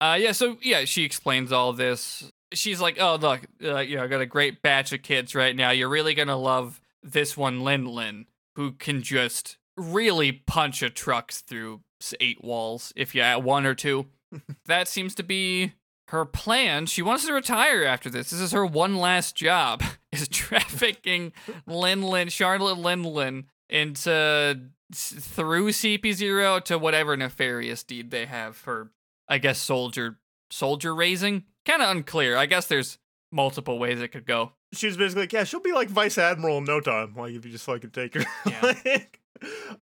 Uh, 0.00 0.16
yeah. 0.20 0.32
So 0.32 0.58
yeah, 0.62 0.84
she 0.84 1.04
explains 1.04 1.52
all 1.52 1.72
this. 1.72 2.30
She's 2.52 2.80
like, 2.80 2.98
"Oh 3.00 3.16
look, 3.16 3.42
uh, 3.62 3.78
you 3.78 3.96
know, 3.96 4.04
I 4.04 4.06
got 4.08 4.20
a 4.20 4.26
great 4.26 4.62
batch 4.62 4.92
of 4.92 5.02
kids 5.02 5.34
right 5.34 5.54
now. 5.54 5.70
You're 5.70 5.88
really 5.88 6.14
gonna 6.14 6.36
love 6.36 6.80
this 7.02 7.36
one, 7.36 7.62
Lin 7.62 7.86
Lin, 7.86 8.26
who 8.56 8.72
can 8.72 9.02
just 9.02 9.56
really 9.76 10.32
punch 10.32 10.82
a 10.82 10.90
truck 10.90 11.32
through 11.32 11.80
eight 12.20 12.42
walls 12.42 12.92
if 12.96 13.14
you 13.14 13.20
add 13.20 13.44
one 13.44 13.64
or 13.64 13.74
two. 13.74 14.06
that 14.66 14.88
seems 14.88 15.14
to 15.14 15.22
be 15.22 15.72
her 16.08 16.24
plan. 16.24 16.86
She 16.86 17.02
wants 17.02 17.26
to 17.26 17.32
retire 17.32 17.84
after 17.84 18.10
this. 18.10 18.30
This 18.30 18.40
is 18.40 18.52
her 18.52 18.66
one 18.66 18.96
last 18.96 19.34
job: 19.34 19.82
is 20.22 20.28
trafficking 20.30 21.32
Lin 21.66 22.02
Lin, 22.02 22.28
Charlotte 22.28 22.78
Lin 22.78 23.02
Lin, 23.02 23.44
into 23.68 24.60
through 24.94 25.70
CP0 25.70 26.64
to 26.64 26.78
whatever 26.78 27.16
nefarious 27.16 27.82
deed 27.82 28.10
they 28.10 28.26
have 28.26 28.56
for, 28.56 28.90
I 29.28 29.38
guess, 29.38 29.58
soldier 29.58 30.18
soldier 30.50 30.94
raising. 30.94 31.44
Kind 31.64 31.82
of 31.82 31.90
unclear. 31.90 32.36
I 32.36 32.46
guess 32.46 32.66
there's 32.68 32.98
multiple 33.32 33.78
ways 33.78 34.00
it 34.00 34.08
could 34.08 34.26
go. 34.26 34.52
She 34.72 34.86
was 34.86 34.96
basically 34.96 35.22
like, 35.22 35.32
yeah, 35.32 35.44
she'll 35.44 35.60
be 35.60 35.72
like 35.72 35.88
vice 35.88 36.18
admiral 36.18 36.58
in 36.58 36.64
no 36.64 36.80
time. 36.80 37.14
Like 37.16 37.32
if 37.34 37.44
you 37.44 37.50
just 37.50 37.64
fucking 37.64 37.90
take 37.90 38.14
her. 38.14 38.24
Yeah. 38.46 38.60
Like, 38.62 39.20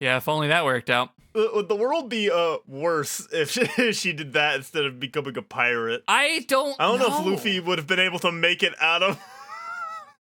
Yeah, 0.01 0.17
if 0.19 0.29
only 0.29 0.49
that 0.49 0.65
worked 0.65 0.89
out. 0.89 1.11
uh, 1.35 1.47
would 1.55 1.69
the 1.69 1.75
world 1.77 2.09
be 2.09 2.31
uh 2.31 2.59
worse 2.69 3.27
if 3.33 3.51
she, 3.51 3.63
if 3.63 3.97
she 3.97 4.13
did 4.13 4.33
that 4.35 4.57
instead 4.57 4.85
of 4.87 5.01
becoming 5.01 5.37
a 5.37 5.43
pirate? 5.43 6.05
I 6.07 6.45
don't. 6.49 6.77
I 6.81 6.87
don't 6.87 7.01
know, 7.01 7.19
if 7.21 7.27
Luffy 7.27 7.59
would 7.61 7.79
have 7.79 7.87
been 7.89 7.99
able 8.01 8.19
to 8.21 8.31
make 8.33 8.63
it 8.63 8.75
out 8.81 9.03
of 9.03 9.21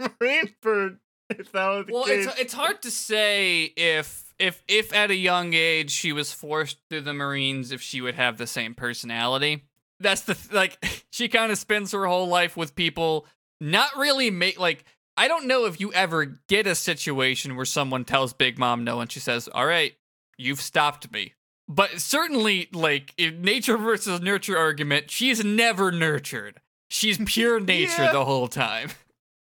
Marineford 0.21 0.99
if 1.31 1.53
that 1.53 1.69
was 1.69 1.87
the 1.87 1.93
Well, 1.93 2.05
case. 2.05 2.27
it's 2.27 2.41
it's 2.41 2.53
hard 2.53 2.83
to 2.83 2.91
say 2.91 3.65
if 3.77 4.25
if 4.39 4.63
if 4.67 4.93
at 4.95 5.11
a 5.11 5.15
young 5.17 5.55
age 5.55 5.91
she 5.91 6.13
was 6.13 6.33
forced 6.33 6.79
through 6.89 7.03
the 7.03 7.15
Marines 7.15 7.71
if 7.73 7.81
she 7.81 8.01
would 8.01 8.15
have 8.17 8.37
the 8.39 8.47
same 8.47 8.75
personality. 8.75 9.65
That's 10.01 10.23
the 10.23 10.35
th- 10.35 10.53
like 10.53 11.05
she 11.13 11.29
kind 11.29 11.53
of 11.53 11.59
spends 11.59 11.93
her 11.93 12.07
whole 12.07 12.27
life 12.27 12.57
with 12.57 12.75
people 12.75 13.27
not 13.61 13.91
really 13.97 14.31
make 14.31 14.59
like 14.59 14.85
I 15.17 15.29
don't 15.29 15.47
know 15.47 15.67
if 15.67 15.79
you 15.81 15.93
ever 15.93 16.41
get 16.49 16.67
a 16.67 16.75
situation 16.75 17.55
where 17.55 17.67
someone 17.67 18.05
tells 18.05 18.33
Big 18.33 18.59
Mom 18.59 18.85
no 18.85 19.01
and 19.01 19.13
she 19.13 19.21
says, 19.21 19.49
"All 19.53 19.67
right, 19.67 19.93
you've 20.39 20.61
stopped 20.63 21.13
me." 21.13 21.35
But 21.69 22.01
certainly 22.01 22.69
like 22.73 23.13
in 23.19 23.43
nature 23.43 23.77
versus 23.77 24.21
nurture 24.23 24.57
argument, 24.57 25.11
she's 25.11 25.45
never 25.45 25.93
nurtured. 25.93 26.61
She's 26.89 27.19
pure 27.27 27.61
nature 27.61 28.05
Yeah. 28.05 28.13
the 28.13 28.25
whole 28.25 28.49
time. 28.49 28.91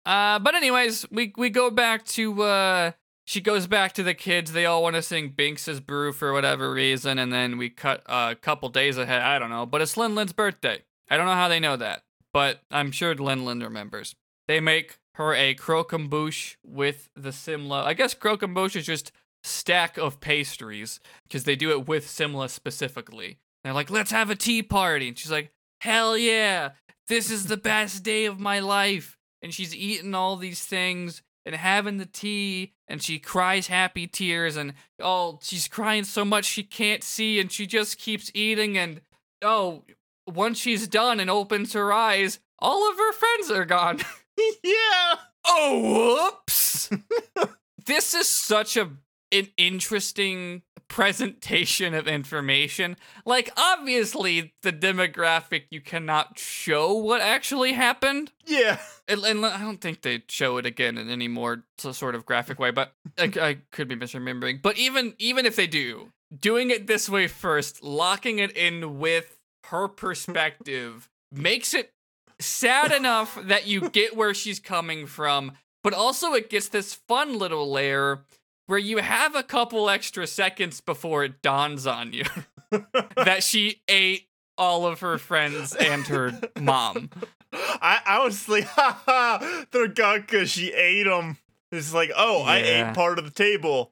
Uh, 0.06 0.40
but 0.40 0.56
anyways, 0.56 1.06
we 1.12 1.34
we 1.38 1.50
go 1.50 1.70
back 1.70 2.06
to 2.06 2.44
uh, 2.44 2.92
she 3.30 3.42
goes 3.42 3.68
back 3.68 3.94
to 3.94 4.02
the 4.02 4.16
kids. 4.16 4.54
They 4.54 4.66
all 4.66 4.82
want 4.82 4.96
to 4.96 5.04
sing 5.04 5.30
Binks's 5.36 5.80
brew 5.80 6.14
for 6.14 6.34
whatever 6.34 6.72
reason, 6.74 7.20
and 7.20 7.32
then 7.32 7.60
we 7.60 7.70
cut 7.70 8.02
uh, 8.08 8.30
a 8.32 8.36
couple 8.36 8.70
days 8.70 8.98
ahead. 8.98 9.22
I 9.22 9.38
don't 9.38 9.52
know, 9.52 9.68
but 9.68 9.82
it's 9.82 9.98
Lin 9.98 10.16
Lin's 10.16 10.34
birthday. 10.34 10.84
I 11.12 11.18
don't 11.18 11.28
know 11.28 11.34
how 11.34 11.48
they 11.48 11.60
know 11.60 11.78
that, 11.78 12.02
but 12.34 12.62
I'm 12.72 12.92
sure 12.92 13.14
Lin 13.14 13.46
Lin 13.46 13.60
remembers. 13.60 14.16
They 14.48 14.60
make 14.60 14.98
her 15.14 15.36
a 15.36 15.54
croquembouche 15.54 16.56
with 16.66 17.10
the 17.16 17.30
semla. 17.30 17.84
I 17.84 17.94
guess 17.94 18.16
croquembouche 18.16 18.78
is 18.78 18.88
just 18.88 19.12
stack 19.44 20.00
of 20.00 20.20
pastries 20.20 21.00
because 21.28 21.44
they 21.44 21.56
do 21.56 21.70
it 21.70 21.88
with 21.88 22.08
semla 22.08 22.50
specifically. 22.50 23.38
They're 23.64 23.74
like, 23.74 23.92
let's 23.92 24.10
have 24.10 24.32
a 24.32 24.36
tea 24.36 24.64
party, 24.64 25.10
and 25.10 25.18
she's 25.18 25.32
like, 25.32 25.52
hell 25.82 26.18
yeah, 26.18 26.70
this 27.08 27.30
is 27.30 27.46
the 27.46 27.58
best 27.58 28.02
day 28.02 28.26
of 28.26 28.40
my 28.40 28.60
life 28.60 29.19
and 29.42 29.54
she's 29.54 29.76
eating 29.76 30.16
all 30.16 30.36
these 30.36 30.66
things 30.66 31.22
and 31.46 31.56
having 31.56 31.98
the 31.98 32.06
tea 32.06 32.74
and 32.88 33.02
she 33.02 33.20
cries 33.20 33.68
happy 33.68 34.08
tears 34.08 34.56
and 34.56 34.74
oh 35.00 35.40
she's 35.42 35.68
crying 35.68 36.04
so 36.04 36.24
much 36.26 36.46
she 36.46 36.64
can't 36.64 37.04
see 37.04 37.40
and 37.40 37.52
she 37.52 37.66
just 37.66 37.98
keeps 37.98 38.32
eating 38.34 38.78
and 38.78 39.02
oh 39.42 39.84
once 40.28 40.58
she's 40.58 40.88
done 40.88 41.20
and 41.20 41.30
opens 41.30 41.74
her 41.74 41.92
eyes 41.92 42.40
all 42.60 42.90
of 42.90 42.98
her 42.98 43.14
friends 43.14 43.52
are 43.52 43.66
gone 43.66 44.00
yeah. 44.64 45.16
oh 45.48 46.32
whoops 46.46 46.90
this 47.86 48.14
is 48.14 48.28
such 48.28 48.78
a 48.78 48.90
an 49.32 49.48
interesting 49.58 50.64
presentation 50.90 51.94
of 51.94 52.08
information 52.08 52.98
like 53.26 53.50
obviously 53.56 54.54
the 54.64 54.74
demographic 54.74 55.64
you 55.70 55.80
cannot 55.80 56.38
show 56.38 56.94
what 56.94 57.22
actually 57.22 57.74
happened 57.74 58.32
Yeah. 58.46 58.80
and, 59.08 59.24
and 59.24 59.46
I 59.46 59.60
don't 59.62 59.80
think 59.80 60.02
they 60.02 60.24
show 60.28 60.58
it 60.58 60.66
again 60.66 60.98
in 60.98 61.10
any 61.10 61.28
more 61.28 61.64
sort 61.78 62.16
of 62.16 62.26
graphic 62.26 62.60
way, 62.60 62.72
but 62.72 62.94
I, 63.18 63.32
I 63.40 63.58
could 63.72 63.88
be 63.88 63.96
misremembering. 63.96 64.62
But 64.62 64.78
even 64.78 65.14
even 65.20 65.46
if 65.46 65.56
they 65.56 65.68
do, 65.68 66.12
doing 66.38 66.70
it 66.72 66.88
this 66.88 67.08
way 67.08 67.28
first, 67.28 67.84
locking 67.84 68.40
it 68.40 68.52
in 68.58 69.00
with 69.00 69.38
her 69.68 69.88
perspective 69.88 71.08
makes 71.32 71.74
it 71.74 71.94
sad 72.40 72.92
enough 72.92 73.38
that 73.44 73.68
you 73.68 73.90
get 73.90 74.16
where 74.16 74.34
she's 74.34 74.60
coming 74.60 75.06
from, 75.06 75.52
but 75.84 75.94
also 75.94 76.34
it 76.34 76.50
gets 76.50 76.70
this 76.70 76.94
fun 76.94 77.38
little 77.38 77.72
layer 77.72 78.26
where 78.70 78.78
you 78.78 78.98
have 79.00 79.34
a 79.36 79.42
couple 79.42 79.90
extra 79.90 80.28
seconds 80.28 80.80
before 80.80 81.24
it 81.24 81.42
dawns 81.42 81.88
on 81.88 82.14
you 82.14 82.24
that 83.16 83.42
she 83.42 83.82
ate 83.88 84.28
all 84.60 84.86
of 84.86 85.00
her 85.00 85.18
friends 85.18 85.74
and 85.76 86.06
her 86.06 86.40
mom. 86.60 87.10
I, 87.52 88.00
I 88.06 88.24
was 88.24 88.48
like, 88.48 88.64
ha 88.68 89.02
ha, 89.08 89.66
they're 89.72 89.88
gone 89.88 90.22
because 90.22 90.52
she 90.52 90.72
ate 90.72 91.06
them. 91.06 91.38
It's 91.72 91.96
like, 91.96 92.12
oh, 92.16 92.44
I 92.44 92.58
ate 92.60 92.94
part 92.94 93.18
of 93.18 93.26
the 93.26 93.32
table. 93.32 93.92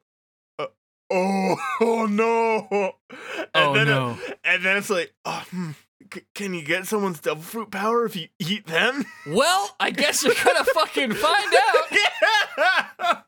Uh, 0.59 0.67
oh, 1.09 1.55
oh 1.81 2.05
no. 2.05 2.67
And 3.09 3.49
Oh, 3.55 3.73
then 3.73 3.87
no. 3.87 4.17
It, 4.27 4.39
and 4.43 4.63
then 4.63 4.77
it's 4.77 4.91
like, 4.91 5.11
oh, 5.25 5.43
hmm, 5.49 5.71
c- 6.13 6.21
can 6.35 6.53
you 6.53 6.63
get 6.63 6.85
someone's 6.85 7.19
devil 7.19 7.41
fruit 7.41 7.71
power 7.71 8.05
if 8.05 8.15
you 8.15 8.27
eat 8.37 8.67
them? 8.67 9.05
Well, 9.25 9.75
I 9.79 9.89
guess 9.89 10.23
you're 10.23 10.35
gonna 10.43 10.63
fucking 10.65 11.13
find 11.13 11.53
out. 11.55 13.23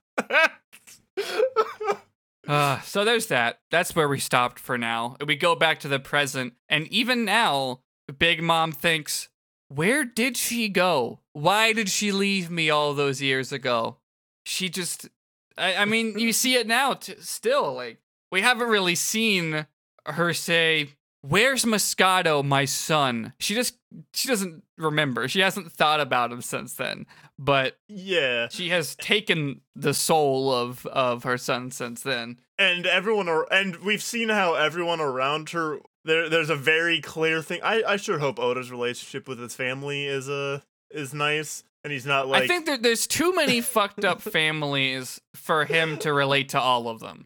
Yeah. 1.20 1.94
Uh, 2.48 2.82
so 2.82 3.06
there's 3.06 3.28
that. 3.28 3.60
That's 3.70 3.96
where 3.96 4.10
we 4.10 4.18
stopped 4.18 4.58
for 4.58 4.76
now. 4.76 5.18
We 5.24 5.36
go 5.36 5.56
back 5.56 5.80
to 5.82 5.88
the 5.88 6.00
present, 6.00 6.54
and 6.68 6.88
even 6.88 7.24
now, 7.24 7.82
Big 8.18 8.42
Mom 8.42 8.72
thinks, 8.72 9.30
where 9.68 10.04
did 10.04 10.36
she 10.36 10.68
go? 10.68 11.20
Why 11.34 11.74
did 11.74 11.90
she 11.90 12.12
leave 12.12 12.50
me 12.50 12.72
all 12.72 12.96
those 12.96 13.22
years 13.22 13.52
ago? 13.52 13.98
She 14.46 14.68
just, 14.68 15.08
I, 15.60 15.76
I 15.76 15.86
mean, 15.86 16.18
you 16.18 16.34
see 16.34 16.56
it 16.56 16.66
now 16.66 16.94
t- 16.96 17.14
still. 17.20 17.76
Like, 17.76 18.00
we 18.32 18.42
haven't 18.42 18.70
really 18.70 18.96
seen 18.96 19.68
her 20.08 20.34
say, 20.34 20.96
Where's 21.22 21.66
Moscato, 21.66 22.44
my 22.46 22.66
son? 22.66 23.34
She 23.40 23.54
just, 23.54 23.76
she 24.14 24.28
doesn't 24.28 24.64
remember. 24.78 25.28
She 25.28 25.42
hasn't 25.42 25.72
thought 25.72 26.00
about 26.00 26.32
him 26.32 26.42
since 26.42 26.74
then. 26.76 27.06
But 27.38 27.78
Yeah. 27.88 28.48
she 28.50 28.70
has 28.70 28.96
taken 28.96 29.62
the 29.76 29.94
soul 29.94 30.52
of 30.54 30.86
of 30.86 31.24
her 31.24 31.38
son 31.38 31.72
since 31.72 32.02
then. 32.02 32.40
and 32.58 32.86
everyone 32.86 33.28
and 33.52 33.78
we've 33.78 34.04
seen 34.04 34.30
how 34.30 34.54
everyone 34.56 35.00
around 35.02 35.50
her 35.52 35.80
there 36.06 36.30
there's 36.30 36.50
a 36.50 36.56
very 36.56 37.00
clear 37.02 37.42
thing 37.42 37.60
i 37.64 37.82
i 37.88 37.96
sure 37.98 38.20
hope 38.20 38.40
oda's 38.40 38.72
relationship 38.72 39.28
with 39.28 39.40
his 39.40 39.56
family 39.56 40.06
is 40.06 40.28
uh 40.30 40.60
is 40.92 41.14
nice 41.14 41.64
and 41.84 41.94
he's 41.94 42.06
not 42.06 42.28
like 42.28 42.44
I 42.44 42.48
think 42.48 42.66
that 42.66 42.84
there's 42.84 43.08
too 43.08 43.34
many 43.36 43.62
fucked 43.76 44.06
up 44.06 44.22
families 44.22 45.22
for 45.34 45.66
him 45.66 45.98
to 46.00 46.14
relate 46.14 46.50
to 46.50 46.60
all 46.60 46.88
of 46.88 47.00
them. 47.00 47.26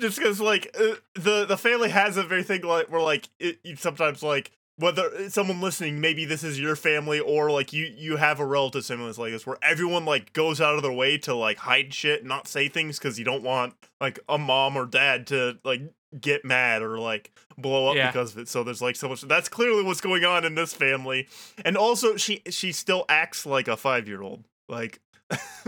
just 0.00 0.18
because 0.18 0.40
like 0.40 0.74
uh, 0.78 0.94
the 1.14 1.44
the 1.46 1.56
family 1.56 1.90
has 1.90 2.16
a 2.16 2.22
very 2.22 2.42
thing 2.42 2.62
like 2.62 2.90
where 2.90 3.00
like 3.00 3.28
it, 3.38 3.58
you 3.64 3.76
sometimes 3.76 4.22
like 4.22 4.52
whether 4.76 5.28
someone 5.28 5.60
listening 5.60 6.00
maybe 6.00 6.24
this 6.24 6.42
is 6.42 6.58
your 6.58 6.74
family 6.74 7.20
or 7.20 7.50
like 7.50 7.72
you 7.72 7.84
you 7.84 8.16
have 8.16 8.40
a 8.40 8.46
relative 8.46 8.84
similar 8.84 9.12
like 9.12 9.30
this 9.32 9.46
where 9.46 9.58
everyone 9.62 10.06
like 10.06 10.32
goes 10.32 10.60
out 10.60 10.76
of 10.76 10.82
their 10.82 10.92
way 10.92 11.18
to 11.18 11.34
like 11.34 11.58
hide 11.58 11.92
shit 11.92 12.24
not 12.24 12.48
say 12.48 12.66
things 12.68 12.98
because 12.98 13.18
you 13.18 13.24
don't 13.24 13.42
want 13.42 13.74
like 14.00 14.18
a 14.28 14.38
mom 14.38 14.76
or 14.76 14.86
dad 14.86 15.26
to 15.26 15.58
like 15.64 15.82
get 16.18 16.44
mad 16.44 16.82
or 16.82 16.98
like 16.98 17.30
blow 17.58 17.88
up 17.90 17.96
Yeah. 17.96 18.08
because 18.08 18.32
of 18.32 18.38
it 18.38 18.48
so 18.48 18.64
there's 18.64 18.80
like 18.82 18.96
so 18.96 19.08
much 19.08 19.20
that's 19.22 19.48
clearly 19.48 19.82
what's 19.84 20.00
going 20.00 20.24
on 20.24 20.44
in 20.44 20.54
this 20.54 20.72
family 20.72 21.28
and 21.64 21.76
also 21.76 22.16
she 22.16 22.42
she 22.50 22.72
still 22.72 23.04
acts 23.08 23.44
like 23.46 23.68
a 23.68 23.76
five 23.76 24.08
year 24.08 24.22
old 24.22 24.44
like 24.68 25.00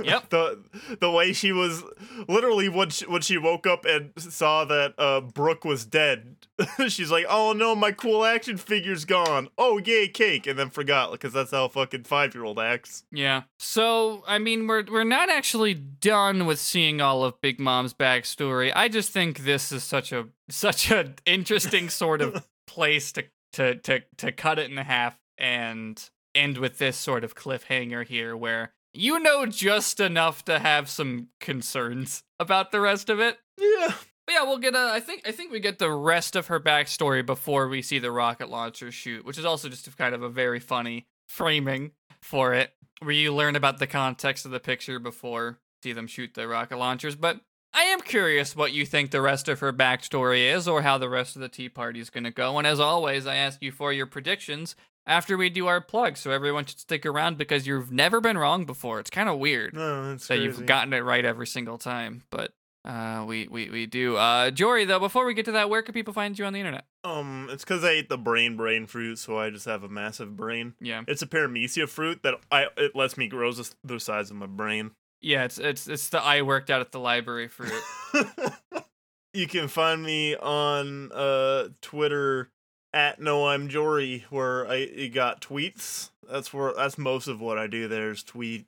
Yep. 0.03 0.29
the 0.31 0.59
the 1.01 1.11
way 1.11 1.33
she 1.33 1.53
was 1.53 1.83
literally 2.29 2.69
when 2.69 2.91
she, 2.91 3.07
when 3.07 3.23
she 3.23 3.39
woke 3.39 3.67
up 3.67 3.85
and 3.85 4.13
saw 4.17 4.65
that 4.65 4.95
uh 4.99 5.21
Brook 5.21 5.65
was 5.65 5.85
dead, 5.85 6.37
she's 6.89 7.11
like, 7.11 7.27
"Oh 7.29 7.53
no, 7.53 7.75
my 7.75 7.93
cool 7.93 8.25
action 8.25 8.57
figure's 8.57 9.05
gone. 9.05 9.49
Oh 9.59 9.79
yay, 9.79 10.09
cake!" 10.09 10.47
And 10.47 10.59
then 10.59 10.71
forgot 10.71 11.13
because 11.13 11.33
that's 11.33 11.51
how 11.51 11.67
a 11.67 11.69
fucking 11.69 12.05
five 12.05 12.35
year 12.35 12.45
old 12.45 12.59
acts. 12.59 13.05
Yeah. 13.11 13.43
So 13.59 14.25
I 14.27 14.39
mean, 14.39 14.67
we're 14.67 14.85
we're 14.91 15.05
not 15.05 15.31
actually 15.31 15.75
done 15.75 16.47
with 16.47 16.59
seeing 16.59 17.01
all 17.01 17.25
of 17.25 17.41
Big 17.41 17.61
Mom's 17.61 17.95
backstory. 17.95 18.73
I 18.75 18.89
just 18.89 19.11
think 19.11 19.41
this 19.41 19.73
is 19.73 19.83
such 19.83 20.13
a 20.13 20.29
such 20.49 20.91
a 20.91 21.15
interesting 21.27 21.89
sort 21.89 22.21
of 22.21 22.47
place 22.67 23.13
to 23.13 23.25
to 23.55 23.77
to 23.77 24.03
to 24.19 24.33
cut 24.33 24.59
it 24.59 24.71
in 24.71 24.77
half 24.77 25.19
and 25.39 26.11
end 26.35 26.59
with 26.59 26.79
this 26.79 26.97
sort 26.97 27.25
of 27.25 27.35
cliffhanger 27.35 28.07
here, 28.07 28.37
where 28.37 28.73
you 28.95 29.21
know 29.21 29.47
just 29.47 30.01
enough 30.01 30.45
to 30.47 30.59
have 30.59 30.89
some 30.89 31.29
concerns 31.41 32.23
about 32.39 32.73
the 32.73 32.81
rest 32.81 33.09
of 33.11 33.21
it. 33.21 33.39
Yeah, 33.59 33.95
But 34.27 34.33
yeah, 34.33 34.43
we'll 34.45 34.59
get 34.59 34.75
a. 34.75 34.91
I 34.93 35.01
think 35.01 35.27
I 35.27 35.33
think 35.33 35.53
we 35.53 35.61
get 35.61 35.79
the 35.79 35.91
rest 35.91 36.37
of 36.37 36.49
her 36.49 36.61
backstory 36.61 37.25
before 37.25 37.69
we 37.69 37.83
see 37.83 37.99
the 37.99 38.11
rocket 38.11 38.49
launcher 38.49 38.91
shoot, 38.93 39.25
which 39.25 39.39
is 39.39 39.45
also 39.45 39.69
just 39.69 39.97
kind 39.97 40.15
of 40.15 40.23
a 40.23 40.29
very 40.29 40.61
funny 40.61 41.07
framing 41.29 41.93
for 42.23 42.55
it, 42.55 42.73
where 43.01 43.13
you 43.13 43.35
learn 43.35 43.57
about 43.57 43.79
the 43.79 43.87
context 43.87 44.45
of 44.45 44.51
the 44.51 44.61
picture 44.61 44.99
before 44.99 45.59
see 45.83 45.93
them 45.93 46.07
shoot 46.07 46.35
the 46.35 46.47
rocket 46.47 46.79
launchers. 46.79 47.17
But 47.17 47.41
I 47.75 47.83
am 47.83 48.01
curious 48.01 48.55
what 48.55 48.73
you 48.73 48.85
think 48.87 49.11
the 49.11 49.21
rest 49.21 49.49
of 49.49 49.61
her 49.61 49.73
backstory 49.73 50.53
is, 50.53 50.69
or 50.69 50.83
how 50.83 50.99
the 50.99 51.09
rest 51.09 51.37
of 51.37 51.43
the 51.43 51.49
Tea 51.49 51.69
Party 51.69 52.01
is 52.01 52.11
going 52.11 52.25
to 52.25 52.31
go. 52.31 52.59
And 52.59 52.67
as 52.67 52.79
always, 52.79 53.27
I 53.27 53.37
ask 53.37 53.63
you 53.63 53.73
for 53.73 53.93
your 53.93 54.07
predictions 54.07 54.77
after 55.07 55.37
we 55.37 55.51
do 55.51 55.67
our 55.67 55.81
plug, 55.81 56.17
so 56.17 56.31
everyone 56.31 56.65
should 56.65 56.81
stick 56.81 57.05
around 57.05 57.39
because 57.39 57.67
you've 57.67 57.91
never 57.93 58.21
been 58.21 58.39
wrong 58.39 58.65
before. 58.65 59.01
It's 59.01 59.11
kind 59.11 59.29
of 59.29 59.39
weird 59.39 59.75
no, 59.75 60.15
that 60.15 60.27
crazy. 60.27 60.43
you've 60.43 60.67
gotten 60.67 60.93
it 60.93 61.01
right 61.01 61.25
every 61.25 61.47
single 61.47 61.79
time, 61.79 62.23
but 62.31 62.53
uh, 62.85 63.25
we 63.27 63.47
we 63.49 63.71
we 63.71 63.87
do. 63.87 64.17
Uh, 64.17 64.51
Jory, 64.51 64.85
though, 64.85 64.99
before 64.99 65.25
we 65.25 65.35
get 65.35 65.45
to 65.47 65.53
that, 65.53 65.71
where 65.71 65.83
can 65.83 65.93
people 65.95 66.13
find 66.13 66.39
you 66.39 66.45
on 66.45 66.53
the 66.53 66.59
internet? 66.59 66.85
Um, 67.05 67.49
it's 67.51 67.65
because 67.65 67.85
I 67.85 67.91
ate 67.91 68.09
the 68.09 68.19
brain 68.19 68.57
brain 68.57 68.87
fruit, 68.87 69.19
so 69.19 69.39
I 69.39 69.51
just 69.51 69.67
have 69.67 69.83
a 69.83 69.89
massive 69.89 70.37
brain. 70.37 70.75
Yeah, 70.81 71.03
It's 71.07 71.23
a 71.23 71.27
paramecia 71.27 71.89
fruit 71.89 72.23
that 72.23 72.35
I 72.51 72.67
it 72.77 72.95
lets 72.95 73.17
me 73.17 73.29
grow 73.29 73.53
the, 73.53 73.71
the 73.85 74.01
size 74.01 74.31
of 74.31 74.37
my 74.37 74.47
brain. 74.47 74.93
yeah, 75.21 75.45
it's 75.45 75.59
it's 75.59 75.89
it's 75.89 76.09
the 76.09 76.21
I 76.23 76.43
worked 76.43 76.71
out 76.71 76.81
at 76.81 76.93
the 76.93 77.01
library 77.01 77.49
fruit. 77.49 77.73
you 79.35 79.47
can 79.47 79.69
find 79.69 80.03
me 80.03 80.37
on 80.37 81.11
uh 81.13 81.69
Twitter 81.81 82.51
at 82.93 83.21
no 83.21 83.49
I'm 83.49 83.69
Jory 83.69 84.25
where 84.31 84.67
I 84.67 84.77
you 84.77 85.09
got 85.09 85.41
tweets. 85.41 86.11
That's 86.31 86.53
where 86.53 86.73
that's 86.75 86.99
most 86.99 87.29
of 87.29 87.41
what 87.41 87.59
I 87.59 87.67
do 87.67 87.89
there 87.89 88.11
is 88.11 88.23
tweet. 88.23 88.67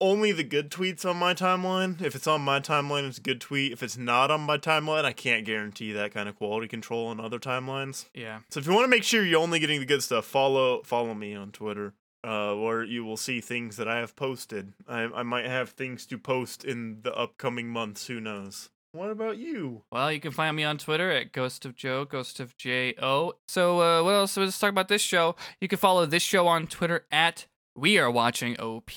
Only 0.00 0.32
the 0.32 0.44
good 0.44 0.70
tweets 0.70 1.04
on 1.04 1.16
my 1.18 1.34
timeline. 1.34 2.00
If 2.00 2.14
it's 2.14 2.26
on 2.26 2.40
my 2.40 2.58
timeline, 2.60 3.06
it's 3.06 3.18
a 3.18 3.22
good 3.22 3.40
tweet. 3.40 3.72
If 3.72 3.82
it's 3.82 3.98
not 3.98 4.30
on 4.30 4.40
my 4.40 4.56
timeline, 4.56 5.04
I 5.04 5.12
can't 5.12 5.44
guarantee 5.44 5.92
that 5.92 6.14
kind 6.14 6.28
of 6.28 6.36
quality 6.36 6.68
control 6.68 7.08
on 7.08 7.20
other 7.20 7.38
timelines. 7.38 8.06
yeah, 8.14 8.38
So 8.50 8.60
if 8.60 8.66
you 8.66 8.72
want 8.72 8.84
to 8.84 8.88
make 8.88 9.02
sure 9.02 9.24
you're 9.24 9.40
only 9.40 9.58
getting 9.58 9.80
the 9.80 9.86
good 9.86 10.02
stuff, 10.02 10.24
follow 10.24 10.82
follow 10.84 11.12
me 11.12 11.34
on 11.34 11.50
Twitter, 11.50 11.92
uh, 12.22 12.54
where 12.54 12.82
you 12.82 13.04
will 13.04 13.18
see 13.18 13.40
things 13.42 13.76
that 13.76 13.88
I 13.88 13.98
have 13.98 14.16
posted. 14.16 14.72
I 14.88 15.02
I 15.02 15.22
might 15.22 15.46
have 15.46 15.70
things 15.70 16.06
to 16.06 16.18
post 16.18 16.64
in 16.64 17.00
the 17.02 17.14
upcoming 17.14 17.68
months. 17.68 18.06
Who 18.06 18.20
knows? 18.20 18.70
What 18.94 19.10
about 19.10 19.38
you? 19.38 19.82
Well, 19.90 20.12
you 20.12 20.20
can 20.20 20.30
find 20.30 20.56
me 20.56 20.62
on 20.62 20.78
Twitter 20.78 21.10
at 21.10 21.32
Ghost 21.32 21.64
of 21.64 21.74
Joe, 21.74 22.04
Ghost 22.04 22.38
of 22.38 22.56
J 22.56 22.94
O. 23.02 23.32
So, 23.48 23.80
uh, 23.80 24.04
what 24.04 24.12
else? 24.12 24.36
Let's 24.36 24.56
talk 24.56 24.70
about 24.70 24.86
this 24.86 25.02
show. 25.02 25.34
You 25.60 25.66
can 25.66 25.78
follow 25.78 26.06
this 26.06 26.22
show 26.22 26.46
on 26.46 26.68
Twitter 26.68 27.04
at 27.10 27.46
We 27.74 27.98
Are 27.98 28.08
Watching 28.08 28.56
OP, 28.60 28.92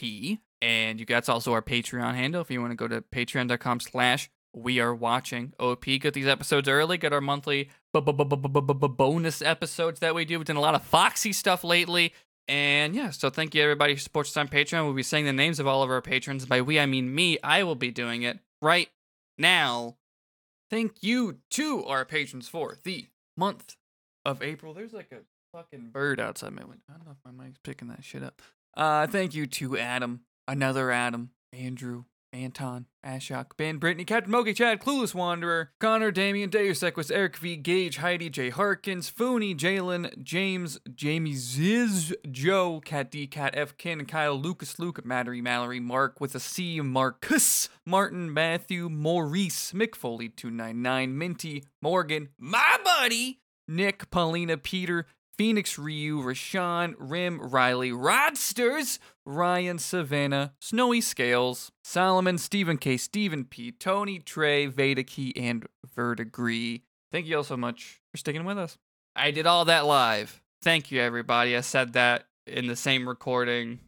and 0.61 0.99
you 0.99 1.05
that's 1.07 1.29
also 1.29 1.51
our 1.51 1.63
Patreon 1.63 2.13
handle. 2.13 2.41
If 2.41 2.51
you 2.51 2.61
want 2.61 2.73
to 2.73 2.75
go 2.75 2.87
to 2.87 3.01
Patreon.com/slash 3.01 4.29
We 4.53 4.79
Are 4.79 4.93
Watching 4.93 5.53
OP, 5.59 5.85
get 5.85 6.13
these 6.13 6.27
episodes 6.27 6.69
early. 6.69 6.99
Get 6.99 7.11
our 7.11 7.19
monthly 7.19 7.71
bonus 7.91 9.41
episodes 9.41 9.99
that 10.01 10.13
we 10.13 10.25
do. 10.25 10.37
We've 10.37 10.45
done 10.45 10.57
a 10.57 10.61
lot 10.61 10.75
of 10.75 10.83
Foxy 10.83 11.33
stuff 11.33 11.63
lately. 11.63 12.13
And 12.47 12.93
yeah, 12.93 13.09
so 13.09 13.31
thank 13.31 13.55
you 13.55 13.63
everybody 13.63 13.93
who 13.93 13.99
supports 13.99 14.29
us 14.29 14.37
on 14.37 14.47
Patreon. 14.47 14.85
We'll 14.85 14.93
be 14.93 15.01
saying 15.01 15.25
the 15.25 15.33
names 15.33 15.59
of 15.59 15.65
all 15.65 15.81
of 15.81 15.89
our 15.89 16.03
patrons. 16.03 16.45
By 16.45 16.61
we, 16.61 16.79
I 16.79 16.85
mean 16.85 17.15
me. 17.15 17.39
I 17.43 17.63
will 17.63 17.75
be 17.75 17.89
doing 17.89 18.21
it 18.21 18.37
right 18.61 18.89
now. 19.37 19.97
Thank 20.69 21.01
you 21.01 21.37
to 21.51 21.85
our 21.85 22.03
patrons 22.03 22.49
for 22.49 22.77
the 22.83 23.07
month 23.37 23.77
of 24.25 24.41
April. 24.41 24.73
There's 24.73 24.91
like 24.91 25.11
a 25.13 25.19
fucking 25.55 25.91
bird 25.91 26.19
outside 26.19 26.51
my 26.51 26.63
window. 26.63 26.83
I 26.89 26.97
don't 26.97 27.05
know 27.05 27.13
if 27.13 27.33
my 27.33 27.45
mic's 27.45 27.59
picking 27.63 27.87
that 27.87 28.03
shit 28.03 28.21
up. 28.21 28.41
Uh, 28.75 29.07
thank 29.07 29.33
you 29.33 29.45
to 29.47 29.77
Adam, 29.77 30.21
another 30.47 30.91
Adam, 30.91 31.31
Andrew, 31.53 32.03
Anton, 32.33 32.85
Ashok, 33.05 33.51
Ben, 33.57 33.77
Brittany, 33.77 34.05
Captain 34.05 34.31
Mogi, 34.31 34.55
Chad, 34.55 34.79
Clueless 34.79 35.15
Wanderer, 35.15 35.71
Connor, 35.79 36.11
Damien, 36.11 36.49
Deus 36.49 36.83
Equus, 36.83 37.09
Eric 37.09 37.37
V, 37.37 37.55
Gage, 37.55 37.97
Heidi, 37.97 38.29
J. 38.29 38.49
Harkins, 38.49 39.11
Fooney, 39.11 39.55
Jalen, 39.55 40.21
James, 40.23 40.79
Jamie 40.93 41.33
Ziz, 41.33 42.15
Joe, 42.29 42.81
Cat 42.81 43.09
D, 43.11 43.27
Cat 43.27 43.53
F, 43.55 43.77
Ken, 43.77 44.05
Kyle, 44.05 44.35
Lucas, 44.35 44.77
Luke, 44.79 45.03
Mattery, 45.03 45.41
Mallory, 45.41 45.79
Mark 45.79 46.19
with 46.19 46.35
a 46.35 46.39
C, 46.39 46.81
Marcus, 46.81 47.69
Martin, 47.85 48.33
Matthew, 48.33 48.89
Maurice, 48.89 49.71
Mick 49.71 49.95
Foley, 49.95 50.29
299, 50.29 51.17
Minty, 51.17 51.63
Morgan, 51.81 52.29
my 52.37 52.77
buddy, 52.83 53.39
Nick, 53.67 54.09
Paulina, 54.11 54.57
Peter, 54.57 55.07
Phoenix 55.37 55.77
Ryu, 55.77 56.19
Rashawn, 56.21 56.95
Rim, 56.97 57.39
Riley, 57.39 57.91
Rodsters, 57.91 58.99
Ryan, 59.25 59.77
Savannah, 59.77 60.53
Snowy 60.59 61.01
Scales, 61.01 61.71
Solomon, 61.83 62.37
Stephen 62.37 62.77
K, 62.77 62.97
Stephen 62.97 63.45
P, 63.45 63.71
Tony, 63.71 64.19
Trey, 64.19 64.65
Veda 64.65 65.03
Key, 65.03 65.33
and 65.37 65.67
Vertigree. 65.95 66.81
Thank 67.11 67.27
you 67.27 67.37
all 67.37 67.43
so 67.43 67.57
much 67.57 68.01
for 68.11 68.17
sticking 68.17 68.45
with 68.45 68.57
us. 68.57 68.77
I 69.15 69.31
did 69.31 69.45
all 69.45 69.65
that 69.65 69.85
live. 69.85 70.41
Thank 70.61 70.91
you, 70.91 71.01
everybody. 71.01 71.55
I 71.55 71.61
said 71.61 71.93
that 71.93 72.25
in 72.45 72.67
the 72.67 72.75
same 72.75 73.07
recording. 73.07 73.79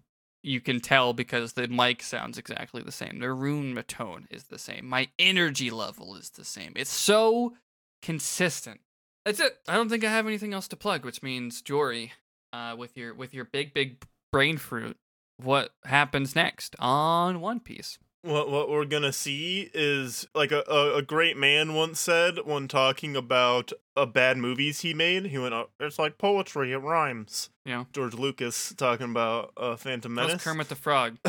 You 0.44 0.62
can 0.62 0.80
tell 0.80 1.14
because 1.14 1.54
the 1.54 1.68
mic 1.68 2.02
sounds 2.02 2.38
exactly 2.38 2.82
the 2.82 2.92
same. 2.92 3.20
The 3.20 3.34
room 3.34 3.82
tone 3.88 4.28
is 4.30 4.46
the 4.46 4.60
same. 4.60 4.86
My 4.88 5.10
energy 5.18 5.70
level 5.70 6.16
is 6.16 6.30
the 6.30 6.46
same. 6.46 6.74
It's 6.76 6.94
so 6.94 7.54
consistent. 8.02 8.80
That's 9.26 9.40
it. 9.40 9.58
I 9.68 9.76
don't 9.76 9.90
think 9.90 10.04
I 10.04 10.12
have 10.12 10.28
anything 10.28 10.54
else 10.54 10.68
to 10.70 10.76
plug, 10.76 11.06
which 11.06 11.22
means 11.22 11.62
Jory, 11.62 12.14
uh, 12.54 12.76
with 12.78 12.98
your 12.98 13.14
with 13.14 13.34
your 13.34 13.46
big 13.46 13.74
big 13.74 14.04
brain 14.32 14.58
fruit, 14.58 14.98
what 15.38 15.72
happens 15.86 16.36
next 16.36 16.76
on 16.80 17.42
One 17.42 17.60
Piece? 17.60 17.98
What 18.22 18.50
what 18.50 18.70
we're 18.70 18.86
gonna 18.86 19.14
see 19.14 19.70
is 19.74 20.28
like 20.36 20.52
a, 20.52 20.64
a, 20.70 20.98
a 20.98 21.02
great 21.02 21.38
man 21.38 21.74
once 21.74 22.00
said 22.00 22.40
when 22.44 22.68
talking 22.68 23.16
about 23.16 23.72
uh, 23.96 24.06
bad 24.06 24.38
movies 24.38 24.82
he 24.82 24.94
made. 24.94 25.28
He 25.28 25.38
went, 25.38 25.54
oh, 25.54 25.70
"It's 25.80 25.98
like 25.98 26.18
poetry; 26.18 26.74
it 26.74 26.78
rhymes." 26.78 27.50
Yeah. 27.66 27.86
George 27.94 28.14
Lucas 28.14 28.74
talking 28.76 29.12
about 29.12 29.54
uh, 29.56 29.78
Phantom 29.78 30.14
Menace. 30.14 30.44
Kermit 30.44 30.70
the 30.70 30.76
Frog. 30.76 31.18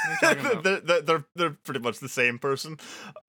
What 0.00 0.08
are 0.08 0.12
you 0.12 0.34
talking 0.34 0.52
about? 0.52 0.64
they're, 0.64 0.80
they're, 0.80 1.02
they're, 1.02 1.24
they're 1.36 1.50
pretty 1.50 1.80
much 1.80 1.98
the 1.98 2.08
same 2.08 2.38
person. 2.38 2.78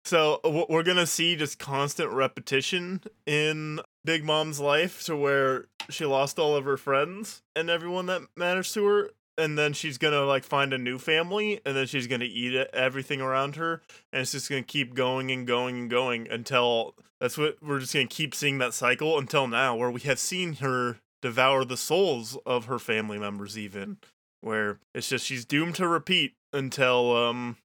So 0.06 0.40
we're 0.70 0.84
gonna 0.84 1.06
see 1.06 1.36
just 1.36 1.60
constant 1.60 2.12
repetition 2.12 3.02
in 3.26 3.82
Big 4.04 4.24
Mom's 4.24 4.60
life, 4.60 5.04
to 5.04 5.16
where 5.16 5.66
she 5.90 6.06
lost 6.06 6.40
all 6.40 6.56
of 6.56 6.66
her 6.66 6.78
friends 6.78 7.42
and 7.56 7.70
everyone 7.70 8.08
that 8.08 8.22
matters 8.36 8.74
to 8.74 8.86
her, 8.86 9.10
and 9.38 9.58
then 9.58 9.74
she's 9.74 9.98
gonna 9.98 10.24
like 10.24 10.44
find 10.44 10.74
a 10.74 10.78
new 10.78 10.98
family, 10.98 11.60
and 11.66 11.76
then 11.76 11.88
she's 11.88 12.08
gonna 12.08 12.26
eat 12.26 12.56
everything 12.74 13.22
around 13.22 13.56
her, 13.56 13.82
and 14.12 14.22
it's 14.22 14.32
just 14.32 14.50
gonna 14.50 14.64
keep 14.64 14.94
going 14.94 15.32
and 15.32 15.48
going 15.48 15.78
and 15.78 15.90
going 15.90 16.28
until 16.30 16.96
that's 17.20 17.38
what 17.38 17.58
we're 17.62 17.80
just 17.80 17.94
gonna 17.94 18.08
keep 18.08 18.34
seeing 18.34 18.58
that 18.58 18.74
cycle 18.74 19.18
until 19.18 19.48
now, 19.48 19.76
where 19.76 19.92
we 19.92 20.02
have 20.02 20.20
seen 20.20 20.54
her 20.56 21.00
devour 21.22 21.64
the 21.64 21.78
souls 21.78 22.38
of 22.46 22.66
her 22.66 22.80
family 22.80 23.20
members, 23.20 23.58
even 23.58 23.98
where 24.42 24.80
it's 24.96 25.10
just 25.10 25.26
she's 25.26 25.46
doomed 25.46 25.76
to 25.76 25.88
repeat 25.88 26.34
until 26.52 27.16
um 27.16 27.58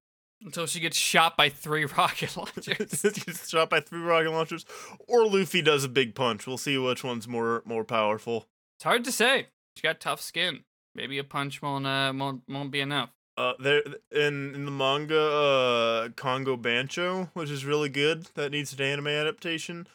Until 0.43 0.67
she 0.67 0.79
gets 0.79 0.97
shot 0.97 1.35
by 1.35 1.49
three 1.49 1.85
rocket 1.97 2.37
launchers. 2.37 3.01
she's 3.25 3.49
shot 3.49 3.69
by 3.69 3.79
three 3.79 4.01
rocket 4.01 4.31
launchers, 4.31 4.65
or 5.07 5.25
Luffy 5.25 5.61
does 5.61 5.83
a 5.83 5.89
big 5.89 6.13
punch. 6.15 6.45
We'll 6.45 6.57
see 6.57 6.77
which 6.77 7.03
one's 7.03 7.27
more 7.27 7.63
more 7.65 7.83
powerful. 7.83 8.47
It's 8.77 8.83
hard 8.83 9.03
to 9.05 9.11
say. 9.11 9.47
She 9.75 9.83
got 9.83 9.99
tough 9.99 10.21
skin. 10.21 10.63
Maybe 10.93 11.17
a 11.17 11.23
punch 11.23 11.61
won't 11.61 11.85
uh, 11.85 12.13
won't, 12.15 12.43
won't 12.47 12.71
be 12.71 12.81
enough. 12.81 13.09
Uh, 13.37 13.53
there 13.59 13.83
in 14.11 14.55
in 14.55 14.65
the 14.65 14.71
manga, 14.71 15.21
uh, 15.21 16.09
Kongo 16.15 16.57
Bancho, 16.57 17.29
which 17.33 17.51
is 17.51 17.65
really 17.65 17.89
good. 17.89 18.25
That 18.33 18.51
needs 18.51 18.73
an 18.73 18.81
anime 18.81 19.07
adaptation. 19.07 19.87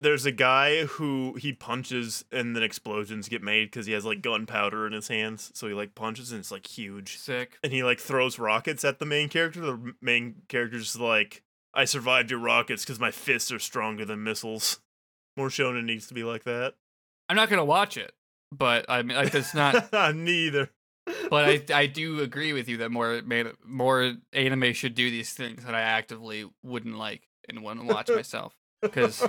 There's 0.00 0.26
a 0.26 0.32
guy 0.32 0.84
who 0.84 1.34
he 1.38 1.52
punches 1.52 2.24
and 2.32 2.54
then 2.56 2.62
explosions 2.62 3.28
get 3.28 3.42
made 3.42 3.66
because 3.66 3.86
he 3.86 3.92
has 3.92 4.04
like 4.04 4.22
gunpowder 4.22 4.86
in 4.86 4.92
his 4.92 5.08
hands. 5.08 5.50
So 5.54 5.68
he 5.68 5.74
like 5.74 5.94
punches 5.94 6.32
and 6.32 6.40
it's 6.40 6.50
like 6.50 6.66
huge. 6.66 7.18
Sick. 7.18 7.58
and 7.62 7.72
he 7.72 7.82
like 7.82 8.00
throws 8.00 8.38
rockets 8.38 8.84
at 8.84 8.98
the 8.98 9.06
main 9.06 9.28
character. 9.28 9.60
The 9.60 9.94
main 10.00 10.42
character's 10.48 10.98
like, 10.98 11.42
"I 11.74 11.84
survived 11.84 12.30
your 12.30 12.40
rockets 12.40 12.84
because 12.84 13.00
my 13.00 13.10
fists 13.10 13.52
are 13.52 13.58
stronger 13.58 14.04
than 14.04 14.22
missiles." 14.24 14.80
More 15.36 15.48
shonen 15.48 15.84
needs 15.84 16.06
to 16.08 16.14
be 16.14 16.24
like 16.24 16.44
that. 16.44 16.74
I'm 17.28 17.36
not 17.36 17.48
gonna 17.50 17.64
watch 17.64 17.96
it, 17.96 18.12
but 18.50 18.86
I 18.88 19.02
mean, 19.02 19.16
like, 19.16 19.30
that's 19.32 19.54
not. 19.54 19.92
Neither. 20.14 20.70
but 21.30 21.44
I 21.44 21.62
I 21.74 21.86
do 21.86 22.20
agree 22.20 22.52
with 22.52 22.68
you 22.68 22.78
that 22.78 22.90
more 22.90 23.22
more 23.64 24.14
anime 24.32 24.72
should 24.72 24.94
do 24.94 25.10
these 25.10 25.32
things 25.34 25.64
that 25.64 25.74
I 25.74 25.80
actively 25.82 26.48
wouldn't 26.62 26.96
like 26.96 27.28
and 27.48 27.62
wouldn't 27.62 27.86
watch 27.86 28.08
myself. 28.14 28.54
Because 28.80 29.26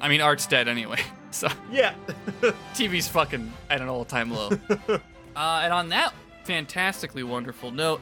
I 0.00 0.08
mean, 0.08 0.20
art's 0.20 0.46
dead 0.46 0.66
anyway, 0.68 0.98
so 1.30 1.48
yeah. 1.70 1.94
TV's 2.74 3.08
fucking 3.08 3.52
at 3.70 3.80
an 3.80 3.88
all-time 3.88 4.30
low. 4.30 4.50
Uh, 5.36 5.60
and 5.62 5.72
on 5.72 5.88
that 5.90 6.12
fantastically 6.42 7.22
wonderful 7.22 7.70
note, 7.70 8.00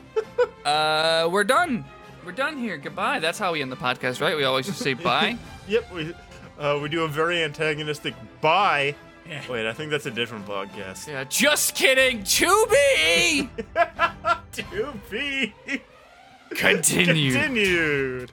uh, 0.64 1.28
we're 1.31 1.44
done. 1.44 1.85
We're 2.24 2.32
done 2.32 2.56
here. 2.56 2.78
Goodbye. 2.78 3.18
That's 3.18 3.39
how 3.39 3.52
we 3.52 3.60
end 3.60 3.70
the 3.70 3.77
podcast, 3.77 4.23
right? 4.23 4.35
We 4.35 4.44
always 4.44 4.64
just 4.64 4.78
say 4.78 4.94
bye. 4.94 5.36
yep. 5.68 5.93
We 5.93 6.14
uh, 6.59 6.78
we 6.82 6.89
do 6.89 7.02
a 7.05 7.09
very 7.09 7.44
antagonistic 7.44 8.14
bye. 8.40 8.94
Yeah. 9.28 9.43
Wait, 9.51 9.66
I 9.66 9.74
think 9.74 9.90
that's 9.90 10.06
a 10.06 10.10
different 10.10 10.47
podcast. 10.47 11.09
Yeah, 11.09 11.24
just 11.24 11.74
kidding. 11.74 12.24
To 12.24 12.66
be 12.70 13.51
to 14.52 14.94
be 15.10 15.52
continued. 16.55 17.35
continued. 17.35 18.32